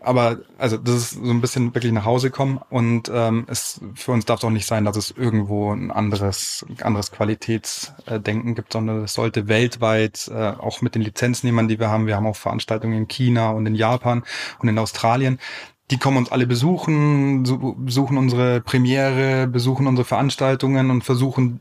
aber 0.03 0.41
also 0.59 0.77
das 0.77 0.95
ist 0.97 1.11
so 1.13 1.31
ein 1.31 1.41
bisschen 1.41 1.75
wirklich 1.75 1.93
nach 1.93 2.05
Hause 2.05 2.31
kommen 2.31 2.61
und 2.69 3.11
ähm, 3.13 3.47
es 3.49 3.81
für 3.95 4.13
uns 4.13 4.27
darf 4.27 4.41
es 4.41 4.45
auch 4.45 4.51
nicht 4.51 4.67
sein, 4.67 4.85
dass 4.85 4.97
es 4.97 5.11
irgendwo 5.11 5.73
ein 5.73 5.91
anderes, 5.91 6.67
anderes 6.83 7.13
Qualitätsdenken 7.13 8.55
gibt, 8.55 8.73
sondern 8.73 9.05
es 9.05 9.15
sollte 9.15 9.49
weltweit 9.49 10.29
äh, 10.29 10.50
auch 10.59 10.83
mit 10.83 10.95
den 10.95 11.03
Lizenznehmern, 11.03 11.69
die 11.69 11.79
wir 11.79 11.91
haben, 11.91 12.07
wir 12.07 12.17
haben 12.17 12.27
auch 12.27 12.37
Veranstaltungen 12.37 12.97
in 12.97 13.09
China 13.09 13.51
und 13.51 13.67
in 13.67 13.75
Japan 13.75 14.25
und 14.59 14.69
in 14.69 14.79
Australien. 14.79 15.39
Die 15.91 15.99
kommen 15.99 16.19
uns 16.19 16.31
alle 16.31 16.47
besuchen, 16.47 17.43
besuchen 17.85 18.17
unsere 18.17 18.61
Premiere, 18.61 19.47
besuchen 19.49 19.87
unsere 19.87 20.05
Veranstaltungen 20.05 20.91
und 20.91 21.03
versuchen 21.03 21.61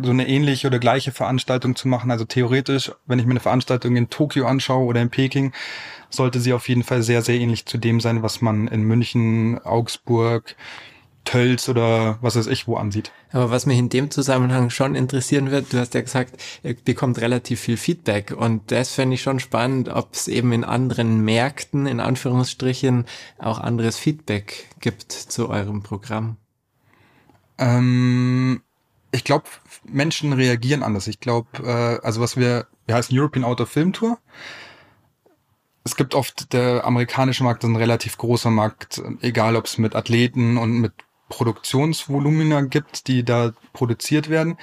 so 0.00 0.10
eine 0.10 0.26
ähnliche 0.26 0.66
oder 0.66 0.78
gleiche 0.78 1.12
Veranstaltung 1.12 1.76
zu 1.76 1.86
machen. 1.86 2.10
Also 2.10 2.24
theoretisch, 2.24 2.90
wenn 3.06 3.18
ich 3.18 3.26
mir 3.26 3.32
eine 3.32 3.40
Veranstaltung 3.40 3.96
in 3.96 4.10
Tokio 4.10 4.46
anschaue 4.46 4.84
oder 4.86 5.00
in 5.00 5.10
Peking, 5.10 5.52
sollte 6.10 6.40
sie 6.40 6.52
auf 6.52 6.68
jeden 6.68 6.82
Fall 6.82 7.02
sehr, 7.02 7.22
sehr 7.22 7.38
ähnlich 7.38 7.66
zu 7.66 7.78
dem 7.78 8.00
sein, 8.00 8.22
was 8.22 8.40
man 8.40 8.66
in 8.68 8.82
München, 8.82 9.58
Augsburg, 9.64 10.56
Tölz 11.24 11.68
oder 11.68 12.18
was 12.20 12.36
weiß 12.36 12.46
ich 12.46 12.68
wo 12.68 12.76
ansieht. 12.76 13.12
Aber 13.32 13.50
was 13.50 13.66
mich 13.66 13.78
in 13.78 13.88
dem 13.88 14.10
Zusammenhang 14.10 14.70
schon 14.70 14.94
interessieren 14.94 15.50
wird, 15.50 15.72
du 15.72 15.78
hast 15.78 15.94
ja 15.94 16.02
gesagt, 16.02 16.40
ihr 16.62 16.74
bekommt 16.74 17.20
relativ 17.20 17.60
viel 17.60 17.76
Feedback 17.76 18.32
und 18.36 18.70
das 18.70 18.92
fände 18.92 19.14
ich 19.14 19.22
schon 19.22 19.40
spannend, 19.40 19.88
ob 19.88 20.14
es 20.14 20.28
eben 20.28 20.52
in 20.52 20.64
anderen 20.64 21.24
Märkten, 21.24 21.86
in 21.86 22.00
Anführungsstrichen, 22.00 23.06
auch 23.38 23.58
anderes 23.58 23.98
Feedback 23.98 24.68
gibt 24.80 25.12
zu 25.12 25.48
eurem 25.48 25.82
Programm. 25.82 26.36
Ähm, 27.58 28.62
ich 29.12 29.24
glaube, 29.24 29.44
Menschen 29.84 30.32
reagieren 30.32 30.82
anders. 30.82 31.06
Ich 31.06 31.20
glaube, 31.20 31.48
äh, 31.62 32.04
also 32.04 32.20
was 32.20 32.36
wir, 32.36 32.66
wir 32.86 32.94
heißen 32.96 33.16
European 33.18 33.44
Outdoor 33.44 33.66
Film 33.66 33.92
Tour. 33.92 34.18
Es 35.84 35.96
gibt 35.96 36.14
oft, 36.14 36.52
der 36.52 36.84
amerikanische 36.84 37.44
Markt 37.44 37.62
ist 37.62 37.70
ein 37.70 37.76
relativ 37.76 38.16
großer 38.16 38.50
Markt, 38.50 39.02
egal 39.20 39.54
ob 39.54 39.66
es 39.66 39.76
mit 39.76 39.94
Athleten 39.94 40.56
und 40.56 40.80
mit 40.80 40.92
Produktionsvolumina 41.28 42.62
gibt, 42.62 43.08
die 43.08 43.24
da 43.24 43.52
produziert 43.72 44.28
werden. 44.28 44.58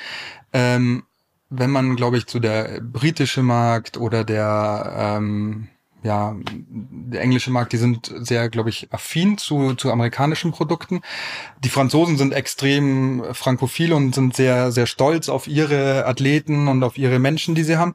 Ähm, 0.53 1.03
wenn 1.49 1.69
man, 1.69 1.95
glaube 1.95 2.17
ich, 2.17 2.27
zu 2.27 2.39
der 2.39 2.79
britische 2.81 3.43
Markt 3.43 3.97
oder 3.97 4.23
der 4.23 5.17
ähm, 5.17 5.67
ja, 6.03 6.35
der 6.45 7.21
englische 7.21 7.51
Markt, 7.51 7.73
die 7.73 7.77
sind 7.77 8.11
sehr, 8.17 8.49
glaube 8.49 8.69
ich, 8.69 8.91
affin 8.91 9.37
zu, 9.37 9.75
zu 9.75 9.91
amerikanischen 9.91 10.51
Produkten. 10.51 11.01
Die 11.63 11.69
Franzosen 11.69 12.17
sind 12.17 12.33
extrem 12.33 13.23
frankophil 13.33 13.93
und 13.93 14.15
sind 14.15 14.35
sehr, 14.35 14.71
sehr 14.71 14.87
stolz 14.87 15.29
auf 15.29 15.47
ihre 15.47 16.05
Athleten 16.07 16.67
und 16.67 16.83
auf 16.83 16.97
ihre 16.97 17.19
Menschen, 17.19 17.53
die 17.53 17.63
sie 17.63 17.77
haben. 17.77 17.93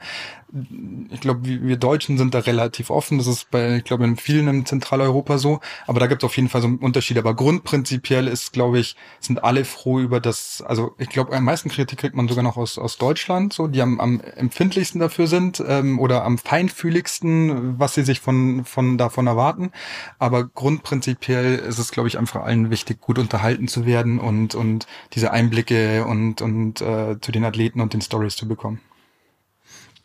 Ich 1.11 1.20
glaube, 1.20 1.40
wir 1.44 1.76
Deutschen 1.76 2.18
sind 2.18 2.34
da 2.34 2.38
relativ 2.38 2.90
offen. 2.90 3.18
Das 3.18 3.26
ist 3.26 3.51
bei, 3.51 3.76
ich 3.76 3.84
glaube, 3.84 4.05
in 4.05 4.16
vielen 4.16 4.49
in 4.49 4.66
Zentraleuropa 4.66 5.38
so. 5.38 5.61
Aber 5.86 6.01
da 6.01 6.07
gibt 6.07 6.22
es 6.22 6.26
auf 6.26 6.36
jeden 6.36 6.49
Fall 6.49 6.61
so 6.61 6.68
einen 6.68 6.78
Unterschied. 6.78 7.18
Aber 7.18 7.34
grundprinzipiell 7.34 8.28
ist, 8.28 8.53
glaube 8.53 8.78
ich, 8.78 8.97
sind 9.20 9.42
alle 9.42 9.64
froh 9.64 9.99
über 9.99 10.20
das. 10.20 10.62
Also 10.66 10.94
ich 10.99 11.09
glaube, 11.09 11.36
am 11.36 11.44
meisten 11.44 11.68
Kritik 11.68 11.99
kriegt 11.99 12.14
man 12.14 12.28
sogar 12.28 12.44
noch 12.44 12.57
aus, 12.57 12.78
aus 12.78 12.97
Deutschland, 12.97 13.53
so 13.53 13.66
die 13.66 13.82
am, 13.82 14.01
am 14.01 14.20
empfindlichsten 14.20 15.01
dafür 15.01 15.26
sind 15.26 15.62
ähm, 15.66 15.99
oder 15.99 16.24
am 16.24 16.38
feinfühligsten, 16.38 17.78
was 17.78 17.94
sie 17.94 18.05
sich 18.05 18.20
von, 18.20 18.64
von 18.64 18.99
davon 18.99 19.26
erwarten. 19.26 19.72
Aber 20.18 20.44
grundprinzipiell 20.44 21.57
ist 21.57 21.78
es, 21.78 21.90
glaube 21.90 22.09
ich, 22.09 22.18
einfach 22.18 22.42
allen 22.42 22.70
wichtig, 22.70 23.01
gut 23.01 23.18
unterhalten 23.18 23.68
zu 23.68 23.86
werden 23.86 24.20
und, 24.20 24.55
und 24.55 24.86
diese 25.14 25.32
Einblicke 25.32 26.05
und, 26.07 26.40
und 26.40 26.80
äh, 26.80 27.20
zu 27.20 27.32
den 27.32 27.44
Athleten 27.44 27.80
und 27.80 27.92
den 27.92 28.01
Stories 28.01 28.36
zu 28.36 28.47
bekommen. 28.47 28.80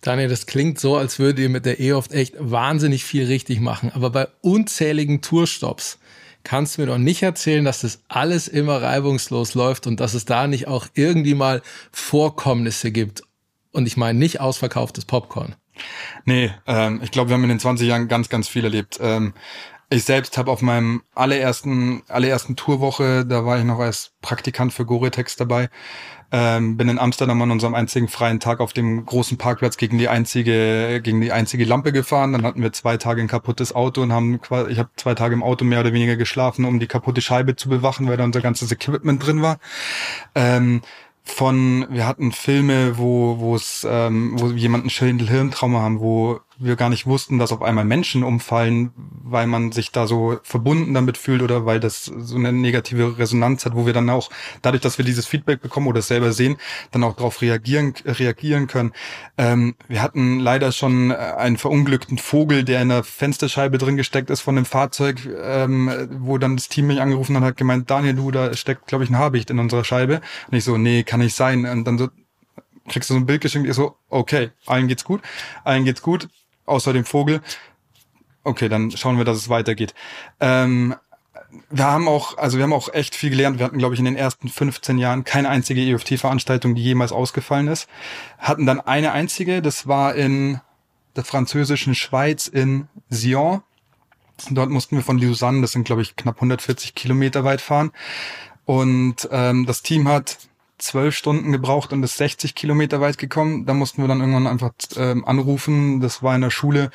Daniel, 0.02 0.30
das 0.30 0.48
klingt 0.48 0.80
so, 0.80 0.98
als 0.98 1.20
würdet 1.20 1.40
ihr 1.40 1.50
mit 1.50 1.66
der 1.66 1.80
E-Oft 1.80 2.12
echt 2.12 2.34
wahnsinnig 2.40 3.04
viel 3.06 3.26
richtig 3.26 3.60
machen. 3.60 3.92
Aber 3.94 4.10
bei 4.10 4.28
unzähligen 4.42 5.22
Tourstops 5.22 6.00
kannst 6.44 6.78
du 6.78 6.82
mir 6.82 6.88
doch 6.88 6.98
nicht 6.98 7.22
erzählen, 7.22 7.64
dass 7.64 7.82
das 7.82 8.02
alles 8.08 8.48
immer 8.48 8.82
reibungslos 8.82 9.54
läuft 9.54 9.86
und 9.86 10.00
dass 10.00 10.16
es 10.16 10.26
da 10.26 10.48
nicht 10.48 10.68
auch 10.68 10.88
irgendwie 10.96 11.36
mal 11.36 11.62
Vorkommnisse 11.92 12.92
gibt. 12.92 13.24
Und 13.72 13.86
ich 13.86 13.96
meine 13.96 14.18
nicht 14.18 14.42
ausverkauftes 14.42 15.06
Popcorn. 15.06 15.56
Nee, 16.26 16.52
ähm, 16.68 17.00
ich 17.04 17.12
glaube, 17.12 17.30
wir 17.30 17.36
haben 17.36 17.44
in 17.44 17.50
den 17.50 17.60
20 17.60 17.88
Jahren 17.88 18.08
ganz, 18.08 18.28
ganz 18.28 18.48
viel 18.48 18.64
erlebt. 18.64 19.00
Ähm, 19.02 19.34
ich 19.90 20.04
selbst 20.04 20.38
habe 20.38 20.52
auf 20.52 20.62
meinem 20.62 21.04
allerersten, 21.14 22.02
allerersten 22.08 22.56
Tourwoche, 22.56 23.26
da 23.26 23.46
war 23.46 23.58
ich 23.58 23.66
noch 23.66 23.80
als 23.80 24.14
Praktikant 24.22 24.74
für 24.74 24.86
Goretex 24.86 25.36
dabei, 25.36 25.70
ähm, 26.32 26.78
bin 26.78 26.88
in 26.88 26.98
Amsterdam 26.98 27.42
an 27.42 27.52
unserem 27.52 27.76
einzigen 27.76 28.08
freien 28.08 28.40
Tag 28.40 28.62
auf 28.62 28.72
dem 28.72 29.06
großen 29.06 29.38
Parkplatz 29.38 29.78
gegen 29.78 29.98
die 29.98 30.08
einzige, 30.08 31.02
gegen 31.04 31.20
die 31.20 31.32
einzige 31.32 31.66
Lampe 31.66 31.92
gefahren. 31.92 32.32
Dann 32.32 32.44
hatten 32.44 32.62
wir 32.62 32.72
zwei 32.72 32.98
Tage 32.98 33.22
ein 33.22 33.28
kaputtes 33.28 33.76
Auto 33.76 34.02
und 34.02 34.14
haben 34.14 34.40
ich 34.70 34.80
habe 34.80 34.90
zwei 34.96 35.14
Tage 35.14 35.34
im 35.34 35.44
Auto 35.44 35.66
mehr 35.66 35.82
oder 35.82 35.94
weniger 35.94 36.16
geschlafen, 36.16 36.66
um 36.66 36.80
die 36.80 36.88
kaputte 36.88 37.22
Scheibe 37.22 37.56
zu 37.56 37.68
bewachen, 37.68 38.08
weil 38.08 38.18
da 38.18 38.24
unser 38.24 38.42
ganzes 38.42 38.72
Equipment 38.72 39.26
drin 39.26 39.42
war. 39.42 39.60
Ähm, 40.34 40.82
von, 41.24 41.86
wir 41.90 42.08
hatten 42.08 42.32
Filme, 42.32 42.98
wo, 42.98 43.40
wo 43.40 43.56
es, 43.56 43.86
ähm, 43.90 44.40
wo 44.40 44.48
jemand 44.48 44.86
ein 44.86 44.90
Schädel-Hirntrauma 44.90 45.82
haben, 45.82 46.00
wo 46.00 46.40
wir 46.64 46.76
gar 46.76 46.90
nicht 46.90 47.06
wussten, 47.06 47.40
dass 47.40 47.52
auf 47.52 47.62
einmal 47.62 47.86
Menschen 47.86 48.24
umfallen, 48.24 48.92
weil 48.96 49.48
man 49.48 49.72
sich 49.72 49.92
da 49.92 50.08
so 50.08 50.40
verbunden 50.44 50.94
damit 50.94 51.18
fühlt 51.18 51.42
oder 51.42 51.66
weil 51.66 51.80
das 51.80 52.06
so 52.06 52.36
eine 52.36 52.52
negative 52.52 53.18
Resonanz 53.18 53.66
hat, 53.66 53.76
wo 53.76 53.86
wir 53.86 53.94
dann 53.94 54.10
auch, 54.10 54.30
dadurch, 54.62 54.82
dass 54.82 54.98
wir 54.98 55.06
dieses 55.06 55.26
Feedback 55.26 55.62
bekommen 55.62 55.88
oder 55.88 56.00
es 56.00 56.08
selber 56.08 56.32
sehen, 56.34 56.58
dann 56.92 57.04
auch 57.04 57.16
darauf 57.16 57.42
reagieren, 57.42 57.94
reagieren 58.06 58.68
können. 58.68 58.94
Ähm, 59.38 59.76
wir 59.88 60.02
hatten 60.02 60.40
leider 60.40 60.72
schon 60.72 61.12
äh, 61.12 61.16
einen 61.16 61.58
verunglückten 61.58 62.18
Vogel, 62.18 62.64
der 62.64 62.82
in 62.82 62.90
der 62.90 63.04
Fensterscheibe 63.04 63.78
drin 63.78 63.98
gesteckt 63.98 64.30
ist 64.30 64.42
von 64.42 64.56
dem 64.56 64.66
Fahrzeug, 64.66 65.28
ähm, 65.44 65.92
wo 66.20 66.38
dann 66.38 66.58
das 66.58 66.70
Team 66.70 66.88
mich 66.88 67.02
angerufen 67.02 67.36
hat, 67.38 67.44
hat 67.44 67.58
gemeint, 67.58 67.90
Daniel, 67.90 68.16
du, 68.16 68.32
da 68.32 68.54
steckt, 68.56 68.88
glaube 68.88 69.04
ich, 69.04 69.10
ein 69.10 69.18
Habicht 69.18 69.50
in 69.50 69.60
unserer 69.60 69.84
Scheibe. 69.84 70.22
Und 70.50 70.58
ich 70.58 70.64
so, 70.64 70.78
nee, 70.78 71.04
kann 71.04 71.20
nicht 71.20 71.36
sein. 71.36 71.66
Und 71.66 71.86
dann 71.86 71.98
so, 71.98 72.10
kriegst 72.88 73.10
du 73.10 73.14
so 73.14 73.20
ein 73.20 73.26
Bild 73.26 73.42
geschenkt, 73.42 73.70
ich 73.70 73.76
so, 73.76 73.96
okay, 74.10 74.52
allen 74.66 74.88
geht's 74.88 75.04
gut, 75.04 75.22
allen 75.64 75.86
geht's 75.86 76.02
gut, 76.02 76.28
außer 76.66 76.94
dem 76.94 77.06
Vogel. 77.06 77.42
Okay, 78.44 78.70
dann 78.70 78.92
schauen 78.92 79.18
wir, 79.18 79.26
dass 79.26 79.38
es 79.38 79.50
weitergeht. 79.50 79.94
Ähm, 80.40 80.96
wir 81.70 81.86
haben 81.86 82.08
auch, 82.08 82.38
also 82.38 82.58
wir 82.58 82.64
haben 82.64 82.74
auch 82.74 82.94
echt 82.94 83.16
viel 83.16 83.30
gelernt. 83.30 83.60
Wir 83.60 83.66
hatten, 83.66 83.78
glaube 83.78 83.94
ich, 83.94 84.00
in 84.00 84.06
den 84.06 84.16
ersten 84.16 84.50
15 84.50 84.98
Jahren 84.98 85.24
keine 85.24 85.50
einzige 85.50 85.82
EFT-Veranstaltung, 85.82 86.76
die 86.76 86.84
jemals 86.84 87.12
ausgefallen 87.12 87.68
ist. 87.68 87.88
Hatten 88.38 88.66
dann 88.66 88.80
eine 88.80 89.12
einzige, 89.12 89.62
das 89.62 89.88
war 89.88 90.16
in 90.16 90.62
der 91.16 91.26
französischen 91.26 91.94
Schweiz 91.94 92.48
in 92.48 92.88
Sion. 93.10 93.64
Dort 94.50 94.70
mussten 94.70 94.96
wir 94.96 95.04
von 95.04 95.20
Lausanne, 95.20 95.62
das 95.62 95.74
sind, 95.74 95.84
glaube 95.84 96.02
ich, 96.02 96.16
knapp 96.16 96.36
140 96.36 96.96
Kilometer 96.96 97.44
weit 97.44 97.62
fahren. 97.62 97.92
Und 98.66 99.28
ähm, 99.32 99.66
das 99.66 99.82
Team 99.82 100.08
hat 100.08 100.38
zwölf 100.82 101.16
Stunden 101.16 101.52
gebraucht 101.52 101.94
und 101.94 102.04
ist 102.04 102.18
60 102.18 102.56
Kilometer 102.56 103.02
weit 103.02 103.18
gekommen. 103.18 103.66
Da 103.66 103.74
mussten 103.74 104.02
wir 104.02 104.08
dann 104.08 104.20
irgendwann 104.20 104.48
einfach 104.48 104.72
ähm, 104.98 105.26
anrufen. 105.26 106.00
Das 106.00 106.24
war 106.24 106.36
in 106.36 106.42
der 106.42 106.50
Schule 106.50 106.92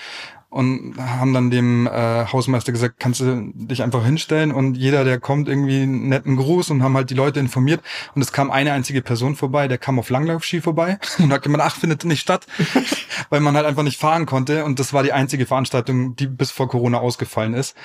und 0.57 0.95
haben 0.99 1.35
dann 1.35 1.51
dem 1.51 1.87
äh, 1.87 2.25
Hausmeister 2.25 2.73
gesagt, 2.73 2.99
kannst 2.99 3.21
du 3.21 3.53
dich 3.53 3.83
einfach 3.83 4.05
hinstellen? 4.05 4.53
Und 4.53 4.77
jeder, 4.77 5.05
der 5.05 5.21
kommt, 5.21 5.49
irgendwie 5.49 5.83
einen 5.83 6.09
netten 6.09 6.37
Gruß 6.37 6.71
und 6.71 6.83
haben 6.83 6.97
halt 6.97 7.11
die 7.11 7.15
Leute 7.15 7.41
informiert. 7.41 7.83
Und 8.15 8.23
es 8.23 8.33
kam 8.33 8.51
eine 8.51 8.73
einzige 8.73 9.03
Person 9.03 9.37
vorbei, 9.37 9.69
der 9.69 9.77
kam 9.77 9.99
auf 9.99 10.09
Langlaufski 10.09 10.63
vorbei 10.63 10.99
und 11.19 11.31
hat 11.31 11.43
gemeint, 11.43 11.63
ach, 11.63 11.77
findet 11.77 12.07
nicht 12.07 12.23
statt, 12.23 12.47
weil 13.29 13.41
man 13.41 13.55
halt 13.55 13.67
einfach 13.67 13.83
nicht 13.83 14.01
fahren 14.01 14.25
konnte. 14.25 14.65
Und 14.65 14.79
das 14.79 14.95
war 14.95 15.03
die 15.03 15.13
einzige 15.13 15.45
Veranstaltung, 15.45 16.17
die 16.17 16.27
bis 16.27 16.53
vor 16.53 16.69
Corona 16.69 17.01
ausgefallen 17.01 17.53
ist. 17.53 17.77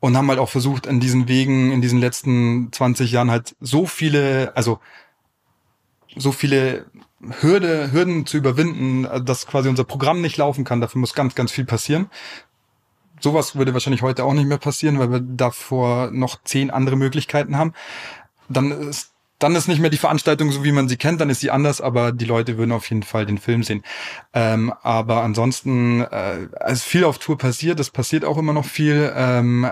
Und 0.00 0.16
haben 0.16 0.28
halt 0.28 0.38
auch 0.38 0.48
versucht, 0.48 0.86
in 0.86 1.00
diesen 1.00 1.28
Wegen, 1.28 1.72
in 1.72 1.82
diesen 1.82 1.98
letzten 1.98 2.72
20 2.72 3.10
Jahren 3.10 3.30
halt 3.30 3.56
so 3.60 3.84
viele, 3.84 4.52
also 4.56 4.78
so 6.18 6.32
viele 6.32 6.86
Hürde, 7.40 7.90
Hürden 7.92 8.26
zu 8.26 8.36
überwinden, 8.36 9.08
dass 9.24 9.46
quasi 9.46 9.68
unser 9.68 9.84
Programm 9.84 10.20
nicht 10.20 10.36
laufen 10.36 10.64
kann. 10.64 10.80
Dafür 10.80 11.00
muss 11.00 11.14
ganz, 11.14 11.34
ganz 11.34 11.50
viel 11.50 11.64
passieren. 11.64 12.10
Sowas 13.20 13.56
würde 13.56 13.72
wahrscheinlich 13.72 14.02
heute 14.02 14.24
auch 14.24 14.34
nicht 14.34 14.46
mehr 14.46 14.58
passieren, 14.58 14.98
weil 14.98 15.10
wir 15.10 15.20
davor 15.20 16.10
noch 16.12 16.42
zehn 16.44 16.70
andere 16.70 16.96
Möglichkeiten 16.96 17.56
haben. 17.56 17.72
Dann 18.48 18.70
ist 18.70 19.12
dann 19.38 19.54
ist 19.54 19.68
nicht 19.68 19.80
mehr 19.80 19.90
die 19.90 19.98
Veranstaltung 19.98 20.50
so, 20.50 20.64
wie 20.64 20.72
man 20.72 20.88
sie 20.88 20.96
kennt, 20.96 21.20
dann 21.20 21.30
ist 21.30 21.40
sie 21.40 21.50
anders, 21.50 21.80
aber 21.80 22.10
die 22.10 22.24
Leute 22.24 22.58
würden 22.58 22.72
auf 22.72 22.90
jeden 22.90 23.04
Fall 23.04 23.24
den 23.24 23.38
Film 23.38 23.62
sehen. 23.62 23.84
Ähm, 24.34 24.72
aber 24.82 25.22
ansonsten, 25.22 26.00
äh, 26.00 26.48
also 26.58 26.82
viel 26.82 27.04
auf 27.04 27.18
Tour 27.18 27.38
passiert, 27.38 27.78
es 27.78 27.90
passiert 27.90 28.24
auch 28.24 28.36
immer 28.36 28.52
noch 28.52 28.64
viel 28.64 29.12
ähm, 29.14 29.70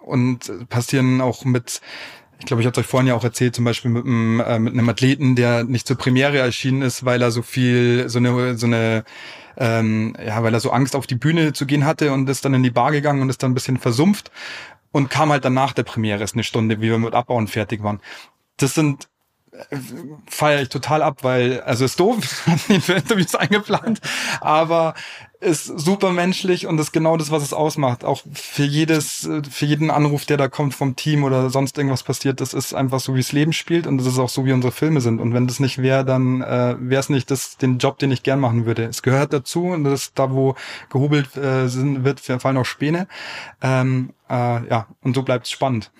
und 0.00 0.68
passieren 0.68 1.20
auch 1.20 1.44
mit 1.44 1.80
ich 2.42 2.46
glaube, 2.46 2.60
ich 2.60 2.66
habe 2.66 2.80
euch 2.80 2.86
vorhin 2.86 3.06
ja 3.06 3.14
auch 3.14 3.22
erzählt, 3.22 3.54
zum 3.54 3.64
Beispiel 3.64 3.88
mit 3.88 4.04
einem, 4.04 4.40
äh, 4.40 4.58
mit 4.58 4.72
einem 4.72 4.88
Athleten, 4.88 5.36
der 5.36 5.62
nicht 5.62 5.86
zur 5.86 5.96
Premiere 5.96 6.38
erschienen 6.38 6.82
ist, 6.82 7.04
weil 7.04 7.22
er 7.22 7.30
so 7.30 7.40
viel, 7.40 8.08
so 8.08 8.18
eine, 8.18 8.58
so 8.58 8.66
eine, 8.66 9.04
ähm, 9.56 10.16
ja, 10.26 10.42
weil 10.42 10.52
er 10.52 10.58
so 10.58 10.72
Angst 10.72 10.96
auf 10.96 11.06
die 11.06 11.14
Bühne 11.14 11.52
zu 11.52 11.66
gehen 11.66 11.86
hatte 11.86 12.12
und 12.12 12.28
ist 12.28 12.44
dann 12.44 12.54
in 12.54 12.64
die 12.64 12.72
Bar 12.72 12.90
gegangen 12.90 13.22
und 13.22 13.30
ist 13.30 13.44
dann 13.44 13.52
ein 13.52 13.54
bisschen 13.54 13.78
versumpft 13.78 14.32
und 14.90 15.08
kam 15.08 15.30
halt 15.30 15.44
dann 15.44 15.54
nach 15.54 15.72
der 15.72 15.84
Premiere 15.84 16.18
erst 16.18 16.34
eine 16.34 16.42
Stunde, 16.42 16.80
wie 16.80 16.90
wir 16.90 16.98
mit 16.98 17.14
Abbauen 17.14 17.46
fertig 17.46 17.84
waren. 17.84 18.00
Das 18.56 18.74
sind 18.74 19.08
feiere 20.26 20.62
ich 20.62 20.68
total 20.70 21.02
ab, 21.02 21.18
weil, 21.22 21.60
also 21.60 21.84
ist 21.84 22.00
doof, 22.00 22.16
die 22.68 22.92
Interviews 22.92 23.36
eingeplant, 23.36 24.00
aber 24.40 24.94
ist 25.42 25.66
super 25.66 26.12
menschlich 26.12 26.66
und 26.66 26.78
ist 26.78 26.92
genau 26.92 27.16
das, 27.16 27.30
was 27.30 27.42
es 27.42 27.52
ausmacht. 27.52 28.04
Auch 28.04 28.22
für 28.32 28.64
jedes, 28.64 29.28
für 29.50 29.66
jeden 29.66 29.90
Anruf, 29.90 30.24
der 30.24 30.36
da 30.36 30.48
kommt 30.48 30.74
vom 30.74 30.96
Team 30.96 31.24
oder 31.24 31.50
sonst 31.50 31.76
irgendwas 31.76 32.04
passiert, 32.04 32.40
das 32.40 32.54
ist 32.54 32.74
einfach 32.74 33.00
so, 33.00 33.14
wie 33.14 33.20
es 33.20 33.32
Leben 33.32 33.52
spielt 33.52 33.86
und 33.86 33.98
das 33.98 34.06
ist 34.06 34.18
auch 34.18 34.28
so, 34.28 34.44
wie 34.46 34.52
unsere 34.52 34.72
Filme 34.72 35.00
sind. 35.00 35.20
Und 35.20 35.34
wenn 35.34 35.46
das 35.46 35.60
nicht 35.60 35.78
wäre, 35.78 36.04
dann 36.04 36.42
äh, 36.42 36.76
wäre 36.78 37.00
es 37.00 37.08
nicht 37.08 37.30
das, 37.30 37.56
den 37.56 37.78
Job, 37.78 37.98
den 37.98 38.12
ich 38.12 38.22
gern 38.22 38.40
machen 38.40 38.66
würde. 38.66 38.84
Es 38.84 39.02
gehört 39.02 39.32
dazu 39.32 39.66
und 39.66 39.84
das 39.84 40.04
ist 40.04 40.18
da, 40.18 40.30
wo 40.30 40.54
gehobelt 40.90 41.36
äh, 41.36 41.68
sind, 41.68 42.04
wird, 42.04 42.20
fallen 42.20 42.56
auch 42.56 42.64
Späne. 42.64 43.08
Ähm, 43.60 44.10
äh, 44.30 44.34
ja, 44.68 44.86
und 45.02 45.14
so 45.14 45.22
bleibt 45.22 45.46
es 45.46 45.50
spannend. 45.50 45.90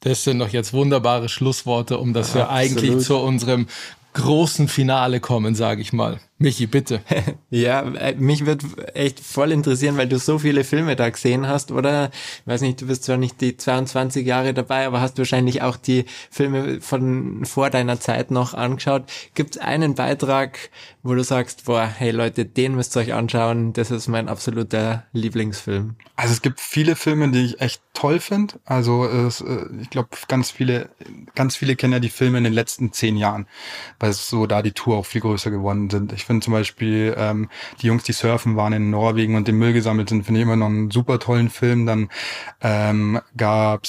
Das 0.00 0.24
sind 0.24 0.38
doch 0.38 0.48
jetzt 0.48 0.72
wunderbare 0.72 1.28
Schlussworte, 1.28 1.98
um 1.98 2.12
dass 2.12 2.34
wir 2.34 2.50
eigentlich 2.50 3.00
zu 3.00 3.16
unserem 3.18 3.66
großen 4.14 4.68
Finale 4.68 5.20
kommen, 5.20 5.54
sage 5.54 5.82
ich 5.82 5.92
mal. 5.92 6.20
Michi, 6.42 6.66
bitte. 6.66 7.02
ja, 7.50 7.82
äh, 7.82 8.14
mich 8.14 8.46
wird 8.46 8.64
echt 8.94 9.20
voll 9.20 9.52
interessieren, 9.52 9.98
weil 9.98 10.08
du 10.08 10.18
so 10.18 10.38
viele 10.38 10.64
Filme 10.64 10.96
da 10.96 11.10
gesehen 11.10 11.46
hast, 11.46 11.70
oder? 11.70 12.10
Ich 12.12 12.46
weiß 12.46 12.62
nicht, 12.62 12.80
du 12.80 12.86
bist 12.86 13.04
zwar 13.04 13.18
nicht 13.18 13.42
die 13.42 13.58
22 13.58 14.26
Jahre 14.26 14.54
dabei, 14.54 14.86
aber 14.86 15.02
hast 15.02 15.18
wahrscheinlich 15.18 15.60
auch 15.60 15.76
die 15.76 16.06
Filme 16.30 16.80
von 16.80 17.44
vor 17.44 17.68
deiner 17.68 18.00
Zeit 18.00 18.30
noch 18.30 18.54
angeschaut. 18.54 19.04
Gibt 19.34 19.56
es 19.56 19.60
einen 19.60 19.94
Beitrag, 19.94 20.70
wo 21.02 21.14
du 21.14 21.22
sagst, 21.22 21.66
boah, 21.66 21.84
hey 21.86 22.10
Leute, 22.10 22.46
den 22.46 22.74
müsst 22.74 22.96
ihr 22.96 23.00
euch 23.00 23.12
anschauen, 23.12 23.74
das 23.74 23.90
ist 23.90 24.08
mein 24.08 24.28
absoluter 24.30 25.04
Lieblingsfilm? 25.12 25.96
Also 26.16 26.32
es 26.32 26.40
gibt 26.40 26.58
viele 26.58 26.96
Filme, 26.96 27.30
die 27.30 27.44
ich 27.44 27.60
echt 27.60 27.82
toll 27.92 28.18
finde. 28.18 28.54
Also 28.64 29.04
es, 29.04 29.42
äh, 29.42 29.66
ich 29.80 29.90
glaube, 29.90 30.08
ganz 30.28 30.50
viele, 30.50 30.88
ganz 31.34 31.56
viele 31.56 31.76
kennen 31.76 31.92
ja 31.92 32.00
die 32.00 32.08
Filme 32.08 32.38
in 32.38 32.44
den 32.44 32.52
letzten 32.54 32.92
zehn 32.92 33.16
Jahren, 33.16 33.46
weil 33.98 34.10
es 34.10 34.28
so 34.28 34.46
da 34.46 34.62
die 34.62 34.72
Tour 34.72 34.96
auch 34.96 35.06
viel 35.06 35.20
größer 35.20 35.50
geworden 35.50 35.90
sind. 35.90 36.12
Ich 36.12 36.24
finde 36.30 36.44
zum 36.44 36.52
Beispiel 36.52 37.12
ähm, 37.18 37.48
die 37.82 37.88
Jungs, 37.88 38.04
die 38.04 38.12
surfen 38.12 38.54
waren 38.54 38.72
in 38.72 38.90
Norwegen 38.90 39.34
und 39.34 39.48
den 39.48 39.58
Müll 39.58 39.72
gesammelt 39.72 40.10
sind, 40.10 40.24
finde 40.24 40.38
ich 40.38 40.46
immer 40.46 40.54
noch 40.54 40.66
einen 40.66 40.92
super 40.92 41.18
tollen 41.18 41.50
Film. 41.50 41.86
Dann 41.86 42.08
ähm, 42.60 43.20
gab 43.36 43.82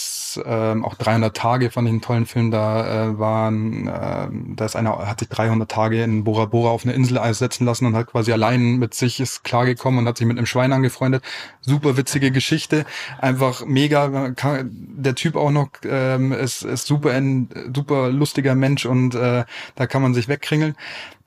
ähm, 0.43 0.83
auch 0.83 0.95
300 0.95 1.37
Tage, 1.37 1.69
fand 1.69 1.87
ich 1.87 1.91
einen 1.91 2.01
tollen 2.01 2.25
Film. 2.25 2.49
Da 2.49 3.09
äh, 3.09 3.19
waren, 3.19 3.87
äh, 3.87 4.27
da 4.55 4.65
ist 4.65 4.75
einer, 4.75 5.07
hat 5.07 5.19
sich 5.19 5.29
300 5.29 5.69
Tage 5.69 6.01
in 6.01 6.23
Bora 6.23 6.45
Bora 6.45 6.71
auf 6.71 6.83
eine 6.83 6.93
Insel 6.93 7.21
setzen 7.35 7.65
lassen 7.65 7.85
und 7.85 7.95
hat 7.95 8.07
quasi 8.07 8.31
allein 8.31 8.77
mit 8.77 8.95
sich 8.95 9.19
ist 9.19 9.43
klargekommen 9.43 9.99
und 9.99 10.07
hat 10.07 10.17
sich 10.17 10.25
mit 10.25 10.37
einem 10.37 10.47
Schwein 10.47 10.73
angefreundet. 10.73 11.23
Super 11.61 11.95
witzige 11.95 12.31
Geschichte, 12.31 12.85
einfach 13.19 13.65
mega. 13.67 14.31
Kann, 14.31 14.71
der 14.71 15.13
Typ 15.13 15.35
auch 15.35 15.51
noch 15.51 15.69
ähm, 15.83 16.31
ist, 16.31 16.63
ist 16.63 16.87
super, 16.87 17.11
ein 17.11 17.49
super 17.75 18.09
lustiger 18.09 18.55
Mensch 18.55 18.87
und 18.87 19.13
äh, 19.13 19.45
da 19.75 19.85
kann 19.85 20.01
man 20.01 20.15
sich 20.15 20.27
wegkringeln 20.27 20.75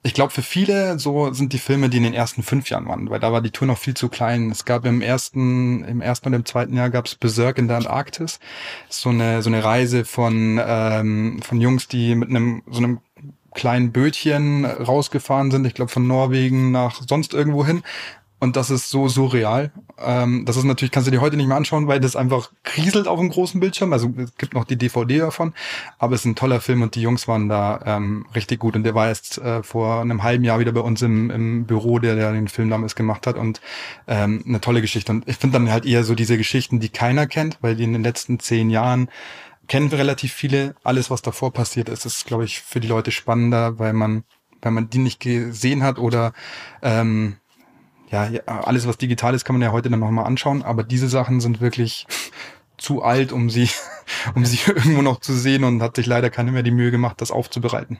ich 0.05 0.13
glaube, 0.13 0.31
für 0.31 0.43
viele 0.43 0.99
so 0.99 1.33
sind 1.33 1.51
die 1.51 1.57
Filme, 1.57 1.89
die 1.89 1.97
in 1.97 2.03
den 2.03 2.13
ersten 2.13 2.43
fünf 2.43 2.69
Jahren 2.69 2.87
waren, 2.87 3.09
weil 3.09 3.19
da 3.19 3.33
war 3.33 3.41
die 3.41 3.49
Tour 3.49 3.67
noch 3.67 3.79
viel 3.79 3.95
zu 3.95 4.07
klein. 4.07 4.51
Es 4.51 4.63
gab 4.63 4.85
im 4.85 5.01
ersten, 5.01 5.83
im 5.83 5.99
ersten 5.99 6.27
und 6.27 6.33
im 6.35 6.45
zweiten 6.45 6.77
Jahr 6.77 6.91
gab 6.91 7.07
es 7.07 7.15
Berserk 7.15 7.57
in 7.57 7.67
der 7.67 7.77
Antarktis. 7.77 8.39
So 8.87 9.09
eine, 9.09 9.41
so 9.41 9.49
eine 9.49 9.63
Reise 9.63 10.05
von, 10.05 10.61
ähm, 10.63 11.39
von 11.41 11.59
Jungs, 11.59 11.87
die 11.87 12.13
mit 12.13 12.29
einem, 12.29 12.61
so 12.69 12.77
einem 12.77 12.99
kleinen 13.55 13.91
Bötchen 13.91 14.65
rausgefahren 14.65 15.49
sind, 15.49 15.65
ich 15.65 15.73
glaube 15.73 15.89
von 15.89 16.05
Norwegen 16.05 16.69
nach 16.69 17.01
sonst 17.07 17.33
irgendwo 17.33 17.65
hin 17.65 17.81
und 18.39 18.57
das 18.57 18.69
ist 18.69 18.89
so 18.89 19.07
surreal. 19.07 19.71
Ähm, 19.97 20.45
das 20.45 20.57
ist 20.57 20.65
natürlich, 20.65 20.91
kannst 20.91 21.07
du 21.07 21.11
dir 21.11 21.21
heute 21.21 21.37
nicht 21.37 21.47
mehr 21.47 21.55
anschauen, 21.55 21.87
weil 21.87 21.99
das 21.99 22.15
einfach 22.15 22.51
kriselt 22.63 23.07
auf 23.07 23.17
dem 23.19 23.29
großen 23.29 23.59
Bildschirm. 23.61 23.93
Also 23.93 24.13
es 24.17 24.35
gibt 24.35 24.53
noch 24.53 24.65
die 24.65 24.77
DVD 24.77 25.19
davon, 25.19 25.53
aber 25.99 26.15
es 26.15 26.21
ist 26.21 26.25
ein 26.25 26.35
toller 26.35 26.59
Film 26.59 26.81
und 26.81 26.95
die 26.95 27.01
Jungs 27.01 27.27
waren 27.27 27.47
da 27.47 27.79
ähm, 27.85 28.25
richtig 28.35 28.59
gut. 28.59 28.75
Und 28.75 28.83
der 28.83 28.93
war 28.93 29.07
jetzt 29.07 29.37
äh, 29.37 29.63
vor 29.63 30.01
einem 30.01 30.21
halben 30.21 30.43
Jahr 30.43 30.59
wieder 30.59 30.73
bei 30.73 30.81
uns 30.81 31.01
im, 31.01 31.31
im 31.31 31.65
Büro, 31.65 31.99
der, 31.99 32.15
der 32.15 32.33
den 32.33 32.49
Film 32.49 32.69
damals 32.69 32.95
gemacht 32.95 33.25
hat 33.25 33.37
und 33.37 33.61
ähm, 34.07 34.43
eine 34.45 34.59
tolle 34.59 34.81
Geschichte. 34.81 35.13
Und 35.13 35.27
ich 35.27 35.37
finde 35.37 35.57
dann 35.57 35.71
halt 35.71 35.85
eher 35.85 36.03
so 36.03 36.13
diese 36.13 36.37
Geschichten, 36.37 36.79
die 36.81 36.89
keiner 36.89 37.27
kennt, 37.27 37.57
weil 37.61 37.75
die 37.75 37.85
in 37.85 37.93
den 37.93 38.03
letzten 38.03 38.39
zehn 38.39 38.69
Jahren 38.69 39.09
kennen 39.67 39.91
wir 39.91 39.97
relativ 39.97 40.33
viele. 40.33 40.75
Alles, 40.83 41.09
was 41.09 41.21
davor 41.21 41.53
passiert 41.53 41.87
ist, 41.87 42.05
ist, 42.05 42.25
glaube 42.25 42.43
ich, 42.43 42.61
für 42.61 42.81
die 42.81 42.87
Leute 42.87 43.11
spannender, 43.11 43.79
weil 43.79 43.93
man, 43.93 44.23
weil 44.61 44.73
man 44.73 44.89
die 44.89 44.99
nicht 44.99 45.21
gesehen 45.21 45.83
hat 45.83 45.99
oder 45.99 46.33
ähm, 46.81 47.37
ja, 48.11 48.29
alles, 48.45 48.87
was 48.87 48.97
digital 48.97 49.33
ist, 49.33 49.45
kann 49.45 49.55
man 49.55 49.61
ja 49.61 49.71
heute 49.71 49.89
dann 49.89 49.99
nochmal 49.99 50.25
anschauen, 50.25 50.63
aber 50.63 50.83
diese 50.83 51.07
Sachen 51.07 51.41
sind 51.41 51.61
wirklich 51.61 52.05
zu 52.77 53.03
alt, 53.03 53.31
um 53.31 53.49
sie, 53.49 53.69
um 54.35 54.45
sie 54.45 54.59
irgendwo 54.67 55.01
noch 55.01 55.19
zu 55.19 55.33
sehen 55.33 55.63
und 55.63 55.81
hat 55.81 55.95
sich 55.95 56.05
leider 56.05 56.29
keine 56.29 56.51
mehr 56.51 56.63
die 56.63 56.71
Mühe 56.71 56.91
gemacht, 56.91 57.21
das 57.21 57.31
aufzubereiten. 57.31 57.99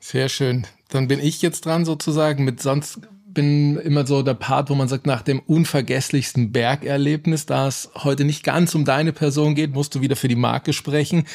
Sehr 0.00 0.28
schön. 0.28 0.66
Dann 0.88 1.08
bin 1.08 1.20
ich 1.20 1.42
jetzt 1.42 1.66
dran 1.66 1.84
sozusagen 1.84 2.44
mit 2.44 2.60
sonst 2.60 3.00
bin 3.32 3.76
immer 3.76 4.06
so 4.06 4.22
der 4.22 4.34
Part, 4.34 4.70
wo 4.70 4.74
man 4.74 4.88
sagt, 4.88 5.06
nach 5.06 5.22
dem 5.22 5.38
unvergesslichsten 5.40 6.50
Bergerlebnis, 6.50 7.46
da 7.46 7.68
es 7.68 7.90
heute 7.94 8.24
nicht 8.24 8.42
ganz 8.42 8.74
um 8.74 8.84
deine 8.84 9.12
Person 9.12 9.54
geht, 9.54 9.72
musst 9.72 9.94
du 9.94 10.00
wieder 10.00 10.16
für 10.16 10.26
die 10.26 10.36
Marke 10.36 10.72
sprechen. 10.72 11.26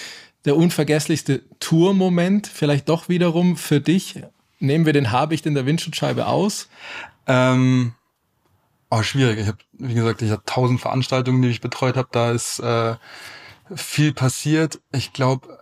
Der 0.44 0.58
unvergesslichste 0.58 1.44
Tourmoment, 1.60 2.48
vielleicht 2.48 2.90
doch 2.90 3.08
wiederum 3.08 3.56
für 3.56 3.80
dich 3.80 4.22
Nehmen 4.66 4.86
wir 4.86 4.94
den 4.94 5.12
Habicht 5.12 5.46
in 5.46 5.56
der 5.56 5.66
Windschutzscheibe 5.66 6.28
aus? 6.28 6.70
Ähm, 7.28 7.94
oh, 8.90 9.02
schwierig. 9.02 9.40
Ich 9.40 9.48
habe, 9.48 9.58
wie 9.74 9.94
gesagt, 9.94 10.22
ich 10.22 10.32
habe 10.32 10.44
tausend 10.46 10.82
Veranstaltungen, 10.82 11.42
die 11.42 11.50
ich 11.50 11.62
betreut 11.62 11.98
habe. 11.98 12.10
Da 12.12 12.32
ist 12.32 12.60
äh, 12.60 12.96
viel 13.76 14.14
passiert. 14.14 14.80
Ich 14.92 15.14
glaube, 15.14 15.60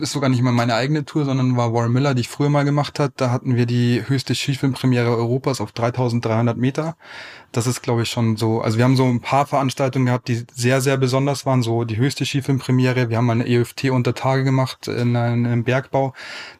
ist 0.00 0.12
sogar 0.12 0.30
nicht 0.30 0.42
mal 0.42 0.52
meine 0.52 0.74
eigene 0.74 1.04
Tour, 1.04 1.24
sondern 1.24 1.56
war 1.56 1.72
Warren 1.74 1.92
Miller, 1.92 2.14
die 2.14 2.22
ich 2.22 2.28
früher 2.28 2.48
mal 2.48 2.64
gemacht 2.64 2.98
hat. 2.98 3.12
Da 3.16 3.30
hatten 3.30 3.56
wir 3.56 3.66
die 3.66 4.02
höchste 4.06 4.34
Skifilmpremiere 4.34 5.14
Europas 5.14 5.60
auf 5.60 5.72
3300 5.72 6.56
Meter 6.56 6.96
das 7.54 7.68
ist, 7.68 7.82
glaube 7.82 8.02
ich, 8.02 8.10
schon 8.10 8.36
so. 8.36 8.60
Also 8.60 8.78
wir 8.78 8.84
haben 8.84 8.96
so 8.96 9.04
ein 9.04 9.20
paar 9.20 9.46
Veranstaltungen 9.46 10.06
gehabt, 10.06 10.26
die 10.26 10.44
sehr, 10.52 10.80
sehr 10.80 10.96
besonders 10.96 11.46
waren. 11.46 11.62
So 11.62 11.84
die 11.84 11.96
höchste 11.96 12.26
Skifilmpremiere. 12.26 13.10
Wir 13.10 13.16
haben 13.16 13.26
mal 13.26 13.34
eine 13.34 13.46
EFT 13.46 13.90
unter 13.90 14.12
Tage 14.12 14.42
gemacht 14.42 14.88
in, 14.88 15.14
einem 15.14 15.62
Bergbau. 15.62 16.14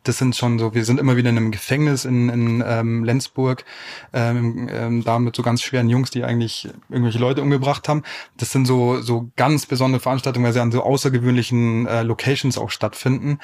Das 0.05 0.19
sind 0.19 0.37
schon 0.37 0.61
so. 0.61 0.73
Wir 0.73 0.85
sind 0.85 1.01
immer 1.01 1.17
wieder 1.17 1.31
in 1.31 1.37
einem 1.37 1.51
Gefängnis 1.51 2.05
in, 2.05 2.29
in 2.29 2.65
ähm, 2.65 3.03
Lenzburg, 3.03 3.65
ähm, 4.13 4.69
ähm, 4.71 5.03
da 5.03 5.19
mit 5.19 5.35
so 5.35 5.43
ganz 5.43 5.63
schweren 5.63 5.89
Jungs, 5.89 6.13
die 6.13 6.23
eigentlich 6.23 6.69
irgendwelche 6.89 7.19
Leute 7.19 7.43
umgebracht 7.43 7.89
haben. 7.89 8.05
Das 8.37 8.53
sind 8.53 8.67
so 8.67 9.01
so 9.01 9.31
ganz 9.35 9.67
besondere 9.67 10.01
Veranstaltungen, 10.01 10.47
weil 10.47 10.53
sie 10.53 10.61
an 10.61 10.71
so 10.71 10.83
außergewöhnlichen 10.85 11.87
äh, 11.87 12.03
Locations 12.05 12.57
auch 12.57 12.71
stattfinden. 12.71 13.41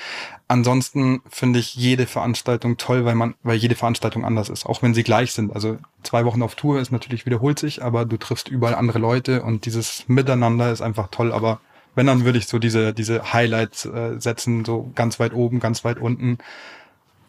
Ansonsten 0.51 1.23
finde 1.29 1.61
ich 1.61 1.77
jede 1.77 2.07
Veranstaltung 2.07 2.77
toll, 2.77 3.05
weil 3.05 3.15
man, 3.15 3.37
weil 3.45 3.57
jede 3.57 3.77
Veranstaltung 3.77 4.25
anders 4.25 4.49
ist, 4.49 4.67
auch 4.67 4.83
wenn 4.83 4.95
sie 4.95 5.05
gleich 5.05 5.31
sind. 5.31 5.55
Also 5.55 5.79
zwei 6.03 6.25
Wochen 6.25 6.43
auf 6.43 6.57
Tour 6.57 6.81
ist 6.81 6.91
natürlich 6.91 7.25
wiederholt 7.25 7.61
sich, 7.61 7.85
aber 7.85 8.05
du 8.05 8.17
triffst 8.17 8.49
überall 8.49 8.75
andere 8.75 8.99
Leute 8.99 9.45
und 9.45 9.65
dieses 9.65 10.09
Miteinander 10.09 10.73
ist 10.73 10.81
einfach 10.81 11.07
toll. 11.13 11.31
Aber 11.31 11.61
wenn, 11.95 12.09
dann 12.09 12.25
würde 12.25 12.37
ich 12.37 12.49
so 12.49 12.59
diese, 12.59 12.93
diese 12.93 13.33
Highlights 13.33 13.85
äh, 13.85 14.19
setzen, 14.19 14.65
so 14.65 14.91
ganz 14.97 15.21
weit 15.21 15.35
oben, 15.35 15.61
ganz 15.61 15.85
weit 15.85 16.01
unten, 16.01 16.39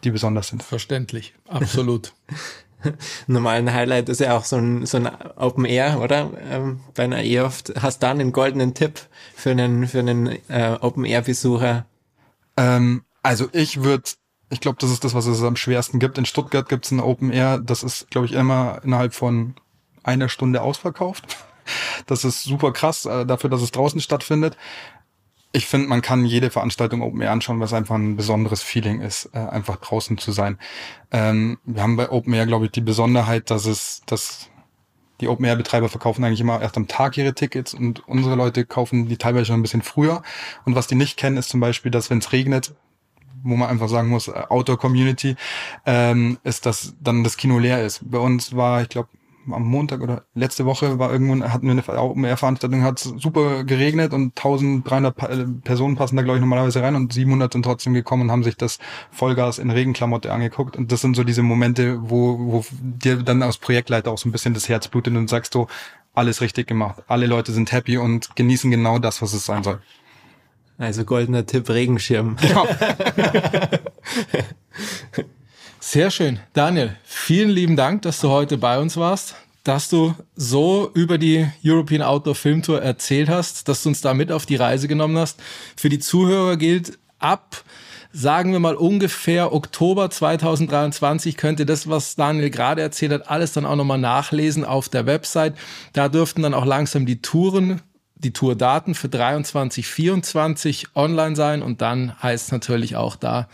die 0.02 0.10
besonders 0.10 0.48
sind. 0.48 0.64
Verständlich, 0.64 1.32
absolut. 1.46 2.14
Normalen 3.28 3.72
Highlight 3.72 4.08
ist 4.08 4.18
ja 4.18 4.36
auch 4.36 4.44
so 4.44 4.56
ein, 4.56 4.84
so 4.84 4.96
ein 4.96 5.08
Open 5.36 5.64
Air, 5.64 6.00
oder? 6.00 6.32
Ähm, 6.50 6.80
bei 6.96 7.04
einer 7.04 7.22
E-Oft. 7.22 7.72
Hast 7.80 8.02
du 8.02 8.06
da 8.06 8.10
einen 8.10 8.32
goldenen 8.32 8.74
Tipp 8.74 8.98
für 9.36 9.52
einen, 9.52 9.86
für 9.86 10.00
einen 10.00 10.26
äh, 10.48 10.76
Open 10.80 11.04
Air 11.04 11.22
Besucher? 11.22 11.86
Ähm, 12.56 13.04
also 13.22 13.48
ich 13.52 13.82
würde 13.82 14.10
ich 14.52 14.60
glaube, 14.60 14.76
das 14.78 14.90
ist 14.90 15.02
das, 15.02 15.14
was 15.14 15.24
es 15.24 15.42
am 15.42 15.56
schwersten 15.56 15.98
gibt. 15.98 16.18
In 16.18 16.26
Stuttgart 16.26 16.68
gibt 16.68 16.84
es 16.84 16.90
ein 16.90 17.00
Open 17.00 17.32
Air, 17.32 17.58
das 17.58 17.82
ist, 17.82 18.10
glaube 18.10 18.26
ich, 18.26 18.34
immer 18.34 18.80
innerhalb 18.84 19.14
von 19.14 19.54
einer 20.02 20.28
Stunde 20.28 20.62
ausverkauft. 20.62 21.24
Das 22.06 22.24
ist 22.24 22.42
super 22.42 22.72
krass, 22.72 23.04
äh, 23.04 23.24
dafür, 23.24 23.48
dass 23.48 23.62
es 23.62 23.70
draußen 23.70 24.00
stattfindet. 24.00 24.56
Ich 25.52 25.66
finde, 25.66 25.86
man 25.86 26.02
kann 26.02 26.24
jede 26.24 26.50
Veranstaltung 26.50 27.02
Open 27.02 27.20
Air 27.20 27.30
anschauen, 27.30 27.60
was 27.60 27.72
einfach 27.72 27.94
ein 27.94 28.16
besonderes 28.16 28.62
Feeling 28.62 29.00
ist, 29.00 29.30
äh, 29.32 29.38
einfach 29.38 29.76
draußen 29.76 30.18
zu 30.18 30.32
sein. 30.32 30.58
Ähm, 31.12 31.58
wir 31.64 31.80
haben 31.80 31.94
bei 31.94 32.10
Open 32.10 32.34
Air, 32.34 32.46
glaube 32.46 32.64
ich, 32.64 32.72
die 32.72 32.80
Besonderheit, 32.80 33.48
dass 33.48 33.66
es, 33.66 34.02
dass 34.06 34.50
die 35.20 35.28
Open-Air-Betreiber 35.28 35.88
verkaufen 35.88 36.24
eigentlich 36.24 36.40
immer 36.40 36.60
erst 36.60 36.76
am 36.76 36.88
Tag 36.88 37.16
ihre 37.16 37.32
Tickets 37.32 37.74
und 37.74 38.06
unsere 38.08 38.34
Leute 38.34 38.66
kaufen 38.66 39.08
die 39.08 39.16
teilweise 39.16 39.46
schon 39.46 39.60
ein 39.60 39.62
bisschen 39.62 39.82
früher. 39.82 40.24
Und 40.64 40.74
was 40.74 40.88
die 40.88 40.96
nicht 40.96 41.16
kennen, 41.16 41.36
ist 41.36 41.48
zum 41.48 41.60
Beispiel, 41.60 41.92
dass 41.92 42.10
wenn 42.10 42.18
es 42.18 42.32
regnet, 42.32 42.74
wo 43.42 43.56
man 43.56 43.68
einfach 43.68 43.88
sagen 43.88 44.08
muss, 44.08 44.28
äh, 44.28 44.42
Outdoor-Community, 44.48 45.36
ähm, 45.86 46.38
ist, 46.44 46.66
dass 46.66 46.94
dann 47.00 47.24
das 47.24 47.36
Kino 47.36 47.58
leer 47.58 47.84
ist. 47.84 48.00
Bei 48.10 48.18
uns 48.18 48.54
war, 48.54 48.82
ich 48.82 48.88
glaube, 48.88 49.08
am 49.50 49.64
Montag 49.64 50.00
oder 50.00 50.24
letzte 50.34 50.64
Woche 50.66 50.98
war 50.98 51.12
irgendwo, 51.12 51.44
hatten 51.48 51.66
wir 51.66 51.72
eine 51.72 52.14
Mehrveranstaltung, 52.14 52.82
hat 52.82 52.98
super 52.98 53.64
geregnet 53.64 54.12
und 54.12 54.38
1300 54.38 55.22
äh, 55.22 55.44
Personen 55.64 55.96
passen 55.96 56.16
da 56.16 56.22
glaube 56.22 56.38
ich 56.38 56.40
normalerweise 56.40 56.82
rein 56.82 56.94
und 56.94 57.12
700 57.12 57.52
sind 57.52 57.64
trotzdem 57.64 57.94
gekommen 57.94 58.22
und 58.22 58.30
haben 58.30 58.44
sich 58.44 58.56
das 58.56 58.78
Vollgas 59.10 59.58
in 59.58 59.70
Regenklamotte 59.70 60.32
angeguckt 60.32 60.76
und 60.76 60.92
das 60.92 61.00
sind 61.00 61.16
so 61.16 61.24
diese 61.24 61.42
Momente, 61.42 61.98
wo, 62.02 62.38
wo 62.38 62.64
dir 62.80 63.16
dann 63.16 63.42
als 63.42 63.58
Projektleiter 63.58 64.10
auch 64.12 64.18
so 64.18 64.28
ein 64.28 64.32
bisschen 64.32 64.54
das 64.54 64.68
Herz 64.68 64.88
blutet 64.88 65.16
und 65.16 65.28
sagst 65.28 65.54
du, 65.54 65.66
alles 66.14 66.40
richtig 66.40 66.66
gemacht, 66.66 67.02
alle 67.08 67.26
Leute 67.26 67.52
sind 67.52 67.72
happy 67.72 67.96
und 67.96 68.36
genießen 68.36 68.70
genau 68.70 68.98
das, 68.98 69.22
was 69.22 69.32
es 69.32 69.46
sein 69.46 69.62
soll. 69.62 69.80
Also 70.78 71.04
goldener 71.04 71.46
Tipp, 71.46 71.68
Regenschirm. 71.68 72.36
Genau. 72.40 72.66
Sehr 75.80 76.10
schön. 76.10 76.40
Daniel, 76.52 76.96
vielen 77.04 77.50
lieben 77.50 77.76
Dank, 77.76 78.02
dass 78.02 78.20
du 78.20 78.30
heute 78.30 78.56
bei 78.56 78.78
uns 78.78 78.96
warst, 78.96 79.34
dass 79.64 79.88
du 79.88 80.14
so 80.34 80.90
über 80.94 81.18
die 81.18 81.46
European 81.64 82.02
Outdoor 82.02 82.34
Film 82.34 82.62
Tour 82.62 82.82
erzählt 82.82 83.28
hast, 83.28 83.68
dass 83.68 83.82
du 83.82 83.90
uns 83.90 84.00
da 84.00 84.14
mit 84.14 84.32
auf 84.32 84.46
die 84.46 84.56
Reise 84.56 84.88
genommen 84.88 85.18
hast. 85.18 85.40
Für 85.76 85.88
die 85.88 85.98
Zuhörer 85.98 86.56
gilt, 86.56 86.98
ab 87.18 87.64
sagen 88.12 88.52
wir 88.52 88.60
mal 88.60 88.74
ungefähr 88.74 89.52
Oktober 89.52 90.10
2023 90.10 91.36
könnt 91.36 91.60
ihr 91.60 91.66
das, 91.66 91.88
was 91.88 92.14
Daniel 92.14 92.50
gerade 92.50 92.82
erzählt 92.82 93.12
hat, 93.12 93.30
alles 93.30 93.52
dann 93.52 93.64
auch 93.64 93.76
nochmal 93.76 93.98
nachlesen 93.98 94.64
auf 94.64 94.88
der 94.88 95.06
Website. 95.06 95.54
Da 95.92 96.08
dürften 96.08 96.42
dann 96.42 96.54
auch 96.54 96.66
langsam 96.66 97.06
die 97.06 97.22
Touren 97.22 97.80
die 98.24 98.32
Tourdaten 98.32 98.94
für 98.94 99.08
23, 99.08 99.86
24 99.86 100.96
online 100.96 101.36
sein 101.36 101.62
und 101.62 101.82
dann 101.82 102.20
heißt 102.22 102.52
natürlich 102.52 102.96
auch 102.96 103.16
da 103.16 103.48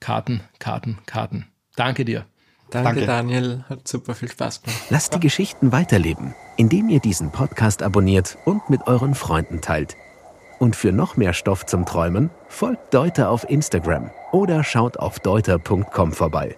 Karten, 0.00 0.40
Karten, 0.58 0.98
Karten. 1.06 1.46
Danke 1.76 2.04
dir. 2.04 2.26
Danke, 2.70 2.88
Danke, 2.88 3.06
Daniel. 3.06 3.64
Hat 3.68 3.86
super 3.86 4.14
viel 4.14 4.30
Spaß 4.30 4.62
gemacht. 4.62 4.80
Lasst 4.88 5.14
die 5.14 5.20
Geschichten 5.20 5.72
weiterleben, 5.72 6.34
indem 6.56 6.88
ihr 6.88 7.00
diesen 7.00 7.30
Podcast 7.30 7.82
abonniert 7.82 8.38
und 8.46 8.70
mit 8.70 8.86
euren 8.86 9.14
Freunden 9.14 9.60
teilt. 9.60 9.96
Und 10.58 10.76
für 10.76 10.92
noch 10.92 11.16
mehr 11.16 11.34
Stoff 11.34 11.66
zum 11.66 11.84
Träumen 11.84 12.30
folgt 12.48 12.94
Deuter 12.94 13.30
auf 13.30 13.48
Instagram 13.48 14.10
oder 14.30 14.64
schaut 14.64 14.96
auf 14.96 15.18
deuter.com 15.20 16.12
vorbei. 16.12 16.56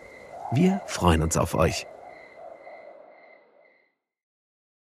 Wir 0.53 0.83
freuen 0.87 1.23
uns 1.23 1.37
auf 1.37 1.55
euch. 1.55 1.87